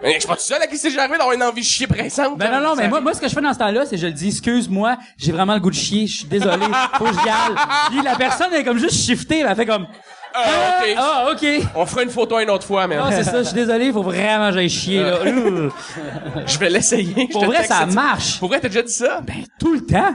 Mais 0.02 0.14
je 0.14 0.18
suis 0.20 0.28
pas 0.28 0.36
tout 0.36 0.42
seul 0.42 0.62
à 0.62 0.66
qui 0.66 0.76
c'est 0.76 0.88
déjà 0.90 1.00
arrivé 1.02 1.18
d'avoir 1.18 1.34
une 1.34 1.42
envie 1.42 1.60
de 1.62 1.66
chier 1.66 1.86
pressante. 1.86 2.38
Ben 2.38 2.50
non, 2.52 2.60
non, 2.60 2.76
mais 2.76 2.88
moi, 2.88 3.00
moi, 3.00 3.14
ce 3.14 3.20
que 3.20 3.28
je 3.28 3.34
fais 3.34 3.40
dans 3.40 3.52
ce 3.52 3.58
temps-là, 3.58 3.84
c'est 3.86 3.96
je 3.96 4.06
le 4.06 4.12
dis, 4.12 4.28
excuse-moi, 4.28 4.96
j'ai 5.16 5.32
vraiment 5.32 5.54
le 5.54 5.60
goût 5.60 5.70
de 5.70 5.74
chier, 5.74 6.06
je 6.06 6.18
suis 6.18 6.24
désolé, 6.26 6.66
faut 6.98 7.04
que 7.04 7.12
j'y 7.12 7.28
aille. 7.28 7.54
Puis 7.90 8.02
la 8.02 8.14
personne 8.14 8.52
est 8.54 8.62
comme 8.64 8.78
juste 8.78 8.94
shiftée, 8.94 9.40
elle 9.40 9.56
fait 9.56 9.66
comme, 9.66 9.86
Ah, 10.34 10.80
ok. 10.82 10.94
ah, 10.96 11.28
ok. 11.32 11.46
On 11.74 11.84
fera 11.86 12.02
une 12.04 12.10
photo 12.10 12.38
une 12.38 12.50
autre 12.50 12.64
fois, 12.66 12.86
mais 12.86 12.96
Ah, 12.96 13.08
c'est 13.10 13.24
ça, 13.24 13.38
je 13.38 13.44
suis 13.48 13.54
désolé, 13.54 13.92
faut 13.92 14.02
vraiment 14.02 14.48
que 14.50 14.54
j'aille 14.54 14.70
chier, 14.70 15.02
là. 15.02 15.18
Ouh. 15.24 15.70
je 16.46 16.58
vais 16.58 16.70
l'essayer. 16.70 17.28
Pour 17.32 17.46
vrai, 17.46 17.64
ça 17.64 17.86
marche. 17.86 18.38
Pour 18.38 18.48
vrai, 18.48 18.60
t'as 18.60 18.68
déjà 18.68 18.82
dit 18.82 18.92
ça? 18.92 19.20
Ben, 19.22 19.44
tout 19.58 19.72
le 19.74 19.84
temps. 19.84 20.14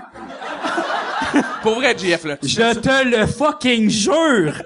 Pour 1.62 1.76
vrai, 1.76 1.96
JF, 1.98 2.24
là. 2.26 2.38
Je 2.42 2.74
te 2.80 3.04
le 3.04 3.26
fucking 3.26 3.90
jure. 3.90 4.62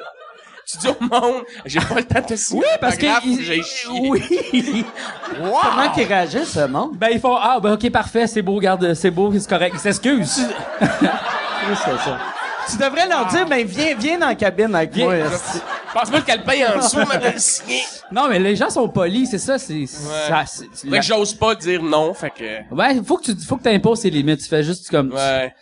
Tu 0.69 0.77
dis 0.77 0.87
au 0.87 0.97
monde, 1.03 1.43
j'ai 1.65 1.79
pas 1.79 1.95
le 1.95 2.03
temps 2.03 2.19
de 2.21 2.25
te 2.25 2.35
signer. 2.35 2.61
Oui, 2.61 2.77
parce 2.81 2.97
que... 2.97 3.05
Il- 3.25 3.41
j'ai 3.41 3.61
chié. 3.63 3.89
Oui. 4.09 4.85
Comment 5.33 5.91
qu'ils 5.93 6.07
réagissent, 6.07 6.51
ce 6.51 6.67
monde? 6.67 6.97
Ben, 6.97 7.09
ils 7.11 7.19
font, 7.19 7.35
ah, 7.35 7.59
ben, 7.61 7.73
ok, 7.73 7.89
parfait, 7.89 8.27
c'est 8.27 8.41
beau, 8.41 8.55
regarde, 8.55 8.93
c'est 8.93 9.11
beau, 9.11 9.31
c'est 9.33 9.47
correct. 9.49 9.73
Ils 9.75 9.79
s'excusent. 9.79 10.47
Oui, 11.69 11.75
c'est 11.83 11.97
ça. 11.97 12.17
Tu 12.69 12.77
devrais 12.77 13.07
leur 13.09 13.25
dire, 13.27 13.45
ben, 13.45 13.65
viens, 13.65 13.93
viens 13.97 14.17
dans 14.19 14.27
la 14.27 14.35
cabine 14.35 14.73
avec 14.73 14.93
Viens. 14.93 15.05
moi. 15.05 15.15
esti. 15.17 15.59
Passe-moi 15.93 16.19
le 16.19 16.25
calepin 16.25 16.75
en 16.75 16.77
dessous, 16.77 16.99
mais 17.09 17.17
de 17.17 17.33
le 17.33 17.39
signer. 17.39 17.81
Non, 18.11 18.27
mais 18.29 18.39
les 18.39 18.55
gens 18.55 18.69
sont 18.69 18.87
polis, 18.87 19.29
c'est 19.29 19.37
ça, 19.37 19.57
c'est, 19.57 19.85
ça, 19.85 20.43
c'est, 20.45 21.01
j'ose 21.01 21.33
pas 21.33 21.55
dire 21.55 21.81
non, 21.83 22.13
fait 22.13 22.29
que, 22.29 22.73
ouais, 22.75 23.01
faut 23.05 23.17
que 23.17 23.31
tu, 23.31 23.35
faut 23.45 23.57
que 23.57 23.63
t'imposes 23.63 24.01
tes 24.01 24.09
limites. 24.09 24.41
Tu 24.43 24.47
fais 24.47 24.63
juste 24.63 24.89
comme, 24.89 25.11
ouais. 25.13 25.53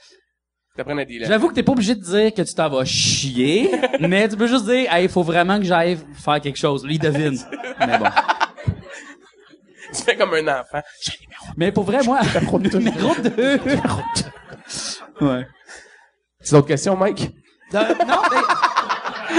T'apprennes 0.76 0.99
à 0.99 1.05
dealer. 1.05 1.28
J'avoue 1.28 1.49
que 1.49 1.53
t'es 1.53 1.63
pas 1.63 1.71
obligé 1.71 1.95
de 1.95 2.01
dire 2.01 2.34
que 2.34 2.41
tu 2.41 2.53
t'en 2.53 2.69
vas 2.69 2.84
chier, 2.84 3.71
mais 4.01 4.28
tu 4.28 4.36
peux 4.36 4.47
juste 4.47 4.65
dire, 4.65 4.93
hey, 4.93 5.07
faut 5.07 5.23
vraiment 5.23 5.57
que 5.57 5.63
j'aille 5.63 5.97
faire 6.13 6.41
quelque 6.41 6.57
chose. 6.57 6.86
Lui, 6.86 6.95
il 6.95 6.99
devine. 6.99 7.38
Mais 7.80 7.97
bon. 7.97 8.05
Tu 9.93 10.03
fais 10.03 10.17
comme 10.17 10.34
un 10.34 10.59
enfant. 10.59 10.82
J'ai 11.01 11.13
un 11.13 11.21
numéro. 11.21 11.45
Mais 11.55 11.71
pour 11.71 11.84
vrai, 11.86 12.03
moi, 12.03 12.19
numéro 12.73 13.15
2. 13.15 13.59
ouais. 15.21 15.47
C'est 16.41 16.55
d'autres 16.55 16.67
questions, 16.67 16.97
Mike? 16.97 17.32
Non, 17.73 17.82
mais, 17.89 18.05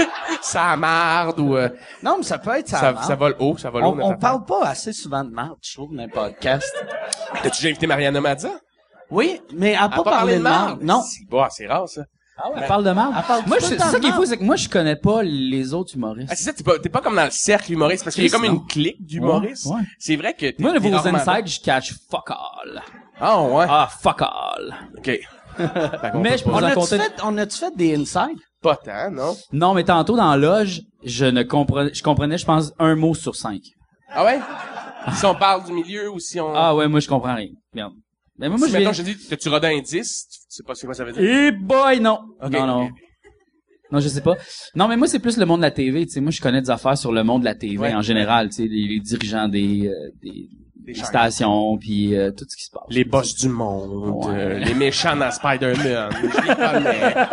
Ça 0.41 0.75
marde 0.75 1.39
ou, 1.39 1.55
euh, 1.55 1.69
non, 2.03 2.17
mais 2.17 2.23
ça 2.23 2.37
peut 2.37 2.51
être 2.57 2.67
ça. 2.67 2.79
ça, 2.79 2.91
marde. 2.93 3.05
ça 3.05 3.15
vole 3.15 3.35
haut, 3.39 3.57
ça 3.57 3.69
vole 3.69 3.83
haut. 3.83 3.97
on, 3.99 4.11
on 4.11 4.17
parle 4.17 4.45
pas 4.45 4.63
assez 4.65 4.93
souvent 4.93 5.23
de 5.23 5.29
marde, 5.31 5.57
je 5.61 5.73
trouve, 5.73 5.95
dans 5.95 6.03
les 6.03 6.09
podcasts. 6.09 6.85
T'as-tu 7.43 7.57
déjà 7.57 7.67
invité 7.69 7.87
Mariana 7.87 8.21
Mazza? 8.21 8.51
Oui, 9.09 9.39
mais 9.53 9.69
elle 9.71 9.77
a 9.77 9.85
Elle 9.91 10.03
pas, 10.03 10.03
parlé 10.03 10.37
de 10.37 10.41
marde. 10.41 10.81
Non. 10.83 11.01
Bah, 11.29 11.47
c'est 11.51 11.67
rare, 11.67 11.87
ça. 11.87 12.03
Ah 12.39 12.49
ouais, 12.51 12.55
elle 12.61 12.67
parle 12.67 12.83
de 12.83 12.91
mal. 12.91 13.09
parle 13.27 13.43
Moi, 13.47 13.57
le 13.57 13.63
c'est 13.63 13.79
ça 13.79 13.99
qui 13.99 14.05
est 14.07 14.11
fou, 14.11 14.17
marde. 14.17 14.25
c'est 14.27 14.37
que 14.37 14.43
moi, 14.43 14.55
je 14.57 14.69
connais 14.69 14.95
pas 14.95 15.23
les 15.23 15.73
autres 15.73 15.95
humoristes. 15.95 16.29
Ah, 16.31 16.35
c'est 16.35 16.43
ça, 16.43 16.53
t'es 16.53 16.63
pas, 16.63 16.77
t'es 16.77 16.89
pas 16.89 17.01
comme 17.01 17.15
dans 17.15 17.25
le 17.25 17.31
cercle 17.31 17.71
humoriste, 17.71 18.03
parce 18.03 18.15
qu'il 18.15 18.25
y 18.25 18.27
a 18.27 18.29
comme 18.29 18.45
une 18.45 18.63
clique 18.67 19.03
d'humoristes. 19.03 19.65
Ouais, 19.65 19.77
ouais. 19.77 19.81
C'est 19.97 20.15
vrai 20.17 20.33
que 20.35 20.45
t'es- 20.51 20.55
Moi, 20.61 20.71
t'es 20.73 20.77
vos 20.89 20.95
insides, 21.07 21.47
je 21.47 21.59
catch 21.61 21.93
fuck 22.11 22.29
all. 22.29 22.81
Ah, 23.19 23.41
ouais. 23.41 23.65
Ah, 23.67 23.89
fuck 24.01 24.21
all. 24.21 24.75
OK. 24.97 25.07
Mais 25.57 26.37
je 26.37 26.43
pas- 26.43 26.51
Vous 26.51 26.55
On 26.57 26.59
en 26.59 26.63
a-tu 26.63 26.75
comptez- 26.75 26.99
fait, 26.99 27.13
on 27.23 27.37
a-tu 27.39 27.57
fait 27.57 27.75
des 27.75 27.95
insides? 27.95 28.37
Pas 28.61 28.75
tant, 28.75 29.09
non? 29.11 29.35
Non, 29.51 29.73
mais 29.73 29.83
tantôt, 29.83 30.15
dans 30.15 30.29
la 30.31 30.37
loge, 30.37 30.81
je 31.03 31.25
ne 31.25 31.41
comprenais, 31.43 31.91
je 31.93 32.03
comprenais, 32.03 32.37
je 32.37 32.45
pense, 32.45 32.71
un 32.77 32.95
mot 32.95 33.15
sur 33.15 33.35
cinq. 33.35 33.61
Ah 34.11 34.23
ouais? 34.23 34.39
si 35.13 35.25
on 35.25 35.33
parle 35.35 35.63
du 35.63 35.71
milieu 35.71 36.11
ou 36.11 36.19
si 36.19 36.39
on... 36.39 36.53
Ah 36.55 36.75
ouais, 36.75 36.87
moi, 36.87 36.99
je 36.99 37.07
comprends 37.07 37.33
rien. 37.35 37.49
Merde. 37.73 37.93
Mais 38.39 38.49
moi, 38.49 38.57
moi 38.57 38.67
si 38.67 38.73
je 38.73 38.77
maintenant 38.77 38.93
je 38.93 39.01
dis 39.03 39.17
que 39.17 39.35
tu 39.35 39.49
rodé 39.49 39.67
un 39.67 39.79
10, 39.81 40.27
tu 40.29 40.39
sais 40.49 40.63
pas 40.63 40.75
c'est 40.75 40.85
quoi 40.85 40.93
ça 40.95 41.03
veut 41.03 41.11
dire? 41.13 41.21
Eh 41.23 41.51
boy, 41.51 41.99
non. 41.99 42.19
Ok, 42.41 42.51
non, 42.51 42.67
non. 42.67 42.89
Non, 43.91 43.99
je 43.99 44.07
sais 44.09 44.21
pas. 44.21 44.35
Non, 44.75 44.87
mais 44.89 44.97
moi, 44.97 45.07
c'est 45.07 45.19
plus 45.19 45.37
le 45.37 45.45
monde 45.45 45.61
de 45.61 45.65
la 45.65 45.71
TV. 45.71 46.05
Tu 46.05 46.11
sais, 46.13 46.19
moi, 46.21 46.31
je 46.31 46.41
connais 46.41 46.61
des 46.61 46.69
affaires 46.69 46.97
sur 46.97 47.11
le 47.13 47.23
monde 47.23 47.41
de 47.41 47.45
la 47.45 47.55
TV 47.55 47.77
Ouais. 47.77 47.93
en 47.93 48.01
général. 48.01 48.49
Tu 48.49 48.55
sais, 48.57 48.67
les, 48.67 48.85
les 48.87 48.99
dirigeants 48.99 49.47
des, 49.47 49.87
euh, 49.87 49.93
des, 50.21 50.49
des 50.75 50.93
chaînes. 50.93 51.05
stations, 51.05 51.77
puis 51.77 52.13
euh, 52.13 52.31
tout 52.31 52.43
ce 52.49 52.57
qui 52.57 52.65
se 52.65 52.71
passe. 52.71 52.83
Les 52.89 53.05
boss 53.05 53.33
du 53.35 53.47
monde, 53.47 54.25
Ouais. 54.25 54.33
euh, 54.35 54.59
les 54.59 54.73
méchants 54.73 55.15
dans 55.15 55.31
Spider-Man. 55.31 56.09
je 56.11 56.47
les 56.47 56.55
connais. 56.55 57.15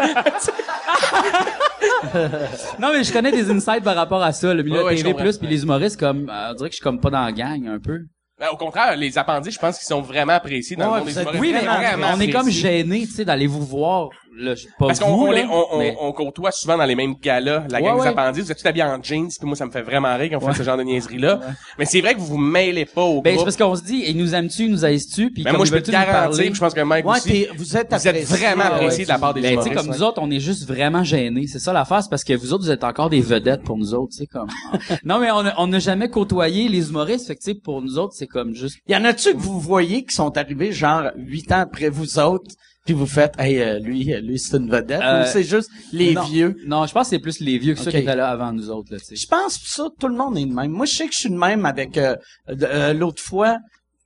Non, 2.80 2.90
mais 2.92 3.05
je 3.05 3.12
connais 3.12 3.32
des 3.32 3.50
insights 3.50 3.82
par 3.82 3.96
rapport 3.96 4.22
à 4.22 4.32
ça, 4.32 4.55
le 4.55 4.62
milieu 4.62 4.84
Ouais, 4.84 4.92
de 4.94 4.98
la 4.98 5.02
TV+, 5.02 5.12
comprends. 5.12 5.38
puis 5.38 5.48
les 5.48 5.62
humoristes, 5.62 5.98
comme, 5.98 6.28
euh, 6.30 6.50
on 6.50 6.55
dirait 6.55 6.68
que 6.68 6.74
je 6.74 6.76
suis 6.76 6.82
comme 6.82 7.00
pas 7.00 7.11
dans 7.11 7.24
la 7.24 7.32
gang, 7.32 7.66
un 7.66 7.78
peu. 7.80 7.98
Ben, 8.39 8.49
au 8.53 8.57
contraire, 8.57 8.97
les 8.97 9.16
appendices, 9.16 9.55
je 9.55 9.59
pense 9.61 9.78
qu'ils 9.78 9.87
sont 9.87 10.01
vraiment 10.03 10.32
appréciés 10.32 10.74
dans 10.74 10.93
Ouais, 10.93 10.99
le 10.99 11.05
monde 11.05 11.14
des 11.14 11.20
humoristes. 11.20 11.41
Oui, 11.41 11.53
mais 11.53 11.61
Vraiment 11.61 12.09
on, 12.14 12.16
on 12.16 12.20
est 12.20 12.30
comme 12.30 12.51
gênés, 12.51 13.07
tu 13.07 13.12
sais, 13.12 13.24
d'aller 13.24 13.47
vous 13.47 13.64
voir, 13.64 14.09
là, 14.37 14.55
pas 14.78 14.87
Parce 14.89 15.01
qu'on 15.01 15.16
vous, 15.16 15.26
on, 15.26 15.30
là, 15.30 15.43
les- 15.43 15.49
on, 15.49 15.74
on, 15.74 15.78
mais- 15.78 15.97
on 16.01 16.12
côtoie 16.12 16.51
souvent 16.53 16.76
dans 16.76 16.85
les 16.85 16.95
mêmes 16.95 17.14
galas, 17.20 17.64
la 17.70 17.80
gang 17.80 17.95
Ouais, 17.97 18.01
des 18.01 18.01
ouais. 18.14 18.18
appendices. 18.18 18.45
Vous 18.45 18.53
êtes 18.53 18.59
tous 18.59 18.66
habillés 18.66 18.85
en 18.85 19.03
jeans, 19.03 19.28
puis 19.28 19.47
moi, 19.47 19.57
ça 19.57 19.66
me 19.66 19.70
fait 19.70 19.82
vraiment 19.82 20.16
rire 20.16 20.30
quand 20.32 20.47
on 20.47 20.53
fait 20.53 20.59
ce 20.59 20.62
genre 20.64 20.76
de 20.76 20.82
niaiserie-là. 20.82 21.41
Mais 21.78 21.85
c'est 21.85 22.01
vrai 22.01 22.14
que 22.14 22.20
vous 22.20 22.26
vous 22.26 22.39
mêlez 22.39 22.85
pas 22.85 23.03
au 23.03 23.22
Ben, 23.22 23.37
c'est 23.39 23.45
parce 23.45 23.57
qu'on 23.57 23.74
se 23.76 23.82
dit, 23.82 24.05
ils 24.07 24.16
nous 24.16 24.35
aiment-tu, 24.35 24.64
ils 24.64 24.70
nous 24.70 24.85
haïssent-tu, 24.85 25.30
puis 25.30 25.43
Ben, 25.43 25.51
comme 25.51 25.59
moi, 25.59 25.66
je 25.66 25.72
peux 25.72 25.82
te 25.82 25.91
garantir, 25.91 26.55
je 26.55 26.61
pense 26.61 26.74
que 26.74 26.80
Mike 26.80 27.07
Ouais, 27.07 27.16
aussi. 27.18 27.47
vous 27.57 27.76
êtes 27.76 27.91
Vous 27.91 28.07
êtes 28.07 28.07
appréciés, 28.09 28.37
vraiment 28.37 28.64
ouais, 28.64 28.70
appréciés 28.72 29.05
de 29.05 29.09
la 29.09 29.18
part 29.18 29.35
des 29.35 29.41
Ben, 29.41 29.57
tu 29.57 29.62
sais, 29.62 29.68
humoristes. 29.70 29.87
comme 29.89 29.97
nous 29.97 30.03
autres, 30.03 30.20
on 30.22 30.30
est 30.30 30.41
juste 30.41 30.66
vraiment 30.68 31.05
gênés. 31.05 31.47
C'est 31.47 31.59
ça 31.59 31.72
l'affaire, 31.72 32.03
c'est 32.03 32.11
parce 32.11 32.24
que 32.24 32.32
vous 32.35 32.53
autres, 32.53 32.64
vous 32.64 32.70
êtes 32.70 32.85
encore 32.85 33.11
des 33.11 33.20
vedettes 33.20 33.62
pour 33.62 33.76
nous 33.76 33.95
autres, 33.95 34.12
tu 34.12 34.18
sais, 34.18 34.26
comme. 34.26 34.49
non, 35.05 35.18
mais 35.18 35.28
on 35.30 35.66
n'a 35.66 35.78
jamais 35.78 36.09
côtoyé 36.09 36.68
les 36.68 36.89
humoristes, 36.91 37.26
fait 37.26 37.37
que, 37.37 37.41
tu 37.43 37.53
sais, 37.53 37.55
pour 37.55 37.82
nous 37.82 37.99
autres, 37.99 38.14
c'est 38.16 38.26
comme 38.26 38.55
juste. 38.55 38.78
Y 38.89 38.97
en 38.97 39.05
a-tu 39.05 39.32
que 39.32 39.39
vous 39.39 39.61
voyez 39.61 40.05
qui 40.05 40.14
sont 40.14 40.37
arrivés 40.37 40.72
genre 40.72 41.05
huit 41.16 41.51
ans 41.53 41.61
après 41.61 41.89
vous 41.89 42.18
autres, 42.18 42.51
puis 42.85 42.93
vous 42.93 43.07
faites, 43.07 43.35
hey, 43.39 43.61
euh, 43.61 43.78
lui, 43.78 44.12
euh, 44.12 44.20
lui 44.20 44.39
c'est 44.39 44.59
une 44.59 44.70
vedette, 44.70 45.01
Euh, 45.03 45.22
ou 45.22 45.26
c'est 45.26 45.43
juste 45.43 45.70
les 45.93 46.12
non, 46.12 46.22
vieux? 46.24 46.57
Non, 46.66 46.87
je 46.87 46.93
pense 46.93 47.07
que 47.09 47.16
c'est 47.16 47.18
plus 47.18 47.41
les 47.41 47.57
vieux 47.57 47.74
que 47.74 47.80
ceux 47.80 47.91
qui 47.91 47.97
étaient 47.97 48.14
là 48.14 48.28
avant 48.28 48.53
nous 48.53 48.68
autres, 48.70 48.93
là, 48.93 48.99
tu 48.99 49.07
sais. 49.07 49.16
Je 49.16 49.26
pense 49.26 49.57
que 49.57 49.68
ça, 49.68 49.89
tout 49.99 50.09
le 50.09 50.14
monde 50.14 50.37
est 50.37 50.45
de 50.45 50.53
même. 50.53 50.70
Moi, 50.70 50.85
je 50.85 50.95
sais 50.95 51.07
que 51.07 51.14
je 51.14 51.18
suis 51.20 51.30
de 51.30 51.37
même 51.37 51.64
avec 51.64 51.97
euh, 51.97 52.14
euh, 52.51 52.93
l'autre 52.93 53.22
fois. 53.22 53.57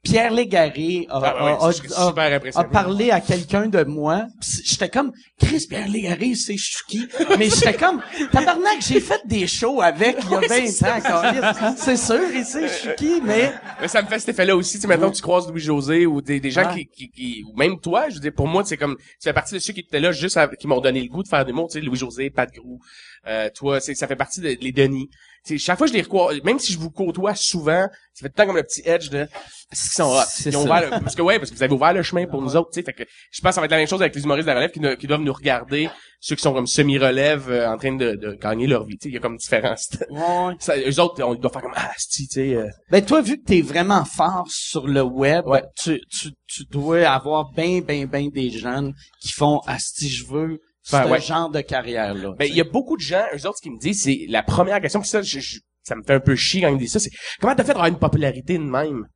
Pierre 0.02 0.32
Légaré 0.32 1.06
a, 1.10 1.20
Ah, 1.22 1.28
a- 1.28 1.66
a- 1.68 1.72
c'est 1.72 2.56
a- 2.56 2.64
parlé 2.64 3.10
à 3.10 3.20
quelqu'un 3.20 3.66
de 3.66 3.82
moi. 3.84 4.26
J'étais 4.64 4.88
comme 4.88 5.12
Chris 5.40 5.66
Pierre 5.68 5.88
Légaré, 5.88 6.34
c'est 6.36 6.56
je 6.56 6.64
suis 6.76 6.84
qui? 6.88 7.08
Mais 7.36 7.50
j'étais 7.50 7.74
comme 7.74 8.00
tabarnak, 8.32 8.78
j'ai 8.80 9.00
fait 9.00 9.20
des 9.26 9.46
shows 9.48 9.82
avec 9.82 10.16
il 10.24 10.30
y 10.30 10.34
a 10.34 10.40
20 10.40 11.10
ans. 11.10 11.74
C'est 11.76 11.96
sûr, 11.96 12.20
il 12.32 12.44
sait 12.44 12.68
je 12.68 12.72
suis 12.72 12.94
qui, 12.96 13.20
mais 13.22 13.52
Mais 13.80 13.88
ça 13.88 14.00
me 14.00 14.06
fait 14.06 14.20
cet 14.20 14.28
effet-là 14.30 14.56
aussi. 14.56 14.76
Tu 14.76 14.82
sais, 14.82 14.86
maintenant, 14.88 15.10
tu 15.10 15.20
croises 15.20 15.48
Louis-José 15.48 16.06
ou 16.06 16.22
des, 16.22 16.38
des 16.40 16.50
gens 16.52 16.72
qui, 16.72 16.86
qui, 16.86 17.10
qui, 17.10 17.42
ou 17.52 17.56
même 17.56 17.78
toi, 17.80 18.08
je 18.08 18.14
veux 18.14 18.20
dire, 18.20 18.32
pour 18.34 18.46
moi, 18.46 18.62
c'est 18.64 18.76
comme, 18.76 18.96
tu 18.96 19.04
fais 19.24 19.32
partie 19.32 19.54
de 19.54 19.58
ceux 19.58 19.72
qui 19.72 19.80
étaient 19.80 20.00
là 20.00 20.12
juste 20.12 20.36
à- 20.36 20.46
qui 20.48 20.68
m'ont 20.68 20.80
donné 20.80 21.00
le 21.02 21.08
goût 21.08 21.22
de 21.24 21.28
faire 21.28 21.44
des 21.44 21.52
mots, 21.52 21.66
tu 21.68 21.78
sais, 21.78 21.84
Louis-José, 21.84 22.30
Pat 22.30 22.48
Grou, 22.54 22.78
euh, 23.26 23.50
toi, 23.54 23.80
c'est, 23.80 23.94
ça 23.94 24.06
fait 24.06 24.16
partie 24.16 24.40
de, 24.40 24.56
les 24.60 24.72
Denis. 24.72 25.08
Chaque 25.56 25.78
fois 25.78 25.86
que 25.86 25.92
je 25.92 25.96
les 25.96 26.02
recroise, 26.02 26.38
même 26.44 26.58
si 26.58 26.72
je 26.72 26.78
vous 26.78 26.90
côtoie 26.90 27.34
souvent, 27.34 27.86
ça 28.12 28.22
fait 28.22 28.28
tout 28.28 28.34
le 28.36 28.42
temps 28.42 28.46
comme 28.46 28.56
le 28.56 28.64
petit 28.64 28.82
edge 28.84 29.08
de, 29.08 29.26
parce 29.70 29.82
qu'ils 29.82 29.92
sont 29.92 30.10
hot. 30.10 30.22
Ils 30.44 30.56
ont 30.56 30.64
ouvert 30.64 30.82
le- 30.82 30.90
parce 31.02 31.14
que 31.14 31.22
ouais, 31.22 31.38
parce 31.38 31.50
que 31.50 31.56
vous 31.56 31.62
avez 31.62 31.72
ouvert 31.72 31.92
le 31.94 32.02
chemin 32.02 32.26
pour 32.26 32.42
nous 32.42 32.56
autres, 32.56 32.70
tu 32.72 32.80
sais, 32.80 32.82
fait 32.84 32.92
que 32.92 33.04
je 33.30 33.40
pense 33.40 33.50
que 33.50 33.54
ça 33.54 33.60
va 33.60 33.64
être 33.66 33.70
la 33.70 33.76
même 33.78 33.86
chose 33.88 34.02
avec 34.02 34.14
les 34.14 34.22
humoristes 34.24 34.46
de 34.46 34.50
la 34.52 34.56
relève 34.56 34.70
qui, 34.72 34.80
ne- 34.80 34.94
qui 34.94 35.06
doivent 35.06 35.20
nous 35.22 35.32
regarder, 35.32 35.88
ceux 36.20 36.34
qui 36.34 36.42
sont 36.42 36.52
comme 36.52 36.66
semi-relève, 36.66 37.48
euh, 37.48 37.68
en 37.70 37.76
train 37.78 37.94
de, 37.94 38.16
de 38.16 38.32
gagner 38.34 38.66
leur 38.66 38.84
vie, 38.84 38.98
tu 38.98 39.04
sais, 39.04 39.08
il 39.10 39.14
y 39.14 39.16
a 39.16 39.20
comme 39.20 39.36
différents, 39.36 39.76
ouais. 40.10 40.54
ça, 40.58 40.76
eux 40.76 41.00
autres, 41.00 41.22
on 41.22 41.34
doit 41.36 41.50
faire 41.50 41.62
comme, 41.62 41.74
ah, 41.76 41.92
tu 42.10 42.24
sais, 42.24 42.54
euh, 42.56 42.66
Ben 42.90 43.04
toi, 43.04 43.20
vu 43.22 43.38
que 43.38 43.44
t'es 43.44 43.60
vraiment 43.60 44.04
fort 44.04 44.46
sur 44.50 44.86
le 44.88 45.02
web, 45.02 45.46
Ouais. 45.46 45.62
tu, 45.80 46.00
tu, 46.10 46.30
tu 46.48 46.64
dois 46.70 47.06
avoir 47.08 47.52
ben, 47.54 47.80
ben, 47.82 48.06
ben 48.06 48.28
des 48.30 48.50
jeunes 48.50 48.92
qui 49.20 49.30
font 49.32 49.60
«si 49.78 50.08
je 50.08 50.26
veux 50.26 50.60
Ben, 50.92 51.04
ce 51.04 51.08
ouais. 51.10 51.20
genre 51.20 51.50
de 51.50 51.60
carrière-là. 51.60 52.32
Ben, 52.38 52.46
il 52.48 52.54
y 52.56 52.60
a 52.60 52.64
beaucoup 52.64 52.96
de 52.96 53.02
gens, 53.02 53.24
eux 53.34 53.46
autres, 53.46 53.60
qui 53.62 53.70
me 53.70 53.78
disent, 53.78 54.02
c'est 54.02 54.26
la 54.28 54.42
première 54.42 54.80
question, 54.80 55.00
puis 55.00 55.08
ça, 55.08 55.22
je- 55.22 55.40
je- 55.40 55.58
ça 55.82 55.94
me 55.96 56.02
fait 56.02 56.14
un 56.14 56.20
peu 56.20 56.34
chier 56.36 56.60
quand 56.62 56.68
ils 56.68 56.74
me 56.74 56.78
disent 56.78 56.92
ça, 56.92 57.00
c'est 57.00 57.10
comment 57.40 57.54
t'as 57.54 57.64
fait 57.64 57.72
pour 57.72 57.80
avoir 57.82 57.92
une 57.92 57.98
popularité 57.98 58.58
de 58.58 58.62
même? 58.64 59.06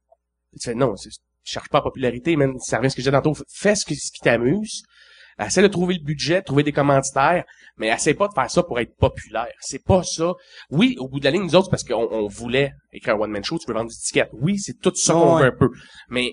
Tu 0.61 0.69
fais, 0.71 0.75
non, 0.75 0.95
je 1.03 1.09
cherche 1.45 1.69
pas 1.69 1.79
la 1.79 1.83
popularité, 1.83 2.37
même, 2.37 2.59
ça 2.59 2.77
revient 2.77 2.87
à 2.87 2.91
ce 2.91 2.97
que 2.97 3.03
j'ai 3.03 3.11
tantôt, 3.11 3.35
fais 3.53 3.75
ce, 3.75 3.85
que- 3.85 3.95
ce 3.95 4.11
qui 4.13 4.21
t'amuse, 4.21 4.83
essaie 5.39 5.63
de 5.63 5.69
trouver 5.69 5.95
le 5.95 6.05
budget, 6.05 6.43
trouver 6.43 6.63
des 6.63 6.73
commanditaires, 6.73 7.45
mais 7.79 7.89
essaie 7.89 8.15
pas 8.15 8.29
de 8.29 8.35
faire 8.35 8.51
ça 8.51 8.63
pour 8.63 8.79
être 8.79 8.95
populaire. 8.97 9.49
C'est 9.61 9.83
pas 9.83 10.03
ça. 10.03 10.33
Oui, 10.71 10.95
au 10.99 11.09
bout 11.09 11.21
de 11.21 11.25
la 11.25 11.31
ligne, 11.31 11.43
nous 11.43 11.55
autres, 11.57 11.65
c'est 11.67 11.71
parce 11.71 11.85
qu'on 11.85 12.07
on 12.15 12.29
voulait 12.29 12.73
écrire 12.93 13.15
un 13.17 13.19
one-man 13.21 13.43
show, 13.43 13.59
tu 13.59 13.67
peux 13.67 13.73
vendre 13.73 13.89
des 13.91 13.97
tickets. 13.97 14.29
Oui, 14.35 14.59
c'est 14.59 14.79
tout 14.79 14.93
ça 14.95 15.15
qu'on 15.15 15.37
Ouais. 15.37 15.43
veut 15.43 15.49
un 15.49 15.57
peu. 15.59 15.71
Mais, 16.11 16.33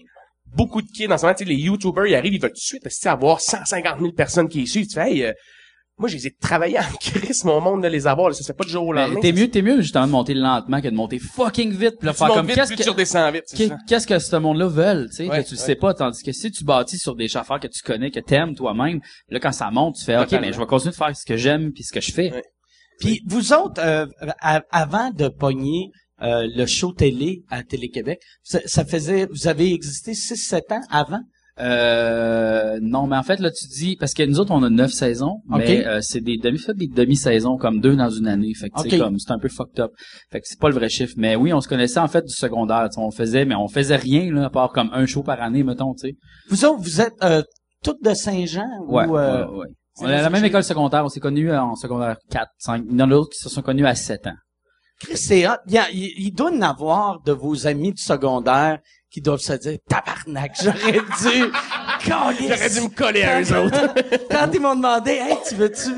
beaucoup 0.55 0.81
de 0.81 0.87
kids, 0.87 1.07
en 1.11 1.17
ce 1.17 1.23
moment, 1.23 1.35
tu 1.35 1.43
sais, 1.45 1.49
les 1.49 1.55
YouTubers, 1.57 2.07
ils 2.07 2.15
arrivent, 2.15 2.33
ils 2.33 2.41
veulent 2.41 2.51
tout 2.51 2.55
de 2.55 2.59
suite, 2.59 2.83
tu 2.83 2.89
sais, 2.89 3.09
avoir 3.09 3.41
150 3.41 3.99
000 3.99 4.11
personnes 4.13 4.47
qui 4.49 4.61
les 4.61 4.65
suivent. 4.65 4.87
Tu 4.87 4.95
fais, 4.95 5.11
hey, 5.11 5.23
euh, 5.25 5.33
moi, 5.97 6.07
je 6.07 6.15
les 6.15 6.27
ai 6.27 6.31
travaillé 6.31 6.79
en 6.79 6.83
crise, 7.01 7.43
mon 7.43 7.59
monde 7.59 7.83
de 7.83 7.87
les 7.89 8.07
avoir. 8.07 8.29
là. 8.29 8.33
Ça 8.33 8.41
se 8.41 8.47
fait 8.47 8.53
pas 8.53 8.63
de 8.63 8.69
jour 8.69 8.87
au 8.87 8.93
Ben, 8.93 9.01
lendemain. 9.07 9.19
t'es 9.19 9.33
mieux, 9.33 9.49
t'es 9.49 9.61
mieux 9.61 9.81
justement 9.81 10.07
de 10.07 10.11
monter 10.11 10.33
lentement 10.33 10.79
que 10.81 10.87
de 10.87 10.95
monter 10.95 11.19
fucking 11.19 11.71
vite, 11.71 11.95
puis 11.99 12.05
là, 12.07 12.13
faire 12.13 12.29
comme 12.29 12.47
qu'est-ce 12.47 12.73
que 12.73 13.85
qu'est-ce 13.87 14.07
que 14.07 14.17
ce 14.19 14.35
monde-là 14.37 14.67
veulent, 14.67 15.09
tu 15.09 15.15
sais, 15.17 15.27
Ouais, 15.27 15.43
que 15.43 15.49
tu 15.49 15.55
ouais. 15.55 15.59
sais 15.59 15.75
pas, 15.75 15.93
tandis 15.93 16.23
que 16.23 16.31
si 16.31 16.51
tu 16.51 16.63
bâtis 16.63 16.97
sur 16.97 17.15
des 17.15 17.35
affaires 17.35 17.59
que 17.59 17.67
tu 17.67 17.81
connais, 17.83 18.11
que 18.11 18.19
t'aimes 18.21 18.55
toi-même, 18.55 19.01
là 19.29 19.39
quand 19.41 19.51
ça 19.51 19.69
monte, 19.71 19.95
tu 19.97 20.05
fais 20.05 20.17
ok, 20.17 20.31
mais 20.39 20.53
je 20.53 20.59
vais 20.59 20.65
continuer 20.65 20.91
de 20.91 20.97
faire 20.97 21.15
ce 21.15 21.25
que 21.25 21.35
j'aime 21.35 21.73
puis 21.73 21.83
ce 21.83 21.91
que 21.91 21.99
je 22.01 22.11
fais. 22.13 22.31
Ouais. 22.31 22.43
Puis 23.01 23.21
vous 23.27 23.51
autres, 23.53 23.81
euh, 23.81 24.05
avant 24.71 25.11
de 25.11 25.27
pogner 25.27 25.89
euh, 26.21 26.47
le 26.53 26.65
show 26.65 26.91
télé 26.91 27.43
à 27.49 27.63
Télé-Québec, 27.63 28.19
ça, 28.43 28.59
ça 28.65 28.85
faisait, 28.85 29.27
vous 29.31 29.47
avez 29.47 29.73
existé 29.73 30.13
6-7 30.13 30.73
ans 30.73 30.81
avant? 30.89 31.21
Euh, 31.59 32.79
non, 32.81 33.05
mais 33.07 33.17
en 33.17 33.23
fait 33.23 33.39
là 33.39 33.51
tu 33.51 33.67
dis 33.67 33.97
parce 33.97 34.13
que 34.13 34.23
nous 34.23 34.39
autres 34.39 34.51
on 34.51 34.63
a 34.63 34.69
neuf 34.69 34.91
saisons, 34.91 35.41
mais 35.49 35.85
euh, 35.85 35.99
c'est 36.01 36.21
des 36.21 36.37
demi 36.37 36.57
fait 36.57 36.73
des 36.73 36.87
demi-saisons 36.87 37.57
comme 37.57 37.81
deux 37.81 37.97
dans 37.97 38.09
une 38.09 38.27
année, 38.27 38.53
fait 38.53 38.69
que 38.69 38.97
comme 38.97 39.19
c'est 39.19 39.31
un 39.31 39.39
peu 39.39 39.49
fucked 39.49 39.77
up. 39.81 39.91
Fait 40.31 40.39
que 40.39 40.47
c'est 40.47 40.59
pas 40.59 40.69
le 40.69 40.75
vrai 40.75 40.87
chiffre, 40.87 41.15
mais 41.17 41.35
oui 41.35 41.51
on 41.51 41.59
se 41.59 41.67
connaissait 41.67 41.99
en 41.99 42.07
fait 42.07 42.21
du 42.21 42.33
secondaire, 42.33 42.87
on 42.95 43.11
faisait 43.11 43.43
mais 43.43 43.55
on 43.55 43.67
faisait 43.67 43.97
rien 43.97 44.31
là 44.31 44.45
à 44.45 44.49
part 44.49 44.71
comme 44.71 44.89
un 44.93 45.05
show 45.05 45.21
par 45.21 45.41
année 45.41 45.63
mettons, 45.63 45.93
tu 45.95 46.09
sais. 46.09 46.15
Vous 46.47 46.63
autres, 46.63 46.81
vous 46.81 47.01
êtes 47.01 47.15
euh, 47.23 47.41
toutes 47.83 48.01
de 48.03 48.13
Saint-Jean? 48.13 48.67
Ouais, 48.87 49.05
ou, 49.05 49.17
euh, 49.17 49.45
ouais, 49.45 49.57
ouais. 49.57 49.67
c'est 49.95 50.05
On 50.05 50.09
est 50.09 50.13
à 50.13 50.21
la 50.21 50.29
même 50.29 50.45
école 50.45 50.63
secondaire, 50.63 51.03
on 51.03 51.09
s'est 51.09 51.19
connus 51.19 51.51
en 51.51 51.75
secondaire 51.75 52.15
4, 52.29 52.47
5. 52.57 52.83
Il 52.89 52.97
y 52.97 53.03
en 53.03 53.07
a 53.07 53.09
d'autres 53.09 53.31
qui 53.31 53.39
se 53.39 53.49
sont 53.49 53.61
connus 53.61 53.85
à 53.85 53.95
7 53.95 54.27
ans. 54.27 54.35
Chris, 54.99 55.17
c'est 55.17 55.47
hot. 55.47 55.53
Il, 55.67 55.73
y 55.73 55.77
a- 55.77 55.89
il, 55.91 56.13
il 56.17 56.31
doit 56.31 56.51
y 56.51 56.57
en 56.57 56.61
avoir 56.61 57.21
de 57.21 57.31
vos 57.31 57.65
amis 57.67 57.93
du 57.93 58.01
secondaire 58.01 58.79
qui 59.11 59.21
doivent 59.21 59.39
se 59.39 59.53
dire, 59.53 59.77
tabarnak, 59.87 60.51
j'aurais 60.61 60.91
dû. 60.93 61.51
J'aurais 62.07 62.69
dû 62.69 62.81
me 62.81 62.95
coller 62.95 63.23
à 63.23 63.41
eux 63.41 63.57
autres. 63.65 63.93
Quand 64.31 64.49
ils 64.53 64.59
m'ont 64.61 64.75
demandé, 64.75 65.11
hey, 65.11 65.35
tu 65.47 65.55
veux-tu, 65.55 65.89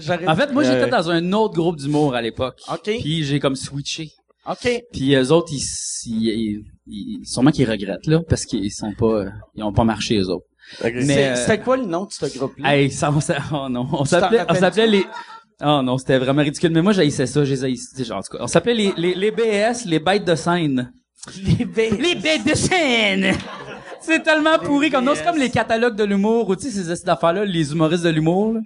j'aurais 0.00 0.26
En 0.28 0.36
fait, 0.36 0.52
moi, 0.52 0.62
j'étais 0.64 0.88
dans 0.90 1.10
un 1.10 1.32
autre 1.32 1.54
groupe 1.54 1.76
d'humour 1.76 2.14
à 2.14 2.20
l'époque. 2.20 2.58
OK. 2.70 2.82
Puis 3.00 3.24
j'ai 3.24 3.40
comme 3.40 3.56
switché. 3.56 4.10
OK. 4.48 4.68
Puis 4.92 5.14
eux 5.14 5.32
autres, 5.32 5.48
ils, 5.52 5.62
ils, 6.06 6.28
ils- 6.28 6.64
ils- 7.20 7.26
sûrement 7.26 7.50
qu'ils 7.52 7.68
regrettent, 7.70 8.06
là, 8.06 8.20
parce 8.28 8.44
qu'ils 8.44 8.70
sont 8.70 8.92
pas, 8.92 9.24
ils 9.54 9.62
ont 9.64 9.72
pas 9.72 9.84
marché, 9.84 10.18
eux 10.18 10.28
autres. 10.28 10.44
Mais, 10.82 11.06
C'est- 11.06 11.28
euh, 11.30 11.36
C'était 11.36 11.60
quoi 11.60 11.76
le 11.78 11.86
nom 11.86 12.04
de 12.04 12.12
ce 12.12 12.26
groupe-là? 12.38 12.76
Hey, 12.76 12.90
ça, 12.90 13.10
on, 13.10 13.20
oh 13.56 13.68
non, 13.70 13.88
on 13.92 14.04
s'appelait, 14.04 14.44
on 14.48 14.54
s'appelait 14.54 14.86
les, 14.88 15.06
oh 15.64 15.82
non, 15.82 15.98
c'était 15.98 16.18
vraiment 16.18 16.42
ridicule. 16.42 16.70
Mais 16.72 16.82
moi, 16.82 16.92
j'haïssais 16.92 17.26
ça, 17.26 17.44
j'ai 17.44 17.62
haïssé, 17.64 18.04
genre, 18.04 18.18
en 18.18 18.22
tout 18.22 18.36
cas. 18.36 18.42
On 18.44 18.46
s'appelait 18.46 18.74
les, 18.74 18.92
les, 18.96 19.14
les 19.14 19.30
BS, 19.30 19.84
les 19.86 19.98
bêtes 19.98 20.24
de 20.24 20.34
scène. 20.34 20.92
Les 21.42 21.64
B. 21.64 21.76
Les 21.98 22.14
bêtes 22.14 22.46
de 22.46 22.54
scène! 22.54 23.34
C'est 24.00 24.22
tellement 24.22 24.58
pourri 24.58 24.90
comme, 24.90 25.04
non, 25.04 25.14
c'est 25.16 25.24
comme 25.24 25.38
les 25.38 25.50
catalogues 25.50 25.96
de 25.96 26.04
l'humour, 26.04 26.48
ou 26.48 26.54
tu 26.54 26.64
sais, 26.64 26.70
ces 26.70 26.80
espèces 26.82 27.04
d'affaires-là, 27.04 27.44
les 27.44 27.72
humoristes 27.72 28.04
de 28.04 28.10
l'humour, 28.10 28.54
là. 28.54 28.60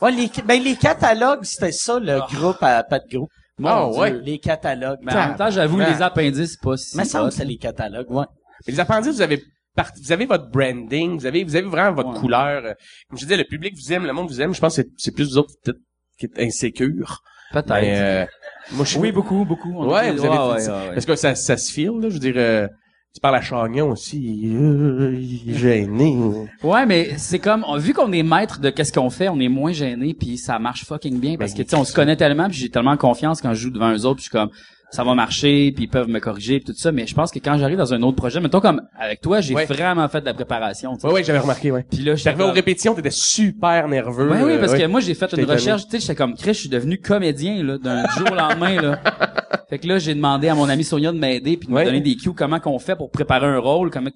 Ouais, 0.00 0.12
les, 0.12 0.30
ben, 0.44 0.62
les 0.62 0.76
catalogues, 0.76 1.42
c'était 1.44 1.72
ça, 1.72 1.98
le 1.98 2.18
groupe 2.34 2.62
à 2.62 2.82
pas 2.84 2.98
de 3.00 3.08
groupe. 3.10 3.30
Mon 3.58 3.68
Ah, 3.68 3.88
Dieu. 3.90 4.00
ouais. 4.00 4.20
Les 4.22 4.38
catalogues. 4.38 4.98
Mais 5.02 5.12
en 5.12 5.28
même 5.28 5.36
temps, 5.36 5.50
j'avoue, 5.50 5.78
Ben, 5.78 5.92
les 5.92 6.02
appendices, 6.02 6.52
c'est 6.52 6.60
pas 6.60 6.76
si. 6.76 6.96
Mais 6.96 7.04
ça, 7.04 7.28
c'est 7.30 7.44
les 7.44 7.56
catalogues, 7.56 8.10
ouais. 8.10 8.26
Mais 8.66 8.72
les 8.74 8.80
appendices, 8.80 9.14
vous 9.14 9.22
avez 9.22 9.42
vous 9.76 10.12
avez 10.12 10.26
votre 10.26 10.48
branding, 10.50 11.18
vous 11.18 11.26
avez, 11.26 11.44
vous 11.44 11.56
avez 11.56 11.66
vraiment 11.66 11.92
votre 11.92 12.10
Ouais. 12.10 12.18
couleur. 12.20 12.64
euh, 12.64 12.72
Comme 13.08 13.18
je 13.18 13.24
disais, 13.24 13.36
le 13.36 13.44
public 13.44 13.74
vous 13.74 13.92
aime, 13.92 14.06
le 14.06 14.12
monde 14.12 14.28
vous 14.28 14.40
aime. 14.40 14.54
Je 14.54 14.60
pense 14.60 14.76
que 14.76 14.82
c'est- 14.96 15.10
plus 15.12 15.30
vous 15.30 15.38
autres 15.38 15.52
peut-être 15.64 15.78
qui 16.18 16.26
êtes 16.26 16.38
insécures. 16.38 17.20
Peut-être. 17.52 17.70
Mais, 17.72 17.98
euh, 17.98 18.24
moi, 18.72 18.84
je 18.84 18.90
suis 18.90 18.98
Oui, 19.00 19.12
beaucoup, 19.12 19.44
beaucoup. 19.44 19.72
On 19.76 19.88
Ouais, 19.92 20.08
a- 20.08 20.12
vous 20.12 20.24
avez 20.24 20.28
ouais, 20.28 20.60
fait- 20.60 20.70
ouais, 20.70 20.76
ouais. 20.88 20.94
Parce 20.94 21.06
que 21.06 21.16
ça, 21.16 21.34
ça 21.34 21.56
se 21.56 21.72
file, 21.72 21.90
là. 22.00 22.08
Je 22.08 22.14
veux 22.14 22.18
dire, 22.20 22.34
euh, 22.36 22.66
tu 23.14 23.20
parles 23.20 23.36
à 23.36 23.40
Chagnon 23.40 23.90
aussi. 23.90 24.42
Euh, 24.54 25.16
il 25.20 25.50
est 25.50 25.54
gêné. 25.58 26.16
Ouais, 26.62 26.86
mais 26.86 27.16
c'est 27.16 27.38
comme, 27.38 27.64
vu 27.78 27.92
qu'on 27.94 28.10
est 28.12 28.22
maître 28.24 28.60
de 28.60 28.70
qu'est-ce 28.70 28.92
qu'on 28.92 29.10
fait, 29.10 29.28
on 29.28 29.38
est 29.40 29.48
moins 29.48 29.72
gêné, 29.72 30.14
puis 30.14 30.36
ça 30.38 30.58
marche 30.58 30.84
fucking 30.84 31.20
bien, 31.20 31.36
parce 31.36 31.52
Ben, 31.52 31.58
que, 31.58 31.62
tu 31.62 31.68
sais, 31.70 31.76
on 31.76 31.84
se 31.84 31.92
connaît 31.94 32.16
tellement, 32.16 32.48
puis 32.48 32.56
j'ai 32.58 32.70
tellement 32.70 32.96
confiance 32.96 33.40
quand 33.40 33.54
je 33.54 33.60
joue 33.60 33.70
devant 33.70 33.92
eux 33.92 34.04
autres, 34.04 34.16
puis 34.16 34.24
je 34.24 34.30
suis 34.30 34.38
comme, 34.38 34.50
ça 34.94 35.02
va 35.02 35.14
marcher, 35.16 35.72
puis 35.74 35.84
ils 35.84 35.88
peuvent 35.88 36.08
me 36.08 36.20
corriger, 36.20 36.60
puis 36.60 36.72
tout 36.72 36.78
ça, 36.78 36.92
mais 36.92 37.04
je 37.06 37.14
pense 37.16 37.32
que 37.32 37.40
quand 37.40 37.58
j'arrive 37.58 37.78
dans 37.78 37.92
un 37.92 38.00
autre 38.02 38.16
projet, 38.16 38.38
mettons 38.40 38.60
comme 38.60 38.80
avec 38.96 39.20
toi, 39.20 39.40
j'ai 39.40 39.52
Ouais. 39.54 39.64
vraiment 39.66 40.08
fait 40.08 40.20
de 40.20 40.26
la 40.26 40.34
préparation. 40.34 40.96
Ouais, 41.02 41.10
ouais, 41.14 41.24
j'avais 41.24 41.40
remarqué, 41.40 41.72
ouais. 41.72 41.84
Puis 41.90 41.98
là, 42.04 42.14
j'étais 42.14 42.30
J'arrivais 42.30 42.44
aux 42.44 42.52
répétitions, 42.52 42.94
t'étais 42.94 43.10
super 43.10 43.88
nerveux. 43.88 44.30
Ouais, 44.30 44.42
oui, 44.42 44.52
euh, 44.52 44.60
parce 44.60 44.72
ouais. 44.72 44.78
que 44.82 44.86
moi, 44.86 45.00
j'ai 45.00 45.14
fait 45.14 45.32
une 45.36 45.44
recherche, 45.46 45.84
tu 45.86 45.90
sais, 45.90 45.98
j'étais 46.00 46.14
comme, 46.14 46.34
Chris, 46.34 46.54
je 46.54 46.60
suis 46.60 46.68
devenu 46.68 46.98
comédien, 46.98 47.62
là, 47.64 47.76
d'un 47.78 48.06
jour 48.16 48.30
au 48.30 48.34
lendemain, 48.36 48.80
là. 48.80 49.00
Fait 49.70 49.78
que 49.78 49.86
là, 49.86 49.98
j'ai 49.98 50.14
demandé 50.14 50.48
à 50.48 50.54
mon 50.54 50.68
ami 50.68 50.84
Sonia 50.84 51.12
de 51.12 51.18
m'aider 51.18 51.56
puis 51.56 51.68
de 51.68 51.72
me 51.72 51.84
donner 51.84 52.00
des 52.00 52.16
cues, 52.16 52.32
comment 52.34 52.60
qu'on 52.60 52.78
fait 52.78 52.96
pour 52.96 53.10
préparer 53.10 53.46
un 53.46 53.58
rôle, 53.58 53.90
comment, 53.90 54.10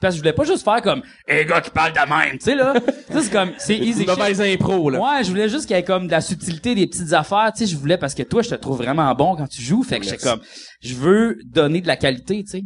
parce 0.00 0.14
que 0.14 0.16
je 0.16 0.22
voulais 0.22 0.32
pas 0.32 0.44
juste 0.44 0.64
faire 0.64 0.82
comme, 0.82 1.02
hey, 1.28 1.44
gars 1.46 1.60
qui 1.60 1.70
parle 1.70 1.92
de 1.92 1.98
même, 2.08 2.38
tu 2.38 2.44
sais, 2.44 2.54
là. 2.54 2.74
c'est 3.10 3.30
comme, 3.30 3.50
c'est 3.58 3.76
easy 3.78 4.04
mauvaise 4.06 4.40
impro, 4.40 4.90
là. 4.90 5.00
Ouais, 5.00 5.24
je 5.24 5.28
voulais 5.30 5.48
juste 5.48 5.66
qu'il 5.66 5.76
y 5.76 5.78
ait 5.78 5.84
comme 5.84 6.06
de 6.06 6.12
la 6.12 6.20
subtilité, 6.20 6.74
des 6.74 6.86
petites 6.86 7.12
affaires, 7.12 7.52
tu 7.56 7.64
sais, 7.64 7.72
je 7.72 7.76
voulais 7.76 7.98
parce 7.98 8.14
que 8.14 8.22
toi, 8.22 8.42
je 8.42 8.50
te 8.50 8.54
trouve 8.56 8.78
vraiment 8.78 9.14
bon 9.14 9.36
quand 9.36 9.46
tu 9.48 9.62
joues, 9.62 9.82
fait 9.82 9.98
que 10.00 10.04
j'étais 10.04 10.18
comme, 10.18 10.40
je 10.80 10.94
veux 10.94 11.38
donner 11.46 11.80
de 11.80 11.86
la 11.86 11.96
qualité, 11.96 12.42
tu 12.44 12.50
sais. 12.50 12.62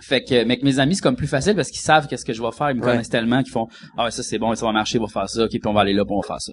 Fait 0.00 0.22
que, 0.22 0.34
mais 0.44 0.54
avec 0.54 0.62
mes 0.62 0.78
amis, 0.78 0.94
c'est 0.94 1.02
comme 1.02 1.16
plus 1.16 1.26
facile 1.26 1.56
parce 1.56 1.70
qu'ils 1.70 1.80
savent 1.80 2.06
qu'est-ce 2.06 2.24
que 2.24 2.32
je 2.32 2.40
vais 2.40 2.52
faire, 2.52 2.70
ils 2.70 2.76
me 2.76 2.80
Ouais. 2.84 2.92
connaissent 2.92 3.08
tellement 3.08 3.42
qu'ils 3.42 3.50
font, 3.52 3.66
ah 3.96 4.04
ouais, 4.04 4.10
ça 4.12 4.22
c'est 4.22 4.38
bon, 4.38 4.54
ça 4.54 4.64
va 4.64 4.72
marcher, 4.72 4.98
on 4.98 5.02
va 5.04 5.08
faire 5.08 5.28
ça, 5.28 5.44
ok, 5.44 5.50
puis 5.50 5.60
on 5.66 5.72
va 5.72 5.80
aller 5.80 5.92
là, 5.92 6.04
puis 6.04 6.14
on 6.14 6.20
va 6.20 6.26
faire 6.26 6.40
ça. 6.40 6.52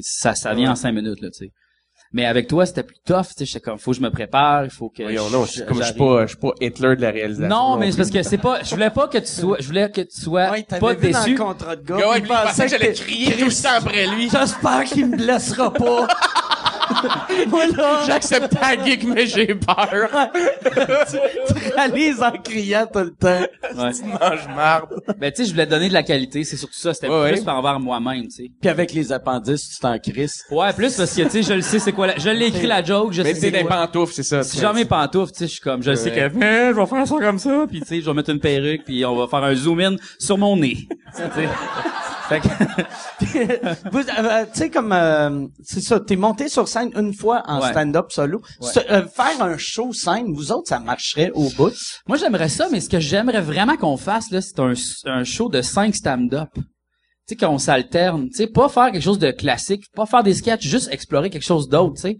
Ça, 0.00 0.34
ça 0.34 0.54
vient 0.54 0.70
en 0.70 0.74
cinq 0.74 0.92
minutes, 0.92 1.20
là, 1.20 1.28
tu 1.30 1.44
sais. 1.46 1.52
Mais 2.16 2.24
avec 2.24 2.48
toi, 2.48 2.64
c'était 2.64 2.82
plus 2.82 2.96
tough, 3.04 3.26
tu 3.26 3.34
sais, 3.40 3.44
j'étais 3.44 3.60
comme, 3.60 3.78
faut 3.78 3.90
que 3.90 3.98
je 3.98 4.00
me 4.02 4.08
prépare, 4.10 4.64
il 4.64 4.70
faut 4.70 4.88
que 4.88 5.02
Voyons, 5.02 5.28
je- 5.28 5.32
non, 5.36 5.44
je, 5.44 5.62
comme 5.64 5.76
je 5.76 5.82
suis 5.84 5.92
pas, 5.94 6.22
je 6.22 6.28
suis 6.28 6.36
pas 6.38 6.50
Hitler 6.62 6.96
de 6.96 7.02
la 7.02 7.10
réalisation. 7.10 7.48
Non, 7.54 7.76
mais 7.76 7.90
c'est 7.90 7.98
parce 7.98 8.10
que 8.10 8.22
c'est 8.22 8.38
pas, 8.38 8.62
je 8.62 8.70
voulais 8.70 8.88
pas 8.88 9.06
que 9.08 9.18
tu 9.18 9.26
sois, 9.26 9.58
je 9.60 9.66
voulais 9.66 9.90
que 9.90 10.00
tu 10.00 10.18
sois 10.18 10.50
Ouais, 10.50 10.62
t'avais 10.62 10.80
pas 10.80 10.94
vu 10.94 11.10
dans 11.12 11.18
déçu. 11.20 11.32
le 11.34 11.38
contrat 11.38 11.76
de 11.76 11.82
gars. 11.86 11.96
Ouais, 11.96 12.18
il 12.20 12.26
pensait 12.26 12.64
que 12.64 12.70
j'allais 12.70 12.92
crier 12.94 13.32
tout 13.36 13.44
le 13.44 13.62
temps 13.62 13.68
après 13.76 14.06
lui. 14.06 14.30
J'espère 14.30 14.84
qu'il 14.84 15.06
me 15.10 15.16
blessera 15.18 15.70
pas. 15.74 16.08
Moi, 17.48 17.66
là, 17.76 18.02
J'accepte 18.06 18.58
ta 18.58 18.82
gig, 18.84 19.04
mais 19.06 19.26
j'ai 19.26 19.46
peur. 19.54 20.08
tu 21.10 21.74
réalises 21.74 22.22
en 22.22 22.32
criant 22.32 22.86
tout 22.92 22.98
le 23.00 23.10
temps. 23.10 23.40
Ouais. 23.76 23.92
Tu 23.92 24.04
manges 24.04 24.48
marde. 24.54 24.88
Ben, 25.18 25.30
tu 25.32 25.42
sais, 25.42 25.48
je 25.48 25.52
voulais 25.52 25.66
donner 25.66 25.88
de 25.88 25.94
la 25.94 26.02
qualité, 26.02 26.44
c'est 26.44 26.56
surtout 26.56 26.78
ça. 26.78 26.94
C'était 26.94 27.08
Ouais, 27.08 27.30
plus 27.32 27.38
ouais. 27.40 27.44
par 27.44 27.56
envers 27.58 27.80
moi-même, 27.80 28.24
tu 28.24 28.30
sais. 28.30 28.50
Puis 28.60 28.70
avec 28.70 28.92
les 28.92 29.12
appendices, 29.12 29.70
tu 29.74 29.80
t'en 29.80 29.98
crisses. 29.98 30.44
Ouais, 30.50 30.72
plus 30.72 30.96
parce 30.96 31.14
que, 31.14 31.22
tu 31.22 31.30
sais, 31.30 31.42
je 31.42 31.52
le 31.54 31.60
sais, 31.62 31.78
c'est 31.78 31.92
quoi 31.92 32.06
la... 32.08 32.16
Je 32.18 32.28
l'ai 32.30 32.46
écrit 32.46 32.66
la 32.66 32.82
joke, 32.82 33.12
je 33.12 33.22
Mais 33.22 33.28
sais 33.30 33.34
c'est 33.34 33.40
c'est 33.46 33.50
des 33.52 33.62
quoi. 33.64 33.76
pantoufles, 33.86 34.12
c'est 34.14 34.22
ça. 34.22 34.42
Si 34.42 34.58
j'ai 34.58 34.72
mes 34.72 34.84
pantoufles, 34.84 35.32
tu 35.32 35.38
sais, 35.38 35.46
je 35.46 35.52
suis 35.52 35.60
comme, 35.60 35.82
je 35.82 35.90
le 35.90 35.96
sais 35.96 36.10
que, 36.10 36.18
Eh, 36.20 36.72
je 36.74 36.80
vais 36.80 36.86
faire 36.86 37.06
ça 37.06 37.14
comme 37.18 37.38
ça, 37.38 37.64
puis 37.68 37.80
tu 37.80 37.86
sais, 37.86 38.00
je 38.00 38.06
vais 38.06 38.14
mettre 38.14 38.30
une 38.30 38.40
perruque, 38.40 38.84
puis 38.84 39.04
on 39.04 39.16
va 39.16 39.26
faire 39.28 39.44
un 39.44 39.54
zoom 39.54 39.80
in 39.80 39.96
sur 40.18 40.38
mon 40.38 40.56
nez. 40.56 40.88
Tu 42.28 42.34
sais. 42.34 42.40
Fait 42.40 43.58
que, 43.60 43.88
Vous, 43.90 43.98
euh, 43.98 44.44
tu 44.52 44.58
sais, 44.58 44.70
comme, 44.70 44.92
euh, 44.92 45.46
c'est 45.62 45.80
ça, 45.80 46.00
t'es 46.00 46.16
monté 46.16 46.48
sur 46.48 46.68
scène 46.68 46.90
une 46.96 47.14
fois 47.14 47.42
en 47.46 47.60
Ouais. 47.60 47.70
stand-up 47.70 48.06
solo. 48.10 48.40
Ouais. 48.60 48.68
Euh, 48.90 49.06
faire 49.06 49.40
un 49.42 49.56
show 49.56 49.92
scène, 49.92 50.32
vous 50.32 50.52
autres, 50.52 50.68
ça 50.68 50.78
marcherait 50.80 51.30
au 51.34 51.48
bout? 51.50 51.72
moi, 52.06 52.16
j'aimerais 52.16 52.48
ça, 52.48 52.68
mais 52.70 52.80
ce 52.80 52.88
que 52.88 53.00
j'aimerais 53.00 53.40
vraiment 53.40 53.76
qu'on 53.76 53.96
fasse, 53.96 54.30
là, 54.30 54.40
c'est 54.40 54.58
un, 54.58 54.72
un 55.06 55.24
show 55.24 55.48
de 55.48 55.62
5 55.62 55.94
stand-up. 55.94 56.50
Tu 56.54 56.62
sais, 57.28 57.36
qu'on 57.36 57.58
s'alterne. 57.58 58.28
Tu 58.28 58.36
sais, 58.36 58.46
pas 58.46 58.68
faire 58.68 58.92
quelque 58.92 59.02
chose 59.02 59.18
de 59.18 59.30
classique, 59.32 59.84
pas 59.94 60.06
faire 60.06 60.22
des 60.22 60.34
sketchs, 60.34 60.66
juste 60.66 60.88
explorer 60.92 61.28
quelque 61.30 61.42
chose 61.44 61.68
d'autre, 61.68 61.94
tu 61.96 62.02
sais. 62.02 62.18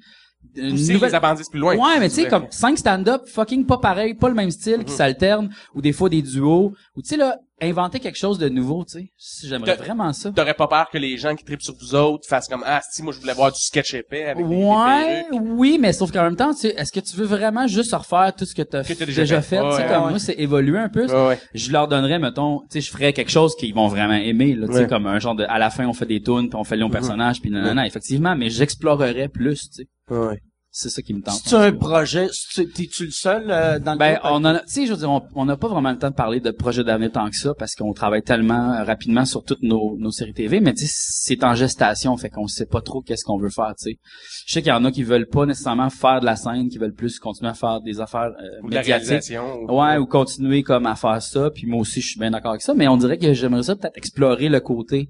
Une 0.57 0.70
nouvelle- 0.74 1.11
les 1.11 1.14
appendices 1.14 1.48
plus 1.48 1.61
loin. 1.61 1.76
Ouais, 1.76 1.98
mais 2.00 2.09
tu 2.09 2.14
sais, 2.16 2.28
comme 2.28 2.46
cinq 2.50 2.78
stand-up, 2.78 3.22
fucking 3.28 3.66
pas 3.66 3.78
pareil, 3.78 4.14
pas 4.14 4.28
le 4.28 4.34
même 4.34 4.50
style, 4.50 4.84
qui 4.84 4.92
s'alternent, 4.92 5.50
ou 5.74 5.80
des 5.82 5.92
fois 5.92 6.09
des 6.09 6.22
duos, 6.22 6.72
ou 6.96 7.02
tu 7.02 7.09
sais, 7.11 7.16
là, 7.16 7.36
inventer 7.61 8.00
quelque 8.00 8.18
chose 8.18 8.38
de 8.38 8.48
nouveau, 8.48 8.84
tu 8.84 9.11
sais. 9.16 9.48
J'aimerais 9.48 9.76
vraiment 9.76 10.12
ça. 10.12 10.30
T'aurais 10.30 10.54
pas 10.54 10.68
peur 10.68 10.90
que 10.90 10.98
les 10.98 11.16
gens 11.16 11.34
qui 11.34 11.44
tripent 11.44 11.62
sur 11.62 11.74
vous 11.80 11.94
autres 11.94 12.28
fassent 12.28 12.48
comme, 12.48 12.62
ah, 12.66 12.80
si, 12.90 13.02
moi, 13.02 13.12
je 13.14 13.20
voulais 13.20 13.32
voir 13.32 13.50
du 13.50 13.59
sketch 13.59 13.94
épais 13.94 14.24
avec 14.24 14.46
des, 14.46 14.54
Ouais, 14.54 15.26
oui, 15.32 15.78
mais 15.80 15.92
sauf 15.92 16.12
qu'en 16.12 16.22
même 16.22 16.36
temps, 16.36 16.52
tu 16.52 16.61
sais, 16.61 16.74
est-ce 16.76 16.92
que 16.92 17.00
tu 17.00 17.16
veux 17.16 17.24
vraiment 17.24 17.66
juste 17.66 17.94
refaire 17.94 18.34
tout 18.36 18.44
ce 18.44 18.54
que 18.54 18.62
t'as 18.62 18.82
déjà, 18.82 19.04
déjà 19.07 19.42
fait, 19.42 19.57
tu 19.61 19.70
sais, 19.70 19.82
Ouais, 19.82 19.88
comme 19.88 20.04
ouais. 20.04 20.11
moi, 20.11 20.18
c'est 20.18 20.34
évoluer 20.38 20.78
un 20.78 20.88
peu. 20.88 21.07
Ouais, 21.07 21.28
ouais. 21.28 21.40
Je 21.54 21.72
leur 21.72 21.88
donnerais, 21.88 22.18
mettons, 22.18 22.61
tu 22.61 22.66
sais, 22.70 22.80
je 22.82 22.90
ferais 22.90 23.12
quelque 23.12 23.30
chose 23.30 23.54
qu'ils 23.57 23.74
vont 23.74 23.88
vraiment 23.88 24.14
aimer, 24.14 24.54
là, 24.54 24.66
tu 24.66 24.74
sais, 24.74 24.86
comme 24.86 25.07
un 25.07 25.18
genre 25.18 25.34
de, 25.34 25.44
à 25.44 25.59
la 25.59 25.70
fin, 25.70 25.86
on 25.86 25.92
fait 25.94 26.07
des 26.07 26.20
tunes, 26.22 26.48
puis 26.48 26.57
on 26.59 26.64
fait 26.64 26.76
le 26.76 26.82
long 26.82 26.90
personnage, 26.90 27.40
puis 27.40 27.50
nanana, 27.50 27.86
effectivement, 27.86 28.36
mais 28.36 28.50
j'explorerais 28.50 29.28
plus, 29.28 29.70
tu 29.70 29.82
sais. 29.82 29.88
Ouais. 30.14 30.40
C'est 30.79 30.91
ça 30.91 31.01
qui 31.01 31.14
me 31.14 31.22
tente. 31.22 31.41
C'est 31.47 31.57
un 31.57 31.72
projet, 31.72 32.29
t'es-tu 32.55 33.07
le 33.07 33.11
seul 33.11 33.51
euh, 33.51 33.79
dans 33.79 33.93
le 33.93 33.99
Ben, 33.99 34.16
groupe? 34.18 34.31
on 34.31 34.35
en 34.37 34.45
a, 34.45 34.59
tu 34.61 34.64
sais, 34.66 34.85
je 34.87 34.93
veux 34.93 34.99
dire, 34.99 35.11
on- 35.11 35.22
on 35.35 35.47
n'a 35.47 35.57
pas 35.57 35.68
vraiment 35.68 35.91
le 35.91 35.97
temps 35.97 36.11
de 36.11 36.14
parler 36.14 36.39
de 36.39 36.51
projet 36.51 36.85
d'avenir 36.85 37.11
tant 37.12 37.31
que 37.31 37.37
ça 37.37 37.55
parce 37.59 37.74
qu'on 37.74 37.95
travaille 37.95 38.20
tellement 38.22 38.74
euh, 38.74 38.85
rapidement 38.85 39.24
sur 39.24 39.43
toutes 39.43 39.62
nos, 39.62 39.97
nos 39.99 40.11
séries 40.11 40.35
TV, 40.35 40.61
mais 40.61 40.74
tu 40.74 40.87
sais, 40.87 40.93
c'est 40.95 41.45
en 41.45 41.55
gestation, 41.55 42.14
fait 42.18 42.29
qu'on 42.29 42.47
sait 42.47 42.66
pas 42.66 42.83
trop 42.83 43.01
qu'est-ce 43.01 43.24
qu'on 43.24 43.39
veut 43.39 43.49
faire, 43.49 43.72
tu 43.79 43.91
sais. 43.93 43.99
Je 44.47 44.53
sais 44.53 44.61
qu'il 44.61 44.68
y 44.68 44.72
en 44.72 44.85
a 44.85 44.93
qui 44.93 45.03
veulent 45.03 45.29
pas 45.29 45.47
nécessairement 45.47 45.89
faire 45.89 46.20
de 46.20 46.27
la 46.27 46.37
scène, 46.37 46.68
qui 46.68 46.77
veulent 46.77 46.93
plus 46.95 47.18
continuer 47.18 47.51
à 47.51 47.55
faire 47.55 47.81
des 47.81 47.99
affaires 48.03 48.33
euh, 48.39 48.61
Ou 48.62 48.68
de 48.68 48.74
la 48.74 48.81
médiatiques. 48.81 49.07
réalisation. 49.09 49.62
ou- 49.62 49.81
Ouais, 49.81 49.97
ou 49.97 50.05
continuer 50.05 50.62
comme 50.62 50.85
à 50.85 50.95
faire 50.95 51.22
ça, 51.22 51.51
puis 51.51 51.66
moi 51.66 51.81
aussi 51.81 52.03
je 52.03 52.09
suis 52.09 52.20
bien 52.20 52.31
d'accord 52.33 52.51
avec 52.51 52.61
ça, 52.61 52.74
mais 52.74 52.87
on 52.87 52.99
dirait 52.99 53.16
que 53.16 53.33
j'aimerais 53.33 53.62
ça 53.62 53.77
peut-être 53.77 53.97
explorer 53.97 54.51
le 54.51 54.61
côté 54.61 55.09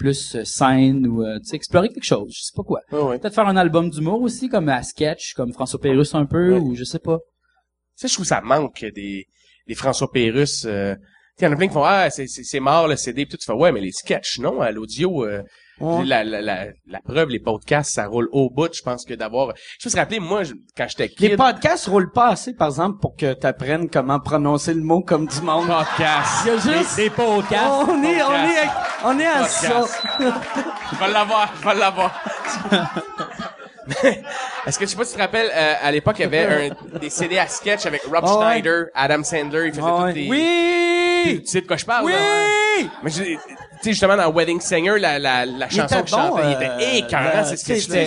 plus 0.00 0.34
euh, 0.34 0.44
scène 0.44 1.06
ou 1.06 1.22
euh, 1.22 1.38
tu 1.40 1.50
sais 1.50 1.56
explorer 1.56 1.90
quelque 1.90 2.04
chose, 2.04 2.32
je 2.34 2.42
sais 2.42 2.52
pas 2.56 2.62
quoi. 2.62 2.80
Ouais, 2.90 3.02
ouais. 3.02 3.18
Peut-être 3.18 3.34
faire 3.34 3.46
un 3.46 3.56
album 3.56 3.90
d'humour 3.90 4.22
aussi 4.22 4.48
comme 4.48 4.70
à 4.70 4.82
sketch, 4.82 5.34
comme 5.34 5.52
François 5.52 5.78
Pérusse 5.78 6.14
un 6.14 6.24
peu 6.24 6.54
Ouais. 6.54 6.58
ou 6.58 6.74
je 6.74 6.84
sais 6.84 6.98
pas. 6.98 7.18
Tu 7.18 8.02
sais, 8.02 8.08
je 8.08 8.14
trouve 8.14 8.24
que 8.24 8.28
ça 8.28 8.40
manque 8.40 8.82
des, 8.94 9.26
des 9.68 9.74
François 9.74 10.10
Pérusse. 10.10 10.64
Euh, 10.66 10.94
il 11.38 11.44
y 11.44 11.46
en 11.46 11.52
a 11.52 11.56
plein 11.56 11.68
qui 11.68 11.74
font, 11.74 11.84
ah, 11.84 12.08
c'est, 12.10 12.60
mort 12.60 12.88
le 12.88 12.96
CD, 12.96 13.24
pis 13.26 13.32
tout. 13.32 13.36
Tu 13.36 13.44
fais, 13.44 13.52
ouais, 13.52 13.72
mais 13.72 13.80
les 13.80 13.92
sketchs, 13.92 14.38
non, 14.40 14.60
à 14.62 14.70
l'audio, 14.70 15.24
euh, 15.24 15.42
Ouais. 15.80 16.04
la, 16.04 16.24
la, 16.24 16.40
la, 16.42 16.66
la 16.86 17.00
preuve, 17.00 17.28
les 17.30 17.40
podcasts, 17.40 17.92
ça 17.94 18.06
roule 18.06 18.28
au 18.32 18.50
bout. 18.50 18.68
Je 18.74 18.82
pense 18.82 19.04
que 19.04 19.14
d'avoir... 19.14 19.54
Je 19.78 19.86
me 19.88 19.90
suis 19.90 19.98
rappelé, 19.98 20.20
moi, 20.20 20.42
je- 20.44 20.52
quand 20.76 20.86
j'étais 20.88 21.10
Les 21.18 21.36
podcasts 21.36 21.86
roulent 21.86 22.12
pas 22.12 22.28
assez, 22.28 22.52
par 22.54 22.68
exemple, 22.68 22.98
pour 23.00 23.16
que 23.16 23.32
t'apprennes 23.32 23.88
comment 23.88 24.20
prononcer 24.20 24.74
le 24.74 24.82
mot 24.82 25.00
comme 25.02 25.26
du 25.26 25.40
monde. 25.40 25.66
podcasts. 25.66 26.44
Il 26.46 26.48
y 26.48 26.50
a 26.50 26.58
juste... 26.78 26.96
Des 26.96 27.10
podcasts. 27.10 27.64
On 27.88 28.02
est, 28.04 28.22
on 28.22 28.32
est, 28.32 28.68
on 29.04 29.18
est 29.18 29.26
à 29.26 29.44
ça. 29.44 29.68
Podcast. 29.70 30.02
Je 30.92 30.96
vais 30.98 31.12
l'avoir, 31.12 31.52
je 31.60 31.68
vais 31.68 31.74
l'avoir. 31.74 32.20
Est-ce 34.66 34.78
que 34.78 34.84
je 34.84 34.90
sais 34.90 34.96
pas 34.96 35.04
si 35.04 35.12
tu 35.12 35.16
te 35.16 35.22
rappelles, 35.22 35.50
euh, 35.52 35.74
à 35.82 35.90
l'époque, 35.90 36.16
il 36.18 36.22
y 36.22 36.24
avait 36.26 36.70
un, 36.94 36.98
des 36.98 37.10
CD 37.10 37.38
à 37.38 37.46
sketch 37.48 37.86
avec 37.86 38.02
Rob. 38.04 38.24
Schneider, 38.26 38.86
Adam 38.94 39.22
Sandler, 39.24 39.66
il 39.68 39.72
faisait 39.72 39.82
ouais. 39.82 40.12
des... 40.12 40.28
Oui! 40.28 41.40
Tu 41.40 41.46
sais 41.46 41.60
de 41.62 41.66
quoi 41.66 41.76
je 41.76 41.84
parle? 41.86 42.04
Oui! 42.04 42.12
là? 42.12 42.88
Mais 43.02 43.10
je- 43.10 43.22
tu 43.24 43.38
sais, 43.84 43.90
justement, 43.92 44.16
dans 44.16 44.30
Wedding 44.32 44.60
Singer, 44.60 44.98
la, 44.98 45.18
la, 45.18 45.46
la 45.46 45.68
chanson 45.68 45.84
était 45.84 46.02
qu'il 46.02 46.08
chantait, 46.08 46.42
il 46.44 46.52
était 46.52 46.98
écœurant, 46.98 47.24
euh, 47.36 47.44
c'est 47.44 47.56
ce 47.56 47.64
que 47.64 47.72
tu 47.72 47.80
sais, 47.80 47.86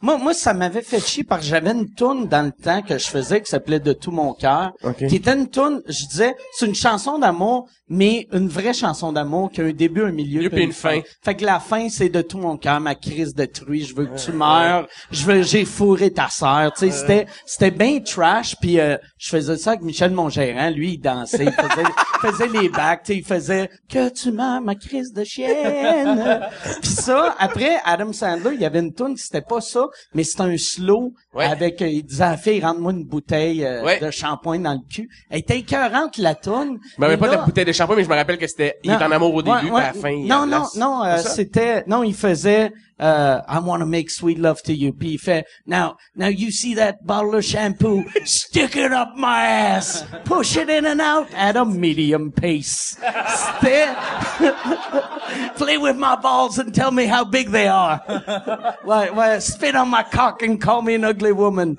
Moi, 0.00 0.18
moi, 0.18 0.34
ça 0.34 0.52
m'avait 0.54 0.82
fait 0.82 1.00
chier 1.00 1.24
parce 1.24 1.42
que 1.42 1.46
j'avais 1.48 1.72
une 1.72 1.88
tourne 1.94 2.26
dans 2.26 2.44
le 2.44 2.52
temps 2.52 2.82
que 2.82 2.98
je 2.98 3.06
faisais 3.06 3.40
qui 3.40 3.50
s'appelait 3.50 3.80
De 3.80 3.92
tout 3.92 4.10
mon 4.10 4.32
cœur. 4.34 4.72
Ok. 4.82 5.06
Qui 5.06 5.16
était 5.16 5.34
une 5.34 5.48
tourne, 5.48 5.82
je 5.86 6.06
disais, 6.06 6.34
c'est 6.52 6.66
une 6.66 6.74
chanson 6.74 7.18
d'amour, 7.18 7.68
mais 7.88 8.26
une 8.32 8.48
vraie 8.48 8.74
chanson 8.74 9.12
d'amour 9.12 9.50
qui 9.50 9.60
a 9.60 9.64
un 9.64 9.72
début, 9.72 10.02
un 10.02 10.10
milieu, 10.10 10.48
puis 10.50 10.62
une 10.62 10.66
une 10.66 10.72
fin. 10.72 11.00
fin. 11.00 11.02
Fait 11.22 11.34
que 11.36 11.44
la 11.44 11.60
fin, 11.60 11.88
c'est 11.88 12.08
de 12.08 12.20
tout 12.20 12.38
mon 12.38 12.56
cœur, 12.56 12.80
ma 12.80 12.94
crise 12.94 13.34
de 13.34 13.44
truie, 13.44 13.84
je 13.84 13.94
veux 13.94 14.06
que 14.06 14.18
tu 14.18 14.32
meurs, 14.32 14.88
je 15.10 15.24
veux, 15.24 15.42
j'ai 15.42 15.64
fourré 15.64 16.12
ta 16.12 16.28
sœur, 16.28 16.72
tu 16.72 16.80
sais, 16.80 16.90
c'était, 16.90 17.26
c'était 17.44 17.70
bien 17.70 18.00
trash, 18.00 18.56
puis 18.60 18.80
euh, 18.80 18.96
je 19.18 19.30
faisais 19.30 19.56
ça 19.56 19.70
avec 19.70 19.82
Michel, 19.82 20.10
mon 20.10 20.28
gérant, 20.28 20.70
lui, 20.70 20.94
il 20.94 20.98
dansait, 20.98 21.44
il 21.44 21.52
faisait, 21.52 21.84
il 22.24 22.28
faisait 22.28 22.48
les 22.48 22.68
bacs, 22.68 23.02
tu 23.04 23.12
sais, 23.12 23.18
il 23.18 23.24
faisait 23.24 23.70
que 23.88 24.08
tu 24.08 24.32
meurs, 24.32 24.60
ma 24.60 24.74
crise 24.74 25.12
de 25.12 25.22
chienne. 25.22 26.40
puis 26.82 26.90
ça, 26.90 27.36
après, 27.38 27.76
Adam 27.84 28.12
Sandler, 28.12 28.54
il 28.54 28.60
y 28.60 28.66
avait 28.66 28.80
une 28.80 28.92
tune 28.92 29.14
qui 29.14 29.22
c'était 29.22 29.42
pas 29.42 29.60
ça, 29.60 29.85
mais 30.14 30.24
c'était 30.24 30.42
un 30.42 30.56
slow 30.56 31.12
Ouais. 31.34 31.44
avec, 31.44 31.82
euh, 31.82 31.88
il 31.88 32.02
disait 32.04 32.24
à 32.24 32.30
la 32.30 32.36
fille, 32.36 32.60
rentre-moi 32.60 32.92
une 32.92 33.04
bouteille 33.04 33.64
euh, 33.64 33.84
Ouais. 33.84 34.00
de 34.00 34.10
shampoing 34.10 34.60
dans 34.60 34.72
le 34.72 34.78
cul. 34.90 35.08
Elle 35.30 35.40
était 35.40 35.58
écœurante, 35.58 36.16
la 36.18 36.34
tune. 36.34 36.78
Je 36.96 37.00
me 37.00 37.06
rappelle 37.06 37.18
pas 37.18 37.26
de 37.28 37.32
la 37.34 37.42
bouteille 37.42 37.64
de 37.64 37.72
shampoing, 37.72 37.96
mais 37.96 38.04
je 38.04 38.08
me 38.08 38.14
rappelle 38.14 38.38
que 38.38 38.46
c'était... 38.46 38.76
Il 38.82 38.90
est 38.90 38.94
en 38.96 39.10
amour 39.10 39.34
au 39.34 39.42
début, 39.42 39.56
puis 39.58 39.68
à 39.70 39.80
la 39.80 39.92
fin, 39.92 40.16
Non, 40.24 40.46
non, 40.46 40.64
non, 40.76 41.04
euh, 41.04 41.18
c'était, 41.18 41.84
non, 41.86 42.02
il 42.02 42.14
faisait, 42.14 42.72
euh, 43.00 43.40
I 43.46 43.58
wanna 43.58 43.86
make 43.86 44.10
sweet 44.10 44.38
love 44.38 44.62
to 44.62 44.72
you. 44.72 44.92
Puis 44.92 45.18
Fair. 45.18 45.44
now, 45.66 45.96
now 46.14 46.28
you 46.28 46.50
see 46.50 46.74
that 46.74 47.06
bottle 47.06 47.34
of 47.34 47.44
shampoo, 47.44 48.04
stick 48.24 48.76
it 48.76 48.92
up 48.92 49.14
my 49.16 49.42
ass, 49.46 50.04
push 50.24 50.56
it 50.56 50.68
in 50.70 50.86
and 50.86 51.00
out 51.00 51.28
at 51.34 51.56
a 51.56 51.64
medium 51.64 52.32
pace. 52.32 52.96
C'était, 53.00 53.94
play 55.56 55.78
with 55.78 55.96
my 55.96 56.16
balls 56.16 56.58
and 56.58 56.74
tell 56.74 56.90
me 56.90 57.06
how 57.06 57.24
big 57.24 57.50
they 57.50 57.68
are. 57.68 58.00
ouais, 58.84 59.10
ouais, 59.10 59.40
spit 59.40 59.74
on 59.74 59.88
my 59.90 60.02
cock 60.02 60.42
and 60.42 60.60
call 60.60 60.82
me 60.82 60.94
an 60.94 61.04
ugly 61.04 61.32
woman. 61.32 61.78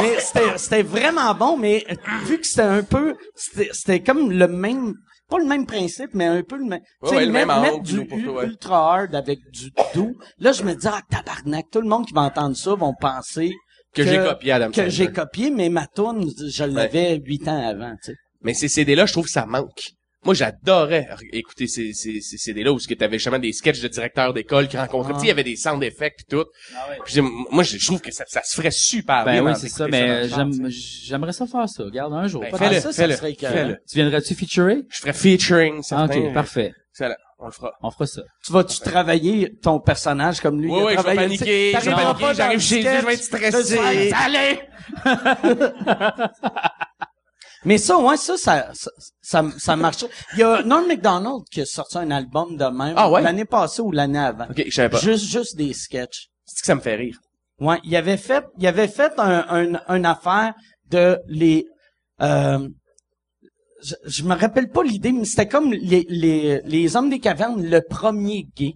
Mais 0.00 0.18
c'était, 0.18 0.58
c'était 0.58 0.82
vraiment 0.82 1.34
bon, 1.34 1.56
mais 1.56 1.86
vu 2.24 2.38
que 2.38 2.46
c'était 2.46 2.62
un 2.62 2.82
peu, 2.82 3.14
c'était, 3.34 3.70
c'était 3.72 4.00
comme 4.00 4.30
le 4.32 4.48
même, 4.48 4.96
pas 5.28 5.38
le 5.38 5.46
même 5.46 5.66
principe, 5.66 6.10
mais 6.14 6.26
un 6.26 6.42
peu 6.42 6.56
le 6.56 6.64
même. 6.64 6.80
Ouais, 7.02 7.08
tu 7.08 7.08
sais, 7.08 7.16
ouais, 7.16 7.26
même 7.26 7.48
mettre 7.48 7.82
du 7.82 8.06
toi, 8.06 8.18
ouais. 8.18 8.46
ultra 8.46 8.94
hard 8.94 9.14
avec 9.14 9.38
du 9.50 9.70
doux. 9.94 10.14
Là, 10.38 10.52
je 10.52 10.62
me 10.62 10.74
dis, 10.74 10.86
ah, 10.86 11.00
tabarnak, 11.10 11.66
tout 11.70 11.80
le 11.80 11.88
monde 11.88 12.06
qui 12.06 12.14
va 12.14 12.22
entendre 12.22 12.56
ça 12.56 12.74
vont 12.74 12.94
penser 13.00 13.52
Que 13.94 14.04
j'ai 14.04 14.18
copié 14.18 14.52
Adam 14.52 14.70
que 14.70 14.88
j'ai 14.88 15.10
copié, 15.10 15.50
mais 15.50 15.68
ma 15.68 15.86
tune, 15.86 16.30
je 16.48 16.64
l'avais 16.64 17.18
huit 17.18 17.48
ans 17.48 17.66
avant, 17.66 17.94
tu 18.02 18.12
sais. 18.12 18.16
Mais 18.42 18.54
ces 18.54 18.68
CD-là, 18.68 19.06
je 19.06 19.12
trouve 19.12 19.24
que 19.24 19.30
ça 19.30 19.46
manque. 19.46 19.92
Moi, 20.24 20.34
j'adorais 20.34 21.08
écouter 21.32 21.66
ces, 21.66 21.92
ces, 21.92 22.20
ces 22.20 22.38
CD-là 22.38 22.72
où 22.72 22.78
ce 22.78 22.88
que 22.88 22.94
t'avais 22.94 23.18
justement 23.18 23.38
des 23.38 23.52
sketchs 23.52 23.80
de 23.80 23.88
directeurs 23.88 24.32
d'école 24.32 24.68
qui 24.68 24.76
rencontraient. 24.76 25.12
Ah. 25.12 25.16
Tu 25.16 25.20
sais, 25.20 25.26
il 25.26 25.28
y 25.28 25.32
avait 25.32 25.44
des 25.44 25.56
sound 25.56 25.82
effects 25.82 26.18
pis 26.18 26.24
tout. 26.24 26.44
Puis 27.04 27.14
j'ai- 27.14 27.20
moi, 27.20 27.62
je 27.62 27.76
je 27.76 27.86
trouve 27.86 28.00
que 28.00 28.10
ça, 28.12 28.24
ça 28.26 28.42
se 28.42 28.56
ferait 28.56 28.70
super 28.70 29.24
bien. 29.24 29.34
Ben 29.34 29.40
oui, 29.46 29.52
dans- 29.52 29.58
c'est 29.58 29.68
ça, 29.68 29.86
mais 29.88 30.26
tu 30.28 30.70
j'aimerais 31.06 31.32
ça 31.32 31.46
faire 31.46 31.68
ça. 31.68 31.84
Regarde, 31.84 32.12
un 32.14 32.26
jour. 32.26 32.40
Ben, 32.40 32.56
fais-le, 32.56 32.76
tant. 32.76 32.80
ça, 32.80 32.92
ça 32.92 33.08
fais-le. 33.08 33.76
Tu 33.88 33.96
viendrais-tu 33.96 34.34
featurer? 34.34 34.82
Je 34.88 35.00
ferais 35.00 35.12
featuring, 35.12 35.82
Ah, 35.90 36.06
ok, 36.06 36.32
parfait. 36.32 36.72
Excellent. 36.90 37.14
On 37.40 37.46
le 37.46 37.52
fera. 37.52 37.72
On 37.82 37.90
fera 37.90 38.06
ça. 38.06 38.22
Tu 38.46 38.52
vas-tu 38.52 38.78
travailler 38.80 39.54
ton 39.60 39.80
personnage 39.80 40.40
comme 40.40 40.62
lui? 40.62 40.70
Oui, 40.70 40.78
il 40.78 40.84
oui, 40.84 40.94
je 40.96 41.02
vais 41.02 41.14
paniquer, 41.16 41.72
tu 41.74 41.84
t'arriveras 41.84 42.14
pas 42.14 42.32
j'arrive 42.32 42.60
chez 42.60 42.76
lui, 42.76 42.82
je 42.84 43.06
vais 43.06 43.14
être 43.14 43.22
stressé. 43.22 44.12
Allez! 44.14 44.60
Mais 47.64 47.78
ça, 47.78 47.98
ouais, 47.98 48.16
ça, 48.16 48.36
ça, 48.36 48.70
ça, 48.74 48.90
ça, 49.22 49.44
ça 49.58 49.76
marche. 49.76 50.04
Il 50.34 50.40
y 50.40 50.42
a 50.42 50.62
Norm 50.62 50.86
MacDonald 50.86 51.44
qui 51.50 51.62
a 51.62 51.66
sorti 51.66 51.98
un 51.98 52.10
album 52.10 52.56
de 52.56 52.64
même. 52.64 52.94
Ah 52.96 53.10
ouais? 53.10 53.22
L'année 53.22 53.44
passée 53.44 53.82
ou 53.82 53.90
l'année 53.90 54.18
avant. 54.18 54.46
Ok, 54.50 54.62
je 54.66 54.70
savais 54.70 54.90
pas. 54.90 54.98
Juste, 54.98 55.24
juste 55.26 55.56
des 55.56 55.72
sketchs. 55.72 56.28
C'est 56.44 56.60
que 56.60 56.66
ça 56.66 56.74
me 56.74 56.80
fait 56.80 56.96
rire. 56.96 57.18
Ouais, 57.60 57.78
il 57.84 57.94
avait 57.96 58.16
fait, 58.16 58.44
il 58.58 58.66
avait 58.66 58.88
fait 58.88 59.12
un, 59.18 59.46
un, 59.48 59.96
une 59.96 60.06
affaire 60.06 60.54
de 60.90 61.18
les, 61.28 61.66
euh, 62.20 62.68
je, 63.82 63.94
je 64.06 64.22
me 64.24 64.34
rappelle 64.34 64.68
pas 64.70 64.82
l'idée, 64.82 65.12
mais 65.12 65.24
c'était 65.24 65.48
comme 65.48 65.72
les, 65.72 66.04
les, 66.08 66.60
les 66.64 66.96
hommes 66.96 67.10
des 67.10 67.20
cavernes, 67.20 67.64
le 67.64 67.80
premier 67.80 68.48
gay 68.56 68.74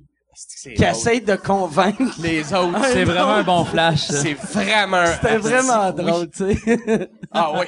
qui 0.77 0.85
essaye 0.85 1.21
de 1.21 1.37
convaincre. 1.37 2.03
Les 2.21 2.53
autres, 2.55 2.79
C'est 2.93 3.05
vraiment 3.05 3.35
un 3.35 3.43
bon 3.43 3.65
flash, 3.65 4.07
ça. 4.07 4.21
c'est 4.23 4.35
vraiment... 4.35 5.05
C'était 5.07 5.37
vraiment 5.39 5.93
Oui. 5.97 6.05
drôle, 6.05 6.31
tu 6.31 6.55
sais. 6.55 7.11
Ah 7.33 7.53
oui. 7.55 7.67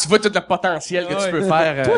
tu 0.00 0.08
vois 0.08 0.18
tout 0.18 0.30
le 0.34 0.40
potentiel 0.40 1.06
que 1.06 1.24
tu 1.24 1.30
peux 1.30 1.42
faire. 1.42 1.74
euh, 1.78 1.84
Toi, 1.84 1.96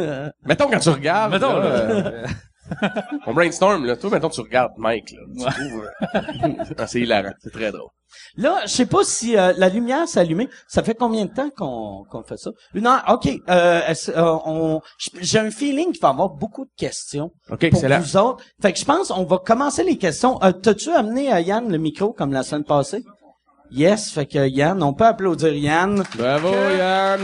euh, 0.00 0.30
Mettons 0.44 0.68
quand 0.70 0.78
tu 0.80 0.88
regardes. 0.90 1.32
mettons, 1.32 1.58
là, 1.58 1.68
là, 1.68 1.70
euh, 1.70 2.26
On 3.26 3.34
brainstorm, 3.34 3.84
là. 3.84 3.96
Toi, 3.96 4.10
maintenant, 4.10 4.30
tu 4.30 4.40
regardes 4.40 4.72
Mike, 4.78 5.12
là. 5.12 5.20
Tu 5.36 5.54
trouves, 5.54 5.84
euh, 5.84 6.64
ah, 6.78 6.86
c'est 6.86 7.00
hilarant. 7.00 7.32
C'est 7.42 7.52
très 7.52 7.70
drôle. 7.72 7.88
Là, 8.36 8.60
je 8.64 8.68
sais 8.70 8.86
pas 8.86 9.04
si 9.04 9.36
euh, 9.36 9.52
la 9.56 9.68
lumière 9.68 10.08
s'est 10.08 10.20
allumée. 10.20 10.48
Ça 10.66 10.82
fait 10.82 10.94
combien 10.94 11.26
de 11.26 11.30
temps 11.32 11.50
qu'on 11.56 12.04
qu'on 12.10 12.22
fait 12.22 12.36
ça? 12.36 12.50
Une 12.74 12.86
heure. 12.86 13.04
OK. 13.08 13.28
Euh, 13.48 13.80
euh, 14.08 14.38
on, 14.44 14.80
j'ai 15.20 15.38
un 15.38 15.50
feeling 15.50 15.92
qu'il 15.92 16.00
va 16.00 16.08
y 16.08 16.10
avoir 16.10 16.30
beaucoup 16.30 16.64
de 16.64 16.70
questions 16.76 17.30
OK, 17.50 17.58
pour 17.58 17.64
excellent. 17.64 18.00
vous 18.00 18.16
autres. 18.16 18.44
Fait 18.60 18.72
que 18.72 18.78
je 18.78 18.84
pense 18.84 19.10
on 19.10 19.24
va 19.24 19.38
commencer 19.38 19.84
les 19.84 19.96
questions. 19.96 20.42
Euh, 20.42 20.52
T'as-tu 20.52 20.90
amené 20.90 21.30
à 21.32 21.40
Yann 21.40 21.70
le 21.70 21.78
micro 21.78 22.12
comme 22.12 22.32
la 22.32 22.42
semaine 22.42 22.64
passée? 22.64 23.04
Yes. 23.70 24.10
Fait 24.10 24.26
que 24.26 24.48
Yann, 24.48 24.82
on 24.82 24.92
peut 24.92 25.06
applaudir 25.06 25.52
Yann. 25.54 26.02
Bravo, 26.16 26.52
Yann. 26.52 27.20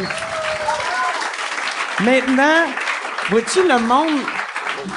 Maintenant, 2.04 2.66
vois-tu 3.30 3.66
le 3.66 3.78
monde 3.80 4.20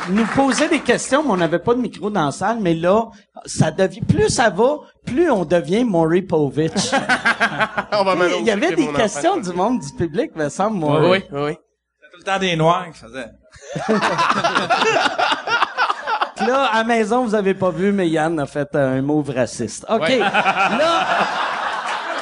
nous 0.09 0.25
posait 0.35 0.69
des 0.69 0.79
questions, 0.79 1.23
mais 1.23 1.31
on 1.31 1.37
n'avait 1.37 1.59
pas 1.59 1.73
de 1.73 1.79
micro 1.79 2.09
dans 2.09 2.25
la 2.25 2.31
salle, 2.31 2.57
mais 2.59 2.73
là, 2.73 3.05
ça 3.45 3.71
devient, 3.71 4.01
plus 4.01 4.29
ça 4.29 4.49
va, 4.49 4.77
plus 5.05 5.29
on 5.31 5.45
devient 5.45 5.83
Maury 5.83 6.21
Povich. 6.21 6.71
On 7.91 8.03
va 8.03 8.15
Il 8.39 8.45
y 8.45 8.51
avait 8.51 8.75
des 8.75 8.87
questions 8.87 9.37
du 9.37 9.51
monde 9.51 9.79
du 9.79 9.91
public, 9.93 10.35
me 10.35 10.49
semble, 10.49 10.77
moi. 10.77 11.09
Oui, 11.09 11.23
oui, 11.31 11.55
tout 11.55 12.17
le 12.19 12.23
temps 12.23 12.39
des 12.39 12.55
noirs 12.55 12.85
qui 12.91 12.99
faisaient. 12.99 13.29
Là, 16.47 16.69
à 16.71 16.77
la 16.79 16.83
maison, 16.85 17.25
vous 17.25 17.35
avez 17.35 17.53
pas 17.53 17.69
vu, 17.69 17.91
mais 17.91 18.07
Yann 18.07 18.39
a 18.39 18.45
fait 18.45 18.73
un 18.75 19.01
move 19.01 19.31
raciste. 19.35 19.85
OK. 19.89 20.01
Ouais. 20.01 20.19
Là, 20.19 21.05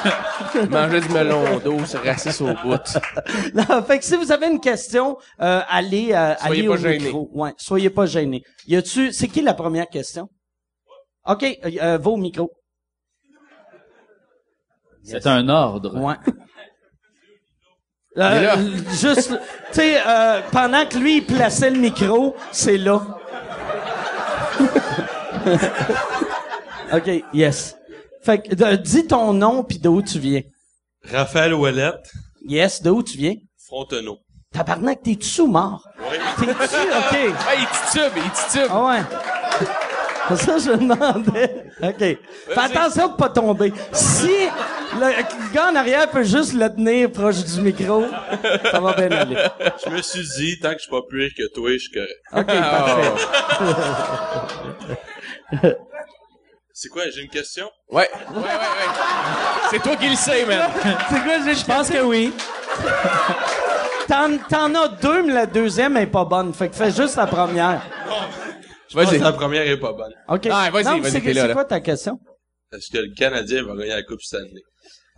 Manger 0.70 1.00
du 1.00 1.08
melon 1.08 1.58
d'eau, 1.58 1.78
c'est 1.84 1.98
raciste 1.98 2.40
au 2.40 2.54
bout. 2.62 2.98
là, 3.54 3.82
fait 3.82 3.98
que 3.98 4.04
si 4.04 4.16
vous 4.16 4.30
avez 4.32 4.46
une 4.46 4.60
question, 4.60 5.16
euh, 5.40 5.60
allez, 5.68 6.12
euh, 6.12 6.34
Soyez 6.36 6.60
allez 6.60 6.68
pas 6.68 6.74
au 6.74 6.76
gênés. 6.76 6.98
micro. 7.04 7.30
Ouais, 7.32 7.54
soyez 7.56 7.90
pas 7.90 8.06
gênés. 8.06 8.42
Y 8.66 8.76
a-tu, 8.76 9.12
c'est 9.12 9.28
qui 9.28 9.42
la 9.42 9.54
première 9.54 9.88
question? 9.88 10.28
OK, 11.26 11.42
euh, 11.42 11.70
euh, 11.82 11.98
va 11.98 12.10
au 12.10 12.16
micro. 12.16 12.50
C'est 15.02 15.26
un 15.26 15.48
ordre. 15.48 15.96
Ouais. 15.98 16.14
Euh, 18.16 18.56
juste, 18.90 19.30
tu 19.30 19.74
sais, 19.74 20.00
euh, 20.04 20.40
pendant 20.50 20.84
que 20.86 20.98
lui, 20.98 21.18
il 21.18 21.24
plaçait 21.24 21.70
le 21.70 21.78
micro, 21.78 22.34
c'est 22.50 22.76
là. 22.76 23.00
OK, 26.92 27.24
yes. 27.32 27.77
Fait 28.22 28.38
que, 28.40 28.54
de- 28.54 28.76
dis 28.76 29.06
ton 29.06 29.32
nom 29.32 29.62
puis 29.64 29.78
d'où 29.78 30.02
tu 30.02 30.18
viens. 30.18 30.42
Raphaël 31.10 31.54
Ouellette, 31.54 32.10
Yes, 32.46 32.82
d'où 32.82 33.02
tu 33.02 33.16
viens? 33.18 33.34
Fronteneau. 33.66 34.18
Tabarnak, 34.52 35.02
t'es-tu 35.02 35.26
sous-mort? 35.28 35.86
Oui. 36.00 36.16
T'es-tu, 36.38 36.52
OK. 36.52 36.56
Ah, 37.46 37.54
il 37.58 37.66
titube, 37.66 38.12
il 38.16 38.30
titube. 38.30 38.70
Ah 38.70 38.86
ouais. 38.86 39.02
Ça, 40.36 40.58
je 40.58 40.70
demandais. 40.72 41.64
OK. 41.82 41.98
Fais 41.98 42.60
attention 42.60 43.08
de 43.08 43.14
pas 43.14 43.28
tomber. 43.30 43.72
Si 43.92 44.28
le 44.94 45.52
gars 45.54 45.70
en 45.70 45.74
arrière 45.76 46.10
peut 46.10 46.22
juste 46.22 46.52
le 46.54 46.68
tenir 46.68 47.10
proche 47.10 47.42
du 47.44 47.60
micro, 47.62 48.04
ça 48.70 48.80
va 48.80 48.92
bien 48.94 49.10
aller. 49.10 49.36
Je 49.86 49.90
me 49.90 50.02
suis 50.02 50.26
dit, 50.38 50.58
tant 50.60 50.70
que 50.72 50.76
je 50.78 50.82
suis 50.82 50.90
pas 50.90 51.00
plus 51.08 51.20
rire 51.22 51.32
que 51.36 51.48
toi, 51.54 51.70
je 51.72 51.78
suis 51.78 51.90
correct. 51.92 52.20
OK, 52.32 52.46
parfait. 55.60 55.78
C'est 56.80 56.90
quoi, 56.90 57.10
j'ai 57.10 57.22
une 57.22 57.28
question? 57.28 57.68
Ouais, 57.90 58.08
ouais, 58.30 58.36
ouais, 58.36 58.40
ouais. 58.40 59.68
C'est 59.68 59.82
toi 59.82 59.96
qui 59.96 60.08
le 60.08 60.14
sais, 60.14 60.46
man. 60.46 60.70
C'est 61.10 61.22
quoi, 61.24 61.52
je 61.52 61.64
pense 61.64 61.90
que 61.90 62.00
oui. 62.04 62.32
T'en, 64.06 64.38
t'en 64.48 64.72
as 64.76 64.86
deux, 64.86 65.24
mais 65.24 65.32
la 65.32 65.46
deuxième 65.46 65.96
est 65.96 66.06
pas 66.06 66.24
bonne. 66.24 66.54
Fait 66.54 66.68
que 66.68 66.76
fais 66.76 66.92
juste 66.92 67.16
la 67.16 67.26
première. 67.26 67.82
Je 68.88 68.96
pense 68.96 69.10
que 69.10 69.16
la 69.16 69.32
première 69.32 69.66
est 69.66 69.76
pas 69.76 69.92
bonne. 69.92 70.14
OK. 70.28 70.48
Ah, 70.52 70.70
vas-y, 70.70 70.84
Non, 70.84 71.00
vas-y, 71.00 71.10
c'est, 71.10 71.20
t'es 71.20 71.32
là, 71.32 71.42
c'est 71.42 71.48
là. 71.48 71.54
quoi 71.54 71.64
ta 71.64 71.80
question? 71.80 72.20
Est-ce 72.72 72.92
que 72.92 72.98
le 72.98 73.12
Canadien 73.12 73.64
va 73.64 73.74
gagner 73.74 73.88
la 73.88 74.04
Coupe 74.04 74.22
Stanley? 74.22 74.62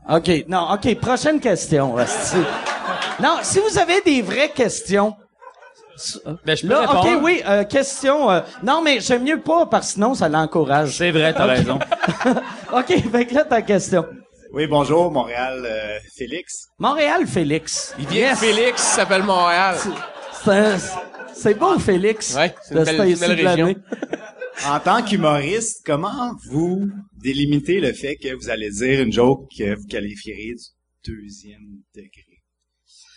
OK. 0.09 0.47
Non, 0.49 0.73
OK. 0.73 0.99
Prochaine 0.99 1.41
question. 1.41 1.99
esti. 1.99 2.39
Non, 3.23 3.37
si 3.43 3.61
vous 3.61 3.79
avez 3.79 4.01
des 4.01 4.23
vraies 4.23 4.51
questions. 4.51 5.15
Ben, 6.47 6.57
je 6.57 6.63
peux 6.63 6.69
Là, 6.69 6.81
répondre. 6.87 7.17
OK, 7.19 7.23
oui, 7.25 7.43
euh, 7.47 7.65
question. 7.65 8.31
euh, 8.31 8.41
non, 8.63 8.83
mais 8.83 9.01
j'aime 9.01 9.25
mieux 9.25 9.41
pas 9.41 9.67
parce 9.67 9.89
que 9.89 9.93
sinon, 9.95 10.15
ça 10.15 10.29
l'encourage. 10.29 10.97
C'est 10.99 11.11
vrai, 11.11 11.33
t'as 11.35 11.47
raison. 11.47 11.79
OK, 12.73 12.87
fait 13.13 13.27
que 13.27 13.35
là, 13.35 13.45
ta 13.45 13.63
question. 13.63 14.07
Oui, 14.53 14.67
bonjour, 14.67 15.11
Montréal, 15.13 15.63
euh, 15.65 15.99
Félix. 16.17 16.67
Montréal, 16.79 17.27
Félix. 17.27 17.95
Il 17.99 18.07
vient 18.09 18.33
de 18.33 18.37
Félix, 18.39 18.83
il 18.93 18.97
s'appelle 18.97 19.23
Montréal. 19.23 19.77
C'est, 20.45 20.51
un- 20.51 20.79
c'est 21.35 21.55
beau, 21.55 21.79
Félix. 21.79 22.35
Ouais, 22.35 22.53
c'est 22.63 22.75
une 22.75 22.81
de 22.81 22.85
belle- 22.85 22.97
ce 22.97 23.03
une 23.03 23.09
temps-ci 23.15 23.21
belle 23.21 23.39
de 23.39 23.43
l'année. 23.45 23.63
région. 23.63 23.81
En 24.69 24.79
tant 24.81 25.03
qu'humoriste, 25.03 25.83
comment 25.87 26.33
vous 26.51 26.89
délimitez 27.23 27.81
le 27.81 27.93
fait 27.93 28.17
que 28.17 28.35
vous 28.35 28.51
allez 28.51 28.71
dire 28.71 29.01
une 29.03 29.13
joke 29.13 29.47
que 29.57 29.75
vous 29.75 29.87
qualifierez 29.87 30.55
du 31.05 31.13
deuxième 31.15 31.63
degré? 31.95 32.30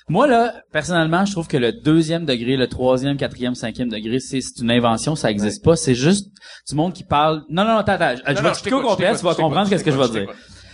Moi, 0.10 0.28
là, 0.28 0.54
personnellement, 0.72 1.26
je 1.26 1.32
trouve 1.32 1.48
que 1.48 1.56
le 1.58 1.72
deuxième 1.72 2.26
degré, 2.26 2.58
le 2.58 2.68
troisième, 2.68 3.16
quatrième, 3.18 3.56
cinquième 3.56 3.90
degré, 3.90 4.20
c'est 4.20 4.40
une 4.62 4.72
invention, 4.72 5.16
ça 5.16 5.32
existe 5.32 5.64
pas. 5.64 5.76
C'est 5.76 5.96
juste 5.96 6.28
du 6.70 6.76
monde 6.76 6.94
qui 6.94 7.04
parle... 7.04 7.44
Non, 7.50 7.64
non, 7.64 7.78
attends, 7.78 7.94
attends. 7.94 8.22
Je 8.28 8.34
Non, 8.34 8.42
vais 8.42 8.50
expliquer 8.50 8.76
au 8.76 8.82
complet, 8.82 9.16
tu 9.16 9.24
vas 9.24 9.36
comprendre 9.36 9.70
qu'est-ce 9.70 9.84
que 9.84 9.92
je 9.92 9.98
vais 9.98 10.10
dire. 10.10 10.34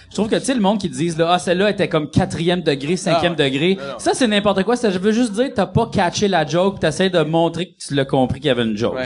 Je 0.09 0.15
trouve 0.15 0.27
que, 0.27 0.37
tu 0.37 0.45
sais, 0.45 0.55
le 0.55 0.59
monde 0.59 0.79
qui 0.79 0.89
disent, 0.89 1.15
là, 1.19 1.33
ah, 1.33 1.37
celle-là 1.37 1.69
était 1.69 1.87
comme 1.87 2.09
quatrième 2.09 2.63
degré, 2.63 2.97
cinquième 2.97 3.35
Ah, 3.37 3.43
degré. 3.43 3.77
Ça, 3.99 4.15
c'est 4.15 4.25
n'importe 4.27 4.63
quoi. 4.63 4.75
Ça, 4.75 4.89
je 4.89 4.97
veux 4.97 5.11
juste 5.11 5.33
dire, 5.33 5.51
t'as 5.53 5.67
pas 5.67 5.85
catché 5.93 6.27
la 6.27 6.47
joke, 6.47 6.79
t'essaies 6.79 7.11
de 7.11 7.19
montrer 7.21 7.67
que 7.67 7.75
tu 7.87 7.93
l'as 7.93 8.05
compris 8.05 8.39
qu'il 8.39 8.47
y 8.47 8.51
avait 8.51 8.63
une 8.63 8.75
joke. 8.75 8.97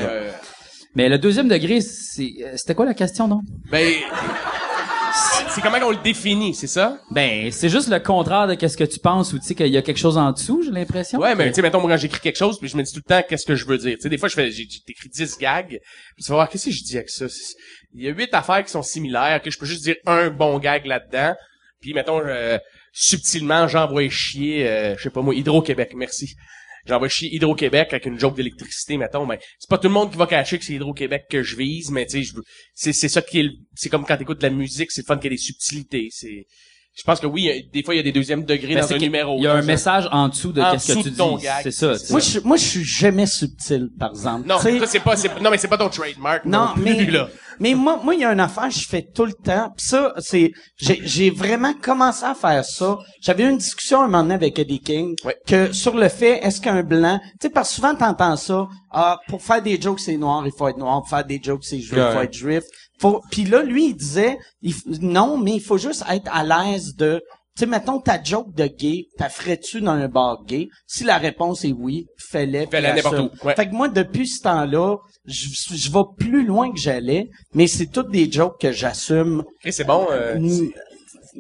Mais 0.96 1.10
le 1.10 1.18
deuxième 1.18 1.50
degré, 1.50 1.82
c'est, 1.82 2.32
euh, 2.46 2.54
c'était 2.56 2.76
quoi 2.76 2.86
la 2.86 2.94
question, 2.94 3.28
non? 3.28 3.42
Ben, 3.72 3.92
c'est 5.54 5.62
comment 5.62 5.80
qu'on 5.80 5.92
le 5.92 5.98
définit, 5.98 6.56
c'est 6.56 6.68
ça? 6.68 7.00
Ben, 7.12 7.52
c'est 7.52 7.70
juste 7.70 7.88
le 7.88 8.00
contraire 8.00 8.48
de 8.48 8.56
qu'est-ce 8.56 8.76
que 8.76 8.84
tu 8.84 9.00
penses 9.00 9.34
ou 9.34 9.40
tu 9.40 9.46
sais 9.46 9.56
qu'il 9.56 9.68
y 9.68 9.78
a 9.78 9.84
quelque 9.84 10.00
chose 10.00 10.18
en 10.18 10.32
dessous, 10.32 10.64
j'ai 10.64 10.72
l'impression. 10.72 11.20
Ouais, 11.20 11.36
mais 11.36 11.50
tu 11.50 11.56
sais, 11.56 11.62
mettons, 11.62 11.80
moi, 11.80 11.92
quand 11.92 11.98
j'écris 11.98 12.22
quelque 12.22 12.38
chose, 12.38 12.58
puis 12.58 12.70
je 12.70 12.76
me 12.76 12.82
dis 12.82 12.92
tout 12.92 13.02
le 13.06 13.08
temps 13.08 13.22
qu'est-ce 13.28 13.46
que 13.46 13.56
je 13.56 13.66
veux 13.66 13.78
dire? 13.78 13.96
Tu 13.98 14.02
sais, 14.02 14.10
des 14.10 14.18
fois, 14.18 14.30
je 14.30 14.34
fais, 14.34 14.50
écrit 14.50 15.10
10 15.10 15.38
gags, 15.38 15.80
puis 16.16 16.24
tu 16.24 16.30
vas 16.30 16.36
voir, 16.36 16.50
qu'est-ce 16.50 16.66
que 16.66 16.72
je 16.72 16.84
dis 16.84 16.98
avec 16.98 17.10
ça? 17.10 17.26
Il 17.94 18.04
y 18.04 18.08
a 18.08 18.12
huit 18.12 18.34
affaires 18.34 18.64
qui 18.64 18.72
sont 18.72 18.82
similaires, 18.82 19.42
que 19.44 19.52
je 19.52 19.60
peux 19.60 19.68
juste 19.68 19.84
dire 19.84 19.96
un 20.08 20.30
bon 20.30 20.58
gag 20.58 20.88
là-dedans, 20.88 21.36
puis 21.80 21.94
mettons, 21.94 22.20
euh, 22.20 22.58
subtilement, 22.92 23.68
j'envoie 23.68 24.10
chier, 24.10 24.68
euh, 24.68 24.96
je 24.98 25.04
sais 25.04 25.10
pas 25.12 25.22
moi, 25.22 25.36
Hydro-Québec, 25.36 25.94
merci. 25.96 26.36
J'envoie 26.86 27.08
chier 27.08 27.34
Hydro-Québec 27.34 27.88
avec 27.92 28.06
une 28.06 28.20
joke 28.20 28.36
d'électricité, 28.36 28.98
mettons, 28.98 29.26
mais 29.26 29.40
c'est 29.58 29.70
pas 29.70 29.78
tout 29.78 29.88
le 29.88 29.94
monde 29.94 30.12
qui 30.12 30.18
va 30.18 30.28
cacher 30.28 30.60
que 30.60 30.66
c'est 30.66 30.74
Hydro-Québec 30.74 31.24
que 31.30 31.42
je 31.42 31.56
vise, 31.56 31.92
mais 31.92 32.06
tu 32.06 32.18
sais, 32.18 32.24
je 32.24 32.36
veux- 32.36 32.44
c'est, 32.74 32.92
c'est 32.94 33.08
ça 33.10 33.22
qui 33.22 33.40
est, 33.40 33.44
le- 33.44 33.52
c'est 33.76 33.88
comme 33.90 34.06
quand 34.06 34.18
t'écoutes 34.18 34.40
de 34.40 34.44
la 34.48 34.50
musique, 34.54 34.92
c'est 34.92 35.02
le 35.02 35.06
fun 35.06 35.16
qu'il 35.18 35.26
y 35.32 35.34
ait 35.34 35.38
des 35.38 35.42
subtilités, 35.42 36.10
c'est, 36.12 36.46
je 36.96 37.04
pense 37.04 37.20
que 37.22 37.26
oui, 37.26 37.50
a- 37.50 37.56
des 37.74 37.84
fois, 37.84 37.96
il 37.96 37.98
y 37.98 38.00
a 38.02 38.04
des 38.04 38.12
deuxièmes 38.12 38.44
degrés 38.44 38.76
Ben, 38.76 38.82
dans 38.82 38.94
un 38.94 38.98
numéro. 38.98 39.38
Il 39.38 39.44
y 39.44 39.48
a 39.48 39.54
un 39.54 39.62
Ça- 39.62 39.66
message 39.68 40.10
en 40.12 40.28
dessous 40.28 40.52
de 40.52 40.62
En 40.62 40.74
qu'est-ce 40.74 40.94
que 40.94 41.02
tu 41.04 41.12
de 41.12 41.16
ton 41.16 41.38
dis. 41.38 41.46
gag, 41.46 41.64
C'est 41.64 41.72
ça. 41.72 41.94
Moi, 42.12 42.20
je, 42.20 42.40
moi, 42.42 42.58
je 42.58 42.64
suis 42.66 42.84
jamais 42.84 43.26
subtil, 43.28 43.90
par 43.98 44.10
exemple. 44.12 44.46
Non, 44.48 44.58
c'est 44.60 45.00
pas, 45.00 45.16
c'est, 45.16 45.40
non 45.42 45.50
mais 45.50 45.58
c'est 45.58 45.68
pas 45.70 45.78
ton 45.78 45.90
trademark. 45.90 46.44
Non, 46.46 46.66
Non, 46.68 46.74
plus, 46.74 46.84
mais 46.84 47.06
là. 47.06 47.30
Mais 47.60 47.74
moi 47.74 48.00
moi 48.04 48.16
il 48.16 48.22
y 48.22 48.26
a 48.26 48.32
une 48.32 48.40
affaire 48.40 48.68
que 48.70 48.74
je 48.74 48.88
fais 48.88 49.08
tout 49.14 49.26
le 49.26 49.34
temps. 49.34 49.70
Pis 49.78 49.86
ça 49.86 50.14
c'est 50.20 50.52
j'ai 50.78 51.00
j'ai 51.04 51.30
vraiment 51.30 51.74
commencé 51.74 52.24
à 52.26 52.34
faire 52.36 52.64
ça. 52.66 52.98
J'avais 53.22 53.44
eu 53.44 53.50
une 53.50 53.58
discussion 53.58 54.02
un 54.02 54.08
moment 54.08 54.24
donné 54.24 54.36
avec 54.36 54.58
Eddie 54.60 54.80
King 54.82 55.16
Ouais. 55.24 55.36
que 55.48 55.72
sur 55.72 55.96
le 55.96 56.10
fait 56.10 56.46
est-ce 56.46 56.60
qu'un 56.62 56.84
blanc, 56.84 57.20
tu 57.40 57.48
sais 57.48 57.50
parce 57.50 57.70
que 57.70 57.76
souvent 57.76 57.96
t'entends 57.96 58.36
ça, 58.38 58.68
ah 58.92 59.20
pour 59.28 59.42
faire 59.42 59.62
des 59.62 59.80
jokes 59.80 60.00
c'est 60.00 60.18
noir, 60.18 60.44
il 60.46 60.52
faut 60.58 60.68
être 60.68 60.78
noir, 60.78 61.02
pour 61.02 61.10
faire 61.10 61.26
des 61.26 61.40
jokes 61.42 61.64
c'est 61.64 61.80
juif, 61.80 62.00
il 62.08 62.14
faut 62.14 62.22
être 62.22 62.34
juif. 62.34 62.64
Faut 63.00 63.22
puis 63.32 63.46
là 63.46 63.64
lui 63.64 63.88
il 63.88 63.96
disait 63.96 64.38
il 64.62 64.74
non, 65.02 65.38
mais 65.38 65.54
il 65.56 65.62
faut 65.62 65.78
juste 65.78 66.04
être 66.10 66.30
à 66.34 66.44
l'aise 66.44 66.96
de 66.96 67.22
sais, 67.60 67.66
mettons 67.66 68.00
ta 68.00 68.22
joke 68.24 68.54
de 68.56 68.66
gay, 68.68 69.06
t'as 69.18 69.30
ferais-tu 69.30 69.82
dans 69.82 69.92
un 69.92 70.08
bar 70.08 70.44
gay? 70.46 70.70
Si 70.88 71.04
la 71.04 71.18
réponse 71.18 71.64
est 71.66 71.72
oui, 71.72 72.06
fais-le. 72.18 72.66
Fais-la 72.70 72.94
puis 72.94 73.04
n'importe 73.04 73.20
où, 73.44 73.48
ouais. 73.48 73.56
Fait 73.56 73.68
que 73.68 73.74
moi, 73.74 73.88
depuis 73.90 74.28
ce 74.28 74.42
temps-là, 74.44 74.98
je, 75.26 75.48
je 75.76 75.92
vais 75.92 76.04
plus 76.18 76.46
loin 76.46 76.72
que 76.72 76.80
j'allais, 76.80 77.30
mais 77.54 77.68
c'est 77.68 77.88
toutes 77.88 78.10
des 78.12 78.32
jokes 78.32 78.60
que 78.60 78.72
j'assume 78.72 79.40
Ok, 79.48 79.72
c'est 79.72 79.84
bon. 79.86 80.08
euh, 80.12 80.38
mi- 80.40 80.74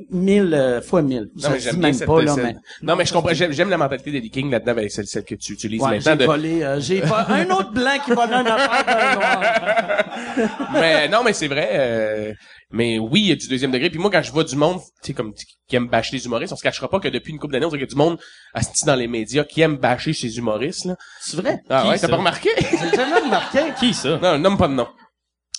mille 0.09 0.53
euh, 0.55 0.81
fois 0.81 1.01
mille. 1.03 1.27
non, 1.35 1.49
mais 1.51 1.59
j'aime 1.59 1.77
même 1.77 1.93
cette, 1.93 2.07
pas, 2.07 2.21
là, 2.23 2.35
mais... 2.35 2.55
Non, 2.81 2.95
mais 2.95 3.05
je 3.05 3.13
comprends, 3.13 3.33
j'aime, 3.33 3.51
j'aime 3.51 3.69
la 3.69 3.77
mentalité 3.77 4.11
d'Eddie 4.11 4.31
King 4.31 4.49
là-dedans, 4.49 4.73
ben, 4.73 4.89
celle, 4.89 5.05
celle 5.05 5.23
que 5.23 5.35
tu 5.35 5.53
utilises 5.53 5.81
Ouais, 5.81 5.97
maintenant. 5.97 6.13
j'ai 6.13 6.17
de- 6.17 6.25
volé, 6.25 6.63
euh, 6.63 6.79
j'ai 6.79 7.01
volé 7.01 7.23
un 7.29 7.49
autre 7.51 7.71
blanc 7.73 7.97
qui 8.03 8.11
volait 8.11 8.33
un 8.33 8.45
affaire 8.45 8.85
d'un 8.85 9.15
noir. 9.15 10.69
mais 10.73 11.07
non, 11.09 11.23
mais 11.23 11.33
c'est 11.33 11.47
vrai. 11.47 11.69
euh, 11.73 12.33
mais 12.73 12.99
oui, 12.99 13.21
il 13.21 13.27
y 13.27 13.31
a 13.31 13.35
du 13.35 13.47
deuxième 13.47 13.71
degré. 13.71 13.89
Puis 13.89 13.99
moi, 13.99 14.09
quand 14.11 14.21
je 14.23 14.31
vois 14.31 14.43
du 14.43 14.55
monde, 14.57 14.79
tu 15.01 15.07
sais, 15.07 15.13
comme 15.13 15.31
qui 15.67 15.75
aime 15.75 15.87
bâcher 15.87 16.17
les 16.17 16.25
humoristes, 16.25 16.51
on 16.51 16.55
se 16.57 16.63
cachera 16.63 16.89
pas 16.89 16.99
que 16.99 17.07
depuis 17.07 17.31
une 17.31 17.39
couple 17.39 17.53
d'années, 17.53 17.65
on 17.65 17.69
dirait 17.69 17.79
qu'il 17.85 17.87
y 17.87 17.91
a 17.91 17.95
du 17.95 18.09
monde 18.09 18.19
assis 18.53 18.83
dans 18.85 18.95
les 18.95 19.07
médias 19.07 19.43
qui 19.45 19.61
aime 19.61 19.77
bâcher 19.77 20.11
ces 20.13 20.37
humoristes. 20.37 20.85
Là. 20.85 20.95
C'est 21.21 21.37
vrai? 21.37 21.59
Ah 21.69 21.83
Qui, 21.83 21.89
ouais, 21.89 21.99
t'as 21.99 22.07
pas 22.09 22.17
remarqué? 22.17 22.49
J'ai 22.59 22.89
jamais 22.97 23.19
remarqué. 23.19 23.59
Qui 23.79 23.93
ça? 23.93 24.17
Non, 24.17 24.37
nomme 24.39 24.57
pas 24.57 24.67
de 24.67 24.73
nom. 24.73 24.87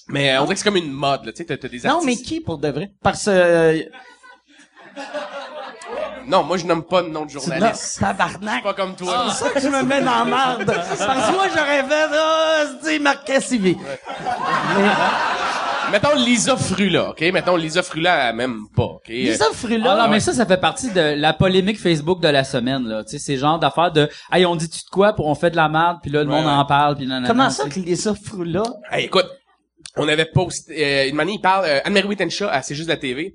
Mais 0.08 0.34
euh, 0.34 0.40
on 0.40 0.44
dirait 0.44 0.54
que 0.54 0.58
c'est 0.60 0.64
comme 0.64 0.76
une 0.76 0.92
mode, 0.92 1.24
là. 1.24 1.32
Tu 1.32 1.38
sais, 1.38 1.44
t'as, 1.46 1.56
t'as 1.56 1.68
des 1.68 1.78
Non, 1.80 1.94
artistes. 1.94 2.06
mais 2.06 2.16
qui 2.16 2.40
pour 2.40 2.58
de 2.58 2.68
vrai? 2.68 2.90
Parce 3.02 3.24
que... 3.24 3.30
euh, 3.30 3.82
Non, 6.26 6.42
moi, 6.42 6.56
je 6.58 6.66
nomme 6.66 6.84
pas 6.84 7.02
de 7.02 7.08
nom 7.08 7.24
de 7.26 7.32
Non, 7.32 7.40
journaliste. 7.40 8.00
tabarnak. 8.00 8.62
Pas 8.62 8.74
comme 8.74 8.94
C'est 8.98 9.04
toi. 9.04 9.30
ça 9.30 9.50
que 9.50 9.60
je 9.60 9.68
me 9.68 9.82
mets 9.82 10.00
dans 10.02 10.18
la 10.18 10.24
merde. 10.24 10.64
Parce 10.66 10.88
que 10.98 11.32
moi, 11.32 11.46
j'aurais 11.54 11.84
fait, 11.84 12.08
ah, 12.12 12.64
c'est 12.82 12.98
Marc 12.98 13.24
Cassivi. 13.26 13.76
Mettons 15.92 16.14
Lisa 16.16 16.56
Frula, 16.56 17.10
OK? 17.10 17.20
Mettons 17.32 17.56
Lisa 17.56 17.82
Frula, 17.82 18.30
elle 18.30 18.36
m'aime 18.36 18.66
pas, 18.74 18.84
OK? 18.84 19.08
Lisa 19.08 19.46
Frula. 19.52 19.92
Ah 19.92 20.04
non, 20.06 20.08
mais 20.10 20.20
ça, 20.20 20.32
ça 20.32 20.46
fait 20.46 20.56
partie 20.60 20.90
de 20.90 21.00
la 21.16 21.32
polémique 21.32 21.78
Facebook 21.78 22.20
de 22.20 22.28
la 22.28 22.44
semaine, 22.44 22.84
là. 22.86 23.04
Tu 23.04 23.12
sais, 23.12 23.18
c'est 23.18 23.36
genre 23.36 23.58
d'affaires 23.58 23.92
de, 23.92 24.08
hey, 24.32 24.44
on 24.46 24.56
dit-tu 24.56 24.78
de 24.84 24.90
quoi 24.90 25.12
pour 25.12 25.26
on 25.26 25.34
fait 25.34 25.50
de 25.50 25.56
la 25.56 25.68
merde, 25.68 25.98
puis 26.02 26.10
là, 26.10 26.22
le 26.24 26.28
Ouais, 26.30 26.36
monde 26.36 26.46
ouais. 26.46 26.52
en 26.52 26.64
parle, 26.64 26.96
puis 26.96 27.06
nanana. 27.06 27.28
Comment 27.28 27.50
ça 27.50 27.68
que 27.68 27.78
Lisa 27.78 28.14
Frula? 28.14 28.62
Hey, 28.90 29.04
écoute, 29.06 29.26
on 29.96 30.08
avait 30.08 30.24
posté, 30.26 30.84
euh, 30.84 31.08
une 31.08 31.14
manière, 31.16 31.34
il 31.36 31.40
parle, 31.40 31.64
euh, 31.66 31.80
Anne-Marie 31.84 32.08
Wittenshaw, 32.08 32.48
C'est 32.62 32.74
juste 32.74 32.88
la 32.88 32.96
TV. 32.96 33.34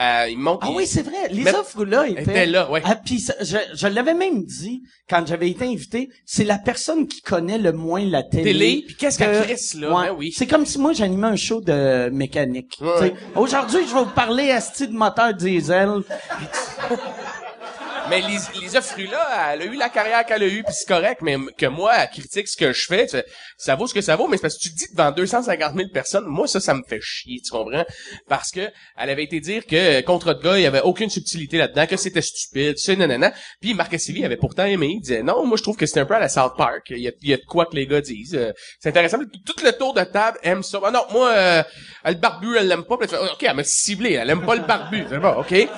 Euh, 0.00 0.34
Ah 0.62 0.70
oui, 0.74 0.86
c'est 0.86 1.02
vrai. 1.02 1.28
Lisa 1.30 1.52
Mais- 1.52 1.64
Frula 1.64 2.08
était, 2.08 2.22
était 2.22 2.46
là, 2.46 2.70
ouais. 2.70 2.80
Ah, 2.84 2.96
puis 2.96 3.20
ça- 3.20 3.34
je, 3.42 3.56
je 3.74 3.86
l'avais 3.86 4.14
même 4.14 4.44
dit 4.44 4.82
quand 5.10 5.26
j'avais 5.26 5.50
été 5.50 5.66
invité, 5.66 6.08
c'est 6.24 6.44
la 6.44 6.56
personne 6.56 7.06
qui 7.06 7.20
connaît 7.20 7.58
le 7.58 7.72
moins 7.72 8.02
la 8.04 8.22
télé. 8.22 8.44
Télé, 8.44 8.82
puis 8.86 8.96
qu'est-ce 8.96 9.18
qu'elle 9.18 9.40
que- 9.42 9.44
crisse, 9.46 9.74
là? 9.74 9.94
Ouais. 9.94 10.06
Ben 10.08 10.14
oui. 10.16 10.32
C'est 10.34 10.46
comme 10.46 10.64
si 10.64 10.78
moi 10.78 10.94
j'animais 10.94 11.26
un 11.26 11.36
show 11.36 11.60
de 11.60 12.08
mécanique. 12.10 12.78
Ouais. 12.80 13.12
Aujourd'hui, 13.36 13.80
je 13.86 13.92
vais 13.92 14.00
vous 14.04 14.10
parler 14.14 14.50
asti 14.50 14.88
de 14.88 14.94
moteur 14.94 15.34
diesel. 15.34 15.90
Mais 18.10 18.20
Lis- 18.22 18.50
Lisa 18.60 18.80
Frula, 18.82 19.52
elle 19.54 19.62
a 19.62 19.64
eu 19.66 19.76
la 19.76 19.88
carrière 19.88 20.26
qu'elle 20.26 20.42
a 20.42 20.46
eue, 20.46 20.64
puis 20.64 20.74
c'est 20.76 20.88
correct, 20.88 21.20
mais 21.22 21.36
que 21.56 21.66
moi, 21.66 21.92
elle 21.96 22.10
critique 22.10 22.48
ce 22.48 22.56
que 22.56 22.72
je 22.72 22.86
fais, 22.86 23.06
tu 23.06 23.16
ça 23.56 23.76
vaut 23.76 23.86
ce 23.86 23.94
que 23.94 24.00
ça 24.00 24.16
vaut, 24.16 24.26
mais 24.26 24.36
c'est 24.36 24.42
parce 24.42 24.56
que 24.56 24.62
tu 24.62 24.70
dis 24.70 24.86
devant 24.92 25.12
250 25.12 25.76
000 25.76 25.88
personnes, 25.90 26.24
moi, 26.26 26.48
ça, 26.48 26.58
ça 26.60 26.74
me 26.74 26.82
fait 26.88 27.00
chier, 27.00 27.40
tu 27.44 27.50
comprends? 27.52 27.84
Parce 28.28 28.50
que 28.50 28.68
elle 28.96 29.10
avait 29.10 29.22
été 29.22 29.38
dire 29.38 29.64
que 29.66 30.00
contre 30.02 30.34
de 30.34 30.42
gars, 30.42 30.58
il 30.58 30.62
y 30.62 30.66
avait 30.66 30.80
aucune 30.80 31.08
subtilité 31.08 31.56
là-dedans, 31.58 31.86
que 31.86 31.96
c'était 31.96 32.22
stupide, 32.22 32.78
c'est 32.78 32.96
nanana. 32.96 33.32
Puis 33.60 33.74
Marc 33.74 33.92
Cassivi 33.92 34.24
avait 34.24 34.36
pourtant 34.36 34.64
aimé, 34.64 34.88
il 34.96 35.00
disait, 35.00 35.22
non, 35.22 35.46
moi, 35.46 35.56
je 35.56 35.62
trouve 35.62 35.76
que 35.76 35.86
c'est 35.86 36.00
un 36.00 36.06
peu 36.06 36.14
à 36.14 36.18
la 36.20 36.28
South 36.28 36.54
Park, 36.56 36.86
il 36.90 36.98
y 36.98 37.08
a, 37.08 37.12
il 37.22 37.28
y 37.30 37.34
a 37.34 37.36
de 37.36 37.44
quoi 37.46 37.66
que 37.66 37.76
les 37.76 37.86
gars 37.86 38.00
disent. 38.00 38.34
Euh, 38.34 38.52
c'est 38.80 38.88
intéressant, 38.88 39.18
tout 39.46 39.54
le 39.64 39.70
tour 39.72 39.94
de 39.94 40.02
table 40.02 40.38
aime 40.42 40.62
ça. 40.64 40.80
Ah 40.84 40.90
non, 40.90 41.04
moi, 41.12 41.30
euh, 41.30 41.62
le 42.06 42.14
barbu, 42.14 42.56
elle 42.56 42.66
l'aime 42.66 42.84
pas, 42.84 42.96
puis 42.96 43.08
elle 43.10 43.16
fait, 43.16 43.32
ok, 43.32 43.42
elle 43.42 43.54
m'a 43.54 43.62
ciblé, 43.64 44.14
elle 44.14 44.30
aime 44.30 44.44
pas 44.44 44.56
le 44.56 44.62
barbu, 44.62 45.04
c'est 45.08 45.18
bon, 45.18 45.34
ok? 45.38 45.68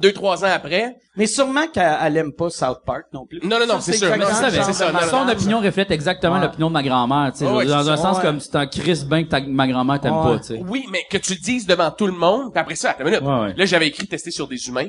Deux, 0.00 0.12
trois 0.12 0.44
ans 0.44 0.48
après, 0.52 0.96
Mais 1.16 1.26
sûrement 1.26 1.66
qu'elle 1.68 1.96
elle 2.02 2.16
aime 2.16 2.32
pas 2.32 2.48
South 2.50 2.80
Park 2.86 3.04
non 3.12 3.26
plus. 3.26 3.40
Non, 3.42 3.58
non, 3.60 3.66
non, 3.66 3.80
c'est 3.80 3.92
sûr. 3.92 4.08
c'est 4.08 4.72
ça, 4.72 4.88
de 4.88 4.92
non, 4.92 5.00
non. 5.00 5.06
Son 5.08 5.28
opinion 5.28 5.60
reflète 5.60 5.90
exactement 5.90 6.36
Ouais. 6.36 6.40
l'opinion 6.40 6.68
de 6.68 6.72
ma 6.72 6.82
grand-mère, 6.82 7.32
tu 7.32 7.40
sais. 7.40 7.46
Ouais, 7.46 7.52
ouais, 7.58 7.66
dans 7.66 7.90
un 7.90 7.96
ça. 7.96 8.02
sens 8.02 8.16
Ouais. 8.16 8.22
comme 8.22 8.40
c'est 8.40 8.56
un 8.56 8.66
Chris 8.66 9.04
bien 9.06 9.24
que 9.24 9.28
ta, 9.28 9.40
ma 9.40 9.66
grand-mère 9.68 10.00
t'aime 10.00 10.16
Ouais. 10.16 10.36
pas, 10.36 10.38
tu 10.38 10.44
sais. 10.46 10.62
Oui, 10.66 10.86
mais 10.90 11.04
que 11.10 11.18
tu 11.18 11.34
le 11.34 11.40
dises 11.40 11.66
devant 11.66 11.90
tout 11.90 12.06
le 12.06 12.12
monde, 12.12 12.52
puis 12.52 12.60
après 12.60 12.74
ça, 12.76 12.90
attends 12.90 13.04
une 13.04 13.10
minute. 13.10 13.22
Ouais, 13.22 13.40
ouais. 13.40 13.54
Là, 13.54 13.64
j'avais 13.66 13.88
écrit 13.88 14.06
tester 14.06 14.30
sur 14.30 14.48
des 14.48 14.68
humains. 14.68 14.88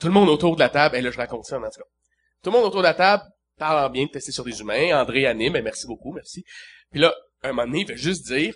Tout 0.00 0.08
le 0.08 0.12
monde 0.12 0.28
autour 0.28 0.56
de 0.56 0.60
la 0.60 0.68
table, 0.68 0.96
et 0.96 1.00
là, 1.00 1.10
je 1.10 1.16
raconte 1.16 1.44
ça, 1.44 1.56
en 1.56 1.60
tout 1.60 1.66
cas. 1.78 1.84
Tout 2.42 2.50
le 2.50 2.56
monde 2.56 2.66
autour 2.66 2.80
de 2.80 2.86
la 2.86 2.94
table 2.94 3.22
parle 3.58 3.86
en 3.86 3.90
bien 3.90 4.04
de 4.06 4.10
tester 4.10 4.32
sur 4.32 4.44
des 4.44 4.60
humains. 4.60 5.00
André 5.00 5.26
anime, 5.26 5.52
ben, 5.54 5.62
merci 5.64 5.86
beaucoup, 5.86 6.12
merci. 6.12 6.44
Puis 6.90 7.00
là, 7.00 7.14
un 7.42 7.48
moment 7.52 7.66
donné, 7.66 7.80
il 7.82 7.86
va 7.88 7.94
juste 7.94 8.26
dire, 8.26 8.54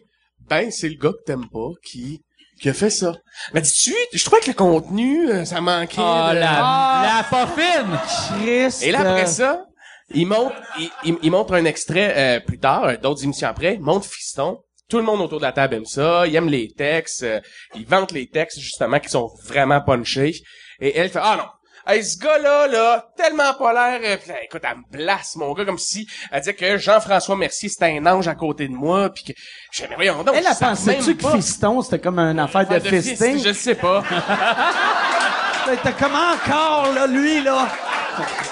ben, 0.49 0.71
c'est 0.71 0.89
le 0.89 0.97
gars 0.97 1.13
que 1.13 1.23
t'aimes 1.25 1.49
pas 1.49 1.71
qui, 1.85 2.23
qui 2.61 2.69
a 2.69 2.75
fait 2.75 2.91
ça. 2.91 3.15
Mais 3.55 3.61
dis-tu, 3.61 3.95
je 4.13 4.25
trouvais 4.25 4.41
que 4.41 4.49
le 4.49 4.55
contenu, 4.55 5.31
euh, 5.31 5.45
ça 5.45 5.61
manquait. 5.61 5.97
Oh, 5.99 6.29
de- 6.33 6.39
la, 6.39 6.49
Ah. 6.63 7.23
la 7.31 7.39
poffine! 7.47 7.99
Christ. 8.43 8.83
Et 8.83 8.93
là, 8.93 9.01
après 9.01 9.27
ça, 9.27 9.65
il 10.13 10.27
montre, 10.27 10.55
il, 10.79 10.91
il- 11.05 11.19
il 11.23 11.31
montre 11.31 11.55
un 11.55 11.65
extrait 11.65 12.15
euh, 12.17 12.41
plus 12.41 12.59
tard, 12.59 12.85
euh, 12.85 12.97
d'autres 12.97 13.25
émissions 13.25 13.49
après, 13.49 13.75
il 13.75 13.81
montre 13.81 14.07
Fiston. 14.07 14.59
Tout 14.89 14.97
le 14.99 15.05
monde 15.05 15.21
autour 15.21 15.39
de 15.39 15.45
la 15.45 15.53
table 15.53 15.77
aime 15.77 15.85
ça, 15.87 16.27
il 16.27 16.35
aime 16.35 16.49
les 16.49 16.69
textes, 16.73 17.23
euh, 17.23 17.41
il 17.77 17.87
vante 17.87 18.11
les 18.13 18.29
textes 18.29 18.59
justement 18.59 18.99
qui 18.99 19.09
sont 19.09 19.31
vraiment 19.47 19.81
punchés. 19.81 20.35
Et 20.81 20.97
elle 20.99 21.11
fait 21.11 21.21
ah 21.23 21.37
non. 21.39 21.45
Hey, 21.87 22.05
ce 22.05 22.19
gars-là, 22.19 22.67
là, 22.69 23.07
tellement 23.17 23.55
pas 23.55 23.73
l'air... 23.73 24.01
euh, 24.05 24.33
écoute, 24.45 24.63
elle 24.65 24.77
me 24.79 24.99
blasse, 24.99 25.37
mon 25.37 25.53
gars, 25.55 25.65
comme 25.65 25.79
si 25.79 26.07
elle 26.31 26.41
disait 26.41 26.55
que 26.55 26.77
Jean-François 26.79 27.37
Mercier, 27.37 27.69
c'était 27.69 27.97
un 27.99 28.05
ange 28.07 28.29
à 28.29 28.35
côté 28.35 28.69
de 28.69 28.73
moi, 28.75 29.09
puis 29.11 29.25
que... 29.25 29.33
Je 29.73 29.85
mais 29.89 29.95
voyons 29.95 30.23
donc, 30.23 30.35
Elle 30.37 30.47
a 30.47 30.55
pensé-tu 30.55 31.07
même 31.15 31.17
que. 31.17 31.37
Fiston, 31.37 31.81
c'était 31.83 31.99
comme 31.99 32.19
une 32.19 32.39
affaire 32.39 32.69
de 32.69 32.79
fist, 32.81 33.09
fisting? 33.11 33.43
Je 33.43 33.53
sais 33.53 33.75
pas. 33.75 34.03
T'as 35.83 35.93
comment 35.93 36.33
encore, 36.35 36.93
là, 36.95 37.07
lui, 37.07 37.43
là? 37.43 37.69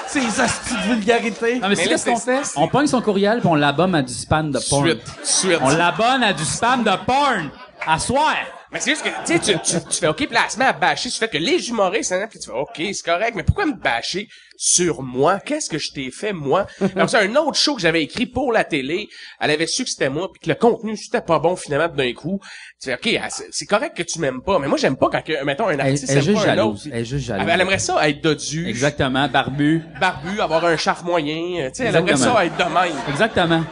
Ces 0.06 0.40
astis 0.40 0.74
de 0.74 0.94
vulgarité. 0.94 1.54
Non, 1.56 1.62
mais, 1.62 1.68
Mais 1.70 1.74
c'est 1.76 1.88
qu'est-ce 1.88 2.04
qu'on 2.06 2.16
c'est- 2.16 2.44
fait? 2.44 2.50
On 2.56 2.68
pogne 2.68 2.86
son 2.86 3.02
courriel 3.02 3.40
puis 3.40 3.48
on 3.48 3.54
l'abonne 3.56 3.94
à 3.94 4.02
du 4.02 4.14
spam 4.14 4.50
de 4.50 4.58
porn. 4.70 4.86
Suite, 4.86 5.02
suite. 5.24 5.58
On 5.60 5.68
l'abonne 5.70 6.22
à 6.22 6.32
du 6.32 6.44
spam 6.44 6.84
de 6.84 6.90
porn. 7.04 7.50
À 7.86 7.98
soir. 7.98 8.34
Mais 8.70 8.80
c'est 8.80 8.90
juste 8.90 9.02
que, 9.02 9.08
tu 9.08 9.38
sais, 9.38 9.38
tu, 9.38 9.58
tu, 9.60 9.86
tu 9.88 9.96
fais, 9.98 10.08
OK, 10.08 10.16
puis 10.16 10.26
là, 10.30 10.42
elle 10.44 10.50
se 10.50 10.58
met 10.58 10.66
à 10.66 10.74
bâcher 10.74 11.08
sur 11.08 11.22
le 11.24 11.28
fait 11.28 11.38
que 11.38 11.42
les 11.42 11.70
humoristes, 11.70 12.12
hein, 12.12 12.26
puis 12.28 12.38
tu 12.38 12.50
fais, 12.50 12.52
OK, 12.56 12.76
c'est 12.76 13.04
correct, 13.04 13.32
mais 13.34 13.42
pourquoi 13.42 13.64
me 13.64 13.72
bâcher 13.72 14.28
sur 14.58 15.02
moi? 15.02 15.40
Qu'est-ce 15.40 15.70
que 15.70 15.78
je 15.78 15.90
t'ai 15.90 16.10
fait, 16.10 16.34
moi? 16.34 16.66
Alors, 16.94 17.08
c'est 17.08 17.18
un 17.18 17.34
autre 17.36 17.56
show 17.56 17.74
que 17.76 17.80
j'avais 17.80 18.02
écrit 18.02 18.26
pour 18.26 18.52
la 18.52 18.64
télé. 18.64 19.08
Elle 19.40 19.52
avait 19.52 19.66
su 19.66 19.84
que 19.84 19.90
c'était 19.90 20.10
moi, 20.10 20.28
puis 20.30 20.40
que 20.40 20.48
le 20.50 20.54
contenu, 20.54 20.98
c'était 20.98 21.22
pas 21.22 21.38
bon, 21.38 21.56
finalement, 21.56 21.88
d'un 21.88 22.12
coup. 22.12 22.40
Tu 22.82 22.90
fais, 22.90 22.94
OK, 22.94 23.32
c'est 23.50 23.66
correct 23.66 23.96
que 23.96 24.02
tu 24.02 24.18
m'aimes 24.18 24.42
pas, 24.42 24.58
mais 24.58 24.68
moi, 24.68 24.76
j'aime 24.76 24.96
pas 24.98 25.08
quand, 25.10 25.22
que, 25.22 25.42
mettons, 25.44 25.68
un 25.68 25.78
artiste 25.78 26.04
elle 26.10 26.18
aime 26.18 26.24
juste 26.24 26.44
pas 26.44 26.50
un 26.50 26.58
autre. 26.58 26.80
Elle 26.92 27.06
juste 27.06 27.24
jalouse. 27.26 27.44
Elle, 27.46 27.54
elle 27.54 27.60
aimerait 27.62 27.78
ça 27.78 28.06
être 28.06 28.20
dodu, 28.20 28.68
Exactement, 28.68 29.28
barbu. 29.28 29.82
barbu, 29.98 30.40
avoir 30.40 30.66
un 30.66 30.76
char 30.76 31.04
moyen, 31.04 31.70
tu 31.70 31.76
sais, 31.76 31.84
elle 31.84 31.96
aimerait 31.96 32.16
ça 32.16 32.44
être 32.44 32.56
de 32.56 32.64
même. 32.64 32.96
Exactement. 33.08 33.64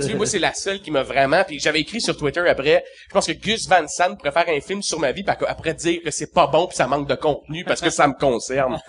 Sais, 0.00 0.14
moi, 0.14 0.26
c'est 0.26 0.38
la 0.38 0.54
seule 0.54 0.80
qui 0.80 0.90
m'a 0.90 1.02
vraiment... 1.02 1.42
Puis 1.44 1.58
j'avais 1.58 1.80
écrit 1.80 2.00
sur 2.00 2.16
Twitter 2.16 2.40
après, 2.48 2.84
je 3.08 3.12
pense 3.12 3.26
que 3.26 3.32
Gus 3.32 3.68
Van 3.68 3.86
Sant 3.88 4.16
pourrait 4.16 4.32
faire 4.32 4.48
un 4.48 4.60
film 4.60 4.82
sur 4.82 4.98
ma 4.98 5.12
vie, 5.12 5.24
après 5.26 5.74
dire 5.74 6.00
que 6.04 6.10
c'est 6.10 6.32
pas 6.32 6.46
bon, 6.46 6.66
puis 6.66 6.76
ça 6.76 6.86
manque 6.86 7.08
de 7.08 7.14
contenu, 7.14 7.64
parce 7.64 7.80
que 7.80 7.90
ça 7.90 8.06
me 8.06 8.14
concerne. 8.14 8.78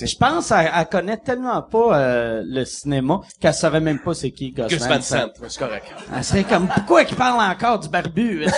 Je 0.00 0.16
pense 0.16 0.48
qu'elle 0.48 0.70
elle 0.74 0.86
connaît 0.86 1.16
tellement 1.16 1.62
pas 1.62 1.98
euh, 1.98 2.42
le 2.44 2.64
cinéma 2.64 3.20
qu'elle 3.40 3.54
savait 3.54 3.80
même 3.80 3.98
pas 3.98 4.14
c'est 4.14 4.30
qui 4.30 4.52
Gus, 4.52 4.66
Gus 4.66 4.80
Van 4.80 4.96
Van 4.96 5.00
Sant. 5.00 5.30
C'est 5.48 5.58
correct. 5.58 5.86
Elle 6.14 6.24
serait 6.24 6.44
comme, 6.44 6.68
pourquoi 6.68 7.04
qu'il 7.04 7.16
parle 7.16 7.40
encore 7.40 7.78
du 7.78 7.88
barbu? 7.88 8.46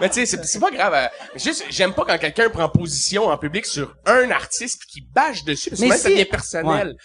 Mais 0.00 0.08
tu 0.08 0.26
sais, 0.26 0.38
c'est, 0.42 0.58
pas 0.58 0.70
grave. 0.70 0.94
euh, 0.94 1.06
juste, 1.36 1.64
j'aime 1.70 1.92
pas 1.92 2.04
quand 2.04 2.18
quelqu'un 2.18 2.50
prend 2.50 2.68
position 2.68 3.28
en 3.28 3.38
public 3.38 3.64
sur 3.64 3.94
un 4.04 4.32
artiste 4.32 4.82
qui 4.84 5.00
bâche 5.00 5.44
dessus, 5.44 5.70
parce 5.70 5.80
que 5.80 5.96
ça 5.96 6.08
devient 6.08 6.24
personnel. 6.24 6.96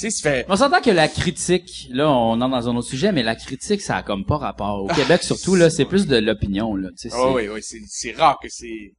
Tu 0.00 0.10
sais, 0.10 0.10
ça 0.10 0.30
fait... 0.30 0.46
On 0.48 0.56
s'entend 0.56 0.80
que 0.80 0.90
la 0.90 1.08
critique, 1.08 1.88
là, 1.90 2.08
on 2.10 2.40
entre 2.40 2.50
dans 2.50 2.68
un 2.70 2.76
autre 2.76 2.88
sujet, 2.88 3.12
mais 3.12 3.22
la 3.22 3.36
critique, 3.36 3.80
ça 3.82 3.96
a 3.96 4.02
comme 4.02 4.24
pas 4.24 4.38
rapport. 4.38 4.82
Au 4.84 4.88
Québec, 4.88 5.22
surtout, 5.22 5.54
là, 5.56 5.68
c'est 5.68 5.84
plus 5.84 6.06
de 6.06 6.16
l'opinion, 6.16 6.74
là. 6.74 6.88
Tu 6.98 7.10
sais, 7.10 7.16
Oh, 7.16 7.26
c'est- 7.28 7.34
oui, 7.34 7.48
oui, 7.52 7.60
c'est, 7.62 7.80
c'est 7.86 8.12
rare 8.12 8.38
que 8.42 8.48
c'est... 8.48 8.94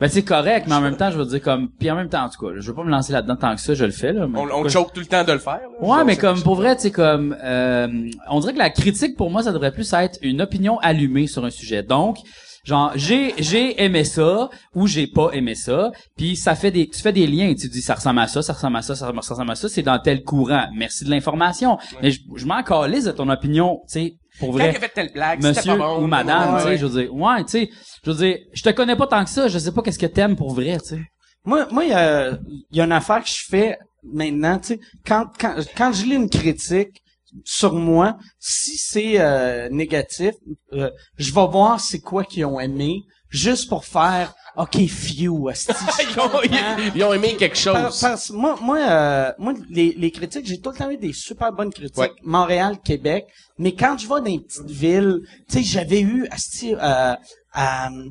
Ben, 0.00 0.08
c'est 0.08 0.24
correct, 0.24 0.66
mais 0.66 0.74
en 0.74 0.80
même 0.80 0.96
temps, 0.96 1.12
je 1.12 1.16
veux 1.18 1.26
dire, 1.26 1.40
comme, 1.40 1.68
puis 1.78 1.88
en 1.88 1.94
même 1.94 2.08
temps, 2.08 2.24
en 2.24 2.28
tout 2.28 2.44
cas, 2.44 2.54
je 2.58 2.66
veux 2.66 2.74
pas 2.74 2.82
me 2.82 2.90
lancer 2.90 3.12
là-dedans 3.12 3.36
tant 3.36 3.54
que 3.54 3.60
ça, 3.60 3.74
je 3.74 3.84
le 3.84 3.92
fais, 3.92 4.12
là. 4.12 4.26
mais 4.26 4.40
on, 4.40 4.48
on 4.52 4.68
choke 4.68 4.92
tout 4.92 4.98
le 4.98 5.06
temps 5.06 5.22
de 5.22 5.30
le 5.30 5.38
faire. 5.38 5.60
là. 5.60 5.86
Ouais, 5.86 6.02
mais 6.04 6.14
c'est- 6.14 6.20
comme 6.22 6.42
pour 6.42 6.56
vrai, 6.56 6.74
tu 6.74 6.82
sais 6.82 6.90
comme 6.90 7.36
euh, 7.40 7.86
on 8.30 8.40
dirait 8.40 8.52
que 8.54 8.58
la 8.58 8.70
critique 8.70 9.16
pour 9.16 9.30
moi 9.30 9.44
ça 9.44 9.52
devrait 9.52 9.70
plus 9.70 9.92
être 9.92 10.18
une 10.22 10.42
opinion 10.42 10.78
allumée 10.80 11.28
sur 11.28 11.44
un 11.44 11.50
sujet. 11.50 11.84
Donc 11.84 12.16
genre 12.64 12.90
j'ai 12.96 13.34
j'ai 13.38 13.82
aimé 13.84 14.02
ça 14.04 14.48
ou 14.74 14.86
j'ai 14.86 15.06
pas 15.06 15.30
aimé 15.32 15.54
ça, 15.54 15.92
puis 16.16 16.34
ça 16.36 16.54
fait 16.54 16.70
des 16.70 16.88
tu 16.88 17.00
fais 17.00 17.12
des 17.12 17.26
liens, 17.26 17.54
tu 17.54 17.68
dis 17.68 17.82
ça 17.82 17.94
ressemble 17.94 18.20
à 18.20 18.26
ça, 18.26 18.42
ça 18.42 18.54
ressemble 18.54 18.76
à 18.78 18.82
ça, 18.82 18.96
ça 18.96 19.06
ressemble 19.10 19.50
à 19.50 19.54
ça, 19.54 19.68
c'est 19.68 19.82
dans 19.82 19.98
tel 19.98 20.22
courant. 20.24 20.66
Merci 20.74 21.04
de 21.04 21.10
l'information. 21.10 21.78
Mais 22.02 22.10
je, 22.10 22.20
je 22.34 22.46
m'en 22.46 22.62
calisse 22.62 23.04
de 23.04 23.12
ton 23.12 23.28
opinion, 23.28 23.80
tu 23.86 23.92
sais 24.00 24.14
pour 24.40 24.48
Quand 24.50 24.54
vrai. 24.54 24.70
il 24.72 24.76
a 24.76 24.80
fait 24.80 24.88
telle 24.88 25.12
blague, 25.12 25.42
Monsieur 25.44 25.76
pas 25.76 25.78
bon. 25.78 26.02
ou 26.02 26.06
madame, 26.08 26.54
Ouais, 26.54 26.58
tu 26.58 26.62
sais, 26.64 26.68
ouais. 26.70 26.78
je 26.78 26.86
veux 26.86 27.02
dire, 27.02 27.14
ouais, 27.14 27.44
tu 27.44 27.50
sais, 27.50 27.70
je 28.04 28.10
veux 28.10 28.16
dire, 28.16 28.38
je 28.52 28.62
te 28.62 28.70
connais 28.70 28.96
pas 28.96 29.06
tant 29.06 29.22
que 29.22 29.30
ça, 29.30 29.46
je 29.46 29.58
sais 29.58 29.70
pas 29.70 29.80
qu'est-ce 29.82 29.98
que 29.98 30.06
t'aimes 30.06 30.34
pour 30.34 30.52
vrai, 30.54 30.78
tu 30.80 30.96
sais. 30.96 31.02
moi, 31.44 31.68
moi, 31.70 31.84
il 31.84 31.90
y 31.90 31.94
a, 31.94 32.30
il 32.72 32.76
y 32.76 32.80
a 32.80 32.84
une 32.84 32.90
affaire 32.90 33.22
que 33.22 33.28
je 33.28 33.44
fais 33.48 33.78
maintenant, 34.02 34.58
tu 34.58 34.66
sais, 34.74 34.80
quand, 35.06 35.26
quand, 35.38 35.54
quand 35.76 35.92
je 35.92 36.04
lis 36.04 36.16
une 36.16 36.28
critique 36.28 37.00
sur 37.44 37.72
moi, 37.74 38.16
si 38.38 38.76
c'est 38.76 39.14
euh, 39.20 39.68
négatif, 39.70 40.34
euh, 40.72 40.90
je 41.16 41.32
vais 41.32 41.46
voir 41.46 41.80
c'est 41.80 42.00
quoi 42.00 42.24
qu'ils 42.24 42.44
ont 42.44 42.60
aimé, 42.60 43.02
juste 43.28 43.68
pour 43.68 43.84
faire, 43.84 44.34
OK, 44.56 44.76
few, 44.86 45.50
ils, 45.50 46.20
ont, 46.20 46.30
ils- 46.44 46.92
ils 46.94 47.02
ont 47.04 47.12
aimé 47.12 47.34
quelque 47.36 47.56
chose. 47.58 47.98
parce 48.00 48.30
moi, 48.30 48.56
moi, 48.62 48.78
euh, 48.78 49.32
moi, 49.38 49.52
les, 49.68 49.94
les 49.98 50.12
critiques, 50.12 50.46
j'ai 50.46 50.60
tout 50.60 50.70
le 50.70 50.76
temps 50.76 50.90
eu 50.90 50.96
des 50.96 51.12
super 51.12 51.52
bonnes 51.52 51.72
critiques. 51.72 51.98
Ouais. 51.98 52.12
Montréal, 52.22 52.78
Québec. 52.84 53.26
Mais 53.58 53.72
quand 53.74 53.98
je 53.98 54.04
vais 54.04 54.20
dans 54.20 54.24
les 54.24 54.38
petites 54.38 54.70
villes, 54.70 55.22
tu 55.48 55.56
sais, 55.56 55.62
j'avais 55.64 56.00
eu, 56.02 56.28
asti, 56.30 56.72
euh, 56.76 57.14
euh, 57.58 58.04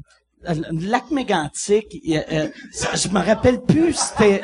lac 0.71 1.09
mégantic, 1.11 1.85
euh, 2.09 2.49
je 2.93 3.07
me 3.07 3.19
rappelle 3.25 3.61
plus, 3.61 3.93
c'était, 3.95 4.41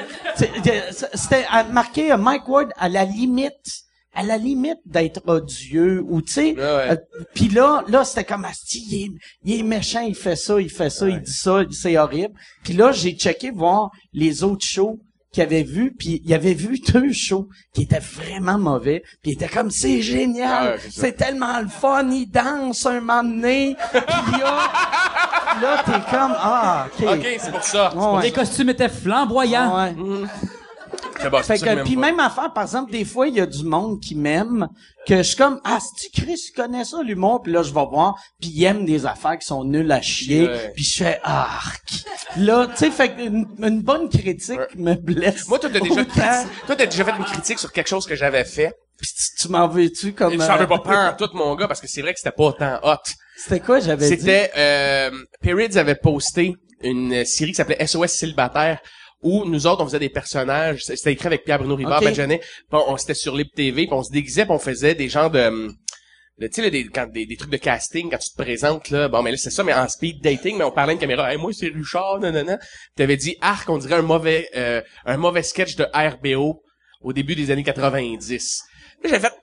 c'était 1.16 1.46
marqué 1.74 2.16
Mike 2.16 2.48
Ward 2.48 2.70
à 2.78 2.88
la 2.88 3.04
limite, 3.04 3.84
à 4.14 4.24
la 4.24 4.38
limite 4.38 4.80
d'être 4.86 5.22
odieux 5.28 6.04
ou 6.08 6.22
tu 6.22 6.34
sais, 6.34 6.54
ouais. 6.54 6.62
euh, 6.62 6.96
puis 7.34 7.48
là, 7.48 7.84
là 7.88 8.04
c'était 8.04 8.24
comme 8.24 8.46
asti, 8.46 8.86
il 8.90 9.04
est, 9.04 9.12
il 9.44 9.60
est 9.60 9.64
méchant, 9.64 10.02
il 10.02 10.16
fait 10.16 10.36
ça, 10.36 10.60
il 10.60 10.70
fait 10.70 10.90
ça, 10.90 11.08
il 11.08 11.22
dit 11.22 11.32
ça, 11.32 11.62
c'est 11.72 11.98
horrible. 11.98 12.34
Puis 12.64 12.74
là, 12.74 12.92
j'ai 12.92 13.12
checké 13.12 13.52
voir 13.52 13.92
les 14.14 14.44
autres 14.44 14.66
shows. 14.66 15.00
qui 15.32 15.44
avait 15.44 15.62
vu, 15.62 15.94
puis 15.98 16.24
il 16.26 16.34
avait 16.34 16.56
vu 16.56 16.80
deux 16.94 17.14
shows 17.14 17.48
qui 17.72 17.84
étaient 17.84 18.00
vraiment 18.00 18.58
mauvais, 18.58 19.04
puis 19.22 19.32
il 19.32 19.34
était 19.34 19.48
comme 19.48 19.70
c'est 19.70 20.02
génial, 20.02 20.74
Ouais, 20.74 20.80
c'est 20.90 21.16
tellement 21.16 21.60
le 21.62 21.68
fun, 21.68 22.10
il 22.10 22.26
danse 22.26 22.88
un 22.88 23.00
moment 23.00 23.24
donné, 23.24 23.78
puis 23.92 24.40
là, 24.42 24.72
là 25.62 25.84
t'es 25.86 25.92
comme 26.10 26.36
ah 26.36 26.88
ok, 26.88 27.08
OK, 27.14 27.28
c'est 27.40 27.52
pour 27.52 27.64
ça. 27.64 27.94
Les 28.24 28.32
costumes 28.32 28.70
étaient 28.70 28.90
flamboyants. 28.90 29.78
Ouais. 29.78 29.96
C'est 31.22 31.30
bon, 31.30 31.40
c'est 31.44 31.58
Fait 31.58 31.66
que 31.76 31.84
puis 31.84 31.96
même 31.96 32.20
affaire, 32.20 32.54
par 32.54 32.64
exemple, 32.64 32.92
des 32.92 33.06
fois, 33.06 33.28
il 33.28 33.36
y 33.36 33.42
a 33.42 33.46
du 33.46 33.64
monde 33.64 34.00
qui 34.00 34.16
m'aime, 34.16 34.68
que 35.06 35.18
je 35.18 35.22
suis 35.24 35.36
comme, 35.36 35.60
ah, 35.64 35.80
si 35.80 36.10
tu 36.12 36.22
Chris, 36.22 36.40
tu 36.48 36.54
connais 36.54 36.86
ça, 36.86 37.02
l'humour, 37.04 37.42
puis 37.42 37.52
là, 37.52 37.62
je 37.64 37.74
vais 37.74 37.86
voir, 37.86 38.16
puis 38.40 38.52
il 38.54 38.64
aime 38.64 38.86
des 38.86 39.06
affaires 39.06 39.38
qui 39.38 39.46
sont 39.46 39.64
nulles 39.64 39.92
à 39.92 40.02
chier, 40.02 40.48
Ouais. 40.48 40.72
puis 40.74 40.84
je 40.84 41.04
fais, 41.04 41.20
arc. 41.24 41.84
Là, 42.38 42.68
tu 42.68 42.78
sais, 42.78 42.92
fait 42.92 43.14
une, 43.20 43.48
une 43.60 43.82
bonne 43.82 44.10
critique 44.10 44.60
me 44.76 44.96
blesse. 44.96 45.48
Moi, 45.48 45.60
toi, 45.60 45.70
t'as 45.72 45.80
déjà, 45.80 46.06
toi, 46.06 46.76
t'as 46.76 46.86
déjà 46.86 47.04
fait 47.04 47.18
une 47.18 47.26
critique 47.26 47.60
sur 47.60 47.72
quelque 47.72 47.90
chose 47.90 48.06
que 48.06 48.16
j'avais 48.16 48.46
fait. 48.46 48.74
Puis 48.98 49.10
tu, 49.14 49.42
tu 49.44 49.50
m'en 49.50 49.68
veux-tu 49.68 50.14
comme... 50.14 50.34
J'en 50.42 50.58
veux 50.58 50.64
euh, 50.64 50.68
pas 50.68 50.80
peur, 50.80 51.18
tout 51.18 51.30
mon 51.34 51.56
gars, 51.56 51.68
parce 51.68 51.80
que 51.80 51.88
c'est 51.88 52.02
vrai 52.02 52.14
que 52.14 52.20
c'était 52.20 52.36
pas 52.36 52.44
autant 52.44 52.80
hot. 52.84 52.98
C'était 53.38 53.62
quoi, 53.62 53.80
j'avais 53.80 54.10
dit? 54.10 54.18
C'était, 54.18 54.52
euh, 54.58 55.12
Periods 55.42 55.78
avait 55.78 55.96
posté 55.96 56.56
une 56.82 57.24
série 57.26 57.52
qui 57.52 57.56
s'appelait 57.56 57.86
SOS 57.86 58.08
Célibataire, 58.08 58.80
où 59.22 59.46
nous 59.46 59.68
autres, 59.68 59.82
on 59.84 59.86
faisait 59.86 60.00
des 60.00 60.10
personnages, 60.10 60.84
c'était 60.84 61.12
écrit 61.14 61.28
avec 61.28 61.44
Pierre-Bruno 61.44 61.76
Rivard, 61.76 62.00
Ok. 62.02 62.06
Benjamin, 62.08 62.38
puis 62.38 62.48
on, 62.72 62.92
on- 62.94 62.98
c'était 62.98 63.14
sur 63.14 63.36
Lib 63.36 63.48
TV, 63.56 63.84
puis 63.86 63.94
on 63.94 64.04
se 64.04 64.12
déguisait, 64.12 64.44
puis 64.46 64.54
on 64.54 64.60
faisait 64.60 64.96
des 64.96 65.10
genres 65.10 65.30
de... 65.30 65.40
hum, 65.48 65.74
Tu 66.42 66.48
sais, 66.52 66.72
des, 66.72 66.86
quand, 66.88 67.08
des, 67.12 67.26
des 67.26 67.36
trucs 67.36 67.52
de 67.52 67.58
casting, 67.58 68.10
quand 68.10 68.18
tu 68.18 68.30
te 68.32 68.42
présentes, 68.42 68.90
là, 68.92 69.10
bon, 69.10 69.22
mais 69.22 69.32
là, 69.32 69.38
c'est 69.38 69.50
ça, 69.50 69.64
mais 69.64 69.74
en 69.74 69.88
speed 69.90 70.22
dating, 70.24 70.58
mais 70.58 70.64
on 70.64 70.72
parlait 70.72 70.92
à 70.92 70.94
une 70.94 71.00
caméra, 71.00 71.32
hey, 71.34 71.38
moi, 71.38 71.52
c'est 71.54 71.68
Richard, 71.68 72.20
nanana. 72.20 72.58
T'avais 72.96 73.18
dit, 73.18 73.36
arc, 73.42 73.70
on 73.70 73.78
dirait 73.78 73.96
un 73.96 74.02
mauvais, 74.04 74.48
euh, 74.56 74.82
un 75.06 75.18
mauvais 75.18 75.44
sketch 75.44 75.76
de 75.76 75.86
RBO 75.94 76.62
au 77.02 77.12
début 77.14 77.36
des 77.36 77.52
années 77.52 77.64
90. 77.64 78.62
Là, 79.04 79.10
j'ai 79.14 79.20
fait, 79.20 79.34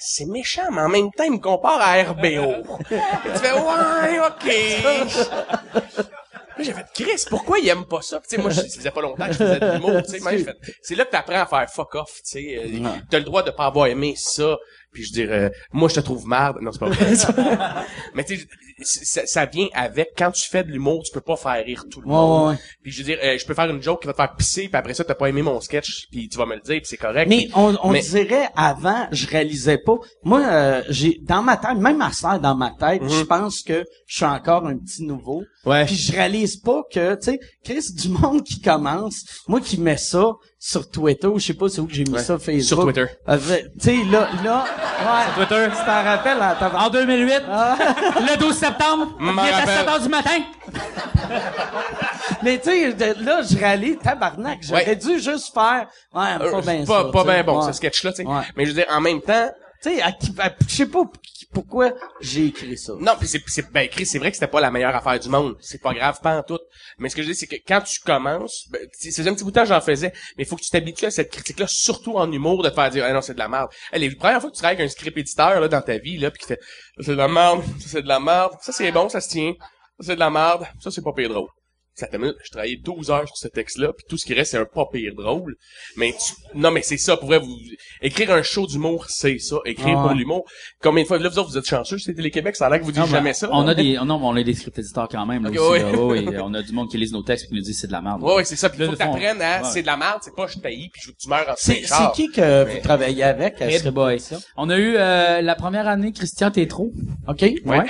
c'est 0.00 0.26
méchant, 0.26 0.70
mais 0.72 0.80
en 0.82 0.88
même 0.88 1.10
temps, 1.16 1.24
il 1.24 1.32
me 1.32 1.38
compare 1.38 1.80
à 1.80 2.02
RBO. 2.02 2.62
tu 2.88 3.38
fais, 3.40 3.52
ouais, 3.52 4.20
ok. 4.20 6.04
Là, 6.56 6.62
j'ai 6.64 6.72
fait, 6.72 6.86
Chris, 6.94 7.24
pourquoi 7.28 7.58
il 7.58 7.68
aime 7.68 7.84
pas 7.84 8.00
ça? 8.02 8.20
Tu 8.20 8.36
sais, 8.36 8.42
moi, 8.42 8.50
je, 8.50 8.60
ça 8.60 8.62
faisait 8.68 8.90
pas 8.90 9.00
longtemps 9.02 9.26
que 9.26 9.32
je 9.32 9.38
faisais 9.38 9.60
de 9.60 9.72
l'humour, 9.72 10.02
tu 10.04 10.10
sais. 10.10 10.20
j'ai 10.30 10.44
fait, 10.44 10.56
C'est 10.82 10.94
là 10.94 11.04
que 11.04 11.10
t'apprends 11.10 11.42
à 11.42 11.46
faire 11.46 11.68
fuck 11.70 11.94
off, 11.96 12.12
tu 12.16 12.20
sais. 12.24 12.58
Euh, 12.64 12.88
T'as 13.10 13.18
le 13.18 13.24
droit 13.24 13.42
de 13.42 13.50
pas 13.50 13.66
avoir 13.66 13.86
aimé 13.86 14.14
ça. 14.16 14.56
Puis 14.92 15.04
je 15.04 15.12
dirais, 15.12 15.52
moi, 15.72 15.88
je 15.88 15.96
te 15.96 16.00
trouve 16.00 16.26
marde. 16.26 16.58
Non, 16.60 16.70
c'est 16.70 16.78
pas 16.78 16.88
vrai. 16.88 17.06
Mais 18.14 18.24
tu 18.24 18.36
sais, 18.36 18.46
ça, 18.82 19.22
ça 19.26 19.46
vient 19.46 19.68
avec, 19.74 20.10
quand 20.16 20.30
tu 20.30 20.48
fais 20.48 20.64
de 20.64 20.70
l'humour, 20.70 21.02
tu 21.04 21.12
peux 21.12 21.20
pas 21.20 21.36
faire 21.36 21.64
rire 21.64 21.84
tout 21.90 22.00
le 22.00 22.06
Ouais, 22.06 22.12
monde. 22.12 22.48
ouais, 22.48 22.52
ouais. 22.54 22.58
Puis 22.82 22.92
je 22.92 22.98
veux 22.98 23.04
dire, 23.04 23.18
euh, 23.22 23.38
je 23.38 23.46
peux 23.46 23.54
faire 23.54 23.70
une 23.70 23.82
joke 23.82 24.00
qui 24.00 24.06
va 24.06 24.12
te 24.12 24.16
faire 24.16 24.34
pisser, 24.36 24.68
puis 24.68 24.76
après 24.76 24.94
ça, 24.94 25.04
t'as 25.04 25.14
pas 25.14 25.28
aimé 25.28 25.42
mon 25.42 25.60
sketch, 25.60 26.06
puis 26.10 26.28
tu 26.28 26.36
vas 26.38 26.46
me 26.46 26.54
le 26.56 26.60
dire, 26.60 26.76
puis 26.76 26.86
c'est 26.86 26.96
correct. 26.96 27.28
Mais 27.28 27.48
on, 27.54 27.76
on 27.82 27.90
mais- 27.90 28.00
dirait 28.00 28.48
avant, 28.56 29.06
je 29.12 29.26
réalisais 29.26 29.78
pas. 29.78 29.96
Moi, 30.22 30.42
euh, 30.44 30.82
j'ai 30.88 31.18
dans 31.22 31.42
ma 31.42 31.56
tête, 31.56 31.76
même 31.76 31.98
ma 31.98 32.12
sœur 32.12 32.40
dans 32.40 32.54
ma 32.54 32.72
tête, 32.78 33.02
je 33.08 33.22
pense 33.22 33.62
que 33.62 33.84
je 34.06 34.16
suis 34.16 34.24
encore 34.24 34.66
un 34.66 34.76
petit 34.76 35.04
nouveau. 35.04 35.40
Mhm. 35.64 35.70
Ouais. 35.72 35.84
Puis 35.86 35.94
je 35.96 36.12
réalise 36.12 36.56
pas 36.56 36.82
que, 36.92 37.14
tu 37.14 37.32
sais, 37.32 37.40
Chris, 37.64 37.92
du 37.94 38.08
monde 38.08 38.42
qui 38.42 38.60
commence, 38.60 39.24
moi 39.48 39.60
qui 39.60 39.80
mets 39.80 39.96
ça 39.96 40.32
sur 40.66 40.88
Twitter, 40.90 41.26
ou 41.26 41.38
je 41.38 41.44
sais 41.48 41.52
pas 41.54 41.68
c'est 41.68 41.80
où 41.82 41.86
que 41.86 41.92
j'ai 41.92 42.04
mis 42.04 42.14
Ouais. 42.14 42.22
ça, 42.22 42.38
Facebook. 42.38 42.62
Sur 42.64 42.82
Twitter. 42.84 43.04
Euh, 43.28 43.36
Tu 43.38 43.80
sais, 43.80 43.96
là, 44.10 44.28
là, 44.42 44.64
ouais. 44.64 45.34
Twitter. 45.36 45.66
Tu 45.78 45.84
t'en 45.84 46.02
rappelles, 46.02 46.38
hein, 46.40 46.56
En 46.78 46.88
2008, 46.88 47.42
le 48.30 48.38
12 48.38 48.54
septembre, 48.56 49.08
il 49.20 49.26
est 49.26 49.30
à 49.52 49.56
rappelle. 49.58 49.76
7 49.78 49.88
heures 49.88 50.00
du 50.00 50.08
matin. 50.08 50.38
Mais 52.42 52.58
tu 52.58 52.70
sais, 52.70 53.14
là, 53.20 53.42
je 53.42 53.58
réalise, 53.58 53.98
tabarnak, 54.02 54.58
j'aurais 54.62 54.86
Ouais. 54.88 54.96
dû 54.96 55.18
juste 55.18 55.52
faire, 55.52 55.86
ouais, 56.14 56.22
Euh, 56.40 56.50
pas 56.50 56.60
bien 56.62 56.84
pas, 56.86 57.02
ça, 57.04 57.10
pas 57.12 57.24
bien 57.24 57.42
bon, 57.44 57.60
Ouais. 57.60 57.66
ce 57.66 57.72
sketch-là, 57.76 58.12
tu 58.12 58.22
sais. 58.22 58.26
Ouais. 58.28 58.40
Mais 58.56 58.64
je 58.64 58.70
veux 58.70 58.76
dire, 58.76 58.86
en 58.90 59.00
même 59.02 59.20
temps, 59.20 59.50
Tu 59.82 59.90
sais, 59.96 60.00
à 60.00 60.12
qui- 60.12 60.34
à- 60.38 60.50
je 60.66 60.74
sais 60.76 60.86
pas 60.86 61.00
pourquoi 61.54 61.92
j'ai 62.20 62.46
écrit 62.46 62.76
ça? 62.76 62.92
Non, 62.98 63.12
puis 63.18 63.28
c'est 63.28 63.42
c'est 63.46 63.72
ben 63.72 63.88
Chris, 63.88 64.06
c'est 64.06 64.18
vrai 64.18 64.30
que 64.30 64.36
c'était 64.36 64.50
pas 64.50 64.60
la 64.60 64.70
meilleure 64.70 64.94
affaire 64.94 65.18
du 65.18 65.28
monde, 65.28 65.56
c'est 65.60 65.80
pas 65.80 65.94
grave 65.94 66.20
pas 66.20 66.36
en 66.36 66.42
tout. 66.42 66.58
Mais 66.98 67.08
ce 67.08 67.16
que 67.16 67.22
je 67.22 67.28
dis 67.28 67.34
c'est 67.34 67.46
que 67.46 67.56
quand 67.66 67.80
tu 67.80 68.00
commences, 68.00 68.66
ben, 68.70 68.86
c'est 68.92 69.26
un 69.26 69.34
petit 69.34 69.44
bout 69.44 69.50
de 69.50 69.54
temps 69.54 69.64
j'en 69.64 69.80
faisais, 69.80 70.12
mais 70.36 70.44
il 70.44 70.46
faut 70.46 70.56
que 70.56 70.62
tu 70.62 70.70
t'habitues 70.70 71.06
à 71.06 71.10
cette 71.10 71.30
critique 71.30 71.60
là 71.60 71.66
surtout 71.68 72.16
en 72.16 72.30
humour 72.30 72.62
de 72.62 72.68
te 72.68 72.74
faire 72.74 72.90
dire 72.90 73.04
ah 73.06 73.12
non, 73.12 73.22
c'est 73.22 73.34
de 73.34 73.38
la 73.38 73.48
merde. 73.48 73.70
Hey, 73.92 74.00
les 74.00 74.14
premières 74.14 74.40
fois 74.40 74.50
que 74.50 74.56
tu 74.56 74.60
travailles 74.60 74.76
avec 74.76 74.90
un 74.90 74.92
script 74.92 75.16
éditeur 75.16 75.60
là 75.60 75.68
dans 75.68 75.82
ta 75.82 75.96
vie 75.98 76.18
là 76.18 76.30
puis 76.30 76.44
qui 76.44 76.54
c'est 77.00 77.10
de 77.10 77.14
la 77.14 77.28
merde, 77.28 77.62
ça 77.80 77.88
c'est 77.88 78.02
de 78.02 78.08
la 78.08 78.20
merde, 78.20 78.52
ça 78.60 78.72
c'est 78.72 78.92
bon, 78.92 79.08
ça 79.08 79.20
se 79.20 79.28
tient. 79.28 79.54
Ça 80.00 80.08
c'est 80.08 80.14
de 80.16 80.20
la 80.20 80.30
merde, 80.30 80.66
ça 80.80 80.90
c'est 80.90 81.02
pas 81.02 81.12
pire. 81.12 81.30
Ça 81.96 82.08
fait 82.08 82.18
minute, 82.18 82.34
je 82.44 82.50
travaillais 82.50 82.76
12 82.76 83.10
heures 83.10 83.26
sur 83.28 83.36
ce 83.36 83.46
texte-là, 83.46 83.92
puis 83.96 84.04
tout 84.08 84.16
ce 84.18 84.26
qui 84.26 84.34
reste, 84.34 84.50
c'est 84.50 84.58
un 84.58 84.64
pas 84.64 84.86
pire 84.92 85.12
drôle. 85.16 85.54
Mais 85.96 86.12
tu... 86.12 86.32
non, 86.58 86.70
mais 86.72 86.82
c'est 86.82 86.96
ça, 86.96 87.16
pour 87.16 87.28
vrai, 87.28 87.38
vous... 87.38 87.56
écrire 88.02 88.32
un 88.32 88.42
show 88.42 88.66
d'humour, 88.66 89.06
c'est 89.08 89.38
ça. 89.38 89.56
Écrire 89.64 89.98
Ah 89.98 90.02
pour 90.08 90.12
l'humour. 90.16 90.44
Combien 90.82 91.02
de 91.04 91.08
fois, 91.08 91.18
là, 91.18 91.28
vous 91.28 91.38
autres, 91.38 91.50
vous 91.50 91.58
êtes 91.58 91.68
chanceux, 91.68 91.98
c'est 91.98 92.14
Télé-Québec, 92.14 92.56
ça 92.56 92.66
a 92.66 92.70
l'air 92.70 92.80
que 92.80 92.84
vous 92.84 92.92
dites 92.92 93.00
Non, 93.00 93.06
jamais 93.06 93.32
ça. 93.32 93.48
On 93.52 93.68
a 93.68 93.74
des, 93.74 93.94
non, 93.94 94.18
mais 94.18 94.26
on 94.26 94.36
a 94.36 94.42
des 94.42 94.54
script 94.54 94.78
éditeurs 94.78 95.08
quand 95.08 95.24
même, 95.24 95.44
là, 95.44 95.50
aussi, 95.50 95.58
ouais. 95.60 95.78
là. 95.92 95.92
Ouais, 95.98 96.26
ouais, 96.26 96.38
on 96.42 96.52
a 96.54 96.62
du 96.62 96.72
monde 96.72 96.90
qui 96.90 96.98
lise 96.98 97.12
nos 97.12 97.22
textes 97.22 97.44
et 97.44 97.48
qui 97.48 97.54
nous 97.54 97.60
dit 97.62 97.74
c'est 97.74 97.86
de 97.86 97.92
la 97.92 98.00
merde. 98.02 98.22
Ouais, 98.22 98.34
ouais, 98.36 98.44
c'est 98.44 98.56
ça. 98.56 98.68
Puis 98.68 98.80
Là, 98.80 98.86
faut 98.86 98.92
que 98.92 98.98
le 98.98 99.04
fond- 99.04 99.12
t'apprennes 99.12 99.38
ouais. 99.38 99.68
c'est 99.72 99.82
de 99.82 99.86
la 99.86 99.96
merde, 99.96 100.18
c'est 100.22 100.34
pas 100.34 100.46
je 100.48 100.58
paye 100.58 100.88
puis 100.92 101.00
je 101.02 101.08
veux 101.08 101.12
que 101.12 101.18
tu 101.18 101.28
meurs 101.28 101.48
en 101.48 101.54
C'est, 101.56 101.82
c'est 101.84 102.12
qui 102.14 102.30
que 102.30 102.64
vous 102.64 102.80
travaillez 102.82 103.22
avec 103.22 103.62
à 103.62 103.90
boy? 103.90 104.14
Édition? 104.14 104.38
On 104.56 104.68
a 104.70 104.76
eu 104.76 104.96
euh, 104.96 105.40
la 105.42 105.54
première 105.54 105.86
année 105.86 106.12
Christian 106.12 106.50
Tétrault. 106.50 106.92
OK? 107.28 107.42
Ouais. 107.42 107.84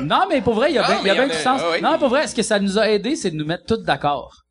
Non, 0.00 0.26
mais 0.28 0.42
pour 0.42 0.54
vrai, 0.54 0.70
il 0.70 0.74
y 0.74 0.78
a 0.78 0.82
Non, 0.82 0.88
bien, 0.88 0.98
il 1.02 1.06
y 1.06 1.10
a 1.10 1.14
bien 1.14 1.28
du 1.28 1.42
sens. 1.42 1.60
Non, 1.82 1.98
pour 1.98 2.08
vrai, 2.08 2.26
ce 2.26 2.34
que 2.34 2.42
ça 2.42 2.58
nous 2.58 2.78
a 2.78 2.90
aidé, 2.90 3.15
c'est 3.16 3.30
de 3.30 3.36
nous 3.36 3.44
mettre 3.46 3.64
tous 3.66 3.82
d'accord. 3.82 4.42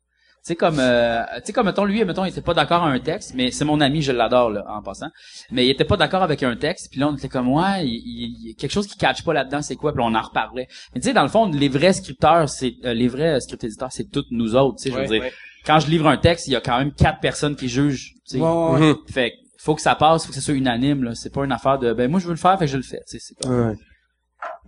Tu 0.44 0.52
sais 0.52 0.56
comme 0.56 0.78
euh, 0.78 1.24
tu 1.38 1.46
sais 1.46 1.52
comme 1.52 1.66
mettons 1.66 1.84
lui 1.84 2.04
mettons 2.04 2.24
il 2.24 2.28
était 2.28 2.40
pas 2.40 2.54
d'accord 2.54 2.84
à 2.84 2.88
un 2.88 3.00
texte 3.00 3.32
mais 3.34 3.50
c'est 3.50 3.64
mon 3.64 3.80
ami 3.80 4.00
je 4.00 4.12
l'adore 4.12 4.50
là 4.50 4.64
en 4.68 4.80
passant 4.80 5.08
mais 5.50 5.66
il 5.66 5.70
était 5.70 5.84
pas 5.84 5.96
d'accord 5.96 6.22
avec 6.22 6.44
un 6.44 6.54
texte 6.54 6.88
puis 6.92 7.00
là 7.00 7.08
on 7.08 7.16
était 7.16 7.28
comme 7.28 7.48
ouais 7.48 7.84
il, 7.84 7.90
il- 7.94 8.36
il 8.42 8.48
y 8.48 8.50
a 8.52 8.54
quelque 8.54 8.70
chose 8.70 8.86
qui 8.86 8.96
catch 8.96 9.24
pas 9.24 9.32
là-dedans 9.32 9.60
c'est 9.60 9.74
quoi 9.74 9.92
puis 9.92 9.98
là, 9.98 10.04
on 10.08 10.14
en 10.14 10.20
reparlait 10.22 10.68
mais 10.94 11.00
tu 11.00 11.08
sais 11.08 11.14
dans 11.14 11.24
le 11.24 11.28
fond 11.28 11.46
les 11.50 11.68
vrais 11.68 11.92
scripteurs 11.94 12.48
c'est 12.48 12.74
euh, 12.84 12.94
les 12.94 13.08
vrais 13.08 13.40
script 13.40 13.64
éditeurs 13.64 13.90
c'est 13.90 14.08
toutes 14.08 14.30
nous 14.30 14.54
autres 14.54 14.76
tu 14.76 14.84
sais 14.84 14.90
je 14.90 14.94
veux 14.94 15.00
Ouais, 15.00 15.08
dire 15.08 15.22
ouais. 15.22 15.32
quand 15.66 15.80
je 15.80 15.88
livre 15.90 16.06
un 16.06 16.16
texte 16.16 16.46
il 16.46 16.52
y 16.52 16.56
a 16.56 16.60
quand 16.60 16.78
même 16.78 16.92
quatre 16.92 17.18
personnes 17.18 17.56
qui 17.56 17.68
jugent 17.68 18.12
tu 18.28 18.36
sais 18.36 18.40
Ouais, 18.40 18.48
ouais, 18.48 18.70
ouais. 18.78 18.88
Mhm. 18.90 18.96
fait 19.12 19.30
que 19.32 19.36
faut 19.58 19.74
que 19.74 19.82
ça 19.82 19.96
passe 19.96 20.22
faut 20.26 20.28
que 20.28 20.36
ça 20.36 20.40
soit 20.40 20.54
unanime 20.54 21.02
là 21.02 21.16
c'est 21.16 21.30
pas 21.34 21.44
une 21.44 21.50
affaire 21.50 21.80
de 21.80 21.92
ben 21.92 22.08
moi 22.08 22.20
je 22.20 22.26
veux 22.26 22.32
le 22.34 22.38
faire 22.38 22.56
fait 22.56 22.66
que 22.66 22.70
je 22.70 22.76
le 22.76 22.84
fais 22.84 23.00
tu 23.08 23.18
sais 23.18 23.34
c'est 23.34 23.36
pas 23.36 23.72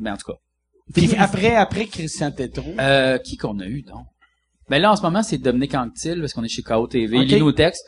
mais 0.01 0.11
en 0.11 0.17
tout 0.17 0.33
cas 0.33 0.39
Puis 0.95 1.15
après, 1.19 1.55
après 1.55 1.87
Christian 1.87 2.31
Tétrault. 2.31 2.75
euh, 2.81 3.19
qui 3.19 3.37
qu'on 3.37 3.59
a 3.61 3.67
eu, 3.67 3.83
donc? 3.83 4.07
Ben 4.71 4.81
là, 4.83 4.93
en 4.93 4.97
ce 4.97 5.03
moment, 5.03 5.23
c'est 5.23 5.39
Dominique 5.39 5.75
Anctil, 5.75 6.21
parce 6.21 6.33
qu'on 6.35 6.45
est 6.45 6.49
chez 6.49 6.63
KO 6.63 6.87
TV. 6.87 7.17
Ok. 7.19 7.25
Il 7.25 7.35
lit 7.35 7.41
nos 7.41 7.53
textes. 7.53 7.85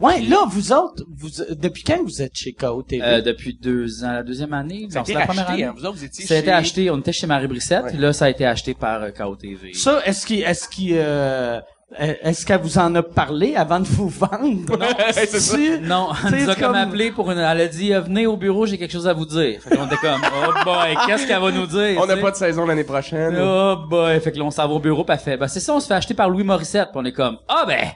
Ouais, 0.00 0.20
là, 0.20 0.44
vous 0.48 0.72
autres, 0.72 1.02
vous, 1.16 1.28
depuis 1.56 1.82
quand 1.82 2.00
vous 2.04 2.22
êtes 2.22 2.36
chez 2.36 2.52
KO 2.52 2.82
TV? 2.82 3.02
Euh, 3.02 3.20
depuis 3.20 3.58
deux 3.60 4.04
ans, 4.04 4.12
la 4.12 4.22
deuxième 4.22 4.52
année. 4.52 4.86
Ça 4.90 4.98
a 4.98 5.00
Non, 5.00 5.04
été 5.04 5.12
c'est 5.14 5.18
la 5.18 5.26
première 5.26 5.50
année. 5.50 5.64
hein. 5.64 5.74
Vous 5.76 5.84
autres, 5.86 5.96
vous 5.96 6.04
étiez 6.04 6.24
Ça 6.24 6.34
a 6.34 6.36
été 6.38 6.46
chez- 6.46 6.52
acheté, 6.52 6.90
on 6.90 6.98
était 6.98 7.12
chez 7.12 7.26
Marie 7.26 7.48
Brissette, 7.48 7.84
Ouais. 7.84 7.96
là, 7.96 8.12
ça 8.12 8.26
a 8.26 8.30
été 8.30 8.44
acheté 8.46 8.74
par 8.74 9.02
euh, 9.02 9.10
KO 9.10 9.34
TV. 9.34 9.72
Ça, 9.74 10.00
est-ce 10.04 10.24
qu'il, 10.26 10.40
est-ce 10.42 10.68
qu'il, 10.68 10.92
euh, 10.94 11.60
est-ce 11.96 12.44
qu'elle 12.44 12.60
vous 12.60 12.76
en 12.76 12.94
a 12.96 13.02
parlé 13.02 13.56
avant 13.56 13.80
de 13.80 13.86
vous 13.86 14.08
vendre? 14.08 14.76
Non, 14.78 14.86
c'est 15.12 15.26
ça. 15.26 15.56
Non, 15.80 16.10
elle 16.26 16.42
nous 16.42 16.50
a 16.50 16.54
comme 16.54 16.74
appelé 16.74 17.10
pour 17.10 17.30
une, 17.30 17.38
elle 17.38 17.60
a 17.60 17.66
dit, 17.66 17.94
euh, 17.94 18.00
venez 18.02 18.26
au 18.26 18.36
bureau, 18.36 18.66
j'ai 18.66 18.76
quelque 18.76 18.92
chose 18.92 19.08
à 19.08 19.14
vous 19.14 19.24
dire. 19.24 19.62
Fait 19.62 19.74
qu'on 19.74 19.86
était 19.86 19.96
comme, 19.96 20.20
oh 20.48 20.52
boy, 20.64 20.96
qu'est-ce 21.06 21.26
qu'elle 21.26 21.40
va 21.40 21.50
nous 21.50 21.66
dire? 21.66 21.98
On 22.00 22.06
n'a 22.06 22.18
pas 22.18 22.30
de 22.30 22.36
saison 22.36 22.66
l'année 22.66 22.84
prochaine. 22.84 23.38
Oh 23.40 23.76
boy, 23.88 24.20
fait 24.20 24.32
que 24.32 24.38
là, 24.38 24.44
on 24.44 24.50
s'en 24.50 24.68
va 24.68 24.74
au 24.74 24.80
bureau, 24.80 25.02
pis 25.02 25.12
elle 25.12 25.18
fait, 25.18 25.36
ben 25.38 25.48
c'est 25.48 25.60
ça, 25.60 25.74
on 25.74 25.80
se 25.80 25.86
fait 25.86 25.94
acheter 25.94 26.14
par 26.14 26.28
Louis 26.28 26.44
Morissette, 26.44 26.88
pis 26.92 26.98
on 26.98 27.04
est 27.06 27.12
comme, 27.12 27.38
ah 27.48 27.64
ben! 27.66 27.88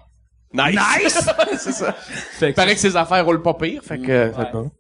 Nice! 0.55 1.29
c'est 1.59 1.73
ça. 1.73 1.93
Fait 1.93 2.51
Il 2.51 2.55
paraît 2.55 2.75
que 2.75 2.81
ses 2.81 2.97
affaires 2.97 3.25
roulent 3.25 3.43
pas 3.43 3.55
pire, 3.55 3.83
fait 3.83 3.99
que... 3.99 4.33
fait 4.33 4.47
que 4.47 4.53
bon. 4.53 4.71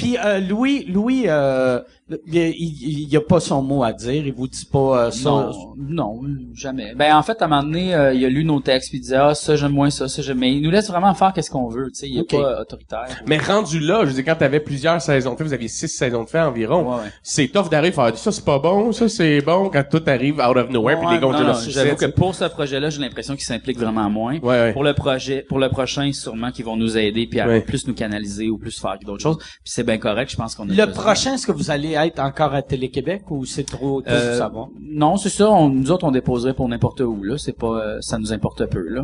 Puis 0.00 0.16
euh, 0.16 0.40
Louis, 0.40 0.86
Louis, 0.86 1.24
euh, 1.26 1.80
il, 2.26 2.36
il, 2.36 3.08
il 3.08 3.16
a 3.16 3.20
pas 3.20 3.40
son 3.40 3.62
mot 3.62 3.82
à 3.84 3.92
dire. 3.92 4.26
Il 4.26 4.32
vous 4.32 4.48
dit 4.48 4.66
pas 4.70 5.06
euh, 5.06 5.10
ça. 5.10 5.30
Non, 5.30 5.52
non, 5.76 6.20
jamais. 6.54 6.94
Ben 6.94 7.14
en 7.16 7.22
fait, 7.22 7.40
à 7.42 7.44
un 7.44 7.48
moment 7.48 7.62
donné, 7.62 7.94
euh, 7.94 8.12
il 8.14 8.24
a 8.24 8.28
lu 8.28 8.44
nos 8.44 8.60
textes 8.60 8.90
puis 8.90 8.98
il 8.98 9.02
disait 9.02 9.16
ah 9.16 9.34
ça 9.34 9.56
j'aime 9.56 9.72
moins 9.72 9.90
ça, 9.90 10.08
ça 10.08 10.22
j'aime. 10.22 10.38
Mais 10.38 10.52
il 10.52 10.62
nous 10.62 10.70
laisse 10.70 10.88
vraiment 10.88 11.14
faire 11.14 11.32
qu'est-ce 11.32 11.50
qu'on 11.50 11.68
veut, 11.68 11.88
tu 11.92 12.00
sais. 12.00 12.08
Il 12.08 12.18
est 12.18 12.30
pas 12.30 12.60
autoritaire. 12.62 13.06
Mais 13.26 13.38
rendu 13.38 13.80
là, 13.80 14.00
je 14.02 14.08
veux 14.08 14.14
dire, 14.14 14.24
quand 14.24 14.36
t'avais 14.36 14.60
plusieurs 14.60 15.00
saisons 15.00 15.32
de 15.32 15.38
fait, 15.38 15.44
vous 15.44 15.52
aviez 15.52 15.68
six 15.68 15.88
saisons 15.88 16.24
de 16.24 16.28
fait 16.28 16.40
environ, 16.40 16.82
Ouais, 16.90 17.02
ouais. 17.02 17.10
c'est 17.22 17.48
tough 17.48 17.68
d'arriver 17.70 17.98
à 17.98 18.06
faire 18.10 18.16
ça 18.18 18.32
c'est 18.32 18.44
pas 18.44 18.58
bon, 18.58 18.92
ça 18.92 19.08
c'est 19.08 19.40
bon, 19.40 19.70
quand 19.70 19.84
tout 19.90 20.02
arrive 20.06 20.40
out 20.40 20.56
of 20.56 20.70
nowhere, 20.70 20.98
puis 20.98 21.14
les 21.14 21.20
gars 21.20 21.54
j'avoue 21.68 21.96
que 21.96 22.06
pour 22.06 22.34
ce 22.34 22.44
projet-là, 22.46 22.90
j'ai 22.90 23.00
l'impression 23.00 23.34
qu'il 23.34 23.44
s'implique 23.44 23.78
vraiment 23.78 24.08
moins. 24.10 24.38
Ouais, 24.38 24.48
ouais. 24.48 24.72
Pour 24.72 24.84
le 24.84 24.94
projet, 24.94 25.44
pour 25.48 25.58
le 25.58 25.68
prochain, 25.68 26.10
sûrement 26.12 26.50
qu'ils 26.50 26.64
vont 26.64 26.76
nous 26.76 26.96
aider 26.98 27.26
puis 27.26 27.40
à 27.40 27.46
Ouais. 27.48 27.60
plus 27.60 27.86
nous 27.86 27.94
canaliser 27.94 28.48
ou 28.48 28.58
plus 28.58 28.78
faire 28.80 28.96
d'autres 29.04 29.22
choses. 29.22 29.38
Puis 29.38 29.46
c'est 29.64 29.84
bien 29.84 29.98
correct, 29.98 30.30
je 30.30 30.36
pense 30.36 30.54
qu'on 30.54 30.64
a 30.68 30.72
Le 30.72 30.86
besoin. 30.86 31.02
prochain, 31.02 31.34
est-ce 31.34 31.46
que 31.46 31.52
vous 31.52 31.70
allez 31.70 31.96
être 32.06 32.18
encore 32.20 32.54
à 32.54 32.62
Télé-Québec 32.62 33.22
ou 33.30 33.44
c'est 33.44 33.64
trop 33.64 34.02
tôt 34.02 34.10
Euh, 34.10 34.38
savoir? 34.38 34.68
Non, 34.80 35.16
c'est 35.16 35.28
ça. 35.28 35.50
On, 35.50 35.68
nous 35.68 35.90
autres, 35.90 36.04
on 36.04 36.10
déposerait 36.10 36.54
pour 36.54 36.68
n'importe 36.68 37.00
où. 37.00 37.22
Là, 37.22 37.38
c'est 37.38 37.56
pas, 37.56 37.80
euh, 37.80 37.98
ça 38.00 38.18
nous 38.18 38.32
importe 38.32 38.66
peu 38.66 38.80
là. 38.88 39.02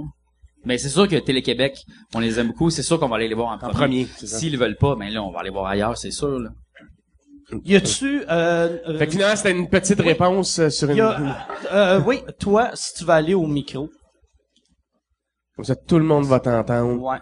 Mais 0.65 0.79
c'est 0.79 0.89
sûr 0.89 1.07
que 1.07 1.17
Télé-Québec, 1.17 1.79
on 2.15 2.19
les 2.21 2.41
aime 2.41 2.49
beaucoup. 2.49 2.71
C'est 2.71 2.83
sûr 2.83 2.99
qu'on 2.99 3.09
va 3.09 3.17
aller 3.17 3.29
les 3.29 3.35
voir 3.35 3.53
en 3.53 3.59
premier. 3.59 3.75
premier, 3.75 4.09
c'est 4.17 4.27
ça. 4.27 4.39
S'ils 4.39 4.59
veulent 4.59 4.77
pas, 4.77 4.97
ben 4.97 5.09
là, 5.13 5.23
on 5.23 5.31
va 5.31 5.41
aller 5.41 5.51
voir 5.51 5.67
ailleurs, 5.67 5.97
c'est 5.97 6.11
sûr. 6.11 6.41
Là. 6.41 6.51
Y 7.65 7.77
a-tu, 7.77 8.25
euh, 8.29 8.99
Fait 8.99 9.07
que 9.07 9.13
finalement, 9.13 9.37
c'était 9.37 9.53
une 9.53 9.69
petite 9.69 10.01
réponse 10.01 10.69
sur 10.69 10.91
une... 10.91 10.99
a, 11.01 11.47
euh, 11.73 12.01
oui, 12.05 12.21
toi, 12.41 12.71
si 12.75 12.95
tu 12.95 13.05
vas 13.05 13.15
aller 13.15 13.35
au 13.35 13.47
micro. 13.47 13.89
Comme 15.55 15.65
ça, 15.65 15.77
tout 15.77 15.99
le 15.99 16.05
monde 16.05 16.25
va 16.25 16.41
t'entendre. 16.41 17.01
Ouais. 17.01 17.19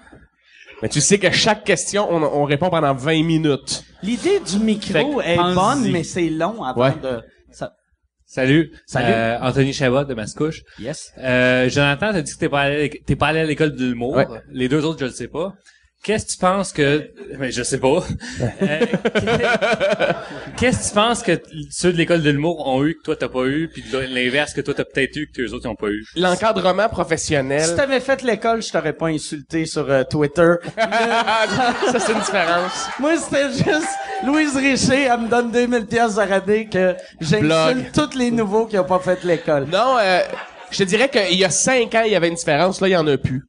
Mais 0.84 0.90
tu 0.90 1.00
sais 1.00 1.16
que 1.18 1.30
chaque 1.30 1.64
question, 1.64 2.06
on, 2.12 2.22
on 2.22 2.44
répond 2.44 2.68
pendant 2.68 2.92
20 2.92 3.24
minutes. 3.24 3.84
L'idée 4.02 4.38
du 4.40 4.58
micro 4.58 5.22
est 5.22 5.34
bonne, 5.38 5.90
mais 5.90 6.04
c'est 6.04 6.28
long 6.28 6.62
avant 6.62 6.78
Ouais. 6.78 6.92
de... 7.02 7.22
Ça... 7.50 7.72
Salut. 8.26 8.70
Salut. 8.84 9.10
Euh, 9.10 9.38
Anthony 9.40 9.72
Chabot 9.72 10.04
de 10.04 10.12
Mascouche. 10.12 10.60
Yes. 10.78 11.14
Euh, 11.16 11.70
Jonathan, 11.70 12.12
t'as 12.12 12.20
dit 12.20 12.34
que 12.34 12.38
t'es 12.38 12.50
pas 12.50 12.60
allé, 12.60 13.02
t'es 13.06 13.16
pas 13.16 13.28
allé 13.28 13.40
à 13.40 13.44
l'école 13.44 13.74
de 13.74 13.82
l'humour. 13.86 14.14
Ouais. 14.16 14.26
Les 14.52 14.68
deux 14.68 14.84
autres, 14.84 15.00
je 15.00 15.06
le 15.06 15.10
sais 15.10 15.28
pas. 15.28 15.54
Qu'est-ce 16.04 16.26
que 16.26 16.30
tu 16.32 16.36
penses 16.36 16.70
que, 16.70 17.10
mais 17.38 17.50
je 17.50 17.62
sais 17.62 17.78
pas. 17.78 18.04
Euh, 18.62 18.86
Qu'est-ce 20.56 20.78
que 20.84 20.88
tu 20.88 20.94
penses 20.94 21.22
que 21.22 21.40
ceux 21.70 21.92
de 21.92 21.96
l'école 21.96 22.22
de 22.22 22.30
l'humour 22.30 22.66
ont 22.68 22.84
eu 22.84 22.94
que 22.96 23.02
toi 23.02 23.16
t'as 23.16 23.28
pas 23.28 23.44
eu, 23.46 23.68
puis 23.68 23.82
l'inverse 24.10 24.52
que 24.52 24.60
toi 24.60 24.74
t'as 24.74 24.84
peut-être 24.84 25.16
eu 25.16 25.30
que 25.34 25.40
les 25.40 25.52
autres 25.54 25.66
n'ont 25.66 25.74
pas 25.74 25.88
eu? 25.88 26.04
L'encadrement 26.16 26.88
professionnel. 26.88 27.64
Si 27.64 27.74
t'avais 27.74 28.00
fait 28.00 28.22
l'école, 28.22 28.62
je 28.62 28.70
t'aurais 28.70 28.92
pas 28.92 29.06
insulté 29.06 29.64
sur 29.64 29.90
euh, 29.90 30.04
Twitter. 30.04 30.54
ça, 30.76 31.98
c'est 31.98 32.12
une 32.12 32.20
différence. 32.20 32.86
Moi, 32.98 33.16
c'était 33.16 33.50
juste 33.50 33.88
Louise 34.24 34.56
Richer, 34.56 35.08
elle 35.10 35.20
me 35.20 35.28
donne 35.28 35.50
2000 35.50 35.86
pièces 35.86 36.16
de 36.16 36.20
rabais 36.20 36.66
que 36.66 36.94
j'insulte 37.20 37.92
tous 37.94 38.16
les 38.18 38.30
nouveaux 38.30 38.66
qui 38.66 38.78
ont 38.78 38.84
pas 38.84 38.98
fait 38.98 39.24
l'école. 39.24 39.66
Non, 39.72 39.96
euh, 39.98 40.20
je 40.70 40.78
te 40.78 40.82
dirais 40.84 41.08
qu'il 41.08 41.38
y 41.38 41.44
a 41.44 41.50
cinq 41.50 41.94
ans, 41.94 42.02
il 42.04 42.12
y 42.12 42.16
avait 42.16 42.28
une 42.28 42.34
différence. 42.34 42.80
Là, 42.80 42.88
il 42.88 42.92
y 42.92 42.96
en 42.96 43.06
a 43.06 43.16
plus. 43.16 43.44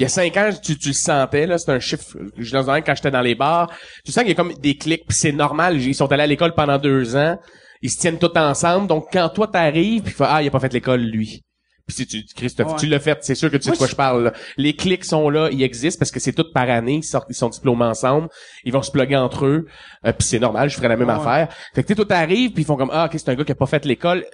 Il 0.00 0.04
y 0.04 0.06
a 0.06 0.08
cinq 0.08 0.34
ans, 0.38 0.48
tu, 0.62 0.78
tu 0.78 0.88
le 0.88 0.94
sentais, 0.94 1.46
là, 1.46 1.58
c'est 1.58 1.70
un 1.70 1.78
chiffre. 1.78 2.16
Je 2.38 2.56
l'ai 2.56 2.82
quand 2.82 2.94
j'étais 2.94 3.10
dans 3.10 3.20
les 3.20 3.34
bars. 3.34 3.70
Tu 4.02 4.12
sens 4.12 4.22
qu'il 4.22 4.30
y 4.30 4.32
a 4.32 4.34
comme 4.34 4.54
des 4.54 4.74
clics, 4.78 5.04
puis 5.06 5.14
c'est 5.14 5.30
normal. 5.30 5.78
Ils 5.78 5.94
sont 5.94 6.10
allés 6.10 6.22
à 6.22 6.26
l'école 6.26 6.54
pendant 6.54 6.78
deux 6.78 7.16
ans. 7.16 7.36
Ils 7.82 7.90
se 7.90 7.98
tiennent 7.98 8.18
tous 8.18 8.34
ensemble. 8.34 8.86
Donc, 8.86 9.08
quand 9.12 9.28
toi 9.28 9.46
t'arrives, 9.46 10.02
puis 10.02 10.14
ah, 10.20 10.42
il 10.42 10.48
a 10.48 10.50
pas 10.50 10.58
fait 10.58 10.72
l'école, 10.72 11.02
lui. 11.02 11.42
Puis 11.86 11.96
si 11.96 12.06
tu, 12.06 12.22
Christophe, 12.34 12.68
Ouais. 12.68 12.76
tu 12.78 12.86
l'as 12.86 12.98
fait, 12.98 13.18
c'est 13.20 13.34
sûr 13.34 13.50
que 13.50 13.58
tu 13.58 13.64
sais 13.64 13.72
de 13.72 13.76
quoi 13.76 13.88
je- 13.88 13.94
parle. 13.94 14.24
là. 14.24 14.32
Les 14.56 14.74
clics 14.74 15.04
sont 15.04 15.28
là, 15.28 15.50
ils 15.52 15.62
existent 15.62 15.98
parce 15.98 16.10
que 16.10 16.18
c'est 16.20 16.32
tout 16.32 16.46
par 16.54 16.70
année, 16.70 16.94
ils 16.94 17.04
sortent, 17.04 17.26
ils 17.28 17.34
sont 17.34 17.50
diplômés 17.50 17.84
ensemble, 17.84 18.28
ils 18.64 18.72
vont 18.72 18.80
se 18.82 18.90
plugger 18.92 19.16
entre 19.16 19.44
eux, 19.44 19.66
euh, 20.06 20.12
puis 20.12 20.26
c'est 20.26 20.38
normal, 20.38 20.70
je 20.70 20.76
ferais 20.76 20.88
la 20.88 20.96
même 20.96 21.08
Ouais. 21.08 21.14
affaire. 21.14 21.48
Fait 21.74 21.82
que 21.82 21.88
tu 21.88 21.92
sais, 21.92 21.96
toi 21.96 22.06
t'arrives, 22.06 22.52
puis 22.52 22.62
ils 22.62 22.66
font 22.66 22.76
comme 22.76 22.90
ah, 22.92 23.04
ok, 23.06 23.18
c'est 23.18 23.28
un 23.28 23.34
gars 23.34 23.44
qui 23.44 23.52
a 23.52 23.56
pas 23.56 23.66
fait 23.66 23.84
l'école. 23.84 24.24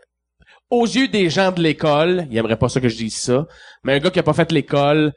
Aux 0.71 0.85
yeux 0.85 1.09
des 1.09 1.29
gens 1.31 1.51
de 1.51 1.61
l'école, 1.63 2.27
ils 2.31 2.37
aimeraient 2.39 2.59
pas 2.59 2.69
ça 2.69 2.81
que 2.81 2.89
je 2.89 2.97
dise 2.97 3.17
ça, 3.17 3.47
mais 3.85 3.95
un 3.95 3.99
gars 4.01 4.11
qui 4.11 4.19
a 4.19 4.23
pas 4.23 4.33
fait 4.35 4.53
l'école, 4.53 5.13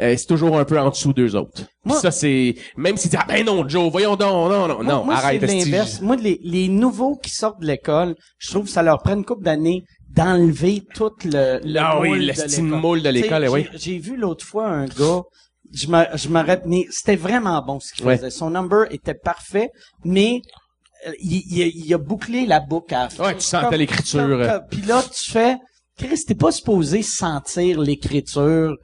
euh, 0.00 0.14
c'est 0.16 0.26
toujours 0.26 0.58
un 0.58 0.64
peu 0.64 0.78
en 0.78 0.90
dessous 0.90 1.12
d'eux 1.12 1.34
autres. 1.36 1.62
Moi- 1.84 1.98
ça 2.00 2.10
c'est 2.10 2.54
même 2.76 2.96
si 2.96 3.08
tu 3.08 3.16
dis 3.16 3.22
ah 3.22 3.26
ben 3.28 3.44
non 3.44 3.68
Joe, 3.68 3.90
voyons 3.90 4.16
donc, 4.16 4.50
non 4.50 4.66
non 4.68 4.74
Moi, 4.76 4.84
non, 4.84 5.04
moi, 5.04 5.14
arrête. 5.16 5.42
l'inverse. 5.42 6.00
Moi, 6.00 6.16
les, 6.16 6.38
les 6.42 6.68
nouveaux 6.68 7.16
qui 7.16 7.30
sortent 7.30 7.60
de 7.60 7.66
l'école, 7.66 8.14
je 8.38 8.50
trouve 8.50 8.64
que 8.64 8.70
ça 8.70 8.82
leur 8.82 8.98
prend 9.02 9.14
une 9.14 9.24
couple 9.24 9.44
d'années 9.44 9.82
d'enlever 10.10 10.82
tout 10.94 11.10
le, 11.24 11.60
le 11.62 11.78
Ah 11.80 12.00
oui, 12.00 12.08
moule 12.10 12.18
le 12.26 12.32
de 12.32 12.62
moule 12.62 13.02
de 13.02 13.08
l'école, 13.10 13.44
eh 13.44 13.48
oui. 13.48 13.66
j'ai- 13.72 13.78
J'ai 13.78 13.98
vu 13.98 14.16
l'autre 14.16 14.44
fois 14.44 14.66
un 14.68 14.86
gars, 14.86 15.22
je 15.72 15.86
me, 15.86 16.04
je 16.14 16.28
me 16.28 16.84
c'était 16.90 17.16
vraiment 17.16 17.60
bon 17.62 17.78
ce 17.78 17.92
qu'il 17.92 18.06
Ouais. 18.06 18.16
faisait. 18.16 18.30
Son 18.30 18.50
number 18.50 18.86
était 18.90 19.14
parfait, 19.14 19.68
mais 20.04 20.40
euh, 21.06 21.12
il, 21.20 21.42
il, 21.50 21.62
a- 21.62 21.66
il 21.66 21.94
a 21.94 21.98
bouclé 21.98 22.46
la 22.46 22.60
boucle 22.60 22.94
à 22.94 23.08
la. 23.18 23.24
Ouais, 23.26 23.34
tu 23.34 23.42
sentais 23.42 23.76
l'écriture. 23.76 24.26
comme- 24.26 24.62
Puis 24.70 24.82
là, 24.82 25.02
tu 25.02 25.30
fais, 25.30 25.56
Chris, 25.98 26.24
t'es 26.26 26.34
pas 26.34 26.52
supposé 26.52 27.02
sentir 27.02 27.80
l'écriture 27.80 28.74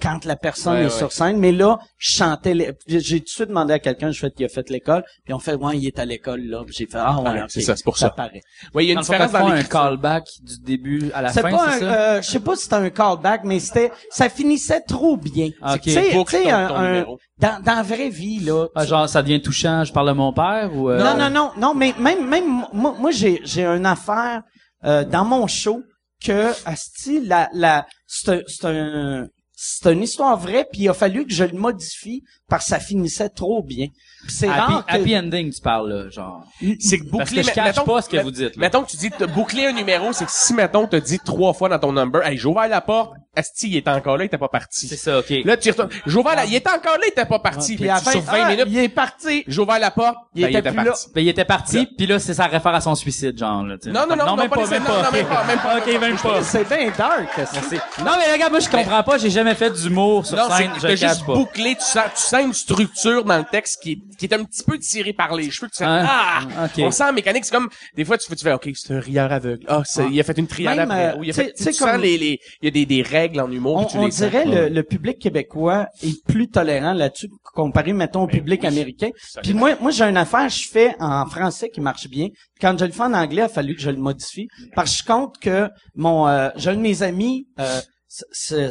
quand 0.00 0.24
la 0.24 0.36
personne 0.36 0.74
Ouais, 0.74 0.80
est 0.82 0.84
ouais. 0.84 0.90
sur 0.90 1.10
scène, 1.12 1.38
mais 1.38 1.50
là, 1.52 1.78
je 1.98 2.12
chantais, 2.12 2.54
les- 2.54 2.72
j'ai 2.86 3.18
tout 3.18 3.24
de 3.24 3.28
suite 3.28 3.48
demandé 3.48 3.72
à 3.74 3.78
quelqu'un, 3.78 4.10
je 4.12 4.20
fais 4.20 4.30
qu'il 4.30 4.46
a 4.46 4.48
fait 4.48 4.70
l'école, 4.70 5.02
puis 5.24 5.34
on 5.34 5.38
fait, 5.40 5.54
ouais, 5.54 5.76
il 5.76 5.86
est 5.86 5.98
à 5.98 6.04
l'école, 6.04 6.42
là, 6.42 6.62
Puis 6.64 6.74
j'ai 6.78 6.86
fait, 6.86 6.98
ah, 7.00 7.20
ouais, 7.20 7.30
Ouais, 7.30 7.42
ok. 7.42 7.46
c'est 7.48 7.60
ça, 7.62 7.74
c'est 7.76 7.84
pour 7.84 7.98
ça. 7.98 8.10
paraît. 8.10 8.40
Ouais, 8.74 8.84
il 8.84 8.88
y 8.88 8.90
a 8.90 8.94
une 8.94 9.00
différence 9.00 9.32
dans 9.32 9.46
un 9.46 9.62
callback 9.64 10.24
du 10.42 10.58
début 10.60 11.10
à 11.12 11.22
la 11.22 11.30
C'est 11.32 11.42
fin, 11.42 11.50
pas 11.50 11.58
c'est 11.72 11.76
un, 11.86 11.90
ça? 11.90 11.94
euh, 12.16 12.22
je 12.22 12.30
sais 12.30 12.40
pas 12.40 12.54
si 12.56 12.62
c'était 12.64 12.74
un 12.76 12.90
callback, 12.90 13.42
mais 13.44 13.58
c'était, 13.58 13.90
ça 14.10 14.28
finissait 14.28 14.80
trop 14.82 15.16
bien. 15.16 15.50
Ah, 15.60 15.74
ok. 15.74 15.80
Tu 15.82 15.90
sais, 15.90 16.50
un- 16.50 17.04
dans, 17.38 17.62
dans 17.62 17.74
la 17.74 17.82
vraie 17.82 18.08
vie, 18.08 18.40
là. 18.40 18.66
Ah, 18.74 18.84
genre, 18.84 19.08
ça 19.08 19.22
devient 19.22 19.40
touchant, 19.40 19.84
je 19.84 19.92
parle 19.92 20.08
de 20.08 20.12
mon 20.12 20.32
père 20.32 20.74
ou... 20.74 20.90
euh, 20.90 20.98
Non, 20.98 21.16
non, 21.18 21.30
non, 21.30 21.50
non, 21.56 21.74
mais 21.74 21.94
même, 21.98 22.26
même, 22.28 22.64
moi, 22.72 22.94
moi 22.98 23.10
j'ai, 23.10 23.40
j'ai 23.44 23.64
une 23.64 23.86
affaire, 23.86 24.42
euh, 24.84 25.04
dans 25.04 25.24
mon 25.24 25.46
show 25.46 25.82
que, 26.24 26.52
asti, 26.66 27.20
la, 27.24 27.48
la, 27.52 27.86
c'est 28.06 28.64
un, 28.64 29.26
c'est 29.60 29.86
un, 29.86 29.90
c'est 29.90 29.92
une 29.94 30.02
histoire 30.04 30.38
vraie, 30.38 30.64
puis 30.70 30.82
il 30.82 30.88
a 30.88 30.94
fallu 30.94 31.26
que 31.26 31.32
je 31.32 31.42
le 31.42 31.58
modifie 31.58 32.22
parce 32.48 32.64
que 32.66 32.70
ça 32.70 32.78
finissait 32.78 33.28
trop 33.28 33.60
bien. 33.62 33.88
C'est 34.28 34.48
Happy, 34.48 34.58
rare 34.72 34.86
que... 34.86 34.92
happy 34.92 35.16
ending, 35.18 35.52
tu 35.52 35.60
parles, 35.60 35.92
là, 35.92 36.10
genre. 36.10 36.44
C'est 36.78 36.98
que 36.98 37.04
boucler, 37.04 37.18
Parce 37.18 37.30
que 37.30 37.42
je 37.42 37.50
cache 37.50 37.66
mettons- 37.76 37.84
pas 37.84 38.02
ce 38.02 38.08
que 38.08 38.16
vous 38.18 38.30
dites, 38.30 38.56
là. 38.56 38.60
Mettons 38.60 38.82
que 38.84 38.90
tu 38.90 38.96
dis, 38.96 39.10
boucler 39.34 39.66
un 39.66 39.72
numéro, 39.72 40.12
c'est 40.12 40.24
que 40.26 40.30
si, 40.32 40.54
mettons, 40.54 40.86
t'as 40.86 41.00
dit 41.00 41.18
trois 41.24 41.52
fois 41.54 41.68
dans 41.68 41.78
ton 41.78 41.92
number, 41.92 42.24
hey, 42.24 42.38
j'ai 42.38 42.46
ouvert 42.46 42.68
la 42.68 42.80
porte, 42.80 43.14
Asti, 43.38 43.68
il 43.68 43.76
était 43.76 43.90
encore 43.90 44.16
là, 44.16 44.24
il 44.24 44.26
était 44.26 44.38
pas 44.38 44.48
parti. 44.48 44.88
C'est 44.88 44.96
ça, 44.96 45.18
OK. 45.20 45.30
Là, 45.44 45.56
tu 45.56 45.68
y 45.68 45.70
retournes. 45.70 45.90
J'ai 46.06 46.16
ouvert 46.18 46.34
la, 46.36 46.44
il 46.44 46.54
était 46.54 46.70
encore 46.70 46.94
là, 46.94 47.04
il 47.04 47.08
était 47.10 47.24
pas 47.24 47.38
parti. 47.38 47.76
Puis 47.76 47.88
à 47.88 47.98
sur 47.98 48.12
fin, 48.12 48.18
20 48.20 48.42
ah, 48.44 48.50
minutes, 48.50 48.64
il 48.68 48.78
est 48.78 48.88
parti. 48.88 49.44
j'ai 49.46 49.60
ouvert 49.60 49.78
la 49.78 49.90
porte, 49.90 50.16
Il 50.34 50.42
ben, 50.42 50.48
était 50.48 50.54
il 50.54 50.60
était 50.60 50.70
plus 50.70 50.76
là. 50.84 50.84
parti. 50.90 51.06
Ben, 51.14 51.20
il 51.22 51.28
était 51.28 51.44
parti, 51.44 51.88
puis 51.96 52.06
là, 52.06 52.18
c'est 52.18 52.34
ça 52.34 52.46
réfère 52.46 52.74
à 52.74 52.80
son 52.80 52.94
suicide, 52.94 53.38
genre, 53.38 53.62
là, 53.64 53.76
tu 53.78 53.84
sais. 53.84 53.90
Non, 53.90 54.06
non, 54.08 54.16
non, 54.16 54.26
non, 54.26 54.36
même 54.36 54.48
pas 54.50 54.66
même 54.66 54.82
non, 54.82 54.86
pas. 54.86 55.02
non, 55.04 55.10
même 55.12 55.26
pas, 55.26 55.44
même 55.44 55.58
pas. 55.58 55.78
OK, 55.78 56.00
même 56.00 56.16
pas. 56.16 56.42
C'est 56.42 56.68
bien 56.68 56.90
dark. 56.96 57.28
Merci. 57.36 57.76
Non, 58.04 58.12
mais 58.18 58.32
regarde, 58.32 58.50
moi, 58.52 58.60
je 58.60 58.68
comprends 58.68 59.02
pas, 59.02 59.18
j'ai 59.18 59.30
jamais 59.30 59.54
fait 59.54 59.70
d'humour 59.70 60.26
sur 60.26 60.36
Non, 60.36 60.50
scène, 60.50 60.70
je 60.82 60.88
juste 60.96 61.24
pas. 61.26 61.34
bouclé, 61.34 61.74
tu 61.76 61.84
sens, 61.84 62.04
tu 62.16 62.22
sens 62.22 62.42
une 62.44 62.52
structure 62.54 63.24
dans 63.24 63.38
le 63.38 63.44
texte 63.44 63.82
qui, 63.82 63.92
est- 63.92 64.16
qui 64.18 64.26
est 64.26 64.34
un 64.34 64.44
petit 64.44 64.62
peu 64.64 64.78
tirée 64.78 65.12
par 65.12 65.34
les 65.34 65.50
cheveux, 65.50 65.68
tu 65.70 65.76
sens, 65.78 65.86
Hein? 65.86 66.06
ah! 66.08 66.40
Ok. 66.64 66.82
On 66.84 66.90
sent 66.90 67.04
la 67.04 67.12
mécanique, 67.12 67.44
c'est 67.44 67.54
comme, 67.54 67.68
des 67.94 68.04
fois, 68.04 68.18
tu 68.18 68.26
fais, 68.28 68.36
tu 68.36 68.44
fais, 68.44 68.52
OK, 68.52 68.68
c'est 68.74 68.94
un 68.94 69.00
rieur 69.00 69.30
aveugle. 69.32 69.64
Ah, 69.68 69.82
c'est- 69.84 70.08
il 70.10 70.18
a 70.20 70.22
fait 70.24 70.38
une 70.38 70.46
triade 70.46 70.76
Même, 70.76 70.90
après. 70.90 71.06
euh, 71.14 71.16
Ou 71.18 71.24
il 71.24 71.30
a 71.30 71.44
tu 71.44 71.62
sens 71.62 71.78
comme- 71.78 72.00
les, 72.00 72.40
il 72.62 72.64
y 72.64 72.68
a 72.68 72.70
des, 72.70 72.86
des 72.86 73.02
règles 73.28 73.40
en 73.40 73.50
humour, 73.50 73.76
On, 73.76 73.84
puis 73.84 73.92
tu 73.92 73.98
on 73.98 74.04
les 74.06 74.10
sens. 74.10 74.20
dirait 74.30 74.44
le, 74.44 74.68
le 74.68 74.82
public 74.82 75.18
québécois 75.18 75.86
est 76.02 76.24
plus 76.24 76.48
tolérant 76.48 76.92
là-dessus 76.92 77.28
comparé, 77.54 77.92
mettons, 77.92 78.22
au 78.22 78.26
public 78.26 78.64
américain. 78.64 79.10
Puis 79.42 79.54
moi, 79.54 79.76
moi 79.80 79.90
j'ai 79.90 80.04
une 80.04 80.16
affaire, 80.16 80.48
je 80.48 80.68
fais 80.68 80.94
en 81.00 81.26
français 81.26 81.68
qui 81.70 81.80
marche 81.80 82.08
bien. 82.08 82.28
Quand 82.60 82.76
je 82.78 82.84
le 82.84 82.92
fais 82.92 83.02
en 83.02 83.14
anglais, 83.14 83.42
il 83.42 83.44
a 83.44 83.48
fallu 83.48 83.74
que 83.74 83.80
je 83.80 83.90
le 83.90 83.96
modifie. 83.98 84.48
Parce 84.74 84.92
que 84.92 84.98
je 84.98 85.04
compte 85.04 85.38
que 85.38 85.68
mon, 85.94 86.26
euh, 86.28 86.48
j'ai 86.56 86.70
un 86.70 86.76
de 86.76 86.80
mes 86.80 87.02
amis, 87.02 87.46
euh, 87.60 87.80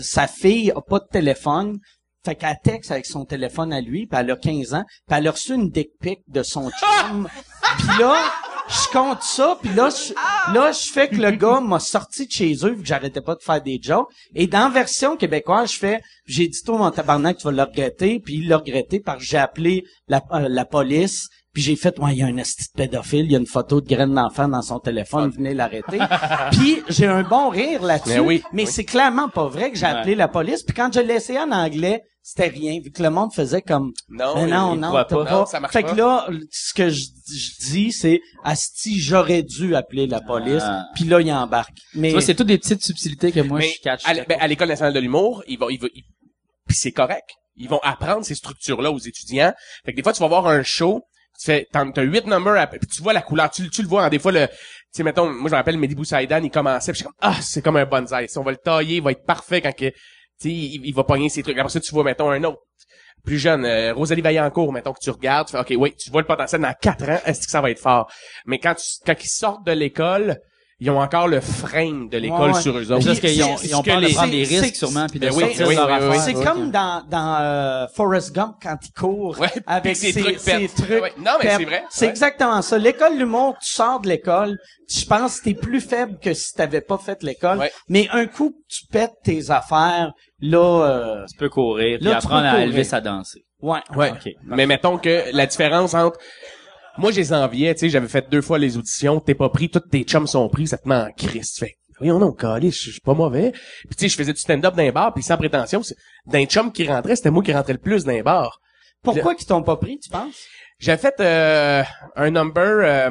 sa 0.02 0.28
fille 0.28 0.72
a 0.72 0.82
pas 0.82 1.00
de 1.00 1.08
téléphone. 1.12 1.78
Fait 2.26 2.36
qu'elle 2.36 2.58
texte 2.62 2.92
avec 2.92 3.06
son 3.06 3.24
téléphone 3.24 3.72
à 3.72 3.80
lui, 3.80 4.06
puis 4.06 4.20
elle 4.20 4.32
a 4.32 4.36
15 4.36 4.74
ans, 4.74 4.84
puis 5.08 5.18
elle 5.18 5.28
a 5.28 5.32
reçu 5.32 5.54
une 5.54 5.70
dick 5.70 5.90
pic 6.02 6.20
de 6.28 6.44
son 6.44 6.70
chum. 7.08 7.30
puis 7.78 7.88
là, 8.00 8.16
je 8.68 8.92
compte 8.92 9.24
ça, 9.24 9.58
puis 9.62 9.74
là, 9.74 9.90
je, 9.90 10.14
là, 10.54 10.72
je 10.72 10.92
fais 10.92 11.08
que 11.08 11.16
le 11.16 11.32
gars 11.32 11.60
m'a 11.66 11.80
sorti 11.80 12.28
de 12.28 12.32
chez 12.32 12.54
eux, 12.64 12.72
vu 12.72 12.82
que 12.82 12.88
j'arrêtais 12.88 13.22
pas 13.22 13.36
de 13.36 13.42
faire 13.42 13.62
des 13.62 13.80
jokes. 13.82 14.10
Et 14.36 14.48
dans 14.48 14.68
la 14.68 14.70
version 14.70 15.16
québécoise, 15.16 15.72
je 15.72 15.78
fais, 15.78 16.02
j'ai 16.26 16.48
dit, 16.48 16.62
toi, 16.64 16.78
mon 16.78 16.92
tabarnak, 16.92 17.38
tu 17.38 17.46
vas 17.46 17.52
le 17.52 17.64
regretter, 17.64 18.20
puis 18.20 18.36
il 18.36 18.50
l'a 18.50 18.58
regretté 18.58 19.00
parce 19.00 19.20
que 19.20 19.26
j'ai 19.26 19.38
appelé 19.38 19.86
la, 20.08 20.22
euh, 20.32 20.48
la 20.50 20.66
police, 20.66 21.30
puis 21.58 21.64
j'ai 21.64 21.76
fait, 21.76 21.98
ouais, 21.98 22.12
il 22.14 22.20
y 22.20 22.22
a 22.22 22.28
un 22.28 22.38
esti 22.38 22.66
de 22.72 22.78
pédophile, 22.84 23.26
il 23.26 23.32
y 23.32 23.36
a 23.36 23.40
une 23.40 23.48
photo 23.48 23.82
de 23.82 23.88
graine 23.88 24.14
d'enfant 24.14 24.48
dans 24.48 24.62
son 24.62 24.78
téléphone, 24.80 25.32
venez 25.32 25.56
l'arrêter. 25.56 25.98
puis 26.52 26.84
j'ai 26.88 27.08
un 27.08 27.24
bon 27.24 27.50
rire 27.50 27.82
là-dessus, 27.82 28.10
Mais 28.12 28.20
oui, 28.20 28.44
mais 28.54 28.66
oui. 28.66 28.72
c'est 28.72 28.84
clairement 28.86 29.28
pas 29.28 29.48
vrai 29.48 29.72
que 29.72 29.78
j'ai 29.80 29.88
appelé 29.88 30.14
la 30.14 30.28
police. 30.28 30.62
Puis 30.62 30.76
quand 30.76 30.94
je 30.94 31.00
l'ai 31.00 31.16
essayé 31.16 31.40
en 31.40 31.52
anglais, 31.52 32.04
c'était 32.22 32.50
rien, 32.50 32.80
vu 32.80 32.92
que 32.92 33.02
le 33.02 33.10
monde 33.10 33.34
faisait 33.34 33.64
comme, 33.64 33.92
Non, 34.08 34.36
Mais 34.36 34.46
non, 34.46 34.76
il- 34.76 34.82
non, 34.82 34.92
pas. 34.92 35.06
pas. 35.06 35.32
Non, 35.32 35.48
ça 35.48 35.60
marche 35.60 35.74
fait 35.74 35.82
pas. 35.82 35.92
que 35.94 35.98
là, 35.98 36.30
ce 36.52 36.76
que 36.76 36.90
je, 36.90 37.06
je 37.28 37.72
dis, 37.72 37.92
c'est, 37.92 38.22
Asti, 38.44 39.00
j'aurais 39.00 39.42
dû 39.42 39.76
appeler 39.76 40.06
la 40.06 40.22
police. 40.22 40.62
Ah. 40.64 40.84
Puis 40.94 41.06
là, 41.06 41.22
il 41.22 41.34
embarque. 41.34 41.74
Mais 41.96 42.10
Tu 42.10 42.14
vois, 42.14 42.22
c'est 42.22 42.36
toutes 42.36 42.46
des 42.48 42.60
petites 42.60 42.84
subtilités 42.84 43.32
que 43.32 43.40
moi, 43.40 43.58
Mais 43.58 43.70
je 43.76 43.82
catch. 43.82 44.04
à, 44.06 44.14
ben, 44.14 44.38
à 44.40 44.48
l'école 44.48 44.68
nationale 44.68 44.94
de 44.94 45.00
l'humour, 45.00 45.44
ils 45.48 45.58
vont, 45.58 45.70
ils 45.72 45.80
vont, 45.80 45.88
ils- 45.96 46.04
puis 46.68 46.78
c'est 46.78 46.92
correct. 46.92 47.30
Ils 47.56 47.68
vont 47.68 47.80
apprendre 47.82 48.24
ces 48.24 48.36
structures-là 48.36 48.92
aux 48.92 49.00
étudiants. 49.00 49.52
Fait 49.84 49.92
que 49.94 49.96
des 49.98 50.04
fois, 50.04 50.14
tu 50.14 50.20
vas 50.20 50.28
voir 50.28 50.46
un 50.46 50.62
show, 50.62 51.02
tu 51.40 51.46
fais, 51.46 51.68
t'en- 51.72 51.92
t'as 51.92 52.02
huit 52.04 52.26
numbers, 52.26 52.70
puis 52.70 52.80
tu 52.88 53.02
vois 53.02 53.14
la 53.14 53.22
couleur, 53.22 53.50
tu, 53.50 53.70
tu 53.70 53.82
le 53.82 53.88
vois, 53.88 54.06
hein, 54.06 54.10
des 54.10 54.20
fois, 54.20 54.32
le, 54.32 54.48
tu 54.48 54.54
sais, 54.92 55.04
mettons, 55.04 55.30
moi, 55.30 55.50
je 55.50 55.52
me 55.54 55.58
rappelle, 55.58 55.78
Mehdi 55.78 55.96
il 55.96 56.52
commençait, 56.52 56.92
puis 56.92 57.00
je 57.00 57.04
suis 57.04 57.04
comme, 57.06 57.14
ah, 57.22 57.38
c'est 57.42 57.62
comme 57.62 57.78
un 57.78 57.86
bonsaï. 57.86 58.28
Si 58.28 58.38
on 58.38 58.44
va 58.44 58.52
le 58.52 58.58
tailler, 58.58 58.98
il 58.98 59.04
va 59.04 59.12
être 59.12 59.26
parfait 59.26 59.62
quand 59.62 59.72
que, 59.76 59.90
tu 59.90 59.94
sais, 60.40 60.50
il, 60.50 60.86
il 60.86 60.94
va 60.94 61.04
pogner 61.04 61.30
ses 61.30 61.44
trucs. 61.44 61.58
Après 61.58 61.72
ça, 61.72 61.80
tu 61.80 61.92
vois, 61.94 62.04
mettons, 62.04 62.30
un 62.32 62.44
autre. 62.44 62.60
Plus 63.26 63.40
jeune, 63.40 63.66
euh, 63.66 63.94
Rosalie 63.94 64.22
Vaillancourt, 64.22 64.72
mettons 64.72 64.94
que 64.94 65.00
tu 65.02 65.10
regardes, 65.10 65.48
tu 65.48 65.52
fais, 65.52 65.60
OK, 65.60 65.74
oui, 65.78 65.94
tu 65.96 66.10
vois 66.12 66.22
le 66.22 66.28
potentiel 66.28 66.62
dans 66.62 66.74
quatre 66.82 67.10
ans, 67.10 67.20
est-ce 67.26 67.46
que 67.46 67.52
ça 67.52 67.62
va 67.62 67.70
être 67.72 67.80
fort? 67.80 68.10
Mais 68.46 68.58
quand 68.60 68.76
tu, 68.76 68.86
quand 69.06 69.16
ils 69.22 69.28
sortent 69.28 69.66
de 69.66 69.74
l'école, 69.74 70.40
ils 70.80 70.90
ont 70.92 71.00
encore 71.00 71.28
le 71.28 71.42
frame 71.42 72.08
de 72.10 72.18
l'école 72.18 72.50
Ouais, 72.52 72.56
ouais. 72.56 72.62
sur 72.62 72.78
eux 72.78 72.84
C'est 72.86 72.92
autres. 72.94 73.02
juste 73.10 73.22
qu'ils 73.22 73.44
ont, 73.44 73.56
ils 73.64 73.76
ont 73.76 73.82
peur 73.82 74.00
de 74.00 74.06
les- 74.06 74.14
prendre 74.14 74.32
des 74.32 74.44
risques, 74.44 74.76
sûrement, 74.76 75.08
puis 75.08 75.20
de 75.20 75.28
Ben 75.28 75.34
oui, 75.36 75.44
sortir 75.46 75.68
oui, 75.68 75.76
leur 75.76 75.88
oui, 75.88 75.94
oui, 76.02 76.06
affaire. 76.18 76.22
c'est 76.22 76.34
comme 76.46 76.70
dans, 76.72 77.04
dans 77.10 77.38
euh, 77.42 77.86
Forrest 77.96 78.34
Gump 78.36 78.56
quand 78.62 78.76
il 78.84 78.92
court 78.92 79.40
Ouais, 79.40 79.48
avec 79.66 79.94
puis 79.94 79.96
ses 79.96 80.12
ses, 80.14 80.22
trucs 80.22 80.40
ses 80.40 80.68
trucs. 80.68 81.02
Ouais. 81.02 81.14
Non, 81.18 81.32
mais 81.44 81.50
c'est 81.58 81.66
vrai. 81.66 81.84
C'est 81.90 82.06
Ouais. 82.06 82.12
exactement 82.12 82.62
ça. 82.62 82.78
L'école 82.78 83.18
l'humour, 83.18 83.56
tu 83.60 83.72
sors 83.72 84.00
de 84.02 84.08
l'école, 84.08 84.58
je 84.88 85.06
pense 85.06 85.40
que 85.40 85.46
t'es 85.46 85.54
plus 85.56 85.82
faible 85.82 86.20
que 86.22 86.34
si 86.34 86.54
t'avais 86.54 86.82
pas 86.82 86.98
fait 87.00 87.24
l'école. 87.24 87.58
Ouais. 87.58 87.72
Mais 87.90 88.08
un 88.12 88.28
coup 88.28 88.52
que 88.52 88.76
tu 88.76 88.86
pètes 88.92 89.16
tes 89.24 89.50
affaires, 89.50 90.12
là, 90.42 90.86
euh, 90.86 91.26
Tu 91.32 91.38
peux 91.38 91.50
courir, 91.50 91.98
puis 91.98 92.06
Là, 92.06 92.12
tu 92.12 92.18
apprendre 92.28 92.46
à 92.46 92.52
courir. 92.52 92.64
Elvis 92.68 92.90
à 92.94 93.02
danser. 93.02 93.44
ouais. 93.62 93.80
Ouais. 93.96 94.12
Ok. 94.12 94.32
Mais 94.46 94.68
mettons 94.68 95.00
que 95.00 95.24
la 95.36 95.48
différence 95.48 95.96
entre 95.96 96.20
moi 96.98 97.12
je 97.12 97.18
les 97.18 97.34
enviais, 97.34 97.74
tu 97.74 97.82
sais, 97.82 97.90
j'avais 97.90 98.08
fait 98.08 98.30
deux 98.30 98.42
fois 98.42 98.60
les 98.60 98.78
auditions, 98.78 99.20
t'es 99.20 99.36
pas 99.36 99.50
pris, 99.50 99.70
tous 99.70 99.80
tes 99.80 100.04
chums 100.04 100.28
sont 100.28 100.48
pris, 100.50 100.68
ça 100.68 100.78
te 100.78 100.88
met 100.88 100.96
en 100.96 101.12
crise. 101.12 101.54
Tu 101.54 101.66
fais 101.66 101.78
voyons 102.00 102.20
non, 102.20 102.32
calé, 102.32 102.70
je 102.72 102.78
je 102.86 102.92
suis 102.92 103.02
pas 103.02 103.14
mauvais. 103.14 103.52
Puis 103.52 103.96
tu 103.96 104.02
sais, 104.02 104.10
je 104.10 104.16
faisais 104.16 104.34
du 104.34 104.40
stand-up 104.40 104.76
dans 104.76 104.84
les 104.84 104.92
bars, 104.92 105.14
puis 105.14 105.24
sans 105.24 105.38
prétention, 105.38 105.82
d'un 106.26 106.46
chum 106.46 106.72
qui 106.72 106.88
rentrait, 106.88 107.16
c'était 107.16 107.32
moi 107.32 107.44
qui 107.44 107.54
rentrais 107.54 107.74
le 107.74 107.80
plus 107.80 108.04
dans 108.04 108.12
les 108.12 108.24
bars. 108.24 108.60
Pourquoi 109.04 109.36
qu'ils 109.36 109.48
t'ont 109.48 109.64
pas 109.64 109.78
pris, 109.78 110.00
tu 110.00 110.10
penses? 110.10 110.46
J'ai 110.80 110.98
fait 110.98 111.16
euh, 111.20 111.84
un 112.16 112.32
number 112.32 112.64
euh, 112.64 113.10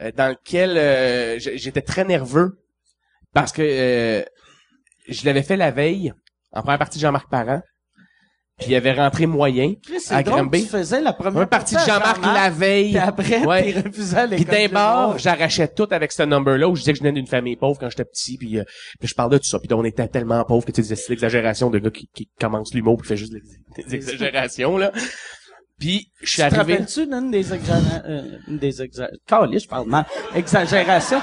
euh, 0.00 0.12
dans 0.12 0.28
lequel 0.30 0.76
euh, 0.76 1.38
j'étais 1.38 1.82
très 1.82 2.04
nerveux 2.04 2.60
parce 3.32 3.52
que 3.52 3.62
euh, 3.62 4.24
je 5.08 5.24
l'avais 5.26 5.42
fait 5.42 5.56
la 5.56 5.70
veille 5.70 6.12
en 6.52 6.62
première 6.62 6.78
partie 6.78 6.98
de 6.98 7.02
Jean-Marc 7.02 7.30
Parent. 7.30 7.62
Puis 8.60 8.70
il 8.70 8.74
avait 8.76 8.92
rentré 8.92 9.26
moyen. 9.26 9.74
À 10.10 10.22
Granby. 10.22 10.62
tu 10.64 10.68
faisais 10.68 11.00
la 11.00 11.12
première 11.12 11.48
partie 11.48 11.74
de 11.74 11.80
Jean-Marc 11.80 12.22
la 12.22 12.50
veille. 12.50 12.90
Puis 12.90 12.98
après, 12.98 13.44
Ouais. 13.46 13.72
t'es 13.72 13.80
refusé 13.80 14.16
à 14.16 14.28
Puis 14.28 14.44
d'un 14.44 14.68
bar, 14.68 15.18
j'arrachais 15.18 15.68
tout 15.68 15.88
avec 15.90 16.12
ce 16.12 16.22
number-là 16.22 16.68
où 16.68 16.76
je 16.76 16.80
disais 16.82 16.92
que 16.92 16.98
je 16.98 17.02
venais 17.02 17.12
d'une 17.14 17.26
famille 17.26 17.56
pauvre 17.56 17.78
quand 17.78 17.88
j'étais 17.90 18.04
petit, 18.04 18.36
puis, 18.36 18.58
euh, 18.58 18.64
puis 18.98 19.08
je 19.08 19.14
parlais 19.14 19.38
de 19.38 19.42
tout 19.42 19.48
ça. 19.48 19.58
Puis 19.58 19.72
on 19.72 19.84
était 19.84 20.06
tellement 20.08 20.44
pauvres 20.44 20.64
que 20.66 20.72
tu 20.72 20.82
sais, 20.84 20.94
c'est 20.94 21.08
l'exagération 21.08 21.70
de 21.70 21.78
gars 21.78 21.90
qui, 21.90 22.08
qui 22.14 22.28
commence 22.38 22.74
l'humour 22.74 22.98
puis 22.98 23.08
fait 23.08 23.16
juste 23.16 23.32
des, 23.32 23.42
des 23.82 23.94
exagérations, 23.94 24.76
là. 24.76 24.92
Puis 25.80 26.08
je 26.20 26.28
suis 26.28 26.42
Tu 26.42 26.48
te 26.50 26.54
arrivé... 26.54 26.74
rappelles-tu 26.74 27.06
d'une 27.06 27.30
des 27.30 27.54
exagérations, 27.54 28.02
euh, 28.06 28.22
des 28.46 28.82
exagérations, 28.82 29.58
je 29.58 29.66
parle 29.66 29.88
mal, 29.88 30.04
exagération. 30.34 31.18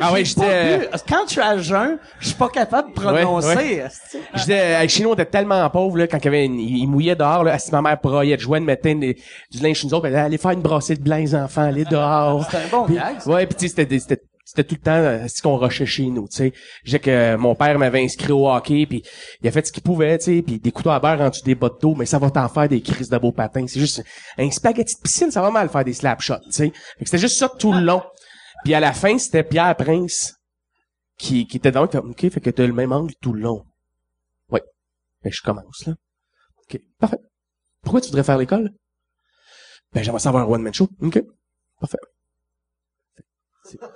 Ah 0.00 0.12
ouais, 0.12 0.24
J'ai 0.24 0.34
j'étais- 0.34 0.90
Quand 1.08 1.24
je 1.26 1.32
suis 1.32 1.40
à 1.40 1.58
jeun, 1.58 1.98
je 2.20 2.26
suis 2.28 2.34
pas 2.36 2.48
capable 2.48 2.88
de 2.90 2.94
prononcer. 2.94 3.56
Ouais, 3.56 3.74
esti. 3.86 4.18
J'étais, 4.34 4.88
chez 4.88 5.02
nous, 5.02 5.10
on 5.10 5.14
était 5.14 5.24
tellement 5.26 5.68
pauvres, 5.70 5.98
là, 5.98 6.06
quand 6.06 6.18
il, 6.18 6.24
y 6.24 6.28
avait 6.28 6.44
une- 6.46 6.58
il 6.60 6.86
mouillait 6.86 7.16
dehors, 7.16 7.44
là, 7.44 7.58
si 7.58 7.70
ma 7.70 7.82
mère 7.82 7.98
broyait 8.02 8.36
de 8.36 8.40
joie, 8.40 8.56
elle 8.58 8.64
mettait 8.64 8.92
une- 8.92 9.00
du 9.00 9.58
linge 9.62 9.76
chez 9.78 9.86
nous 9.86 9.94
autres, 9.94 10.06
elle 10.06 10.16
allez 10.16 10.38
faire 10.38 10.50
une 10.52 10.62
brassée 10.62 10.96
de 10.96 11.02
blanc, 11.02 11.16
les 11.16 11.34
enfants, 11.34 11.62
allez 11.62 11.84
dehors. 11.90 12.44
C'était 12.46 12.56
un 12.64 12.68
bon 12.70 12.84
Puis- 12.86 12.94
gag. 12.96 13.16
Ouais, 13.26 13.46
puis 13.46 13.54
tu 13.56 13.64
sais, 13.64 13.68
c'était, 13.68 13.86
des- 13.86 13.98
c'était, 14.00 14.22
c'était 14.48 14.64
tout 14.64 14.76
le 14.76 14.80
temps 14.80 14.92
euh, 14.92 15.28
ce 15.28 15.42
qu'on 15.42 15.58
rushait 15.58 15.84
chez 15.84 16.06
nous, 16.06 16.26
tu 16.26 16.36
sais. 16.36 16.52
J'ai 16.82 16.98
que 16.98 17.10
euh, 17.10 17.36
mon 17.36 17.54
père 17.54 17.78
m'avait 17.78 18.02
inscrit 18.02 18.32
au 18.32 18.48
hockey, 18.48 18.86
puis 18.86 19.02
il 19.42 19.48
a 19.48 19.52
fait 19.52 19.66
ce 19.66 19.70
qu'il 19.70 19.82
pouvait, 19.82 20.16
tu 20.16 20.24
sais, 20.24 20.42
puis 20.42 20.58
des 20.58 20.72
couteaux 20.72 20.88
à 20.88 20.98
beurre 20.98 21.20
en 21.20 21.28
dessous 21.28 21.44
des 21.44 21.54
bottes 21.54 21.82
d'eau, 21.82 21.94
mais 21.94 22.06
ça 22.06 22.18
va 22.18 22.30
t'en 22.30 22.48
faire 22.48 22.66
des 22.66 22.80
crises 22.80 23.10
de 23.10 23.18
beaux 23.18 23.30
patins. 23.30 23.66
C'est 23.66 23.78
juste 23.78 24.02
un 24.38 24.50
spaghetti 24.50 24.94
de 24.94 25.02
piscine, 25.02 25.30
ça 25.30 25.42
va 25.42 25.50
mal 25.50 25.68
faire 25.68 25.84
des 25.84 25.92
slap 25.92 26.22
shots, 26.22 26.38
tu 26.46 26.52
sais. 26.52 26.72
C'était 26.98 27.18
juste 27.18 27.36
ça 27.36 27.50
tout 27.50 27.74
le 27.74 27.80
long. 27.80 28.02
Puis 28.64 28.72
à 28.72 28.80
la 28.80 28.94
fin, 28.94 29.18
c'était 29.18 29.44
Pierre 29.44 29.76
Prince 29.76 30.34
qui, 31.18 31.46
qui 31.46 31.58
était 31.58 31.70
dans 31.70 31.82
le 31.82 31.98
OK, 31.98 32.30
fait 32.30 32.40
que 32.40 32.48
t'as 32.48 32.66
le 32.66 32.72
même 32.72 32.92
angle 32.92 33.12
tout 33.20 33.34
le 33.34 33.42
long. 33.42 33.66
Oui. 34.50 34.60
Fait 35.22 35.30
je 35.30 35.42
commence, 35.42 35.84
là. 35.86 35.92
OK, 36.62 36.80
parfait. 36.98 37.20
Pourquoi 37.82 38.00
tu 38.00 38.06
voudrais 38.06 38.24
faire 38.24 38.38
l'école? 38.38 38.70
Ben, 39.92 40.02
j'aimerais 40.02 40.20
savoir 40.20 40.44
un 40.44 40.50
one-man 40.50 40.72
show. 40.72 40.88
OK, 41.02 41.22
parfait. 41.78 41.98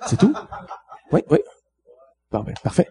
C'est- 0.07 0.17
tout? 0.17 0.33
Oui, 1.11 1.21
oui. 1.29 1.39
Bon, 2.31 2.41
ben, 2.41 2.53
parfait. 2.63 2.87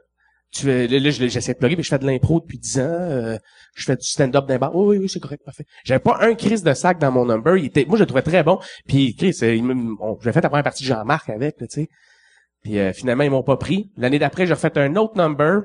Tu 0.53 0.65
fais, 0.67 0.87
là, 0.87 1.11
je- 1.11 1.27
j'essaie 1.29 1.55
de 1.55 1.59
plugger, 1.59 1.77
mais 1.77 1.83
je 1.83 1.89
fais 1.89 1.99
de 1.99 2.07
l'impro 2.07 2.41
depuis 2.41 2.59
10 2.59 2.79
ans. 2.79 2.83
euh, 2.83 3.39
je 3.75 3.85
fais 3.85 3.97
du 3.97 4.05
stand-up 4.07 4.47
d'un 4.47 4.59
bar. 4.59 4.75
Oui, 4.77 4.97
oui, 4.97 4.99
oui, 5.05 5.09
c'est 5.09 5.19
correct, 5.21 5.43
parfait. 5.45 5.65
J'avais 5.85 6.01
pas 6.01 6.19
un 6.21 6.35
crise 6.35 6.63
de 6.63 6.75
sac 6.75 6.99
dans 6.99 7.11
mon 7.11 7.25
number. 7.25 7.57
Il 7.57 7.65
était, 7.67 7.87
moi, 7.87 7.97
je 7.97 8.03
le 8.03 8.07
trouvais 8.07 8.23
très 8.23 8.43
bon. 8.43 8.59
Puis, 8.87 9.17
Chris, 9.17 9.37
euh, 9.43 10.17
j'ai 10.21 10.33
fait 10.33 10.41
la 10.43 10.49
première 10.51 10.65
partie 10.65 10.83
de 10.85 10.89
Jean-Marc 10.89 11.31
avec, 11.31 11.57
tu 11.57 11.67
sais. 11.71 11.89
Puis 12.63 12.79
euh, 12.79 12.93
finalement, 12.93 13.25
ils 13.25 13.31
m'ont 13.31 13.43
pas 13.43 13.57
pris. 13.57 13.91
L'année 13.97 14.19
d'après, 14.19 14.47
j'ai 14.47 14.53
refait 14.55 14.77
un 14.79 14.95
autre 14.97 15.17
number. 15.17 15.63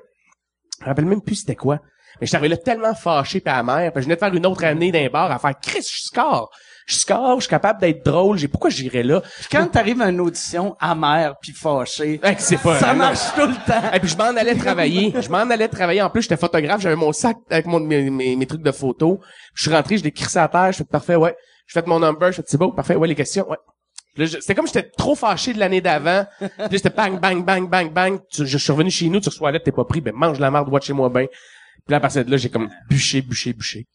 Je 0.80 0.84
me 0.86 0.90
rappelle 0.90 1.06
même 1.06 1.22
plus 1.22 1.36
c'était 1.36 1.56
quoi. 1.56 1.80
Mais 2.20 2.26
j'étais 2.26 2.38
arrivé 2.38 2.56
là 2.56 2.58
tellement 2.58 2.96
fâché 2.96 3.40
pis 3.42 3.50
amer. 3.50 3.92
Puis 3.92 4.02
je 4.02 4.06
venais 4.08 4.16
de 4.16 4.20
faire 4.20 4.34
une 4.34 4.46
autre 4.46 4.64
année 4.64 4.92
d'un 4.92 5.08
bar 5.10 5.32
à 5.32 5.38
faire 5.38 5.60
Chris, 5.62 5.82
je 5.82 6.06
score. 6.08 6.50
Je 6.88 6.96
score, 6.96 7.36
je 7.36 7.42
suis 7.42 7.50
capable 7.50 7.82
d'être 7.82 8.04
drôle. 8.06 8.38
J'ai 8.38 8.48
pourquoi 8.48 8.70
j'irais 8.70 9.04
là? 9.04 9.20
Puis 9.22 9.48
quand 9.52 9.68
t'arrives 9.68 10.02
à 10.02 10.10
une 10.10 10.22
audition 10.22 10.76
amère 10.80 11.36
puis 11.42 11.52
fâché, 11.52 12.20
Hey, 12.24 12.36
c'est 12.40 12.58
pas 12.58 12.80
ça 12.80 12.94
marche 12.94 13.20
tout 13.36 13.46
le 13.46 13.54
temps. 13.66 13.92
Et 13.94 14.00
puis 14.00 14.08
je 14.10 14.16
m'en 14.16 14.24
allais 14.36 14.56
travailler. 14.56 15.14
Je 15.22 15.28
m'en 15.30 15.40
allais 15.50 15.68
travailler. 15.68 16.02
En 16.02 16.10
plus, 16.10 16.22
j'étais 16.22 16.38
photographe. 16.38 16.80
J'avais 16.80 16.96
mon 16.96 17.12
sac 17.12 17.36
avec 17.50 17.66
mon, 17.66 17.82
mes, 17.82 18.10
mes, 18.10 18.38
mes 18.38 18.46
trucs 18.46 18.62
de 18.64 18.72
photo. 18.72 19.20
Je 19.54 19.64
suis 19.64 19.72
rentré, 19.72 19.98
je 19.98 20.04
l'ai 20.06 20.12
crissé 20.14 20.40
à 20.40 20.48
terre. 20.48 20.72
Je 20.72 20.78
fais 20.78 20.84
parfait, 20.86 21.16
ouais. 21.18 21.36
Je 21.66 21.74
fais 21.74 21.84
mon 21.86 22.00
number. 22.00 22.32
Je 22.32 22.38
fais 22.38 22.44
c'est 22.48 22.58
beau, 22.58 22.72
parfait. 22.72 22.96
Ouais, 22.96 23.08
les 23.10 23.16
questions, 23.16 23.46
ouais. 23.50 23.58
C'était 24.26 24.56
comme 24.56 24.66
j'étais 24.66 24.90
trop 24.98 25.14
fâché 25.14 25.54
de 25.54 25.60
l'année 25.60 25.82
d'avant. 25.82 26.26
C'était 26.72 26.90
bang, 26.90 27.20
bang, 27.20 27.44
bang, 27.44 27.70
bang, 27.70 27.92
bang. 27.92 28.20
Tu- 28.32 28.48
je 28.48 28.58
suis 28.58 28.72
revenu 28.72 28.90
chez 28.90 29.10
nous, 29.10 29.20
tu 29.20 29.28
reçois 29.30 29.50
la 29.50 29.54
lettre, 29.58 29.66
t'es 29.66 29.72
pas 29.74 29.84
pris. 29.84 30.00
Ben, 30.02 30.14
mange 30.16 30.40
la 30.40 30.50
marde, 30.50 30.70
watchez-moi 30.70 31.10
bien. 31.10 31.26
Puis 31.28 31.92
là, 31.92 31.98
à 31.98 32.00
partir 32.00 32.24
de 32.26 32.32
là, 32.32 32.38
j'ai 32.38 32.50
comme 32.50 32.70
bûché, 32.90 33.22
bûché, 33.22 33.52
bûché. 33.54 33.86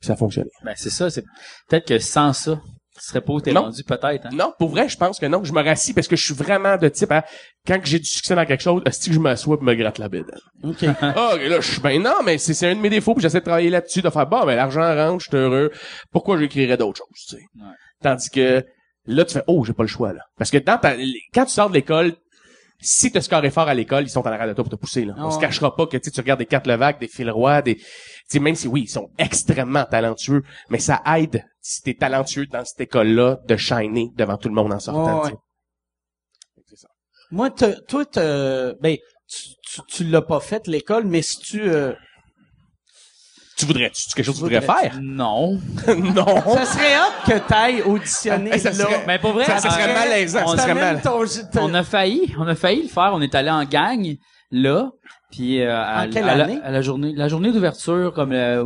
Puis 0.00 0.06
ça 0.08 0.12
a 0.14 0.16
fonctionné. 0.16 0.50
Ben, 0.64 0.74
c'est 0.76 0.90
ça, 0.90 1.10
c'est, 1.10 1.22
peut-être 1.68 1.86
que 1.86 1.98
sans 1.98 2.32
ça, 2.32 2.60
tu 2.98 3.04
serais 3.04 3.20
pas 3.20 3.32
où 3.34 3.40
t'es 3.42 3.52
Non. 3.52 3.62
rendu, 3.64 3.82
peut-être, 3.84 4.26
hein? 4.26 4.30
Non, 4.32 4.54
pour 4.58 4.70
vrai, 4.70 4.88
je 4.88 4.96
pense 4.96 5.18
que 5.18 5.26
non. 5.26 5.44
Je 5.44 5.52
me 5.52 5.62
rassis 5.62 5.92
parce 5.92 6.08
que 6.08 6.16
je 6.16 6.24
suis 6.24 6.34
vraiment 6.34 6.78
de 6.78 6.88
type 6.88 7.12
à, 7.12 7.24
quand 7.66 7.78
que 7.78 7.86
j'ai 7.86 7.98
du 7.98 8.06
succès 8.06 8.34
dans 8.34 8.46
quelque 8.46 8.62
chose, 8.62 8.82
est-ce 8.86 9.08
que 9.08 9.14
je 9.14 9.18
m'assois 9.20 9.58
et 9.60 9.64
me 9.64 9.74
gratte 9.74 9.98
la 9.98 10.08
bête? 10.08 10.24
OK. 10.62 10.82
Ah, 11.02 11.32
ok, 11.34 11.40
là, 11.42 11.60
je 11.60 11.72
suis 11.72 11.80
ben 11.80 12.02
non, 12.02 12.22
mais 12.24 12.38
c'est, 12.38 12.54
c'est 12.54 12.68
un 12.70 12.74
de 12.74 12.80
mes 12.80 12.88
défauts, 12.88 13.12
puis 13.14 13.20
j'essaie 13.22 13.40
de 13.40 13.44
travailler 13.44 13.68
là-dessus, 13.70 14.00
de 14.00 14.08
faire, 14.08 14.26
bon, 14.26 14.46
ben, 14.46 14.56
l'argent 14.56 14.80
rentre, 14.94 15.22
je 15.24 15.28
suis 15.28 15.36
heureux. 15.36 15.70
Pourquoi 16.10 16.38
j'écrirais 16.38 16.76
d'autres 16.78 16.98
choses, 16.98 17.26
tu 17.28 17.36
sais? 17.36 17.42
Ouais. 17.56 17.72
Tandis 18.02 18.30
que, 18.30 18.64
là, 19.06 19.24
tu 19.26 19.34
fais, 19.34 19.44
oh, 19.46 19.62
j'ai 19.64 19.74
pas 19.74 19.82
le 19.82 19.88
choix, 19.88 20.14
là. 20.14 20.20
Parce 20.38 20.50
que 20.50 20.58
dans 20.58 20.78
ta, 20.78 20.94
quand 21.34 21.44
tu 21.44 21.52
sors 21.52 21.68
de 21.68 21.74
l'école, 21.74 22.14
si 22.80 23.10
t'as 23.10 23.22
scoré 23.22 23.50
fort 23.50 23.68
à 23.68 23.74
l'école, 23.74 24.04
ils 24.04 24.10
sont 24.10 24.20
en 24.20 24.30
arrière 24.30 24.46
de 24.48 24.52
toi 24.52 24.64
pour 24.64 24.70
te 24.70 24.76
pousser, 24.76 25.04
là. 25.04 25.14
On 25.18 25.28
Ah 25.28 25.30
se 25.32 25.38
cachera 25.38 25.74
pas 25.76 25.86
que, 25.86 25.96
tu 25.98 26.04
sais, 26.04 26.10
tu 26.10 26.20
regardes 26.20 26.40
des 26.40 26.46
quatre 26.46 26.66
Levac, 26.66 26.98
des 27.00 27.08
Phil 27.08 27.30
Roy, 27.30 27.62
des, 27.62 27.76
tu 27.76 27.84
sais, 28.28 28.38
même 28.40 28.54
si 28.56 28.66
oui, 28.68 28.82
ils 28.82 28.88
sont 28.90 29.08
extrêmement 29.18 29.84
talentueux, 29.84 30.42
mais 30.70 30.78
ça 30.78 31.00
aide, 31.16 31.44
si 31.60 31.82
t'es 31.82 31.94
talentueux 31.94 32.46
dans 32.46 32.64
cette 32.64 32.80
école-là, 32.80 33.38
de 33.46 33.56
shiner 33.56 34.08
devant 34.16 34.36
tout 34.36 34.48
le 34.48 34.54
monde 34.54 34.72
en 34.72 34.80
sortant, 34.80 35.22
Ouais, 35.22 35.30
tu 35.30 35.36
sais. 35.36 36.62
C'est 36.70 36.76
ça. 36.78 36.88
Moi, 37.30 37.50
te- 37.50 37.80
toi, 37.86 38.04
te- 38.04 38.76
ben, 38.80 38.96
tu, 39.28 39.48
tu, 39.62 39.80
tu 39.88 40.04
l'as 40.04 40.22
pas 40.22 40.40
fait 40.40 40.66
l'école, 40.66 41.04
mais 41.06 41.22
si 41.22 41.38
tu, 41.38 41.60
euh, 41.62 41.92
Tu 43.56 43.64
voudrais, 43.64 43.90
tu, 43.90 44.02
quelque 44.14 44.24
chose 44.26 44.34
que 44.34 44.38
tu 44.40 44.54
voudrais- 44.54 44.60
voudrais 44.60 44.90
faire? 44.90 45.00
Non. 45.00 45.58
non. 45.96 46.54
ça 46.54 46.66
serait 46.66 46.94
hâte 46.94 47.24
que 47.26 47.48
t'ailles 47.48 47.82
auditionner 47.82 48.58
ça 48.58 48.70
là. 48.70 48.74
serait- 48.76 49.04
Mais 49.06 49.18
pour 49.18 49.32
vrai, 49.32 49.44
Ça, 49.46 49.58
ça 49.58 49.70
serait 49.70 49.94
malaisant, 49.94 50.42
on 50.44 50.48
ça 50.48 50.56
serait 50.58 50.66
T'amènes 50.74 50.94
mal. 50.94 51.02
ton- 51.02 51.24
ton- 51.52 51.62
on 51.70 51.74
a 51.74 51.82
failli, 51.84 52.34
on 52.38 52.46
a 52.46 52.54
failli 52.54 52.82
le 52.82 52.88
faire. 52.88 53.10
On 53.14 53.20
est 53.22 53.34
allé 53.34 53.50
en 53.50 53.64
gang, 53.64 54.14
là. 54.50 54.90
Puis 55.30 55.60
euh, 55.60 55.74
à, 55.74 56.00
à 56.00 56.06
la, 56.06 56.44
année? 56.44 56.60
à 56.62 56.70
la 56.70 56.80
journée, 56.80 57.12
la 57.14 57.28
journée 57.28 57.52
d'ouverture, 57.52 58.12
comme 58.14 58.32
euh, 58.32 58.64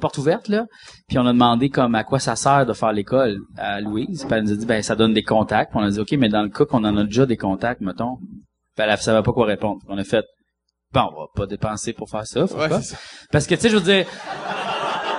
porte 0.00 0.18
ouverte 0.18 0.48
là. 0.48 0.66
Puis 1.08 1.18
on 1.18 1.26
a 1.26 1.32
demandé 1.32 1.68
comme 1.68 1.94
à 1.94 2.04
quoi 2.04 2.18
ça 2.18 2.34
sert 2.34 2.64
de 2.64 2.72
faire 2.72 2.92
l'école 2.92 3.38
à 3.56 3.80
Louise. 3.80 4.24
Puis 4.24 4.34
elle 4.34 4.44
nous 4.44 4.52
a 4.52 4.56
dit 4.56 4.66
ben 4.66 4.82
ça 4.82 4.96
donne 4.96 5.12
des 5.12 5.22
contacts. 5.22 5.70
Puis 5.72 5.80
on 5.80 5.84
a 5.86 5.90
dit 5.90 6.00
ok 6.00 6.12
mais 6.12 6.28
dans 6.28 6.42
le 6.42 6.48
cas 6.48 6.64
qu'on 6.64 6.84
en 6.84 6.96
a 6.96 7.04
déjà 7.04 7.26
des 7.26 7.36
contacts 7.36 7.80
mettons. 7.80 8.16
Puis 8.16 8.86
elle 8.86 8.96
savait 8.98 9.22
pas 9.22 9.32
quoi 9.32 9.46
répondre. 9.46 9.80
On 9.88 9.98
a 9.98 10.04
fait 10.04 10.24
bon 10.92 11.02
on 11.14 11.20
va 11.20 11.26
pas 11.34 11.46
dépenser 11.46 11.92
pour 11.92 12.08
faire 12.08 12.26
ça. 12.26 12.46
faut 12.46 12.58
Ouais, 12.58 12.68
pas. 12.68 12.80
Parce 13.30 13.46
que 13.46 13.54
tu 13.54 13.60
sais 13.60 13.68
je 13.68 13.76
veux 13.76 13.82
dire. 13.82 14.06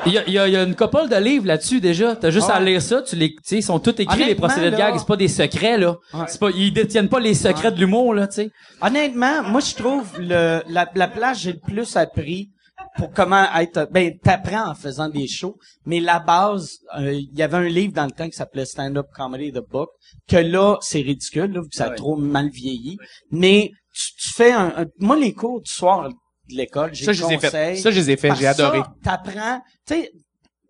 Il 0.05 0.13
y 0.13 0.31
y, 0.31 0.33
y 0.33 0.37
a 0.55 0.63
une 0.63 0.75
couple 0.75 1.09
de 1.09 1.15
livres 1.17 1.45
là-dessus 1.45 1.81
déjà. 1.81 2.15
T'as 2.15 2.29
juste 2.29 2.49
à 2.49 2.59
lire 2.59 2.81
ça. 2.81 3.01
Tu 3.01 3.15
les, 3.15 3.31
tu 3.31 3.37
sais, 3.43 3.57
ils 3.57 3.63
sont 3.63 3.79
tous 3.79 3.99
écrits 3.99 4.25
les 4.25 4.35
procédés 4.35 4.71
de 4.71 4.77
gag. 4.77 4.95
C'est 4.97 5.05
pas 5.07 5.17
des 5.17 5.27
secrets 5.27 5.77
là. 5.77 5.97
Ouais. 6.13 6.25
C'est 6.27 6.39
pas, 6.39 6.49
ils 6.51 6.71
détiennent 6.71 7.09
pas 7.09 7.19
les 7.19 7.33
secrets 7.33 7.71
de 7.71 7.79
l'humour 7.79 8.13
là, 8.13 8.27
tu 8.27 8.35
sais. 8.35 8.51
Honnêtement, 8.81 9.43
moi, 9.43 9.59
je 9.59 9.75
trouve 9.75 10.07
le, 10.19 10.61
la, 10.69 10.89
la 10.95 11.07
place, 11.07 11.41
j'ai 11.41 11.51
le 11.53 11.59
plus 11.59 11.97
appris 11.97 12.49
pour 12.97 13.11
comment 13.11 13.45
être, 13.57 13.89
ben, 13.91 14.17
t'apprends 14.17 14.69
en 14.71 14.75
faisant 14.75 15.09
des 15.09 15.27
shows, 15.27 15.57
mais 15.85 15.99
la 15.99 16.19
base, 16.19 16.77
euh, 16.97 17.13
il 17.13 17.37
y 17.37 17.43
avait 17.43 17.57
un 17.57 17.67
livre 17.67 17.93
dans 17.93 18.05
le 18.05 18.11
temps 18.11 18.25
qui 18.27 18.35
s'appelait 18.37 18.65
Stand 18.65 18.97
Up 18.97 19.07
Comedy 19.15 19.51
The 19.51 19.59
Book, 19.69 19.89
que 20.27 20.37
là, 20.37 20.77
c'est 20.81 21.01
ridicule, 21.01 21.51
là, 21.51 21.61
vu 21.61 21.69
que 21.69 21.75
ça 21.75 21.85
a 21.85 21.89
Ouais. 21.89 21.95
trop 21.95 22.15
mal 22.15 22.49
vieilli, 22.49 22.97
mais 23.31 23.71
tu, 23.93 24.15
tu 24.15 24.33
fais 24.33 24.51
un, 24.53 24.73
un- 24.77 24.85
moi, 24.97 25.17
les 25.17 25.33
cours 25.33 25.61
du 25.61 25.71
soir 25.71 26.09
de 26.49 26.55
l'école, 26.55 26.93
j'ai 26.93 27.05
Ça, 27.05 27.13
je 27.13 27.25
les 27.25 27.33
ai 27.33 27.37
fait. 27.37 27.75
Ça, 27.75 27.91
je 27.91 27.99
les 27.99 28.11
ai 28.11 28.17
fait. 28.17 28.35
J'ai 28.35 28.47
adoré. 28.47 28.81
T'apprends, 29.03 29.61
tu 29.85 29.93
sais, 29.95 30.11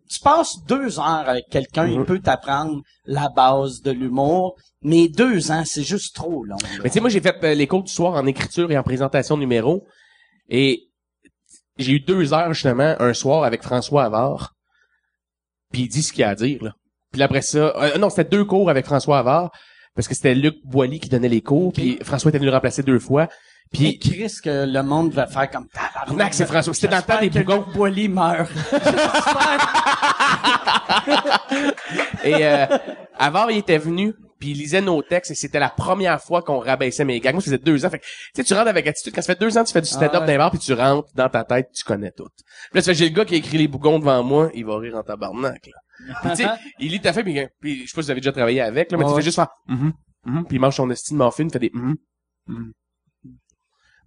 tu 0.10 0.20
passes 0.22 0.58
deux 0.68 1.00
heures 1.00 1.06
avec 1.30 1.46
quelqu'un, 1.50 1.88
il 1.88 2.04
peut 2.04 2.20
t'apprendre 2.20 2.82
la 3.06 3.30
base 3.30 3.82
de 3.82 3.92
l'humour, 3.92 4.56
mais 4.82 5.08
deux 5.08 5.52
ans, 5.52 5.64
c'est 5.66 5.84
juste 5.84 6.16
trop 6.16 6.44
long. 6.44 6.58
là. 6.62 6.70
Mais 6.84 6.90
tu 6.90 6.96
sais, 6.96 7.00
moi, 7.00 7.10
j'ai 7.10 7.22
fait 7.22 7.36
euh, 7.44 7.54
les 7.54 7.68
cours 7.68 7.84
du 7.84 7.92
soir 7.92 8.14
en 8.16 8.26
écriture 8.26 8.72
et 8.72 8.78
en 8.78 8.84
présentation 8.84 9.36
de 9.36 9.42
numéros. 9.42 9.86
Et 10.50 10.88
j'ai 11.78 11.94
eu 11.94 12.00
deux 12.00 12.34
heures, 12.34 12.54
justement, 12.54 12.96
un 13.00 13.14
soir 13.14 13.44
avec 13.44 13.62
François 13.62 14.06
Havard. 14.06 14.56
Puis 15.72 15.84
il 15.84 15.88
dit 15.88 16.02
ce 16.02 16.12
qu'il 16.12 16.24
a 16.24 16.30
à 16.30 16.36
dire, 16.36 16.64
là. 16.64 16.72
Puis 17.12 17.22
après 17.22 17.42
ça... 17.42 17.74
euh, 17.78 17.98
non, 17.98 18.10
c'était 18.10 18.30
deux 18.30 18.46
cours 18.46 18.70
avec 18.70 18.86
François 18.86 19.20
Havard. 19.20 19.52
Parce 19.96 20.08
que 20.08 20.16
c'était 20.16 20.36
Luc 20.36 20.56
Boilly 20.64 21.00
qui 21.00 21.10
donnait 21.10 21.30
les 21.30 21.42
cours. 21.42 21.74
Puis 21.74 22.00
François 22.04 22.30
était 22.30 22.38
venu 22.38 22.50
le 22.50 22.54
remplacer 22.56 22.84
deux 22.84 23.00
fois. 23.00 23.28
Puis. 23.72 24.00
Chris 24.00 24.38
que 24.44 24.66
le 24.66 24.82
monde 24.82 25.14
va 25.14 25.28
faire 25.28 25.50
comme 25.50 25.68
Tabarnak, 25.68 26.34
c'est 26.34 26.46
François. 26.46 26.74
C'était 26.74 26.88
dans 26.88 26.98
le 26.98 27.04
temps 27.04 27.20
des 27.20 27.30
bougons. 27.30 27.64
Luc 27.68 27.76
Boilly 27.76 28.10
meurt. 28.10 28.52
Et 32.24 32.46
euh, 32.46 32.66
Havard, 33.18 33.52
il 33.52 33.58
était 33.58 33.78
venu, 33.78 34.14
puis 34.40 34.52
il 34.52 34.58
lisait 34.58 34.82
nos 34.82 35.02
textes, 35.02 35.32
et 35.32 35.36
c'était 35.36 35.60
la 35.60 35.70
première 35.70 36.22
fois 36.22 36.42
qu'on 36.42 36.60
rabaissait 36.60 37.06
mes 37.06 37.20
gags. 37.20 37.34
Moi, 37.34 37.42
ça 37.42 37.46
faisait 37.46 37.58
deux 37.58 37.86
ans. 37.86 37.90
Fait 37.90 38.00
que, 38.00 38.06
tu 38.06 38.12
sais, 38.36 38.44
tu 38.44 38.54
rentres 38.54 38.70
avec 38.70 38.88
attitude. 38.88 39.14
Quand 39.14 39.22
ça 39.22 39.34
fait 39.34 39.40
deux 39.40 39.58
ans 39.58 39.64
tu 39.64 39.74
fais 39.74 39.82
du 39.82 39.88
stand-up 39.88 40.12
Ah 40.14 40.20
ouais. 40.22 40.28
d'un 40.28 40.38
bar, 40.38 40.52
puis 40.52 40.60
tu 40.60 40.74
rentres 40.74 41.10
dans 41.16 41.30
ta 41.30 41.44
tête, 41.44 41.70
tu 41.74 41.84
connais 41.84 42.12
tout. 42.12 42.28
Puis 42.38 42.76
là, 42.76 42.82
tu 42.82 42.88
fais, 42.88 42.94
j'ai 42.94 43.10
le 43.10 43.16
gars 43.16 43.26
qui 43.26 43.36
a 43.36 43.38
écrit 43.38 43.58
les 43.58 43.68
bougons 43.68 44.00
devant 44.00 44.24
moi, 44.24 44.50
il 44.54 44.66
va 44.66 44.78
rire 44.78 44.96
en 44.96 45.04
tabarnak, 45.04 45.68
là. 45.68 46.16
Puis 46.22 46.30
tu 46.32 46.36
sais, 46.38 46.50
il 46.80 46.92
lit 46.92 47.02
ta 47.02 47.14
fait, 47.14 47.24
puis, 47.24 47.40
puis 47.60 47.86
je 47.86 47.90
sais 47.90 47.96
pas 47.96 48.02
si 48.02 48.06
vous 48.06 48.12
avez 48.12 48.22
déjà 48.22 48.32
travaillé 48.32 48.62
avec, 48.62 48.92
là, 48.92 48.98
mais 48.98 49.06
tu 49.06 49.16
fais 49.16 49.22
juste 49.22 49.36
faire, 49.36 49.50
mhm, 49.68 49.94
mhm, 50.26 50.46
puis 50.46 50.58
il 50.58 50.60
mange 50.60 50.76
son 50.76 50.90
estime 50.90 51.22
il 51.22 51.52
fait 51.52 51.60
des, 51.60 51.72
mhm, 51.74 51.96
mhm. 52.48 52.72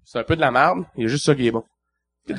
C'est 0.04 0.18
un 0.18 0.24
peu 0.24 0.36
de 0.36 0.40
la 0.40 0.50
merde, 0.50 0.84
il 0.96 1.02
y 1.02 1.06
a 1.06 1.08
juste 1.08 1.24
ça 1.26 1.34
qui 1.34 1.46
est 1.46 1.50
bon. 1.50 1.64
T'es 2.26 2.34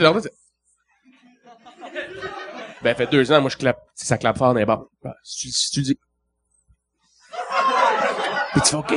Ben, 2.81 2.95
fait 2.95 3.07
deux 3.07 3.31
ans, 3.31 3.41
moi, 3.41 3.49
je 3.49 3.57
clappe, 3.57 3.80
ça 3.95 4.18
clappe 4.18 4.38
fort 4.38 4.53
dans 4.53 4.60
les 4.60 4.65
bars. 4.65 4.84
Ben, 5.03 5.14
Si 5.23 5.48
tu, 5.48 5.52
si 5.52 5.72
tu 5.72 5.81
dis. 5.81 5.99
Puis 8.53 8.61
tu 8.61 8.69
fais, 8.69 8.76
OK. 8.76 8.94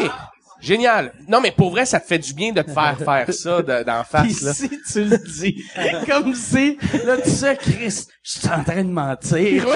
Génial. 0.61 1.13
Non, 1.29 1.41
mais 1.41 1.53
pour 1.53 1.71
vrai, 1.71 1.85
ça 1.87 2.01
te 2.01 2.07
fait 2.07 2.19
du 2.19 2.33
bien 2.35 2.53
de 2.53 2.63
te 2.63 2.71
faire 2.71 2.97
faire 2.99 3.33
ça 3.33 3.63
de- 3.63 3.83
d'en 3.85 4.03
face, 4.05 4.41
là. 4.43 4.55
si 4.55 4.69
tu 4.91 5.05
le 5.05 5.19
dis, 5.19 5.63
comme 6.07 6.35
si, 6.35 6.79
là, 7.05 7.19
tu 7.21 7.31
sais, 7.31 7.57
Chris, 7.57 8.07
je 8.23 8.39
suis 8.39 8.49
en 8.49 8.65
train 8.65 8.83
de 8.83 8.91
mentir. 8.91 9.67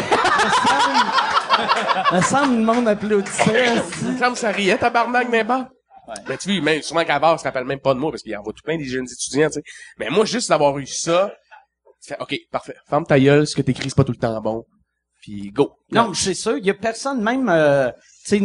Me 2.13 2.21
semble 2.23 2.57
le 2.57 2.63
monde 2.65 2.89
applaudissait. 2.89 3.75
Comme 4.19 4.35
ça 4.35 4.51
riait, 4.51 4.79
tabarnak, 4.79 5.29
mais 5.31 5.45
bars. 6.07 6.17
Ben, 6.27 6.37
tu 6.39 6.51
vois, 6.53 6.61
même, 6.63 6.81
la 7.09 7.19
base, 7.19 7.41
se 7.41 7.45
rappelle 7.45 7.65
même 7.65 7.81
pas 7.81 7.95
de 7.95 7.99
moi, 7.99 8.11
parce 8.11 8.23
qu'il 8.23 8.33
y 8.33 8.37
en 8.37 8.43
voit 8.43 8.53
tout 8.53 8.63
plein 8.65 8.77
des 8.77 8.85
jeunes 8.85 9.07
étudiants, 9.11 9.49
tu 9.49 9.55
sais. 9.55 9.63
Mais 9.99 10.11
moi, 10.11 10.25
juste 10.25 10.49
d'avoir 10.49 10.79
eu 10.79 10.87
ça, 10.87 11.33
tu 12.03 12.09
fais, 12.15 12.21
OK, 12.21 12.37
parfait. 12.51 12.75
Ferme 12.89 13.05
ta 13.05 13.19
gueule, 13.21 13.47
ce 13.47 13.55
que 13.55 13.63
t'écris, 13.63 13.91
c'est 13.91 13.97
pas 13.97 14.05
tout 14.05 14.13
le 14.13 14.19
temps 14.19 14.41
bon. 14.41 14.65
Puis 15.23 15.51
go. 15.51 15.73
Non, 15.93 16.15
c'est 16.15 16.35
sûr, 16.35 16.57
il 16.57 16.65
y 16.65 16.71
a 16.71 16.75
personne, 16.75 17.23
même, 17.23 17.49
euh, 17.51 17.91
tu 18.27 18.39
sais, 18.39 18.41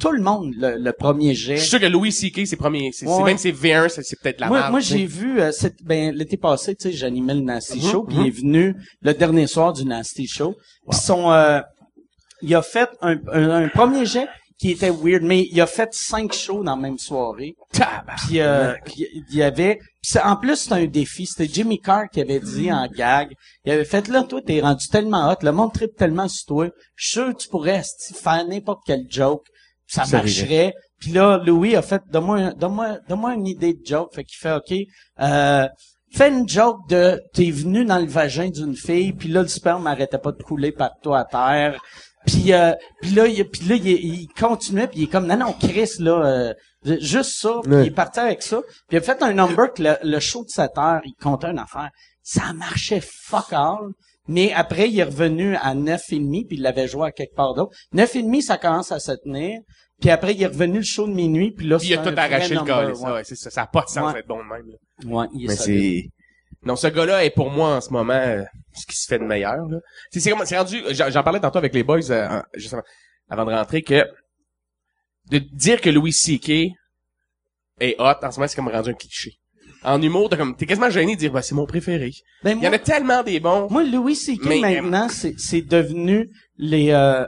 tout 0.00 0.10
le 0.10 0.20
monde, 0.20 0.52
le, 0.56 0.76
le 0.76 0.92
premier 0.92 1.34
jet. 1.34 1.54
Je 1.54 1.60
suis 1.60 1.70
sûr 1.70 1.80
que 1.80 1.86
Louis 1.86 2.10
C.K., 2.10 2.46
c'est 2.46 2.56
premier, 2.56 2.90
c'est, 2.92 3.06
Ouais. 3.06 3.22
même 3.22 3.38
c'est 3.38 3.52
V1, 3.52 3.88
c'est, 3.88 4.18
peut-être 4.20 4.40
la 4.40 4.48
moi, 4.48 4.70
moi 4.70 4.80
j'ai 4.80 5.06
vu, 5.06 5.40
euh, 5.40 5.52
ben, 5.84 6.12
l'été 6.12 6.36
passé, 6.36 6.74
tu 6.74 6.90
sais, 6.90 6.92
j'animais 6.92 7.34
le 7.34 7.42
Nasty 7.42 7.78
Mhm, 7.78 7.90
Show, 7.92 8.02
puis 8.02 8.16
il 8.18 8.26
est 8.26 8.30
venu 8.30 8.74
le 9.02 9.14
dernier 9.14 9.46
soir 9.46 9.72
du 9.72 9.84
Nasty 9.84 10.26
Show. 10.26 10.56
Puis 10.90 10.98
son, 10.98 11.30
euh, 11.30 11.60
il 12.42 12.52
a 12.56 12.62
fait 12.62 12.88
un, 13.02 13.16
un, 13.32 13.50
un 13.50 13.68
premier 13.68 14.04
jet 14.04 14.26
qui 14.64 14.70
était 14.70 14.88
weird, 14.88 15.22
mais 15.22 15.46
il 15.52 15.60
a 15.60 15.66
fait 15.66 15.90
cinq 15.92 16.32
shows 16.32 16.64
dans 16.64 16.74
la 16.74 16.80
même 16.80 16.96
soirée. 16.96 17.54
Puis 18.26 18.40
euh, 18.40 18.72
puis 18.86 19.06
il 19.30 19.36
y 19.36 19.42
avait, 19.42 19.78
c'est- 20.00 20.22
en 20.22 20.36
plus 20.36 20.56
c'est 20.56 20.72
un 20.72 20.86
défi. 20.86 21.26
C'était 21.26 21.52
Jimmy 21.52 21.78
Carr 21.78 22.04
qui 22.10 22.22
avait 22.22 22.40
dit 22.40 22.72
en 22.72 22.86
gag, 22.88 23.34
il 23.66 23.72
avait 23.72 23.84
fait 23.84 24.08
là, 24.08 24.22
toi 24.22 24.40
t'es 24.40 24.62
rendu 24.62 24.88
tellement 24.88 25.30
hot, 25.30 25.36
le 25.42 25.52
monde 25.52 25.74
tripe 25.74 25.94
tellement 25.98 26.28
sur 26.28 26.46
toi, 26.46 26.68
je 26.96 27.04
suis 27.06 27.12
sûr 27.12 27.34
que 27.34 27.42
tu 27.42 27.48
pourrais 27.48 27.82
faire 28.14 28.46
n'importe 28.48 28.80
quel 28.86 29.04
joke, 29.10 29.44
ça, 29.86 30.06
Ça 30.06 30.16
marcherait. 30.16 30.72
Puis 30.98 31.12
là, 31.12 31.36
Louis 31.44 31.76
a 31.76 31.82
fait, 31.82 32.00
donne-moi, 32.10 32.52
donne-moi, 32.54 32.96
donne-moi 33.06 33.34
une 33.34 33.46
idée 33.46 33.74
de 33.74 33.84
joke. 33.84 34.14
Fait 34.14 34.24
qu'il 34.24 34.38
fait, 34.38 34.52
ok, 34.54 34.72
euh, 35.20 35.68
fais 36.14 36.28
une 36.28 36.48
joke 36.48 36.88
de, 36.88 37.20
t'es 37.32 37.50
venu 37.50 37.84
dans 37.84 37.98
le 37.98 38.06
vagin 38.06 38.48
d'une 38.48 38.76
fille, 38.76 39.12
puis 39.12 39.28
là 39.28 39.42
le 39.42 39.48
sperme 39.48 39.86
arrêtait 39.86 40.18
pas 40.18 40.32
de 40.32 40.42
couler 40.42 40.72
par 40.72 40.92
toi 41.02 41.20
à 41.20 41.24
terre. 41.24 41.80
Puis, 42.26 42.52
euh, 42.54 42.72
puis 43.02 43.10
là, 43.10 43.26
il, 43.26 43.44
puis 43.44 43.68
là, 43.68 43.74
il, 43.74 43.86
il 43.86 44.28
continuait, 44.28 44.86
puis 44.86 45.00
il 45.00 45.04
est 45.04 45.08
comme, 45.08 45.26
non, 45.26 45.36
non, 45.36 45.52
Chris, 45.52 45.90
là, 45.98 46.24
euh, 46.24 46.54
juste 47.00 47.38
ça. 47.40 47.60
Puis 47.62 47.72
il 47.72 47.86
est 47.86 47.90
parti 47.90 48.20
avec 48.20 48.42
ça. 48.42 48.60
Puis 48.88 48.96
il 48.96 48.98
a 48.98 49.00
fait 49.02 49.22
un 49.22 49.34
number 49.34 49.72
que 49.72 49.82
le, 49.82 49.96
le 50.02 50.20
show 50.20 50.44
de 50.44 50.48
7 50.48 50.70
heures, 50.78 51.00
il 51.04 51.14
comptait 51.14 51.50
une 51.50 51.58
affaire. 51.58 51.90
Ça 52.22 52.54
marchait 52.54 53.02
fuck 53.02 53.52
all. 53.52 53.90
Mais 54.28 54.52
après, 54.52 54.88
il 54.90 54.98
est 54.98 55.04
revenu 55.04 55.54
à 55.56 55.74
neuf 55.74 56.12
et 56.12 56.18
demi, 56.18 56.44
puis 56.46 56.56
il 56.56 56.62
l'avait 56.62 56.88
joué 56.88 57.08
à 57.08 57.12
quelque 57.12 57.34
part 57.34 57.54
d'autre. 57.54 57.76
Neuf 57.92 58.16
et 58.16 58.22
demi, 58.22 58.42
ça 58.42 58.56
commence 58.58 58.90
à 58.92 58.98
se 58.98 59.12
tenir. 59.12 59.60
Puis 60.00 60.10
après, 60.10 60.34
il 60.34 60.42
est 60.42 60.46
revenu 60.46 60.78
le 60.78 60.84
show 60.84 61.06
de 61.06 61.12
minuit, 61.12 61.52
puis 61.52 61.66
là, 61.66 61.78
Puis 61.78 61.88
il 61.88 61.94
a 61.94 61.98
tout 61.98 62.14
arraché 62.16 62.54
le 62.54 62.62
gars, 62.64 62.92
ça, 62.94 63.02
ouais. 63.06 63.12
ouais, 63.12 63.24
c'est 63.24 63.36
ça. 63.36 63.50
Ça 63.50 63.62
a 63.62 63.66
pas 63.66 63.82
de 63.82 63.88
sens 63.88 64.08
Ouais. 64.08 64.14
d'être 64.14 64.26
bon 64.26 64.38
de 64.38 64.48
même, 64.48 64.66
là. 64.68 64.76
Ouais, 65.08 65.26
il 65.34 65.44
est 65.44 65.48
Mais 65.48 65.56
c'est... 65.56 66.08
Non, 66.64 66.76
ce 66.76 66.86
gars-là 66.86 67.24
est 67.24 67.30
pour 67.30 67.50
moi 67.50 67.76
en 67.76 67.80
ce 67.82 67.90
moment 67.90 68.14
euh, 68.14 68.42
ce 68.74 68.86
qui 68.86 68.96
se 68.96 69.06
fait 69.06 69.18
de 69.18 69.24
meilleur. 69.24 69.68
Là. 69.68 69.78
C'est, 70.10 70.20
c'est, 70.20 70.30
comme- 70.30 70.46
c'est 70.46 70.56
rendu. 70.56 70.82
J'en, 70.92 71.10
j'en 71.10 71.22
parlais 71.22 71.38
tantôt 71.40 71.58
avec 71.58 71.74
les 71.74 71.82
boys 71.84 72.10
euh, 72.10 72.26
en- 72.26 72.42
juste 72.54 72.72
avant, 72.72 72.82
avant 73.28 73.44
de 73.44 73.50
rentrer 73.52 73.82
que 73.82 74.06
de 75.30 75.38
dire 75.38 75.80
que 75.82 75.90
Louis 75.90 76.12
C.K. 76.14 76.70
est 77.80 77.96
hot 77.98 78.14
en 78.22 78.30
ce 78.30 78.38
moment, 78.38 78.48
c'est 78.48 78.56
comme 78.56 78.68
rendu 78.68 78.90
un 78.90 78.94
cliché. 78.94 79.32
En 79.84 80.00
humour, 80.00 80.30
t'es 80.30 80.36
comme 80.36 80.56
t'es 80.56 80.66
quasiment 80.66 80.88
gêné 80.90 81.14
de 81.14 81.18
dire 81.20 81.32
bah 81.32 81.42
c'est 81.42 81.54
mon 81.54 81.66
préféré. 81.66 82.10
Ben, 82.42 82.56
Il 82.58 82.64
y 82.64 82.68
en 82.68 82.72
a 82.72 82.78
tellement 82.78 83.22
des 83.22 83.38
bons. 83.40 83.68
Moi, 83.70 83.84
Louis 83.84 84.16
C.K. 84.16 84.40
Mais, 84.46 84.60
maintenant, 84.60 85.08
c'est, 85.10 85.34
c'est 85.38 85.60
devenu 85.62 86.30
les 86.56 86.90
euh, 86.90 87.26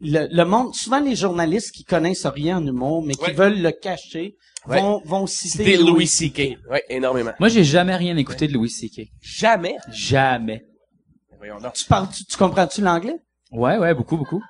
le, 0.00 0.28
le 0.30 0.44
monde. 0.44 0.74
Souvent, 0.74 1.00
les 1.00 1.16
journalistes 1.16 1.72
qui 1.72 1.84
connaissent 1.84 2.26
rien 2.26 2.58
en 2.58 2.66
humour, 2.66 3.04
mais 3.04 3.14
qui 3.14 3.24
Ouais. 3.24 3.32
veulent 3.32 3.60
le 3.60 3.72
cacher, 3.72 4.36
Ouais. 4.68 4.80
vont 4.80 5.00
vont 5.04 5.26
citer 5.26 5.64
C'était 5.64 5.76
Louis 5.76 6.06
C.K. 6.06 6.56
Ouais, 6.70 6.82
énormément. 6.88 7.32
Moi, 7.40 7.48
j'ai 7.48 7.64
jamais 7.64 7.94
rien 7.96 8.16
écouté 8.16 8.46
de 8.48 8.52
Louis 8.52 8.70
C.K. 8.70 9.08
Jamais? 9.20 9.76
Jamais. 9.92 10.62
Voyons 11.38 11.58
donc. 11.60 11.72
Tu 11.74 11.84
parles, 11.86 12.08
tu, 12.16 12.24
tu 12.24 12.36
comprends-tu 12.36 12.80
l'anglais? 12.82 13.16
Ouais, 13.52 13.78
ouais, 13.78 13.94
beaucoup, 13.94 14.16
beaucoup. 14.16 14.42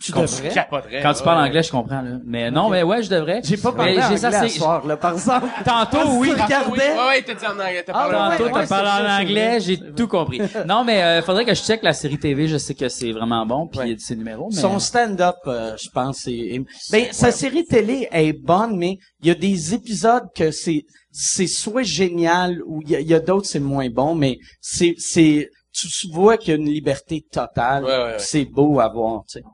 Tu 0.00 0.12
Qu'on 0.12 0.22
devrais. 0.22 0.48
capoterait. 0.48 1.02
Quand 1.02 1.12
tu 1.12 1.18
ouais. 1.18 1.24
parles 1.24 1.46
anglais, 1.46 1.62
je 1.62 1.70
comprends, 1.70 2.00
là. 2.00 2.18
Mais 2.24 2.50
non, 2.50 2.70
mais 2.70 2.82
ouais, 2.82 3.02
je 3.02 3.10
devrais. 3.10 3.42
J'ai 3.44 3.58
pas 3.58 3.72
parlé 3.72 3.96
Mais 3.96 4.02
anglais 4.04 4.24
à 4.24 4.48
soir, 4.48 4.86
là, 4.86 4.96
par 4.96 5.12
exemple. 5.12 5.46
Tantôt, 5.64 6.08
oui. 6.12 6.28
Tu 6.34 6.42
regardais. 6.42 6.92
Ouais, 6.92 7.06
ouais, 7.08 7.22
t'as 7.22 7.34
dit 7.34 7.46
en 7.46 7.50
anglais, 7.52 7.82
t'as 7.84 7.92
Ah, 7.94 8.08
parlé 8.08 8.14
en 8.16 8.18
ouais, 8.18 8.24
anglais. 8.24 8.38
Tantôt, 8.38 8.50
t'as 8.54 8.60
ouais, 8.60 8.66
parlé 8.66 9.08
en 9.08 9.20
anglais, 9.20 9.60
j'ai 9.60 9.78
tout 9.94 10.08
compris. 10.08 10.40
Non, 10.66 10.84
mais 10.84 11.02
euh, 11.02 11.22
faudrait 11.22 11.44
que 11.44 11.54
je 11.54 11.60
check 11.62 11.82
la 11.82 11.92
série 11.92 12.18
TV. 12.18 12.48
Je 12.48 12.56
sais 12.56 12.74
que 12.74 12.88
c'est 12.88 13.12
vraiment 13.12 13.44
bon, 13.44 13.66
puis 13.66 13.80
il 13.84 13.90
y 13.90 13.94
a 13.94 13.98
ses 13.98 14.16
numéros. 14.16 14.48
Mais... 14.50 14.60
Son 14.60 14.78
stand-up, 14.78 15.36
euh, 15.46 15.76
je 15.76 15.90
pense, 15.90 16.20
c'est... 16.24 16.62
Ben, 16.90 17.06
sa 17.12 17.30
série 17.30 17.66
télé 17.66 18.08
est 18.10 18.32
bonne, 18.32 18.76
mais 18.76 18.96
il 19.20 19.28
y 19.28 19.30
a 19.30 19.34
des 19.34 19.74
épisodes 19.74 20.24
que 20.34 20.50
c'est 20.50 20.84
c'est 21.12 21.48
soit 21.48 21.82
génial 21.82 22.62
ou 22.66 22.82
il 22.86 22.90
y 22.90 23.14
a, 23.14 23.16
a 23.16 23.20
d'autres 23.20 23.46
c'est 23.46 23.58
moins 23.58 23.88
bon, 23.90 24.14
mais 24.14 24.38
c'est 24.60 24.94
c'est 24.96 25.50
tu, 25.72 25.88
tu 25.88 26.08
vois 26.12 26.36
qu'il 26.36 26.50
y 26.50 26.52
a 26.52 26.56
une 26.56 26.70
liberté 26.70 27.24
totale. 27.30 27.84
Ouais, 27.84 27.90
ouais, 27.90 28.04
ouais. 28.04 28.14
C'est 28.18 28.44
beau 28.44 28.80
à 28.80 28.88
voir, 28.88 29.22
tu 29.28 29.38
sais. 29.40 29.44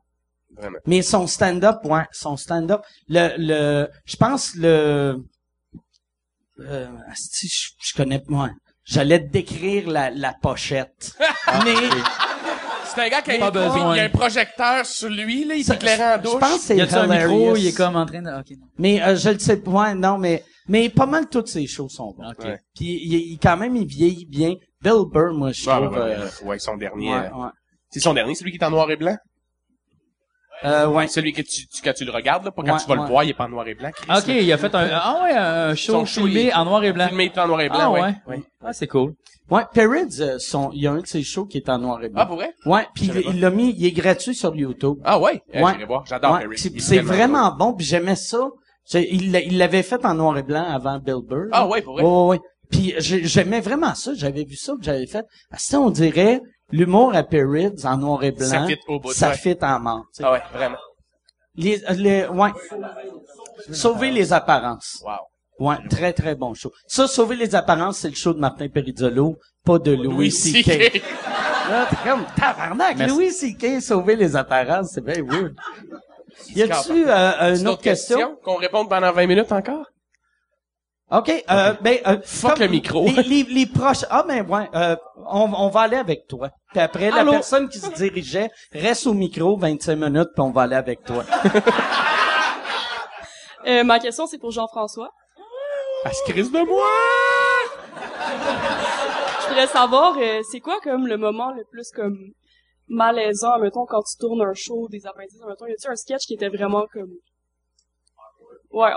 Vraiment. 0.56 0.78
Mais 0.86 1.02
son 1.02 1.26
stand-up, 1.26 1.78
ouais, 1.84 2.04
son 2.12 2.36
stand-up, 2.36 2.80
le 3.08 3.34
le, 3.38 3.88
je 4.04 4.16
pense 4.16 4.54
le, 4.54 5.22
euh, 6.60 6.88
asti, 7.10 7.48
je, 7.48 7.70
je 7.88 7.94
connais, 7.94 8.22
moi, 8.28 8.50
j'allais 8.84 9.20
te 9.20 9.30
décrire 9.30 9.88
la 9.88 10.10
la 10.10 10.32
pochette, 10.40 11.16
mais 11.64 11.74
C'est 12.94 13.02
un 13.02 13.08
gars 13.10 13.20
qui 13.20 13.32
a, 13.32 13.38
Pas 13.38 13.50
besoin. 13.50 13.94
il 13.94 13.98
y 13.98 14.00
a 14.00 14.04
un 14.04 14.08
projecteur 14.08 14.86
sur 14.86 15.10
lui, 15.10 15.44
là, 15.44 15.54
il 15.54 15.66
t'éclaire 15.66 16.18
en 16.18 16.22
douche. 16.22 16.32
je 16.34 16.38
pense 16.38 16.54
que 16.54 16.60
c'est 16.64 16.76
Y 16.78 16.80
a-tu 16.80 16.94
un 16.94 17.06
micro? 17.06 17.14
hilarious. 17.28 17.56
Il 17.58 17.66
est 17.66 17.76
comme 17.76 17.96
en 17.96 18.06
train 18.06 18.22
de... 18.22 18.30
Ok, 18.30 18.50
non. 18.58 18.66
Mais 18.78 19.02
euh, 19.02 19.16
je 19.16 19.28
le 19.30 19.38
sais 19.38 19.58
pas, 19.58 19.70
ouais, 19.70 19.94
non, 19.94 20.16
mais 20.18 20.42
mais 20.68 20.88
pas 20.88 21.06
mal 21.06 21.28
toutes 21.28 21.48
ces 21.48 21.66
shows 21.66 21.88
sont 21.90 22.12
bonnes. 22.16 22.34
Ouais. 22.38 22.58
Puis 22.74 22.86
il, 23.04 23.14
il- 23.32 23.38
quand 23.38 23.56
même 23.58 23.76
il 23.76 23.86
vieillit 23.86 24.24
bien. 24.26 24.54
Bill 24.80 25.02
Burr, 25.12 25.34
moi 25.34 25.52
je 25.52 25.68
Ah, 25.68 25.76
trouve. 25.76 25.92
ouais, 25.92 25.98
ouais, 25.98 26.14
euh, 26.16 26.28
ouais, 26.46 26.58
son 26.58 26.76
dernier. 26.76 27.10
ouais, 27.12 27.26
euh, 27.32 27.44
ouais. 27.44 27.50
C'est 27.90 28.00
son 28.00 28.14
dernier, 28.14 28.34
celui 28.34 28.50
qui 28.52 28.56
est 28.58 28.64
en 28.64 28.70
noir 28.70 28.90
et 28.90 28.96
blanc? 28.96 29.16
Euh, 30.64 30.86
ouais. 30.88 31.06
Celui 31.08 31.32
que 31.32 31.42
tu, 31.42 31.66
tu- 31.68 31.82
quand 31.82 31.92
tu 31.92 32.04
le 32.04 32.10
regardes, 32.12 32.44
là, 32.44 32.50
pas 32.50 32.62
quand 32.62 32.72
Ouais, 32.72 32.78
tu 32.80 32.88
vas 32.88 32.94
ouais. 32.96 33.02
le 33.02 33.06
voir, 33.08 33.24
il 33.24 33.30
est 33.30 33.34
pas 33.34 33.44
en 33.44 33.48
noir 33.50 33.68
et 33.68 33.74
blanc. 33.74 33.90
Chris, 33.94 34.06
Ok, 34.10 34.28
il 34.28 34.52
a 34.52 34.56
fait 34.58 34.74
un... 34.74 34.88
Ah 34.92 35.20
ouais, 35.22 35.32
un 35.32 35.74
show, 35.74 36.04
filmé 36.06 36.44
il- 36.46 36.54
en 36.54 36.64
noir 36.64 36.82
et 36.84 36.92
blanc. 36.92 37.08
Filmé 37.08 37.30
tout 37.30 37.38
en 37.40 37.46
noir 37.48 37.60
et 37.60 37.68
blanc, 37.68 37.78
Ah 37.80 37.90
ouais. 37.90 38.00
ouais. 38.00 38.14
ouais. 38.28 38.42
Ah, 38.64 38.72
c'est 38.72 38.86
cool. 38.86 39.12
Ouais, 39.50 39.62
euh, 39.76 40.38
son, 40.38 40.70
il 40.72 40.82
y 40.82 40.86
a 40.88 40.92
un 40.92 41.00
de 41.00 41.06
ses 41.06 41.22
shows 41.22 41.46
qui 41.46 41.58
est 41.58 41.68
en 41.68 41.78
noir 41.78 42.02
et 42.02 42.08
blanc. 42.08 42.22
Ah, 42.22 42.26
pour 42.26 42.36
vrai? 42.36 42.52
Ouais, 42.64 42.86
puis 42.94 43.06
il 43.06 43.34
il 43.34 43.40
l'a 43.40 43.50
mis, 43.50 43.74
il 43.76 43.84
est 43.86 43.92
gratuit 43.92 44.34
sur 44.34 44.56
YouTube. 44.56 44.96
Ah 45.04 45.20
ouais? 45.20 45.40
Euh, 45.54 45.62
Ouais. 45.62 45.84
Voir. 45.84 46.04
J'adore 46.06 46.40
c'est 46.56 46.96
Il 46.96 47.02
vraiment 47.02 47.54
bon, 47.54 47.72
puis 47.74 47.86
j'aimais 47.86 48.16
ça. 48.16 48.48
Il 48.94 49.32
l'a- 49.32 49.40
il 49.42 49.58
l'avait 49.58 49.82
fait 49.82 50.04
en 50.04 50.14
noir 50.14 50.36
et 50.38 50.42
blanc 50.42 50.64
avant 50.64 50.98
Bill 50.98 51.20
Burr. 51.24 51.48
Ah 51.52 51.66
ouais, 51.68 51.82
pour 51.82 51.94
vrai? 51.94 52.02
Ouais, 52.02 52.08
ouais, 52.10 52.26
ouais. 52.28 52.40
Puis 52.70 52.94
j'ai- 52.98 53.24
j'aimais 53.24 53.60
vraiment 53.60 53.94
ça. 53.94 54.12
J'avais 54.14 54.44
vu 54.44 54.56
ça, 54.56 54.72
j'avais 54.80 55.06
fait. 55.06 55.24
Ah, 55.52 55.56
ça, 55.58 55.80
on 55.80 55.90
dirait 55.90 56.40
l'humour 56.70 57.14
à 57.14 57.22
Perrids 57.22 57.84
en 57.84 57.96
noir 57.96 58.24
et 58.24 58.32
blanc. 58.32 58.46
Ça 58.46 58.66
fit 58.66 58.78
au 58.88 59.00
bout, 59.00 59.12
Ça 59.12 59.28
ouais. 59.30 59.36
fit 59.36 59.56
en 59.62 60.04
sais. 60.12 60.24
Ah 60.24 60.32
ouais, 60.32 60.42
vraiment. 60.52 60.78
Les, 61.54 61.80
les, 61.96 62.26
ouais. 62.26 62.50
Sauver 63.72 64.10
les 64.10 64.32
apparences. 64.32 65.02
Wow. 65.04 65.12
Ouais, 65.58 65.76
très, 65.88 66.12
très 66.12 66.34
bon 66.34 66.52
show. 66.52 66.70
Ça, 66.86 67.08
Sauver 67.08 67.36
les 67.36 67.54
apparences, 67.54 67.98
c'est 67.98 68.10
le 68.10 68.14
show 68.14 68.34
de 68.34 68.38
Martin 68.38 68.68
Perizzolo, 68.68 69.38
pas 69.64 69.78
de 69.78 69.92
Louis 69.92 70.04
Louis 70.04 70.30
C.K. 70.30 70.66
Là, 71.70 71.86
t'es 71.88 71.96
comme, 72.08 72.24
tabarnak, 72.36 72.96
Merci. 72.96 73.14
Louis 73.14 73.30
C.K. 73.32 73.80
Sauver 73.80 74.16
les 74.16 74.36
apparences, 74.36 74.90
c'est 74.92 75.00
bien 75.04 75.22
weird. 75.24 75.54
Y 76.54 76.62
a-tu 76.62 77.08
euh, 77.08 77.56
une 77.56 77.68
autre 77.68 77.82
question? 77.82 78.36
Qu'on 78.44 78.56
réponde 78.56 78.88
pendant 78.88 79.10
20 79.12 79.26
minutes 79.26 79.50
encore? 79.50 79.86
OK, 81.08 81.30
euh, 81.30 81.72
ben, 81.82 81.98
euh, 82.06 82.18
Fuck 82.24 82.54
comme 82.54 82.62
le 82.62 82.68
micro. 82.68 83.06
Les, 83.06 83.22
les, 83.22 83.42
les 83.44 83.66
proches, 83.66 84.04
ah, 84.10 84.24
ben, 84.26 84.44
ouais, 84.44 84.68
euh, 84.74 84.96
on, 85.16 85.52
on 85.54 85.68
va 85.68 85.82
aller 85.82 85.96
avec 85.96 86.26
toi. 86.26 86.50
Puis 86.70 86.80
après, 86.80 87.12
Allô? 87.12 87.30
la 87.30 87.38
personne 87.38 87.68
qui 87.68 87.78
se 87.78 87.90
dirigeait 87.90 88.50
reste 88.72 89.06
au 89.06 89.14
micro 89.14 89.56
25 89.56 89.94
minutes, 89.94 90.30
puis 90.34 90.42
on 90.42 90.50
va 90.50 90.62
aller 90.62 90.76
avec 90.76 91.04
toi. 91.04 91.24
Euh, 93.68 93.82
ma 93.82 93.98
question, 93.98 94.28
c'est 94.28 94.38
pour 94.38 94.52
Jean-François. 94.52 95.10
Elle 96.04 96.12
se 96.12 96.22
crise 96.30 96.52
de 96.52 96.60
moi! 96.60 96.86
Je 99.42 99.48
voudrais 99.48 99.66
savoir, 99.66 100.16
euh, 100.18 100.40
c'est 100.48 100.60
quoi 100.60 100.78
comme 100.84 101.08
le 101.08 101.16
moment 101.16 101.50
le 101.50 101.64
plus 101.64 101.90
comme 101.90 102.16
malaisant, 102.86 103.58
mettons, 103.58 103.84
quand 103.86 104.02
tu 104.02 104.16
tournes 104.18 104.42
un 104.42 104.54
show, 104.54 104.86
des 104.88 105.04
appendices, 105.04 105.40
mettons, 105.48 105.66
y 105.66 105.72
a-tu 105.72 105.88
un 105.88 105.96
sketch 105.96 106.26
qui 106.26 106.34
était 106.34 106.48
vraiment 106.48 106.86
comme... 106.92 107.10
Ouais. 108.70 108.92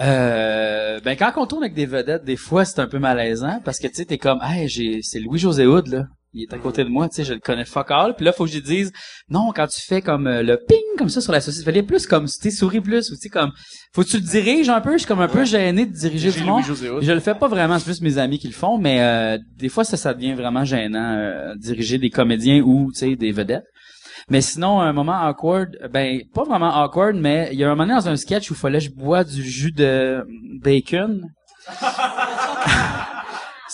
Euh, 0.00 0.98
ben 1.00 1.16
quand 1.16 1.32
on 1.36 1.46
tourne 1.46 1.62
avec 1.62 1.74
des 1.74 1.86
vedettes, 1.86 2.24
des 2.24 2.36
fois 2.36 2.64
c'est 2.64 2.80
un 2.80 2.88
peu 2.88 2.98
malaisant 2.98 3.60
parce 3.64 3.78
que 3.78 3.86
tu 3.86 3.94
sais 3.94 4.04
t'es 4.04 4.18
comme, 4.18 4.40
hey, 4.42 4.68
j'ai, 4.68 5.02
c'est 5.02 5.20
Louis 5.20 5.38
José 5.38 5.66
Hood 5.66 5.86
là. 5.86 6.06
il 6.34 6.42
est 6.42 6.52
à 6.52 6.58
côté 6.58 6.82
de 6.82 6.88
moi, 6.88 7.08
tu 7.08 7.16
sais, 7.16 7.24
je 7.24 7.32
le 7.32 7.40
connais 7.40 7.64
fuck 7.64 7.90
all. 7.90 8.14
Puis 8.16 8.24
là, 8.24 8.32
faut 8.32 8.44
que 8.44 8.50
je 8.50 8.58
dise, 8.58 8.92
non, 9.28 9.52
quand 9.54 9.68
tu 9.68 9.80
fais 9.80 10.02
comme 10.02 10.26
euh, 10.26 10.42
le 10.42 10.56
ping 10.56 10.78
comme 10.98 11.08
ça 11.08 11.20
sur 11.20 11.32
la 11.32 11.40
saucisse, 11.40 11.64
fais 11.64 11.82
plus 11.82 12.06
comme, 12.06 12.26
tu 12.26 12.32
sais, 12.32 12.50
souris 12.50 12.80
plus, 12.80 13.10
ou 13.10 13.14
tu 13.14 13.22
sais, 13.22 13.28
comme, 13.28 13.52
faut 13.92 14.02
que 14.02 14.08
tu 14.08 14.16
le 14.16 14.22
diriges 14.22 14.68
un 14.68 14.80
peu. 14.80 14.92
Je 14.92 14.98
suis 14.98 15.06
comme 15.06 15.20
un 15.20 15.28
peu 15.28 15.44
gêné 15.44 15.86
de 15.86 15.92
diriger 15.92 16.32
du 16.32 16.42
monde. 16.42 16.62
Je 16.64 17.12
le 17.12 17.20
fais 17.20 17.34
pas 17.34 17.48
vraiment, 17.48 17.78
c'est 17.78 17.84
plus 17.84 18.00
mes 18.00 18.18
amis 18.18 18.38
qui 18.38 18.48
le 18.48 18.52
font, 18.52 18.78
mais 18.78 19.00
euh, 19.00 19.38
des 19.56 19.68
fois, 19.68 19.84
ça, 19.84 19.96
ça 19.96 20.12
devient 20.12 20.34
vraiment 20.34 20.64
gênant, 20.64 21.16
euh, 21.16 21.54
diriger 21.56 21.98
des 21.98 22.10
comédiens 22.10 22.60
ou, 22.62 22.90
tu 22.92 22.98
sais, 22.98 23.16
des 23.16 23.32
vedettes. 23.32 23.64
Mais 24.30 24.40
sinon, 24.40 24.80
un 24.80 24.92
moment 24.92 25.26
awkward, 25.26 25.76
ben, 25.90 26.22
pas 26.34 26.44
vraiment 26.44 26.82
awkward, 26.82 27.16
mais 27.16 27.50
il 27.52 27.58
y 27.58 27.64
a 27.64 27.70
un 27.70 27.74
moment 27.74 27.96
dans 27.96 28.08
un 28.08 28.16
sketch 28.16 28.50
où 28.50 28.54
il 28.54 28.56
fallait 28.56 28.78
que 28.78 28.84
je 28.84 28.90
bois 28.90 29.24
du 29.24 29.42
jus 29.42 29.72
de 29.72 30.26
bacon. 30.62 31.28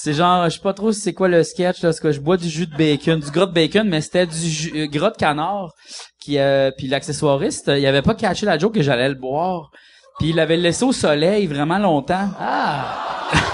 C'est 0.02 0.14
genre, 0.14 0.48
je 0.48 0.54
sais 0.54 0.62
pas 0.62 0.72
trop 0.72 0.92
si 0.92 1.00
c'est 1.02 1.12
quoi 1.12 1.28
le 1.28 1.42
sketch, 1.44 1.82
là, 1.82 1.92
que 1.92 2.10
je 2.10 2.20
bois 2.20 2.38
du 2.38 2.48
jus 2.48 2.66
de 2.66 2.74
bacon, 2.74 3.20
du 3.20 3.30
gras 3.30 3.44
de 3.44 3.52
bacon, 3.52 3.86
mais 3.86 4.00
c'était 4.00 4.26
du 4.26 4.48
jus, 4.48 4.72
euh, 4.74 4.86
gras 4.86 5.10
de 5.10 5.16
canard, 5.16 5.74
qui, 6.18 6.38
euh, 6.38 6.70
puis 6.74 6.86
l'accessoiriste, 6.86 7.70
il 7.76 7.86
avait 7.86 8.00
pas 8.00 8.14
catché 8.14 8.46
la 8.46 8.56
joke 8.56 8.76
que 8.76 8.82
j'allais 8.82 9.10
le 9.10 9.14
boire, 9.14 9.70
puis 10.18 10.30
il 10.30 10.36
l'avait 10.36 10.56
laissé 10.56 10.86
au 10.86 10.92
soleil 10.92 11.46
vraiment 11.46 11.78
longtemps. 11.78 12.30
Ah! 12.40 13.28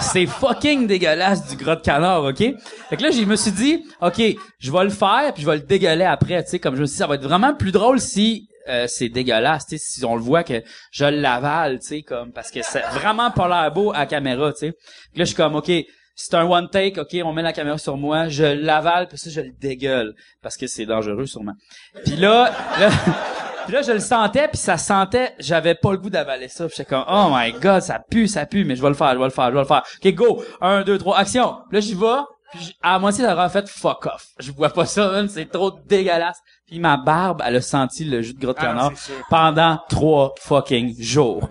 c'est 0.00 0.26
fucking 0.26 0.86
dégueulasse 0.86 1.48
du 1.48 1.56
gras 1.56 1.76
de 1.76 1.82
canard, 1.82 2.24
ok? 2.24 2.38
Fait 2.88 2.96
que 2.96 3.02
là, 3.02 3.10
je 3.10 3.22
me 3.24 3.36
suis 3.36 3.52
dit, 3.52 3.84
ok, 4.00 4.20
je 4.58 4.72
vais 4.72 4.84
le 4.84 4.90
faire, 4.90 5.32
puis 5.34 5.42
je 5.42 5.48
vais 5.48 5.56
le 5.56 5.62
dégueuler 5.62 6.04
après, 6.04 6.42
tu 6.44 6.50
sais, 6.50 6.58
comme 6.58 6.76
je 6.76 6.80
me 6.82 6.86
suis 6.86 6.94
dit, 6.94 6.98
ça 6.98 7.06
va 7.06 7.16
être 7.16 7.22
vraiment 7.22 7.54
plus 7.54 7.72
drôle 7.72 8.00
si 8.00 8.48
euh, 8.68 8.86
c'est 8.88 9.08
dégueulasse, 9.08 9.66
tu 9.66 9.78
sais, 9.78 9.84
si 9.84 10.04
on 10.04 10.14
le 10.14 10.22
voit 10.22 10.44
que 10.44 10.62
je 10.92 11.04
l'avale, 11.04 11.80
tu 11.80 11.86
sais, 11.86 12.02
comme, 12.02 12.32
parce 12.32 12.50
que 12.50 12.60
c'est 12.62 12.82
vraiment 12.92 13.30
pas 13.30 13.48
l'air 13.48 13.72
beau 13.72 13.92
à 13.94 14.06
caméra, 14.06 14.52
tu 14.52 14.58
sais. 14.58 14.66
Là, 14.68 14.72
je 15.16 15.24
suis 15.24 15.34
comme, 15.34 15.56
ok, 15.56 15.70
c'est 16.14 16.34
un 16.34 16.44
one 16.44 16.68
take, 16.68 17.00
ok, 17.00 17.16
on 17.24 17.32
met 17.32 17.42
la 17.42 17.52
caméra 17.52 17.78
sur 17.78 17.96
moi, 17.96 18.28
je 18.28 18.44
l'avale, 18.44 19.08
puis 19.08 19.18
ça, 19.18 19.30
je 19.30 19.40
le 19.40 19.52
dégueule, 19.58 20.14
parce 20.42 20.56
que 20.56 20.66
c'est 20.66 20.86
dangereux, 20.86 21.26
sûrement. 21.26 21.54
Puis 22.04 22.16
là, 22.16 22.52
là, 22.78 22.90
puis 23.70 23.76
là, 23.76 23.82
je 23.82 23.92
le 23.92 24.00
sentais, 24.00 24.48
puis 24.48 24.58
ça 24.58 24.76
sentait, 24.76 25.32
j'avais 25.38 25.76
pas 25.76 25.92
le 25.92 25.98
goût 25.98 26.10
d'avaler 26.10 26.48
ça. 26.48 26.66
Puis 26.66 26.74
j'étais 26.76 26.90
comme, 26.90 27.04
oh 27.08 27.28
my 27.30 27.52
god, 27.52 27.80
ça 27.80 28.00
pue, 28.00 28.26
ça 28.26 28.44
pue, 28.44 28.64
mais 28.64 28.74
je 28.74 28.82
vais 28.82 28.88
le 28.88 28.96
faire, 28.96 29.12
je 29.12 29.18
vais 29.18 29.24
le 29.24 29.30
faire, 29.30 29.46
je 29.46 29.54
vais 29.54 29.60
le 29.60 29.64
faire. 29.64 29.84
Ok, 30.04 30.12
go, 30.12 30.44
un, 30.60 30.82
deux, 30.82 30.98
trois, 30.98 31.16
action. 31.16 31.58
Là, 31.70 31.78
j'y 31.78 31.94
vais, 31.94 32.18
puis 32.50 32.76
à 32.82 32.98
moitié, 32.98 33.24
j'aurais 33.24 33.48
fait 33.48 33.68
fuck 33.68 34.06
off. 34.06 34.26
Je 34.40 34.50
vois 34.50 34.70
pas 34.70 34.86
ça, 34.86 35.22
c'est 35.28 35.48
trop 35.48 35.70
dégueulasse. 35.86 36.40
Puis 36.70 36.78
ma 36.78 36.96
barbe, 36.96 37.42
elle 37.44 37.56
a 37.56 37.60
senti 37.60 38.04
le 38.04 38.22
jus 38.22 38.32
de 38.32 38.38
gras 38.40 38.52
de 38.52 38.58
Ah, 38.60 38.64
canard 38.66 38.92
c'est 38.94 39.12
pendant 39.28 39.78
trois 39.88 40.32
fucking 40.40 40.94
jours. 41.02 41.48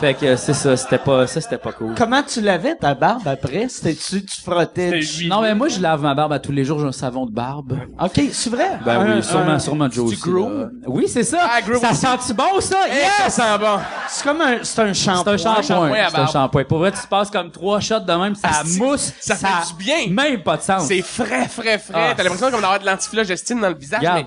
Fait 0.00 0.14
que 0.14 0.34
c'est 0.34 0.52
ça, 0.52 0.76
c'était 0.76 0.98
pas, 0.98 1.28
ça 1.28 1.40
c'était 1.40 1.58
pas 1.58 1.70
cool. 1.70 1.94
Comment 1.96 2.24
tu 2.24 2.40
lavais 2.40 2.74
ta 2.74 2.92
barbe 2.92 3.26
après? 3.28 3.68
C'était-tu, 3.68 4.24
tu 4.24 4.40
frottais? 4.42 5.00
C'était 5.00 5.28
Non, 5.28 5.40
mais 5.42 5.54
moi, 5.54 5.68
je 5.68 5.78
lave 5.80 6.02
ma 6.02 6.12
barbe 6.12 6.32
à 6.32 6.40
tous 6.40 6.50
les 6.50 6.64
jours, 6.64 6.80
j'ai 6.80 6.86
un 6.88 6.92
savon 6.92 7.24
de 7.24 7.30
barbe. 7.30 7.78
OK, 8.00 8.20
c'est 8.32 8.50
vrai? 8.50 8.80
Ben 8.84 8.98
Un- 9.00 9.14
oui, 9.16 9.22
sûrement, 9.22 9.52
un- 9.52 9.58
sûrement 9.60 9.88
Joe 9.88 10.08
tu 10.10 10.14
aussi, 10.16 10.28
groom? 10.30 10.60
là. 10.62 10.68
Oui, 10.88 11.04
c'est 11.06 11.22
ça. 11.22 11.38
Ah, 11.48 11.60
ça 11.80 11.94
sent-tu 11.94 12.34
bon, 12.34 12.60
ça? 12.60 12.78
Eh, 12.90 13.22
ça 13.22 13.30
sent 13.30 13.58
bon. 13.60 13.78
C'est 14.08 14.24
comme 14.24 14.40
un, 14.40 14.56
c'est 14.64 14.82
un 14.82 14.88
C'est 14.92 15.04
shampoing. 15.04 15.32
un 15.34 15.36
shampoing. 15.62 15.94
C'est 16.10 16.18
un 16.18 16.26
shampoing. 16.26 16.64
Pour 16.64 16.78
vrai, 16.78 16.90
tu 16.90 16.98
te 17.00 17.06
passes 17.06 17.30
comme 17.30 17.52
trois 17.52 17.78
shots 17.78 18.00
de 18.00 18.12
même, 18.12 18.34
ça 18.34 18.48
Ah, 18.50 18.62
c'est- 18.64 18.80
mousse. 18.80 19.12
ça 19.20 19.36
fait 19.36 19.46
du 19.68 19.84
bien. 19.84 20.08
Même 20.10 20.42
pas 20.42 20.56
de 20.56 20.62
sens. 20.62 20.82
C'est 20.88 21.02
frais, 21.02 21.46
frais, 21.48 21.78
frais. 21.78 22.08
Ah. 22.10 22.14
T'as 22.16 22.24
l'impression 22.24 22.50
comme 22.50 22.60
d'avoir 22.60 22.80
de 22.80 22.86
l'antiflogestine 22.86 23.60
dans 23.60 23.68
le 23.68 23.76
visage, 23.76 24.00
mais 24.02 24.26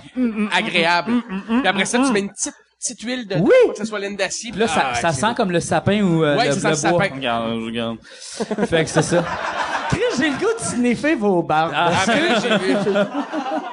agréable. 0.53 1.13
Puis 1.47 1.67
après 1.67 1.85
ça, 1.85 1.99
tu 1.99 2.11
mets 2.11 2.19
une 2.21 2.29
petite, 2.31 2.53
petite 2.79 3.01
huile 3.01 3.27
de, 3.27 3.35
Oui. 3.35 3.51
pour 3.65 3.71
que 3.73 3.77
ça 3.79 3.85
soit 3.85 3.99
laine 3.99 4.15
d'acier. 4.15 4.51
Là, 4.51 4.67
ça, 4.67 4.87
Ah, 4.91 4.95
ça 4.95 5.11
c'est 5.11 5.21
sent 5.21 5.33
comme 5.35 5.51
le 5.51 5.59
sapin 5.59 6.01
ou 6.01 6.23
euh, 6.23 6.37
Ouais, 6.37 6.47
le, 6.47 6.53
ça 6.53 6.69
le 6.71 6.75
le 6.75 6.81
bois. 6.81 7.03
sapin. 7.03 7.15
Regarde, 7.15 7.51
regarde. 7.63 7.97
fait 8.69 8.83
que 8.83 8.89
c'est 8.89 9.01
ça. 9.01 9.23
Chris, 9.89 10.01
j'ai 10.17 10.29
le 10.29 10.35
goût 10.37 10.45
de 10.57 10.63
sniffer 10.63 11.15
vos 11.15 11.43
barbes. 11.43 11.71
Ah, 11.75 11.91
là, 12.07 12.39
j'ai 12.41 12.57
vu. 12.57 12.75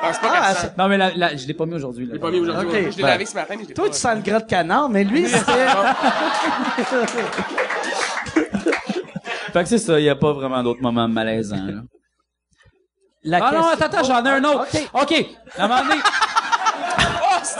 Ah, 0.04 0.12
c'est 0.12 0.20
pas 0.20 0.32
Ah. 0.34 0.54
Non, 0.76 0.88
mais 0.88 0.98
la, 0.98 1.10
la- 1.14 1.36
je 1.36 1.46
l'ai 1.46 1.54
pas 1.54 1.64
mis 1.64 1.74
aujourd'hui. 1.74 2.06
Je 2.08 2.12
l'ai 2.14 2.18
pas 2.18 2.30
mis 2.32 2.40
aujourd'hui. 2.40 2.66
Ok. 2.66 2.72
ouais. 2.72 2.90
Je 2.90 2.96
l'ai 2.96 3.02
Ben. 3.04 3.08
lavé 3.10 3.24
ce 3.24 3.34
matin, 3.34 3.54
mais 3.56 3.64
je 3.68 3.72
Toi, 3.72 3.84
pas- 3.84 3.90
tu 3.92 3.96
sens 3.98 4.16
le 4.16 4.20
gras 4.22 4.40
de 4.40 4.46
canard, 4.48 4.88
mais 4.88 5.04
lui, 5.04 5.28
c'était... 5.28 5.66
Fait 9.52 9.62
que 9.62 9.68
c'est 9.68 9.78
ça, 9.78 10.00
il 10.00 10.04
y 10.04 10.08
a 10.08 10.16
pas 10.16 10.32
vraiment 10.32 10.62
d'autres 10.62 10.82
moments 10.82 11.06
malaisants. 11.08 11.56
Là. 11.66 11.82
La 13.24 13.38
Ah 13.44 13.52
non, 13.52 13.66
attends, 13.68 13.84
attends, 13.84 14.04
j'en 14.04 14.24
ai 14.24 14.30
un 14.30 14.44
autre. 14.44 14.66
OK. 14.74 15.02
OK. 15.02 15.26
À 15.58 15.64
un 15.64 15.68
moment 15.68 15.82
donné... 15.82 16.00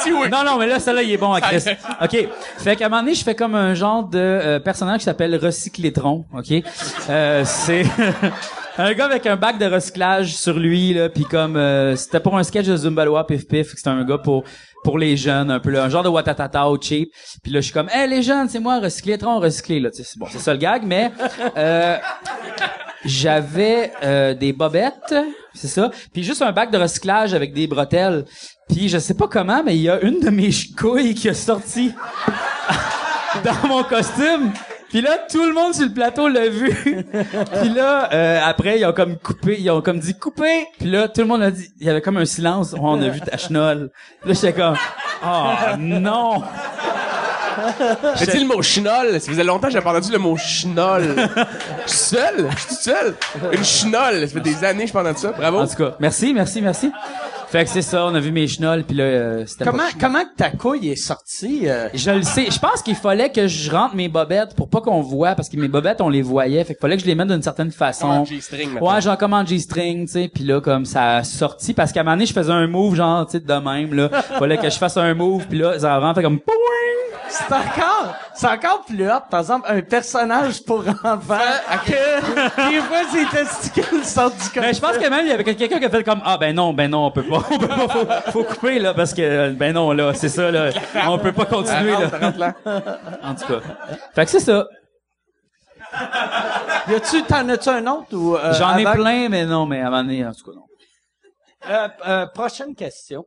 Oui. 0.07 0.29
Non, 0.31 0.45
non, 0.45 0.59
mais 0.59 0.67
là, 0.67 0.81
celle-là, 0.81 1.03
il 1.03 1.13
est 1.13 1.17
bon 1.17 1.33
à 1.33 1.41
Chris. 1.41 1.65
OK. 2.03 2.29
Fait 2.59 2.77
qu'à 2.77 2.87
un 2.87 2.89
moment 2.89 3.03
donné, 3.03 3.15
je 3.15 3.23
fais 3.25 3.35
comme 3.35 3.55
un 3.55 3.75
genre 3.75 4.05
de 4.05 4.19
euh, 4.19 4.61
personnage 4.61 4.99
qui 4.99 5.05
s'appelle 5.05 5.35
Recyclétron, 5.37 6.25
OK? 6.37 6.53
Euh, 7.11 7.43
c'est 7.45 7.85
un 8.79 8.93
gars 8.95 9.05
avec 9.07 9.27
un 9.27 9.37
bac 9.37 9.59
de 9.59 9.67
recyclage 9.67 10.35
sur 10.35 10.59
lui, 10.59 10.95
là, 10.95 11.09
puis 11.09 11.25
comme... 11.25 11.57
euh, 11.57 11.95
c'était 11.97 12.21
pour 12.21 12.37
un 12.37 12.43
sketch 12.43 12.67
de 12.67 12.77
Zumbaloa 12.77 13.27
Pif 13.27 13.47
Pif, 13.47 13.73
c'était 13.77 13.89
un 13.91 14.05
gars 14.05 14.19
pour 14.19 14.45
pour 14.85 14.99
les 14.99 15.17
jeunes, 15.17 15.51
un 15.51 15.61
peu 15.61 15.71
là, 15.71 15.85
un 15.85 15.89
genre 15.89 16.03
de 16.03 16.09
Watatata 16.09 16.69
au 16.69 16.81
cheap. 16.81 17.13
Puis 17.43 17.53
là, 17.53 17.61
je 17.61 17.67
suis 17.67 17.73
comme, 17.73 17.89
hey, 17.93 18.09
les 18.09 18.23
jeunes, 18.23 18.49
c'est 18.49 18.61
moi, 18.61 18.81
Recyclétron, 18.81 19.39
recyclé, 19.39 19.81
là. 19.81 19.91
Tu 19.91 19.99
sais, 19.99 20.05
c'est 20.05 20.19
bon, 20.19 20.27
c'est 20.31 20.39
ça 20.39 20.53
le 20.53 20.59
gag, 20.59 20.83
mais... 20.85 21.13
Euh, 21.57 21.97
j'avais 23.05 23.93
euh, 24.03 24.35
des 24.35 24.53
bobettes, 24.53 25.15
c'est 25.55 25.69
ça, 25.69 25.91
puis 26.13 26.23
juste 26.23 26.43
un 26.43 26.53
bac 26.53 26.71
de 26.71 26.79
recyclage 26.79 27.35
avec 27.35 27.53
des 27.53 27.67
bretelles. 27.67 28.25
Puis 28.69 28.89
je 28.89 28.99
sais 28.99 29.15
pas 29.15 29.29
comment, 29.29 29.63
mais 29.65 29.77
il 29.77 29.83
y 29.83 29.91
a 29.91 30.01
une 30.01 30.21
de 30.21 30.31
mes 30.31 30.51
couilles 30.79 31.15
qui 31.15 31.29
a 31.29 31.35
sorti 31.35 31.93
dans 33.45 33.69
mon 33.69 33.83
costume. 33.83 34.53
Puis 34.93 35.01
là, 35.01 35.17
tout 35.27 35.43
le 35.43 35.55
monde 35.55 35.73
sur 35.73 35.87
le 35.87 35.93
plateau 35.95 36.29
l'a 36.29 36.51
vu. 36.51 36.69
Puis 37.63 37.69
là, 37.71 38.13
euh, 38.13 38.41
après, 38.45 38.79
ils 38.79 38.85
ont 38.85 38.93
comme 38.93 39.17
coupé, 39.17 39.57
ils 39.59 39.71
ont 39.71 39.81
comme 39.81 39.99
dit 39.99 40.13
couper. 40.19 40.67
Puis 40.79 40.91
là, 40.91 41.09
tout 41.09 41.23
le 41.23 41.27
monde 41.27 41.43
a 41.43 41.51
dit, 41.51 41.73
il 41.81 41.87
y 41.87 41.91
avait 41.91 42.03
comme 42.03 42.19
un 42.19 42.27
silence. 42.27 42.75
Oh, 42.75 42.81
on 42.83 43.01
a 43.01 43.09
vu 43.09 43.19
ta 43.27 43.39
chenole. 43.39 43.91
Puis 44.21 44.29
là, 44.29 44.35
j'étais 44.35 44.53
comme, 44.53 44.77
oh 45.25 45.77
non. 45.79 46.43
Tu 48.19 48.25
sais, 48.27 48.39
le 48.39 48.45
mot 48.45 48.61
chenol, 48.61 49.19
ça 49.19 49.31
faisait 49.31 49.45
longtemps 49.45 49.69
que 49.69 49.73
j'avais 49.73 49.85
pas 49.85 49.93
entendu 49.93 50.13
le 50.13 50.19
mot 50.19 50.37
chenol. 50.37 51.17
Je 51.87 51.91
suis 51.91 51.99
seul, 52.17 52.49
je 52.51 52.59
suis 52.59 52.69
tout 52.69 52.83
seul. 52.83 53.15
Une 53.51 53.65
chenol, 53.65 54.21
ça 54.21 54.27
fait 54.27 54.41
des 54.41 54.63
années 54.63 54.83
que 54.83 54.89
je 54.89 54.93
parle 54.93 55.15
de 55.15 55.19
ça. 55.19 55.33
Bravo. 55.33 55.61
En 55.61 55.67
tout 55.67 55.77
cas, 55.77 55.97
merci, 56.01 56.35
merci, 56.35 56.61
merci. 56.61 56.93
Fait 57.53 57.65
que 57.65 57.71
c'est 57.71 57.83
ça, 57.83 58.07
on 58.07 58.15
a 58.15 58.19
vu 58.19 58.33
mes 58.33 58.49
chenolles, 58.49 58.83
puis 58.83 58.97
là, 58.97 59.05
euh, 59.05 59.45
c'était 59.47 59.67
Comment, 59.67 59.83
pas- 59.83 59.99
comment 60.01 60.23
que 60.25 60.35
ta 60.39 60.49
couille 60.51 60.89
est 60.89 60.97
sortie? 60.97 61.69
euh? 61.69 61.89
Je 61.93 62.11
le 62.11 62.23
sais. 62.23 62.47
Je 62.51 62.59
pense 62.59 62.81
qu'il 62.81 62.95
fallait 62.95 63.31
que 63.31 63.47
je 63.47 63.71
rentre 63.71 63.95
mes 63.95 64.09
bobettes 64.09 64.55
pour 64.57 64.71
pas 64.71 64.81
qu'on 64.81 65.03
voit, 65.03 65.35
parce 65.35 65.51
que 65.51 65.59
mes 65.59 65.69
bobettes, 65.69 66.01
on 66.01 66.09
les 66.09 66.23
voyait. 66.23 66.65
Fait 66.65 66.73
qu'il 66.73 66.81
fallait 66.81 66.97
que 66.97 67.03
je 67.03 67.07
les 67.07 67.15
mette 67.15 67.29
d'une 67.29 67.43
certaine 67.43 67.67
Comme 67.69 67.77
façon. 67.77 68.07
en 68.07 68.25
G-string, 68.25 68.71
maintenant. 68.73 68.95
Ouais, 68.95 69.01
genre 69.03 69.19
comme 69.19 69.35
en 69.35 69.45
G-string, 69.45 70.07
tu 70.07 70.13
sais, 70.13 70.31
puis 70.33 70.45
là 70.45 70.63
comme 70.63 70.87
ça 70.87 71.17
a 71.17 71.25
sorti 71.25 71.75
parce 71.75 71.93
qu'à 71.93 72.01
un 72.01 72.05
moment 72.05 72.17
donné, 72.17 72.25
je 72.27 72.33
faisais 72.33 72.53
un 72.53 72.67
move 72.67 72.95
genre 72.95 73.27
tu 73.27 73.33
sais 73.33 73.41
de 73.41 73.53
même 73.53 73.93
là, 73.93 74.09
fallait 74.39 74.57
que 74.57 74.71
je 74.71 74.79
fasse 74.79 74.97
un 74.97 75.13
move 75.13 75.45
puis 75.47 75.59
là 75.59 75.79
ça 75.79 75.99
rentre 75.99 76.23
comme 76.23 76.41
Pouing! 76.41 77.12
C'est 77.33 77.55
encore, 77.55 78.15
c'est 78.35 78.47
encore 78.47 78.85
plus 78.85 79.11
hot. 79.11 79.21
Par 79.31 79.41
exemple, 79.41 79.67
un 79.71 79.81
personnage 79.81 80.63
pour 80.65 80.81
enfants 80.81 81.39
que 81.87 82.71
des 82.71 82.81
fois 82.81 82.99
ses 83.11 83.25
testicules 83.27 84.05
sortent 84.05 84.37
du 84.37 84.51
corps. 84.51 84.63
Mais 84.63 84.75
je 84.75 84.81
pense 84.81 84.99
que 84.99 85.09
même 85.09 85.25
il 85.25 85.31
y 85.31 85.33
avait 85.33 85.45
quelqu'un 85.45 85.79
qui 85.79 85.85
a 85.85 85.91
fait 85.91 86.05
comme 86.05 86.21
ah 86.25 86.37
ben 86.37 86.55
non, 86.55 86.75
ben 86.75 86.91
non, 86.91 87.07
on 87.07 87.11
peut 87.11 87.23
pas, 87.23 87.43
on 87.51 87.59
peut 87.59 87.69
pas 87.69 87.89
faut, 87.89 88.33
faut 88.33 88.45
couper 88.45 88.79
là 88.79 88.93
parce 88.93 89.15
que 89.15 89.51
ben 89.53 89.73
non 89.73 89.93
là, 89.93 90.13
c'est 90.15 90.29
ça 90.29 90.51
là, 90.51 90.71
on 91.09 91.19
peut 91.19 91.33
pas 91.33 91.47
continuer 91.47 91.93
là. 91.93 92.33
là. 92.37 92.55
En 93.23 93.35
tout 93.35 93.47
cas. 93.47 93.61
Fait 94.15 94.25
que 94.25 94.31
c'est 94.31 94.41
ça. 94.41 94.67
Y 96.89 96.95
a-tu, 96.95 97.23
t'en 97.23 97.49
as-tu 97.49 97.69
un 97.69 97.87
autre 97.87 98.15
ou, 98.17 98.37
euh, 98.37 98.53
J'en 98.55 98.77
ai 98.77 98.85
plein 98.85 99.29
mais 99.29 99.47
non, 99.47 99.67
mais 99.67 99.81
à 99.81 99.87
un 99.87 99.91
moment 99.91 100.03
donné 100.05 100.27
en 100.27 100.33
tout 100.33 100.45
cas 100.45 100.57
non. 100.57 100.65
Euh, 101.71 101.89
euh, 102.07 102.27
prochaine 102.27 102.75
question. 102.75 103.25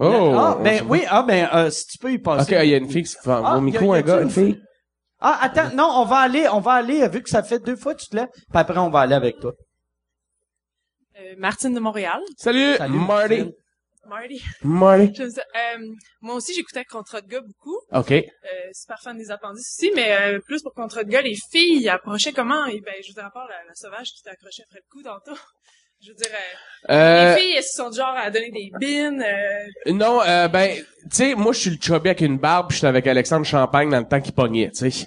Oh. 0.00 0.34
ah, 0.38 0.58
ben 0.62 0.84
oui, 0.88 1.02
ah, 1.08 1.22
ben, 1.24 1.48
euh, 1.52 1.70
si 1.70 1.86
tu 1.86 1.98
peux 1.98 2.12
y 2.12 2.16
Ok, 2.16 2.22
passer. 2.22 2.52
il 2.62 2.68
y 2.70 2.74
a 2.74 2.76
une 2.78 2.88
fille 2.88 3.02
qui 3.02 3.08
se 3.10 3.18
fait 3.20 3.30
Ah, 3.30 3.56
au 3.56 3.60
micro, 3.60 3.94
y 3.94 3.96
a- 3.96 4.00
y 4.00 4.02
un 4.02 4.06
gars, 4.06 4.20
une 4.22 4.30
fille. 4.30 4.60
Ah, 5.20 5.38
attends, 5.42 5.74
non, 5.74 5.88
on 5.96 6.04
va 6.04 6.18
aller, 6.18 6.48
on 6.48 6.60
va 6.60 6.74
aller, 6.74 7.06
vu 7.08 7.22
que 7.22 7.28
ça 7.28 7.42
fait 7.42 7.58
deux 7.58 7.74
fois 7.76 7.94
que 7.96 8.02
tu 8.02 8.08
te 8.08 8.16
lèves, 8.16 8.28
puis 8.32 8.44
après 8.58 8.78
on 8.78 8.90
va 8.90 9.00
aller 9.00 9.14
avec 9.16 9.40
toi. 9.40 9.52
Euh, 11.18 11.34
Martine 11.38 11.74
de 11.74 11.80
Montréal. 11.80 12.20
Salut, 12.36 12.76
Salut, 12.76 12.98
Marty. 13.00 13.52
Marty. 14.06 14.40
Marty. 14.62 15.12
J'aime 15.16 15.30
ça. 15.30 15.42
Euh, 15.56 15.84
moi 16.20 16.36
aussi, 16.36 16.54
j'écoutais 16.54 16.84
Contrat 16.84 17.20
de 17.20 17.26
gars 17.26 17.40
beaucoup. 17.40 17.76
Ok. 17.92 18.12
Euh, 18.12 18.24
super 18.72 18.98
fan 19.02 19.18
des 19.18 19.30
appendices 19.32 19.76
aussi, 19.76 19.90
mais 19.96 20.12
euh, 20.12 20.38
plus 20.46 20.62
pour 20.62 20.72
Contrat 20.74 21.02
de 21.02 21.10
gars, 21.10 21.20
les 21.22 21.34
filles 21.50 21.88
approchaient 21.88 22.32
comment? 22.32 22.66
Et 22.66 22.80
ben, 22.80 22.94
je 23.04 23.12
vous 23.12 23.20
rappelle 23.20 23.42
la, 23.48 23.64
la 23.66 23.74
sauvage 23.74 24.10
qui 24.12 24.22
t'accrochait 24.22 24.62
après 24.68 24.78
le 24.78 24.90
cou 24.90 25.02
tantôt. 25.02 25.38
Je 26.00 26.10
veux 26.10 26.14
dire, 26.14 26.28
euh, 26.32 26.94
Euh, 26.94 27.34
les 27.34 27.40
filles, 27.40 27.54
elles 27.56 27.62
se 27.64 27.74
sont 27.76 27.90
du 27.90 27.96
genre 27.96 28.14
à 28.16 28.30
donner 28.30 28.50
des 28.50 28.70
bines. 28.78 29.22
Euh, 29.22 29.92
non, 29.92 30.20
euh, 30.26 30.46
ben, 30.48 30.76
tu 30.76 30.84
sais, 31.10 31.34
moi, 31.34 31.52
je 31.52 31.58
suis 31.58 31.70
le 31.70 31.76
chubby 31.80 32.08
avec 32.10 32.20
une 32.20 32.38
barbe, 32.38 32.68
puis 32.68 32.76
j'étais 32.76 32.86
avec 32.86 33.06
Alexandre 33.06 33.44
Champagne 33.44 33.90
dans 33.90 33.98
le 33.98 34.06
temps 34.06 34.20
qu'il 34.20 34.32
pognait, 34.32 34.70
tu 34.70 34.90
sais. 34.90 35.06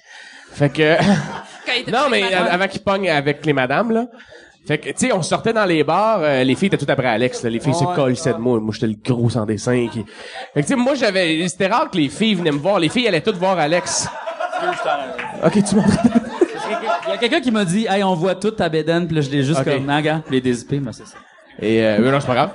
Fait 0.51 0.69
que, 0.69 0.97
non, 1.91 2.09
mais 2.09 2.23
euh, 2.23 2.45
avant 2.51 2.67
qu'il 2.67 2.81
pogne 2.81 3.09
avec 3.09 3.45
les 3.45 3.53
madames, 3.53 3.91
là. 3.91 4.07
Fait 4.67 4.77
que, 4.77 4.89
tu 4.89 5.07
sais, 5.07 5.11
on 5.13 5.21
sortait 5.23 5.53
dans 5.53 5.65
les 5.65 5.83
bars, 5.83 6.19
euh, 6.21 6.43
les 6.43 6.55
filles 6.55 6.67
étaient 6.67 6.77
toutes 6.77 6.89
après 6.89 7.07
Alex, 7.07 7.41
là. 7.43 7.49
Les 7.49 7.59
filles 7.59 7.71
Ouais, 7.73 7.79
se 7.79 7.95
collaient 7.95 8.33
de 8.33 8.39
moi. 8.39 8.59
Moi, 8.59 8.73
j'étais 8.73 8.87
le 8.87 8.95
gros 9.03 9.29
sans 9.29 9.45
dessin. 9.45 9.87
Qui... 9.91 10.05
Fait 10.53 10.61
que, 10.61 10.67
tu 10.67 10.67
sais, 10.67 10.75
moi, 10.75 10.93
j'avais, 10.93 11.47
c'était 11.47 11.67
rare 11.67 11.89
que 11.89 11.97
les 11.97 12.09
filles 12.09 12.35
venaient 12.35 12.51
me 12.51 12.59
voir. 12.59 12.79
Les 12.79 12.89
filles 12.89 13.07
allaient 13.07 13.21
toutes 13.21 13.37
voir 13.37 13.57
Alex. 13.57 14.07
Ok, 15.43 15.63
tu 15.63 15.75
m'entends? 15.75 16.30
Il 17.07 17.11
y 17.11 17.13
a 17.13 17.17
quelqu'un 17.17 17.41
qui 17.41 17.51
m'a 17.51 17.65
dit, 17.65 17.85
hey, 17.89 18.03
on 18.03 18.15
voit 18.15 18.35
toute 18.35 18.55
ta 18.57 18.69
bédaine, 18.69 19.07
puis 19.07 19.15
là, 19.15 19.21
je 19.21 19.29
l'ai 19.29 19.43
juste 19.43 19.63
comme, 19.63 19.89
ah, 19.89 20.01
gars, 20.01 20.21
les 20.29 20.41
DSP, 20.41 20.73
mais 20.81 20.91
c'est 20.93 21.05
ça. 21.07 21.17
Et 21.61 21.83
euh, 21.83 21.97
mais 21.99 22.11
non, 22.11 22.19
c'est 22.19 22.27
pas 22.27 22.33
grave. 22.33 22.51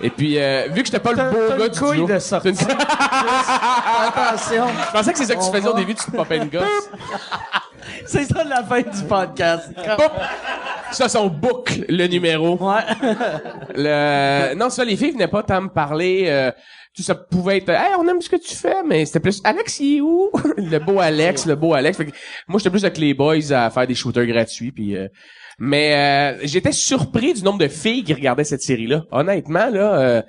Et 0.00 0.10
puis, 0.10 0.36
euh, 0.38 0.66
vu 0.72 0.80
que 0.82 0.86
j'étais 0.86 0.98
pas 0.98 1.12
le 1.12 1.30
beau 1.30 1.56
gars 1.56 1.68
du 1.68 1.78
duo... 1.78 2.06
de 2.06 2.18
sortie. 2.18 2.48
Une- 2.48 2.56
Attention. 2.58 4.66
Je 4.88 4.92
pensais 4.92 5.12
que 5.12 5.18
c'est 5.18 5.26
ça 5.26 5.36
que 5.36 5.44
tu 5.44 5.50
faisais 5.52 5.68
au 5.68 5.74
début, 5.74 5.94
tu 5.94 6.04
te 6.04 6.10
popais 6.10 6.38
une 6.38 6.48
gosse. 6.48 6.90
C'est 8.06 8.24
ça 8.24 8.42
la 8.44 8.62
fin 8.64 8.80
du 8.80 9.04
podcast. 9.08 9.70
Boum! 9.74 10.08
Ça, 10.90 11.08
son 11.08 11.26
boucle, 11.28 11.84
le 11.88 12.06
numéro. 12.06 12.56
Ouais. 12.60 12.82
Le... 13.74 14.54
Non, 14.54 14.70
ça, 14.70 14.84
les 14.84 14.96
filles 14.96 15.12
venaient 15.12 15.28
pas 15.28 15.42
tant 15.42 15.60
me 15.60 15.68
parler. 15.68 16.24
Euh, 16.28 16.50
tout 16.96 17.02
ça 17.02 17.14
pouvait 17.14 17.58
être, 17.58 17.70
hey, 17.70 17.94
on 17.98 18.06
aime 18.08 18.20
ce 18.20 18.28
que 18.28 18.36
tu 18.36 18.54
fais, 18.54 18.82
mais 18.86 19.04
c'était 19.04 19.20
plus, 19.20 19.40
Alex, 19.44 19.80
il 19.80 19.96
est 19.96 20.00
où? 20.00 20.30
le 20.56 20.78
beau 20.78 21.00
Alex, 21.00 21.46
le 21.46 21.56
beau 21.56 21.74
Alex. 21.74 21.96
Fait 21.96 22.06
que 22.06 22.12
moi, 22.46 22.58
j'étais 22.58 22.70
plus 22.70 22.84
avec 22.84 22.98
les 22.98 23.14
boys 23.14 23.50
à 23.52 23.70
faire 23.70 23.86
des 23.86 23.94
shooters 23.94 24.26
gratuits, 24.26 24.70
puis. 24.72 24.96
euh, 24.96 25.08
Mais 25.58 26.36
euh, 26.36 26.40
j'étais 26.44 26.72
surpris 26.72 27.34
du 27.34 27.42
nombre 27.42 27.58
de 27.58 27.68
filles 27.68 28.04
qui 28.04 28.14
regardaient 28.14 28.44
cette 28.44 28.62
série-là. 28.62 29.04
Honnêtement, 29.10 29.70
là, 29.70 29.98
euh, 29.98 30.22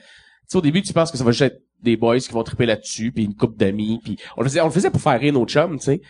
au 0.54 0.62
début, 0.62 0.82
tu 0.82 0.94
penses 0.94 1.12
que 1.12 1.18
ça 1.18 1.24
va 1.24 1.32
juste 1.32 1.42
être 1.44 1.62
des 1.84 1.98
boys 1.98 2.18
qui 2.20 2.32
vont 2.32 2.44
triper 2.44 2.66
là-dessus, 2.66 3.12
puis 3.12 3.26
une 3.26 3.36
couple 3.36 3.58
d'amis, 3.58 4.00
puis 4.04 4.18
on 4.38 4.42
le 4.42 4.50
faisait, 4.50 4.62
on 4.62 4.66
le 4.66 4.72
faisait 4.72 4.90
pour 4.90 5.02
faire 5.02 5.20
rire 5.20 5.34
nos 5.34 5.46
chums, 5.46 5.78
tu 5.78 5.86
sais. 5.86 6.02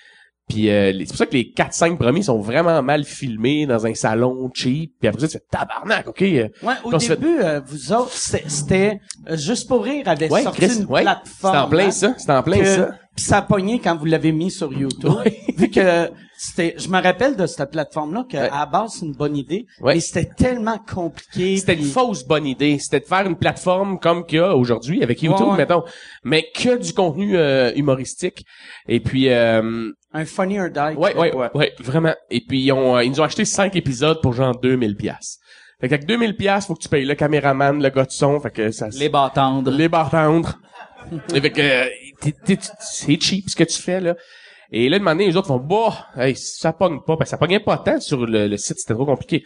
Puis 0.48 0.70
euh, 0.70 0.94
c'est 1.00 1.08
pour 1.08 1.18
ça 1.18 1.26
que 1.26 1.34
les 1.34 1.52
4-5 1.58 1.98
premiers 1.98 2.22
sont 2.22 2.40
vraiment 2.40 2.82
mal 2.84 3.04
filmés 3.04 3.66
dans 3.66 3.86
un 3.88 3.94
salon 3.96 4.50
cheap. 4.54 4.94
Puis 5.00 5.08
après 5.08 5.22
ça, 5.22 5.28
tu 5.28 5.34
fais 5.38 5.44
tabarnak, 5.50 6.08
ok. 6.08 6.22
euh, 6.22 6.48
Ouais, 6.62 6.74
au 6.84 7.00
se 7.00 7.08
fait- 7.08 7.16
début, 7.16 7.40
euh, 7.42 7.62
vous 7.66 7.92
autres, 7.94 8.12
c'était- 8.14 9.00
euh, 9.30 9.36
juste 9.38 9.68
pour 9.68 9.84
rire 9.84 10.08
avait 10.08 10.32
Ouais, 10.32 10.44
sorti 10.44 10.62
Chris, 10.62 10.78
une 10.82 10.86
ouais. 10.86 11.02
plateforme. 11.02 11.54
C'était 11.56 11.66
en 11.66 11.70
plein 11.70 11.86
hein, 11.88 11.92
ça, 11.92 12.14
c'était 12.18 12.32
en 12.34 12.44
plein 12.44 12.60
que- 12.60 12.66
ça. 12.66 12.90
Puis 13.16 13.24
ça 13.24 13.38
a 13.38 13.42
pogné 13.42 13.80
quand 13.80 13.96
vous 13.96 14.06
l'avez 14.06 14.32
mis 14.34 14.52
sur 14.52 14.74
YouTube. 14.74 15.14
Vu 15.58 15.70
que 15.70 16.10
c'était, 16.38 16.76
je 16.78 16.90
me 16.90 17.02
rappelle 17.02 17.38
de 17.38 17.46
cette 17.46 17.72
plateforme-là 17.72 18.26
que 18.30 18.36
Ouais. 18.36 18.50
à 18.50 18.60
la 18.60 18.66
base 18.66 18.98
c'est 19.00 19.06
une 19.06 19.14
bonne 19.14 19.38
idée, 19.38 19.66
Ouais. 19.80 19.94
mais 19.94 20.00
c'était 20.02 20.30
tellement 20.36 20.78
compliqué. 20.80 21.56
C'était 21.56 21.76
une 21.76 21.86
fausse 21.86 22.26
bonne 22.28 22.46
idée. 22.46 22.78
C'était 22.78 23.00
de 23.00 23.06
faire 23.06 23.26
une 23.26 23.38
plateforme 23.38 24.00
comme 24.00 24.26
qu'il 24.26 24.40
y 24.40 24.42
a 24.42 24.54
aujourd'hui 24.56 25.02
avec 25.02 25.22
YouTube, 25.22 25.46
Ouais, 25.46 25.52
ouais. 25.54 25.58
mettons, 25.60 25.84
mais 26.26 26.46
que 26.54 26.78
du 26.78 26.92
contenu 26.92 27.38
euh, 27.38 27.72
humoristique. 27.76 28.44
Et 28.90 29.00
puis, 29.00 29.30
euh, 29.30 29.90
un 30.12 30.26
funny 30.26 30.60
or 30.60 30.70
die. 30.70 30.98
ouais, 30.98 31.16
ouais, 31.16 31.34
ouais, 31.56 31.74
vraiment. 31.80 32.14
Et 32.30 32.42
puis 32.46 32.64
ils, 32.64 32.72
ont, 32.74 32.98
euh, 32.98 33.04
ils 33.06 33.12
nous 33.12 33.22
ont 33.22 33.26
acheté 33.26 33.46
cinq 33.46 33.78
épisodes 33.78 34.20
pour 34.22 34.34
genre 34.34 34.60
2000 34.60 34.98
pièces. 34.98 35.40
Fait 35.80 35.88
qu'avec 35.90 36.06
2000 36.06 36.36
pièces, 36.36 36.66
faut 36.68 36.74
que 36.76 36.82
tu 36.82 36.90
payes 36.90 37.06
le 37.06 37.16
caméraman, 37.16 37.82
le 37.82 37.90
gars 37.90 38.06
de 38.06 38.12
son, 38.12 38.40
fait 38.40 38.52
que 38.52 38.72
ça. 38.72 38.88
Les 38.98 39.10
bâtandres. 39.10 39.72
les 39.72 39.88
bartendres. 39.90 40.58
Euh, 41.14 41.90
c'est 42.80 43.22
cheap 43.22 43.50
ce 43.50 43.56
que 43.56 43.64
tu 43.64 43.82
fais 43.82 44.00
là. 44.00 44.16
Et 44.72 44.90
là, 44.90 45.00
de 45.00 45.20
les 45.20 45.38
autres 45.38 45.48
font 45.48 45.58
bah, 45.60 45.94
hey, 46.18 46.36
ça 46.36 46.74
pogne 46.74 47.00
pas, 47.06 47.18
que 47.18 47.26
ça 47.26 47.38
pognait 47.38 47.60
pas 47.60 47.78
tant 47.78 48.00
sur 48.00 48.26
le, 48.26 48.48
le 48.48 48.58
site, 48.58 48.80
c'était 48.80 48.94
trop 48.94 49.06
compliqué. 49.06 49.44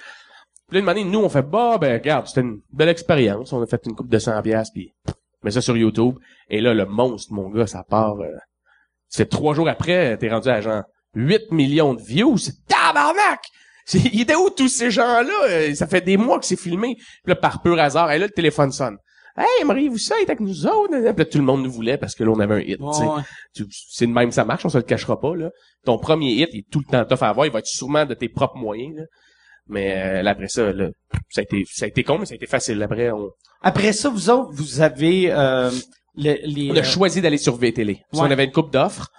Puis 0.68 0.76
là, 0.78 0.82
de 0.82 0.86
donné, 0.86 1.04
nous, 1.04 1.20
on 1.20 1.30
fait 1.30 1.42
bah, 1.42 1.78
ben 1.80 1.94
regarde, 1.94 2.28
c'était 2.28 2.42
une 2.42 2.62
belle 2.72 2.90
expérience. 2.90 3.52
On 3.54 3.62
a 3.62 3.66
fait 3.68 3.82
une 3.86 3.96
coupe 3.96 4.10
de 4.10 4.20
100 4.20 4.42
pièces 4.42 4.70
puis 4.72 4.94
met 5.44 5.52
ça 5.52 5.62
sur 5.62 5.76
YouTube. 5.76 6.16
Et 6.50 6.62
là, 6.62 6.74
le 6.74 6.86
monstre, 6.86 7.34
mon 7.34 7.50
gars, 7.50 7.68
ça 7.68 7.84
part. 7.84 8.20
Euh, 8.22 8.28
c'est 9.08 9.30
trois 9.30 9.54
jours 9.54 9.68
après, 9.68 10.18
t'es 10.18 10.30
rendu 10.30 10.50
à 10.50 10.62
genre 10.62 10.84
8 11.16 11.52
millions 11.52 11.94
de 11.96 12.02
views. 12.02 12.38
Tabarnak! 12.68 13.42
Il 13.94 14.22
était 14.22 14.36
où 14.36 14.52
tous 14.52 14.68
ces 14.70 14.92
gens-là? 14.92 15.34
Euh, 15.50 15.74
Ça 15.74 15.88
fait 15.88 16.02
des 16.02 16.16
mois 16.18 16.40
que 16.40 16.46
c'est 16.46 16.60
filmé. 16.60 16.96
Puis 16.96 17.06
là, 17.26 17.36
par 17.36 17.62
pur 17.64 17.80
hasard, 17.80 18.12
et 18.12 18.20
là, 18.20 18.28
le 18.28 18.32
téléphone 18.32 18.72
sonne. 18.72 18.98
Hey, 19.38 19.64
Marie-vous 19.66 19.98
ça, 19.98 20.16
est 20.20 20.24
avec 20.24 20.40
nous 20.42 20.66
autres? 20.68 20.90
Puis 20.92 21.04
là, 21.18 21.26
tout 21.26 21.38
le 21.38 21.44
monde 21.44 21.64
nous 21.64 21.72
voulait 21.72 21.98
parce 21.98 22.16
que 22.16 22.24
là, 22.24 22.32
on 22.32 22.40
avait 22.40 22.56
un 22.56 22.60
hit. 22.60 22.78
tu 22.78 22.94
sais. 22.94 23.04
Ouais, 23.04 23.16
ouais. 23.16 23.22
Tu- 23.56 23.66
C'est 23.70 24.08
de 24.08 24.12
même, 24.12 24.32
ça 24.32 24.44
marche, 24.44 24.66
on 24.66 24.70
se 24.70 24.78
le 24.78 24.84
cachera 24.84 25.20
pas. 25.20 25.36
Là. 25.36 25.50
Ton 25.86 25.98
premier 25.98 26.32
hit, 26.32 26.50
il 26.54 26.60
est 26.60 26.66
tout 26.70 26.80
le 26.80 26.86
temps 26.92 27.06
tough 27.06 27.24
à 27.24 27.30
avoir. 27.30 27.46
Il 27.46 27.52
va 27.54 27.60
être 27.60 27.68
sûrement 27.68 28.06
de 28.06 28.14
tes 28.14 28.28
propres 28.30 28.58
moyens. 28.58 28.98
Là. 28.98 29.04
Mais 29.68 29.94
euh, 29.98 30.22
là, 30.24 30.32
après 30.32 30.48
ça, 30.48 30.74
là, 30.74 30.90
ça 31.30 31.42
a 31.42 31.44
été 31.44 31.64
ça 31.72 31.86
a 31.86 31.88
été 31.88 32.04
con, 32.04 32.18
mais 32.18 32.26
ça 32.26 32.34
a 32.34 32.36
été 32.36 32.48
facile. 32.48 32.82
Après, 32.84 33.12
on, 33.12 33.30
Après 33.62 33.94
ça, 33.94 34.10
vous 34.10 34.30
autres, 34.30 34.50
vous 34.52 34.82
avez 34.82 35.32
euh, 35.32 35.70
le- 36.18 36.38
les. 36.44 36.72
on 36.72 36.76
a 36.76 36.80
euh, 36.80 36.84
choisi 36.84 37.22
d'aller 37.22 37.38
sur 37.38 37.56
VTL. 37.56 37.96
Parce 38.12 38.22
Ouais. 38.24 38.28
qu'on 38.28 38.34
avait 38.34 38.46
une 38.46 38.52
coupe 38.52 38.72
d'offres. 38.74 39.10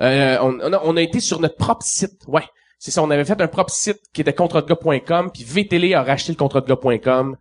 Euh, 0.00 0.38
on, 0.40 0.58
on, 0.60 0.72
a, 0.72 0.80
on 0.84 0.96
a 0.96 1.02
été 1.02 1.20
sur 1.20 1.40
notre 1.40 1.56
propre 1.56 1.84
site. 1.84 2.22
Ouais. 2.26 2.42
C'est 2.78 2.90
ça, 2.90 3.02
on 3.02 3.10
avait 3.10 3.24
fait 3.26 3.40
un 3.40 3.46
propre 3.48 3.70
site 3.70 3.98
qui 4.12 4.22
était 4.22 4.32
contratgars.com, 4.32 5.30
puis 5.32 5.44
VTL 5.44 5.94
a 5.94 6.02
racheté 6.02 6.32
le 6.32 6.36
contratgars.com, 6.38 7.36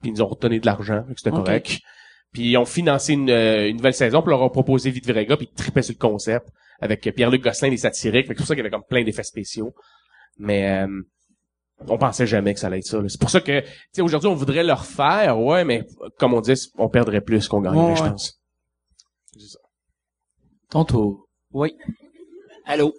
puis 0.00 0.10
ils 0.10 0.12
nous 0.12 0.22
ont 0.22 0.26
redonné 0.28 0.60
de 0.60 0.66
l'argent, 0.66 1.04
c'était 1.16 1.30
correct. 1.30 1.78
Puis 2.32 2.50
ils 2.50 2.56
ont 2.56 2.64
financé 2.66 3.14
une, 3.14 3.30
euh, 3.30 3.68
une 3.68 3.76
nouvelle 3.78 3.94
saison, 3.94 4.20
puis 4.22 4.30
leur 4.30 4.42
ont 4.42 4.50
proposé 4.50 4.90
Vite 4.90 5.06
Virega, 5.06 5.36
puis 5.36 5.48
ils 5.50 5.54
tripaient 5.56 5.82
sur 5.82 5.94
le 5.94 5.98
concept 5.98 6.46
avec 6.80 7.00
Pierre-Luc 7.14 7.42
Gosselin 7.42 7.70
des 7.70 7.78
satiriques. 7.78 8.26
Fait 8.26 8.34
que 8.34 8.38
C'est 8.38 8.42
pour 8.42 8.46
ça 8.48 8.54
qu'il 8.54 8.58
y 8.64 8.66
avait 8.66 8.70
comme 8.70 8.84
plein 8.88 9.02
d'effets 9.02 9.22
spéciaux. 9.24 9.74
Mais 10.38 10.82
euh, 10.82 11.02
on 11.88 11.96
pensait 11.98 12.26
jamais 12.26 12.54
que 12.54 12.60
ça 12.60 12.66
allait 12.68 12.78
être 12.78 12.84
ça. 12.86 13.00
là. 13.00 13.08
C'est 13.08 13.20
pour 13.20 13.30
ça 13.30 13.40
que, 13.40 13.60
tu 13.60 13.66
sais, 13.92 14.02
aujourd'hui, 14.02 14.28
on 14.28 14.34
voudrait 14.34 14.62
le 14.62 14.72
refaire, 14.72 15.40
ouais, 15.40 15.64
mais 15.64 15.84
comme 16.18 16.34
on 16.34 16.40
dit, 16.40 16.52
on 16.76 16.88
perdrait 16.88 17.20
plus 17.22 17.48
qu'on 17.48 17.60
gagnerait, 17.60 17.90
Ouais, 17.92 17.96
je 17.96 18.02
pense. 18.02 18.40
Ton 20.70 20.84
tour. 20.84 21.26
Oui. 21.52 21.74
Allô? 22.66 22.92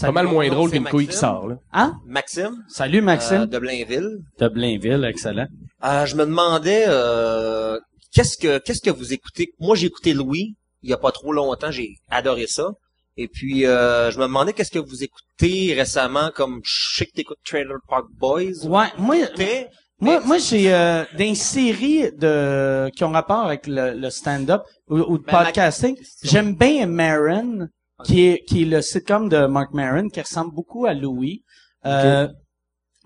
C'est 0.00 0.06
pas 0.06 0.12
mal 0.12 0.26
Salut, 0.26 0.34
moins 0.36 0.48
drôle 0.48 0.70
qu'une 0.70 0.84
couille 0.84 1.06
qui 1.06 1.08
Maxime. 1.08 1.20
sort, 1.20 1.48
là. 1.48 1.56
Hein? 1.72 1.94
Maxime? 2.06 2.54
Salut 2.68 3.00
Maxime. 3.02 3.36
euh, 3.42 3.46
de 3.46 3.58
Blainville. 3.58 4.18
De 4.38 4.48
Blainville, 4.48 5.04
excellent. 5.04 5.46
Euh, 5.84 6.06
je 6.06 6.14
me 6.14 6.24
demandais 6.24 6.84
euh, 6.86 7.78
qu'est-ce 8.14 8.38
que 8.38 8.58
qu'est-ce 8.58 8.80
que 8.80 8.90
vous 8.90 9.12
écoutez? 9.12 9.48
Moi, 9.58 9.74
j'ai 9.74 9.86
écouté 9.88 10.12
Louis 10.14 10.54
il 10.84 10.90
y 10.90 10.92
a 10.92 10.98
pas 10.98 11.10
trop 11.10 11.32
longtemps. 11.32 11.72
J'ai 11.72 11.96
adoré 12.10 12.46
ça. 12.46 12.68
Et 13.16 13.26
puis, 13.26 13.66
euh, 13.66 14.12
je 14.12 14.18
me 14.18 14.24
demandais 14.26 14.52
qu'est-ce 14.52 14.70
que 14.70 14.78
vous 14.78 15.02
écoutez 15.02 15.74
récemment, 15.74 16.30
comme 16.32 16.60
je 16.62 16.94
sais 16.98 17.06
que 17.06 17.10
t'écoutes 17.12 17.38
Trailer 17.44 17.78
Park 17.88 18.06
Boys. 18.16 18.64
Ouais, 18.64 18.86
moi, 18.98 19.16
T'es- 19.34 19.66
moi, 20.00 20.20
moi 20.20 20.38
j'ai 20.38 20.72
euh, 20.72 21.02
des 21.16 21.34
séries 21.34 22.12
de 22.12 22.88
qui 22.94 23.02
ont 23.02 23.10
rapport 23.10 23.44
avec 23.44 23.66
le, 23.66 23.94
le 23.94 24.10
stand-up 24.10 24.62
ou, 24.88 24.98
ou 25.00 25.18
de 25.18 25.24
Ben, 25.24 25.42
podcasting. 25.44 25.96
J'aime 26.22 26.54
bien 26.54 26.86
Qui 28.04 28.28
est 28.28 28.44
qui 28.46 28.62
est 28.62 28.66
le 28.66 28.80
sitcom 28.82 29.28
de 29.28 29.46
Mark 29.46 29.72
Maron, 29.72 30.08
qui 30.08 30.20
ressemble 30.20 30.54
beaucoup 30.54 30.86
à 30.86 30.94
Louis. 30.94 31.42
Euh, 31.84 32.28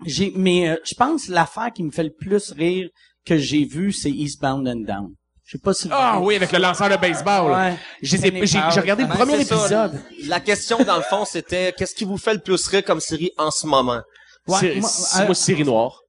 J'ai, 0.05 0.33
mais 0.35 0.69
euh, 0.69 0.75
je 0.83 0.93
pense 0.95 1.27
l'affaire 1.29 1.71
qui 1.73 1.83
me 1.83 1.91
fait 1.91 2.03
le 2.03 2.11
plus 2.13 2.51
rire 2.51 2.89
que 3.25 3.37
j'ai 3.37 3.63
vu, 3.65 3.91
c'est 3.93 4.09
Eastbound 4.11 4.67
and 4.67 4.81
Down. 4.85 5.09
Je 5.45 5.53
sais 5.57 5.61
pas 5.61 5.73
si 5.73 5.87
Ah 5.91 6.19
oui, 6.21 6.35
avec 6.35 6.51
le 6.51 6.59
lanceur 6.59 6.89
de 6.89 6.95
baseball. 6.97 7.51
Ouais. 7.51 7.75
J'ai 8.01 8.17
j'ai- 8.17 8.45
j'ai 8.45 8.79
regardé 8.79 9.03
le 9.03 9.09
Ben, 9.09 9.15
premier 9.15 9.43
ça. 9.43 9.55
épisode. 9.55 9.99
La 10.27 10.39
question, 10.39 10.77
dans 10.83 10.97
le 10.97 11.03
fond, 11.03 11.25
c'était 11.25 11.73
qu'est-ce 11.77 11.95
qui 11.95 12.03
vous 12.05 12.17
fait 12.17 12.33
le 12.33 12.39
plus 12.39 12.67
rire 12.67 12.83
comme 12.83 12.99
série 12.99 13.31
en 13.37 13.49
ce 13.51 13.65
moment? 13.67 14.01
Ouais, 14.47 14.57
C'est- 14.59 14.75
moi, 14.75 14.89
euh, 15.21 15.25
moi, 15.25 15.35
série 15.35 15.63
noire. 15.63 16.01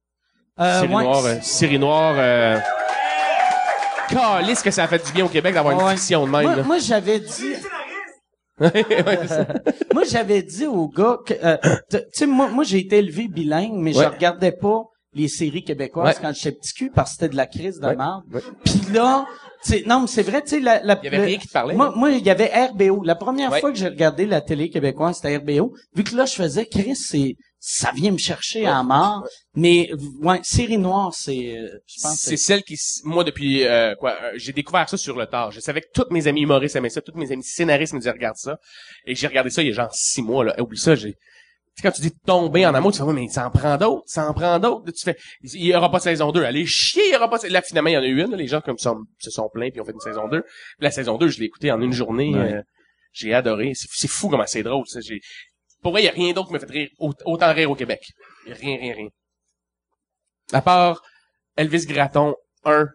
Euh, 0.59 0.81
série 0.81 0.93
ouais, 0.93 1.03
noire, 1.03 1.25
euh, 1.25 1.35
série 1.41 1.79
noire, 1.79 2.15
euh... 2.17 2.59
Calisse 4.09 4.61
que 4.61 4.71
ça 4.71 4.83
a 4.83 4.87
fait 4.87 5.03
du 5.05 5.11
bien 5.11 5.25
au 5.25 5.29
Québec 5.29 5.53
d'avoir 5.53 5.75
Ouais. 5.77 5.91
une 5.91 5.97
fiction 5.97 6.25
de 6.25 6.31
même, 6.31 6.43
Moi, 6.43 6.63
moi, 6.63 6.77
j'avais 6.79 7.19
dit. 7.19 7.53
Moi, 8.59 10.03
j'avais 10.09 10.41
dit 10.41 10.65
au 10.67 10.87
gars 10.87 11.17
que, 11.25 11.33
euh, 11.43 11.57
tu 11.89 11.97
sais, 12.13 12.25
moi, 12.25 12.47
moi, 12.49 12.63
j'ai 12.63 12.79
été 12.79 12.97
élevé 12.97 13.27
bilingue, 13.27 13.73
mais 13.73 13.95
Ouais. 13.95 14.03
je 14.05 14.09
regardais 14.09 14.51
pas 14.51 14.83
les 15.13 15.27
séries 15.29 15.63
québécoises 15.63 16.15
Ouais. 16.15 16.21
quand 16.21 16.33
j'étais 16.33 16.57
petit 16.57 16.73
cul 16.73 16.91
parce 16.93 17.11
que 17.11 17.15
c'était 17.15 17.29
de 17.29 17.37
la 17.37 17.47
crise 17.47 17.79
de 17.79 17.87
Ouais. 17.87 17.95
merde. 17.95 18.23
Puis 18.65 18.81
là, 18.93 19.25
tu 19.63 19.71
sais, 19.71 19.83
non, 19.87 20.01
mais 20.01 20.07
c'est 20.07 20.23
vrai, 20.23 20.41
tu 20.41 20.49
sais, 20.49 20.59
la, 20.59 20.81
la, 20.83 20.99
Il 21.01 21.05
y 21.05 21.07
avait 21.07 21.17
le- 21.17 21.23
rien 21.23 21.37
qui 21.37 21.47
te 21.47 21.53
parlait. 21.53 21.73
Moi, 21.75 21.93
moi, 21.95 22.11
il 22.11 22.25
y 22.25 22.29
avait 22.29 22.51
RBO. 22.53 23.01
La 23.03 23.15
première 23.15 23.55
fois 23.57 23.71
que 23.71 23.77
j'ai 23.77 23.87
regardé 23.87 24.25
la 24.25 24.41
télé 24.41 24.69
québécoise, 24.69 25.15
c'était 25.21 25.37
RBO. 25.37 25.73
Vu 25.95 26.03
que 26.03 26.15
là, 26.15 26.25
je 26.25 26.33
faisais, 26.33 26.65
Chris, 26.65 26.95
c'est, 26.95 27.35
ça 27.67 27.91
vient 27.95 28.11
me 28.11 28.19
chercher 28.19 28.67
à 28.67 28.83
mort. 28.83 29.27
Mais, 29.55 29.89
ouais, 30.21 30.39
série 30.43 30.77
noire, 30.77 31.11
c'est, 31.15 31.57
euh, 31.57 31.67
je 31.87 31.99
pense, 31.99 32.19
C'est 32.19 32.37
celle 32.37 32.61
qui, 32.61 32.77
moi, 33.05 33.23
depuis, 33.23 33.65
euh, 33.65 33.95
quoi, 33.95 34.15
euh, 34.21 34.33
j'ai 34.35 34.53
découvert 34.53 34.87
ça 34.87 34.97
sur 34.97 35.17
le 35.17 35.25
tard. 35.25 35.49
Je 35.51 35.59
savais 35.59 35.81
que 35.81 35.87
tous 35.91 36.05
mes 36.11 36.27
amis 36.27 36.41
humoristes 36.41 36.75
aimaient 36.75 36.89
ça, 36.91 37.01
tous 37.01 37.17
mes 37.17 37.31
amis 37.31 37.43
scénaristes 37.43 37.93
me 37.93 37.99
disaient, 37.99 38.11
regarde 38.11 38.35
ça. 38.37 38.59
Et 39.07 39.15
j'ai 39.15 39.25
regardé 39.25 39.49
ça 39.49 39.63
il 39.63 39.69
y 39.69 39.71
a 39.71 39.73
genre 39.73 39.93
six 39.95 40.21
mois, 40.21 40.45
là. 40.45 40.61
Oublie 40.61 40.77
ça, 40.77 40.93
j'ai, 40.93 41.13
tu 41.13 41.17
sais, 41.77 41.81
quand 41.81 41.91
tu 41.91 42.01
dis 42.03 42.11
tomber 42.23 42.67
en 42.67 42.75
amour, 42.75 42.91
tu 42.91 42.99
fais, 42.99 43.03
ouais, 43.03 43.13
mais 43.13 43.27
ça 43.29 43.47
en 43.47 43.49
prend 43.49 43.77
d'autres, 43.77 44.03
ça 44.05 44.29
en 44.29 44.33
prend 44.35 44.59
d'autres. 44.59 44.91
Tu 44.91 45.03
fais, 45.03 45.17
il 45.41 45.65
y 45.65 45.75
aura 45.75 45.89
pas 45.89 45.97
de 45.97 46.03
saison 46.03 46.31
2. 46.31 46.43
Allez, 46.43 46.67
chier, 46.67 47.07
il 47.07 47.13
y 47.13 47.15
aura 47.15 47.31
pas 47.31 47.39
de... 47.39 47.47
Là, 47.47 47.63
finalement, 47.63 47.89
il 47.89 47.93
y 47.93 47.97
en 47.97 48.01
a 48.03 48.05
eu 48.05 48.21
une, 48.21 48.29
là. 48.29 48.37
les 48.37 48.47
gens, 48.47 48.61
comme, 48.61 48.77
sont- 48.77 49.03
se 49.17 49.31
sont 49.31 49.49
plaints 49.51 49.71
puis 49.71 49.81
ont 49.81 49.85
fait 49.85 49.91
une 49.93 49.99
saison 50.01 50.27
2. 50.27 50.43
Puis 50.43 50.51
la 50.81 50.91
saison 50.91 51.17
2, 51.17 51.29
je 51.29 51.39
l'ai 51.39 51.45
écoutée 51.45 51.71
en 51.71 51.81
une 51.81 51.93
journée. 51.93 52.29
Ouais. 52.35 52.53
euh, 52.53 52.61
j'ai 53.11 53.33
adoré. 53.33 53.71
C'est, 53.73 53.87
c'est 53.91 54.07
fou 54.09 54.29
comment 54.29 54.45
c'est 54.45 54.61
drôle, 54.61 54.85
ça. 54.87 54.99
Pour 55.85 55.91
vrai, 55.91 56.01
il 56.01 56.05
y 56.05 56.09
a 56.09 56.13
rien 56.13 56.33
d'autre 56.33 56.47
qui 56.47 56.53
me 56.55 56.59
fait 56.59 56.65
rire, 56.71 56.89
au- 56.97 57.13
autant 57.25 57.53
rire 57.53 57.69
au 57.69 57.75
Québec. 57.75 58.01
Y 58.47 58.53
a 58.53 58.55
rien, 58.55 58.77
rien, 58.79 58.93
rien. 58.95 59.07
À 60.51 60.59
part 60.63 60.99
Elvis 61.55 61.85
Gratton 61.85 62.33
1, 62.63 62.87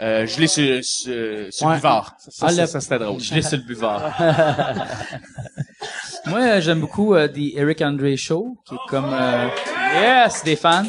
euh, 0.00 0.26
je 0.26 0.40
l'ai 0.40 0.46
sur, 0.46 0.82
sur, 0.82 1.52
sur 1.52 1.66
Ouais. 1.66 1.74
le 1.74 1.80
buvard. 1.80 2.14
Ça, 2.18 2.30
ça, 2.30 2.46
Ah, 2.46 2.50
ça, 2.52 2.60
le- 2.62 2.66
ça, 2.66 2.80
c'était 2.80 2.98
drôle. 2.98 3.20
Je 3.20 3.34
l'ai 3.34 3.42
sur 3.42 3.58
le 3.58 3.64
buvard. 3.64 4.18
Moi, 6.26 6.40
euh, 6.40 6.60
j'aime 6.62 6.80
beaucoup 6.80 7.14
euh, 7.14 7.28
The 7.28 7.56
Eric 7.56 7.82
Andre 7.82 8.16
Show, 8.16 8.56
qui 8.66 8.74
est 8.74 8.88
comme... 8.88 9.12
euh, 9.12 9.48
yes, 10.00 10.42
des 10.42 10.56
fans. 10.56 10.84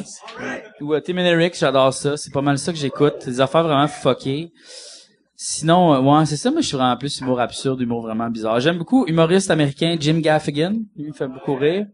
Ou 0.79 0.97
Tim 1.01 1.17
and 1.17 1.25
Eric, 1.25 1.57
j'adore 1.57 1.93
ça. 1.93 2.15
C'est 2.15 2.31
pas 2.31 2.41
mal 2.41 2.59
ça 2.59 2.71
que 2.71 2.77
j'écoute. 2.77 3.25
Des 3.25 3.41
affaires 3.41 3.63
vraiment 3.63 3.89
fuckées. 3.89 4.53
Sinon, 5.43 5.95
euh, 5.95 5.99
ouais, 6.19 6.25
c'est 6.27 6.37
ça, 6.37 6.51
mais 6.51 6.61
je 6.61 6.67
suis 6.67 6.77
vraiment 6.77 6.95
plus 6.97 7.19
humour 7.19 7.39
absurde, 7.39 7.81
humour 7.81 8.03
vraiment 8.03 8.29
bizarre. 8.29 8.59
J'aime 8.59 8.77
beaucoup 8.77 9.07
humoriste 9.07 9.49
américain 9.49 9.97
Jim 9.99 10.19
Gaffigan. 10.19 10.69
Lui, 10.73 10.85
il 10.97 11.07
me 11.07 11.13
fait 11.13 11.27
beaucoup 11.27 11.55
rire. 11.55 11.87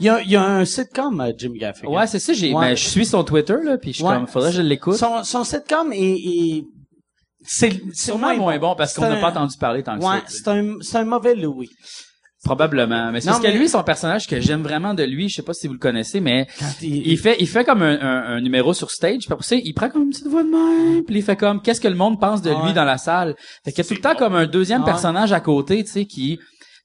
Il 0.00 0.06
y 0.06 0.08
a, 0.08 0.22
il 0.22 0.30
y 0.30 0.36
a 0.36 0.42
un 0.42 0.64
sitcom, 0.64 1.20
euh, 1.20 1.30
Jim 1.36 1.52
Gaffigan. 1.54 1.92
Ouais, 1.92 2.06
c'est 2.06 2.18
ça, 2.18 2.32
j'ai, 2.32 2.54
Ouais. 2.54 2.68
ben, 2.70 2.74
je 2.74 2.84
suis 2.88 3.04
son 3.04 3.22
Twitter, 3.22 3.56
là, 3.62 3.76
puis 3.76 3.90
je 3.92 3.96
suis 3.96 4.04
Ouais. 4.04 4.14
comme, 4.14 4.26
faudrait 4.26 4.48
que 4.50 4.56
je 4.56 4.62
l'écoute. 4.62 4.94
Son, 4.96 5.22
son 5.24 5.44
sitcom 5.44 5.92
est, 5.92 5.98
est- 5.98 6.64
c'est, 7.44 7.82
Sûrement 7.94 8.34
moins 8.34 8.58
bon 8.58 8.74
parce 8.74 8.94
qu'on 8.94 9.02
n'a 9.02 9.18
un- 9.18 9.20
pas 9.20 9.28
entendu 9.30 9.56
parler 9.58 9.82
tant 9.82 9.98
que 9.98 10.02
Ouais, 10.04 10.16
ça. 10.20 10.22
tu 10.26 10.32
sais. 10.32 10.38
c'est 10.42 10.48
un, 10.50 10.76
c'est 10.80 10.96
un 10.96 11.04
mauvais 11.04 11.34
Louis. 11.34 11.68
Probablement. 12.46 13.10
Mais 13.12 13.20
c'est 13.20 13.28
parce 13.28 13.40
que 13.40 13.48
lui, 13.48 13.68
son 13.68 13.82
personnage 13.82 14.26
que 14.26 14.40
j'aime 14.40 14.62
vraiment 14.62 14.94
de 14.94 15.02
lui, 15.02 15.28
je 15.28 15.34
sais 15.36 15.42
pas 15.42 15.52
si 15.52 15.66
vous 15.66 15.72
le 15.74 15.78
connaissez, 15.78 16.20
mais 16.20 16.46
il, 16.80 17.06
il 17.08 17.18
fait, 17.18 17.36
il 17.40 17.48
fait 17.48 17.64
comme 17.64 17.82
un, 17.82 17.98
un, 18.00 18.36
un 18.36 18.40
numéro 18.40 18.72
sur 18.72 18.90
stage, 18.90 19.24
puis 19.26 19.32
après 19.32 19.58
il 19.64 19.72
prend 19.74 19.88
comme 19.90 20.02
une 20.04 20.10
petite 20.10 20.26
voix 20.28 20.42
de 20.42 20.48
même, 20.48 21.04
puis 21.04 21.16
il 21.16 21.22
fait 21.22 21.36
comme, 21.36 21.60
qu'est-ce 21.60 21.80
que 21.80 21.88
le 21.88 21.96
monde 21.96 22.20
pense 22.20 22.42
de 22.42 22.50
lui 22.50 22.56
Ouais. 22.68 22.72
dans 22.72 22.84
la 22.84 22.98
salle? 22.98 23.34
Fait 23.64 23.72
qu'il 23.72 23.78
y 23.84 23.86
a 23.86 23.88
tout 23.88 23.94
le 23.94 24.00
temps 24.00 24.14
comme 24.14 24.34
un 24.34 24.46
deuxième 24.46 24.80
Ouais. 24.80 24.86
personnage 24.86 25.32
à 25.32 25.40
côté, 25.40 25.82
tu 25.84 25.90
sais, 25.90 26.04
qui, 26.06 26.38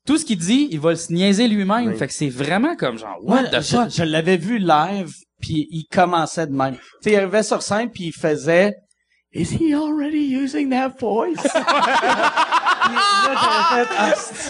tout 0.08 0.18
ce 0.18 0.26
qu'il 0.26 0.38
dit, 0.40 0.68
il 0.72 0.80
va 0.80 0.96
se 0.96 1.14
niaiser 1.14 1.48
lui-même. 1.48 1.94
Fait 1.96 2.08
que 2.08 2.14
c'est 2.14 2.30
vraiment 2.30 2.76
comme 2.76 2.98
genre, 2.98 3.18
what 3.22 3.42
Moi, 3.42 3.50
the 3.50 3.62
je, 3.62 3.76
fuck? 3.76 3.90
je 3.92 4.04
l'avais 4.04 4.38
vu 4.38 4.58
live, 4.58 5.12
puis 5.40 5.68
il 5.70 5.86
commençait 5.92 6.48
de 6.48 6.54
même. 6.54 6.74
Tu 6.76 6.82
sais, 7.04 7.12
il 7.12 7.16
arrivait 7.18 7.44
sur 7.44 7.62
scène, 7.62 7.90
puis 7.92 8.06
il 8.06 8.14
faisait 8.14 8.74
«Is 9.34 9.49
he 9.53 9.74
already 9.74 10.20
using 10.26 10.70
that 10.72 10.90
voice?» 10.99 11.41
Puis 11.41 12.95
là, 12.95 13.34
j'avais 13.41 13.86
fait« 13.86 13.94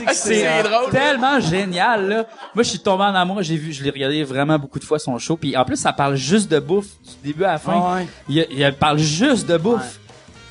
Ah, 0.07 0.13
c'est 0.13 0.41
que 0.41 0.91
tellement 0.91 1.39
génial, 1.39 2.07
là. 2.09 2.25
Moi, 2.55 2.63
je 2.63 2.69
suis 2.69 2.79
tombé 2.79 3.03
en 3.03 3.13
amour. 3.13 3.43
J'ai 3.43 3.57
vu, 3.57 3.73
je 3.73 3.83
l'ai 3.83 3.91
regardé 3.91 4.23
vraiment 4.23 4.57
beaucoup 4.57 4.79
de 4.79 4.83
fois 4.83 4.97
son 4.97 5.17
show. 5.19 5.37
Puis 5.37 5.55
en 5.55 5.65
plus, 5.65 5.75
ça 5.75 5.93
parle 5.93 6.15
juste 6.15 6.49
de 6.49 6.59
bouffe 6.59 6.87
du 7.03 7.27
début 7.31 7.43
à 7.43 7.53
la 7.53 7.57
fin. 7.59 7.95
Ouais. 7.95 8.07
Il, 8.27 8.47
il 8.49 8.73
parle 8.73 8.97
juste 8.97 9.47
de 9.47 9.57
bouffe. 9.57 9.99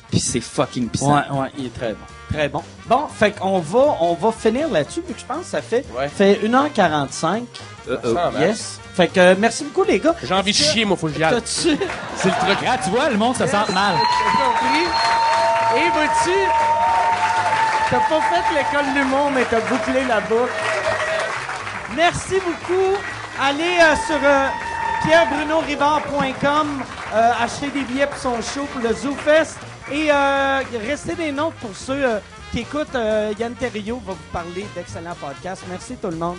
Puis 0.09 0.19
c'est 0.19 0.39
fucking 0.41 0.89
puissant. 0.89 1.13
Ouais, 1.15 1.23
ouais, 1.39 1.51
il 1.57 1.65
est 1.67 1.73
très 1.73 1.91
bon. 1.93 2.05
Très 2.33 2.49
bon. 2.49 2.63
Bon, 2.87 3.07
fait 3.07 3.31
qu'on 3.31 3.59
va, 3.59 3.97
on 4.01 4.13
va 4.13 4.31
finir 4.31 4.69
là-dessus, 4.69 5.01
puis 5.01 5.15
je 5.17 5.25
pense 5.25 5.39
que 5.39 5.45
ça 5.45 5.61
fait, 5.61 5.85
Ouais. 5.97 6.07
fait 6.07 6.35
1h45. 6.45 7.43
Euh, 7.89 7.97
euh. 8.05 8.13
Man. 8.13 8.33
Yes. 8.39 8.79
Fait 8.95 9.07
que, 9.07 9.19
euh, 9.19 9.35
merci 9.37 9.63
beaucoup, 9.63 9.83
les 9.87 9.99
gars. 9.99 10.15
J'ai 10.23 10.33
envie 10.33 10.51
de 10.51 10.57
chier, 10.57 10.83
moi, 10.85 10.97
faut 10.97 11.07
que 11.07 11.13
j'y 11.13 11.23
aille. 11.23 11.33
T'as-tu... 11.35 11.77
C'est 12.17 12.27
le 12.27 12.35
truc. 12.55 12.57
Ah, 12.67 12.77
tu 12.83 12.89
vois, 12.89 13.09
le 13.09 13.17
monde 13.17 13.35
se 13.35 13.45
sent 13.47 13.71
mal. 13.73 13.95
compris? 13.95 14.85
Et 15.77 15.89
vois-tu, 15.91 16.37
t'as 17.89 17.99
pas 17.99 18.21
fait 18.21 18.55
l'école 18.55 18.93
du 18.93 19.03
monde, 19.05 19.31
mais 19.35 19.45
t'as 19.49 19.61
bouclé 19.61 20.03
la 20.07 20.19
boucle. 20.19 20.51
Merci 21.95 22.35
beaucoup. 22.45 22.97
Allez 23.41 23.77
euh, 23.81 23.95
sur 24.05 24.19
euh, 24.21 24.47
pierrebrunorivard.com, 25.03 26.83
euh, 27.13 27.31
acheter 27.41 27.67
des 27.69 27.81
billets 27.81 28.07
pour 28.07 28.17
son 28.17 28.41
show 28.41 28.65
pour 28.73 28.81
le 28.81 28.93
Zoo 28.93 29.15
Fest. 29.23 29.57
Et 29.91 30.09
euh, 30.11 30.59
restez 30.87 31.15
des 31.15 31.31
notes 31.31 31.53
pour 31.55 31.75
ceux 31.75 31.93
euh, 32.05 32.19
qui 32.51 32.59
écoutent. 32.59 32.95
Euh, 32.95 33.33
Yann 33.39 33.53
Terriot 33.55 34.01
va 34.05 34.13
vous 34.13 34.31
parler 34.31 34.65
d'excellents 34.75 35.15
podcasts. 35.19 35.63
Merci 35.69 35.95
tout 35.95 36.09
le 36.09 36.17
monde. 36.17 36.37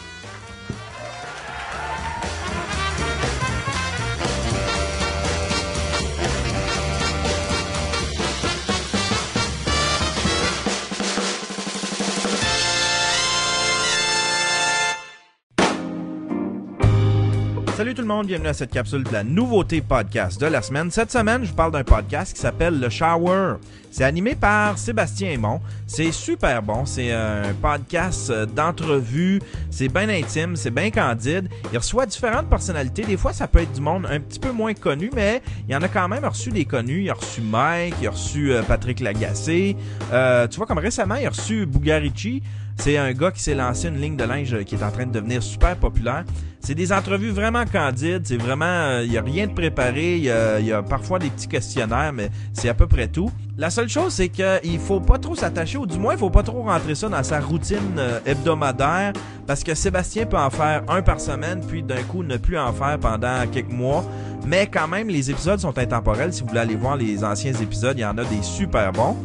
Salut 17.82 17.94
tout 17.94 18.02
le 18.02 18.06
monde, 18.06 18.28
bienvenue 18.28 18.48
à 18.48 18.54
cette 18.54 18.70
capsule 18.70 19.02
de 19.02 19.12
la 19.12 19.24
nouveauté 19.24 19.80
podcast 19.80 20.40
de 20.40 20.46
la 20.46 20.62
semaine. 20.62 20.88
Cette 20.92 21.10
semaine, 21.10 21.42
je 21.42 21.48
vous 21.48 21.56
parle 21.56 21.72
d'un 21.72 21.82
podcast 21.82 22.32
qui 22.32 22.40
s'appelle 22.40 22.78
Le 22.78 22.88
Shower. 22.88 23.54
C'est 23.90 24.04
animé 24.04 24.36
par 24.36 24.78
Sébastien 24.78 25.32
Aymon. 25.32 25.60
C'est 25.88 26.12
super 26.12 26.62
bon. 26.62 26.86
C'est 26.86 27.10
un 27.10 27.52
podcast 27.60 28.30
euh, 28.30 28.46
d'entrevue. 28.46 29.42
C'est 29.72 29.88
bien 29.88 30.08
intime, 30.08 30.54
c'est 30.54 30.70
bien 30.70 30.92
candide. 30.92 31.48
Il 31.72 31.78
reçoit 31.78 32.06
différentes 32.06 32.48
personnalités. 32.48 33.02
Des 33.02 33.16
fois, 33.16 33.32
ça 33.32 33.48
peut 33.48 33.58
être 33.58 33.72
du 33.72 33.80
monde 33.80 34.06
un 34.08 34.20
petit 34.20 34.38
peu 34.38 34.52
moins 34.52 34.74
connu, 34.74 35.10
mais 35.12 35.42
il 35.66 35.72
y 35.72 35.76
en 35.76 35.82
a 35.82 35.88
quand 35.88 36.06
même 36.06 36.24
reçu 36.24 36.50
des 36.50 36.64
connus. 36.64 37.02
Il 37.02 37.10
a 37.10 37.14
reçu 37.14 37.40
Mike, 37.40 37.96
il 38.00 38.06
a 38.06 38.12
reçu 38.12 38.52
euh, 38.52 38.62
Patrick 38.62 39.00
Lagacé. 39.00 39.76
Euh, 40.12 40.46
tu 40.46 40.58
vois, 40.58 40.66
comme 40.66 40.78
récemment, 40.78 41.16
il 41.16 41.26
a 41.26 41.30
reçu 41.30 41.66
Bugarici. 41.66 42.44
C'est 42.76 42.96
un 42.96 43.12
gars 43.12 43.32
qui 43.32 43.42
s'est 43.42 43.56
lancé 43.56 43.88
une 43.88 44.00
ligne 44.00 44.16
de 44.16 44.24
linge 44.24 44.62
qui 44.64 44.76
est 44.76 44.82
en 44.84 44.90
train 44.92 45.04
de 45.04 45.12
devenir 45.12 45.42
super 45.42 45.76
populaire. 45.76 46.24
C'est 46.64 46.76
des 46.76 46.92
entrevues 46.92 47.30
vraiment 47.30 47.64
candides, 47.64 48.22
c'est 48.24 48.36
vraiment, 48.36 49.00
il 49.00 49.12
y 49.12 49.18
a 49.18 49.22
rien 49.22 49.48
de 49.48 49.52
préparé, 49.52 50.14
il 50.16 50.24
y 50.24 50.30
a, 50.30 50.82
parfois 50.82 51.18
des 51.18 51.28
petits 51.28 51.48
questionnaires, 51.48 52.12
mais 52.12 52.30
c'est 52.52 52.68
à 52.68 52.74
peu 52.74 52.86
près 52.86 53.08
tout. 53.08 53.32
La 53.58 53.68
seule 53.68 53.88
chose, 53.88 54.12
c'est 54.12 54.28
qu'il 54.28 54.78
faut 54.78 55.00
pas 55.00 55.18
trop 55.18 55.34
s'attacher, 55.34 55.76
ou 55.76 55.86
du 55.86 55.98
moins, 55.98 56.14
il 56.14 56.18
faut 56.20 56.30
pas 56.30 56.44
trop 56.44 56.62
rentrer 56.62 56.94
ça 56.94 57.08
dans 57.08 57.22
sa 57.24 57.40
routine 57.40 57.98
euh, 57.98 58.20
hebdomadaire, 58.24 59.12
parce 59.44 59.64
que 59.64 59.74
Sébastien 59.74 60.24
peut 60.24 60.38
en 60.38 60.50
faire 60.50 60.84
un 60.88 61.02
par 61.02 61.20
semaine, 61.20 61.60
puis 61.66 61.82
d'un 61.82 62.02
coup 62.04 62.22
ne 62.22 62.36
plus 62.36 62.56
en 62.56 62.72
faire 62.72 62.96
pendant 63.00 63.44
quelques 63.50 63.72
mois. 63.72 64.04
Mais 64.46 64.68
quand 64.68 64.86
même, 64.86 65.08
les 65.08 65.30
épisodes 65.30 65.58
sont 65.58 65.76
intemporels. 65.78 66.32
Si 66.32 66.42
vous 66.42 66.48
voulez 66.48 66.60
aller 66.60 66.76
voir 66.76 66.96
les 66.96 67.24
anciens 67.24 67.52
épisodes, 67.54 67.98
il 67.98 68.02
y 68.02 68.06
en 68.06 68.18
a 68.18 68.24
des 68.24 68.42
super 68.42 68.92
bons. 68.92 69.16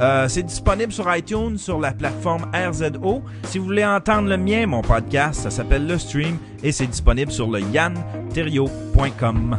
Euh, 0.00 0.26
c'est 0.28 0.42
disponible 0.42 0.92
sur 0.92 1.14
iTunes, 1.14 1.56
sur 1.56 1.78
la 1.80 1.92
plateforme 1.92 2.46
RZO. 2.52 3.22
Si 3.44 3.58
vous 3.58 3.66
voulez 3.66 3.84
entendre 3.84 4.28
le 4.28 4.36
mien, 4.36 4.66
mon 4.66 4.82
podcast, 4.82 5.42
ça 5.42 5.50
s'appelle 5.50 5.86
Le 5.86 5.98
Stream 5.98 6.36
et 6.64 6.72
disponible 6.86 7.32
sur 7.32 7.50
le 7.50 7.60
yanterio.com. 7.60 9.58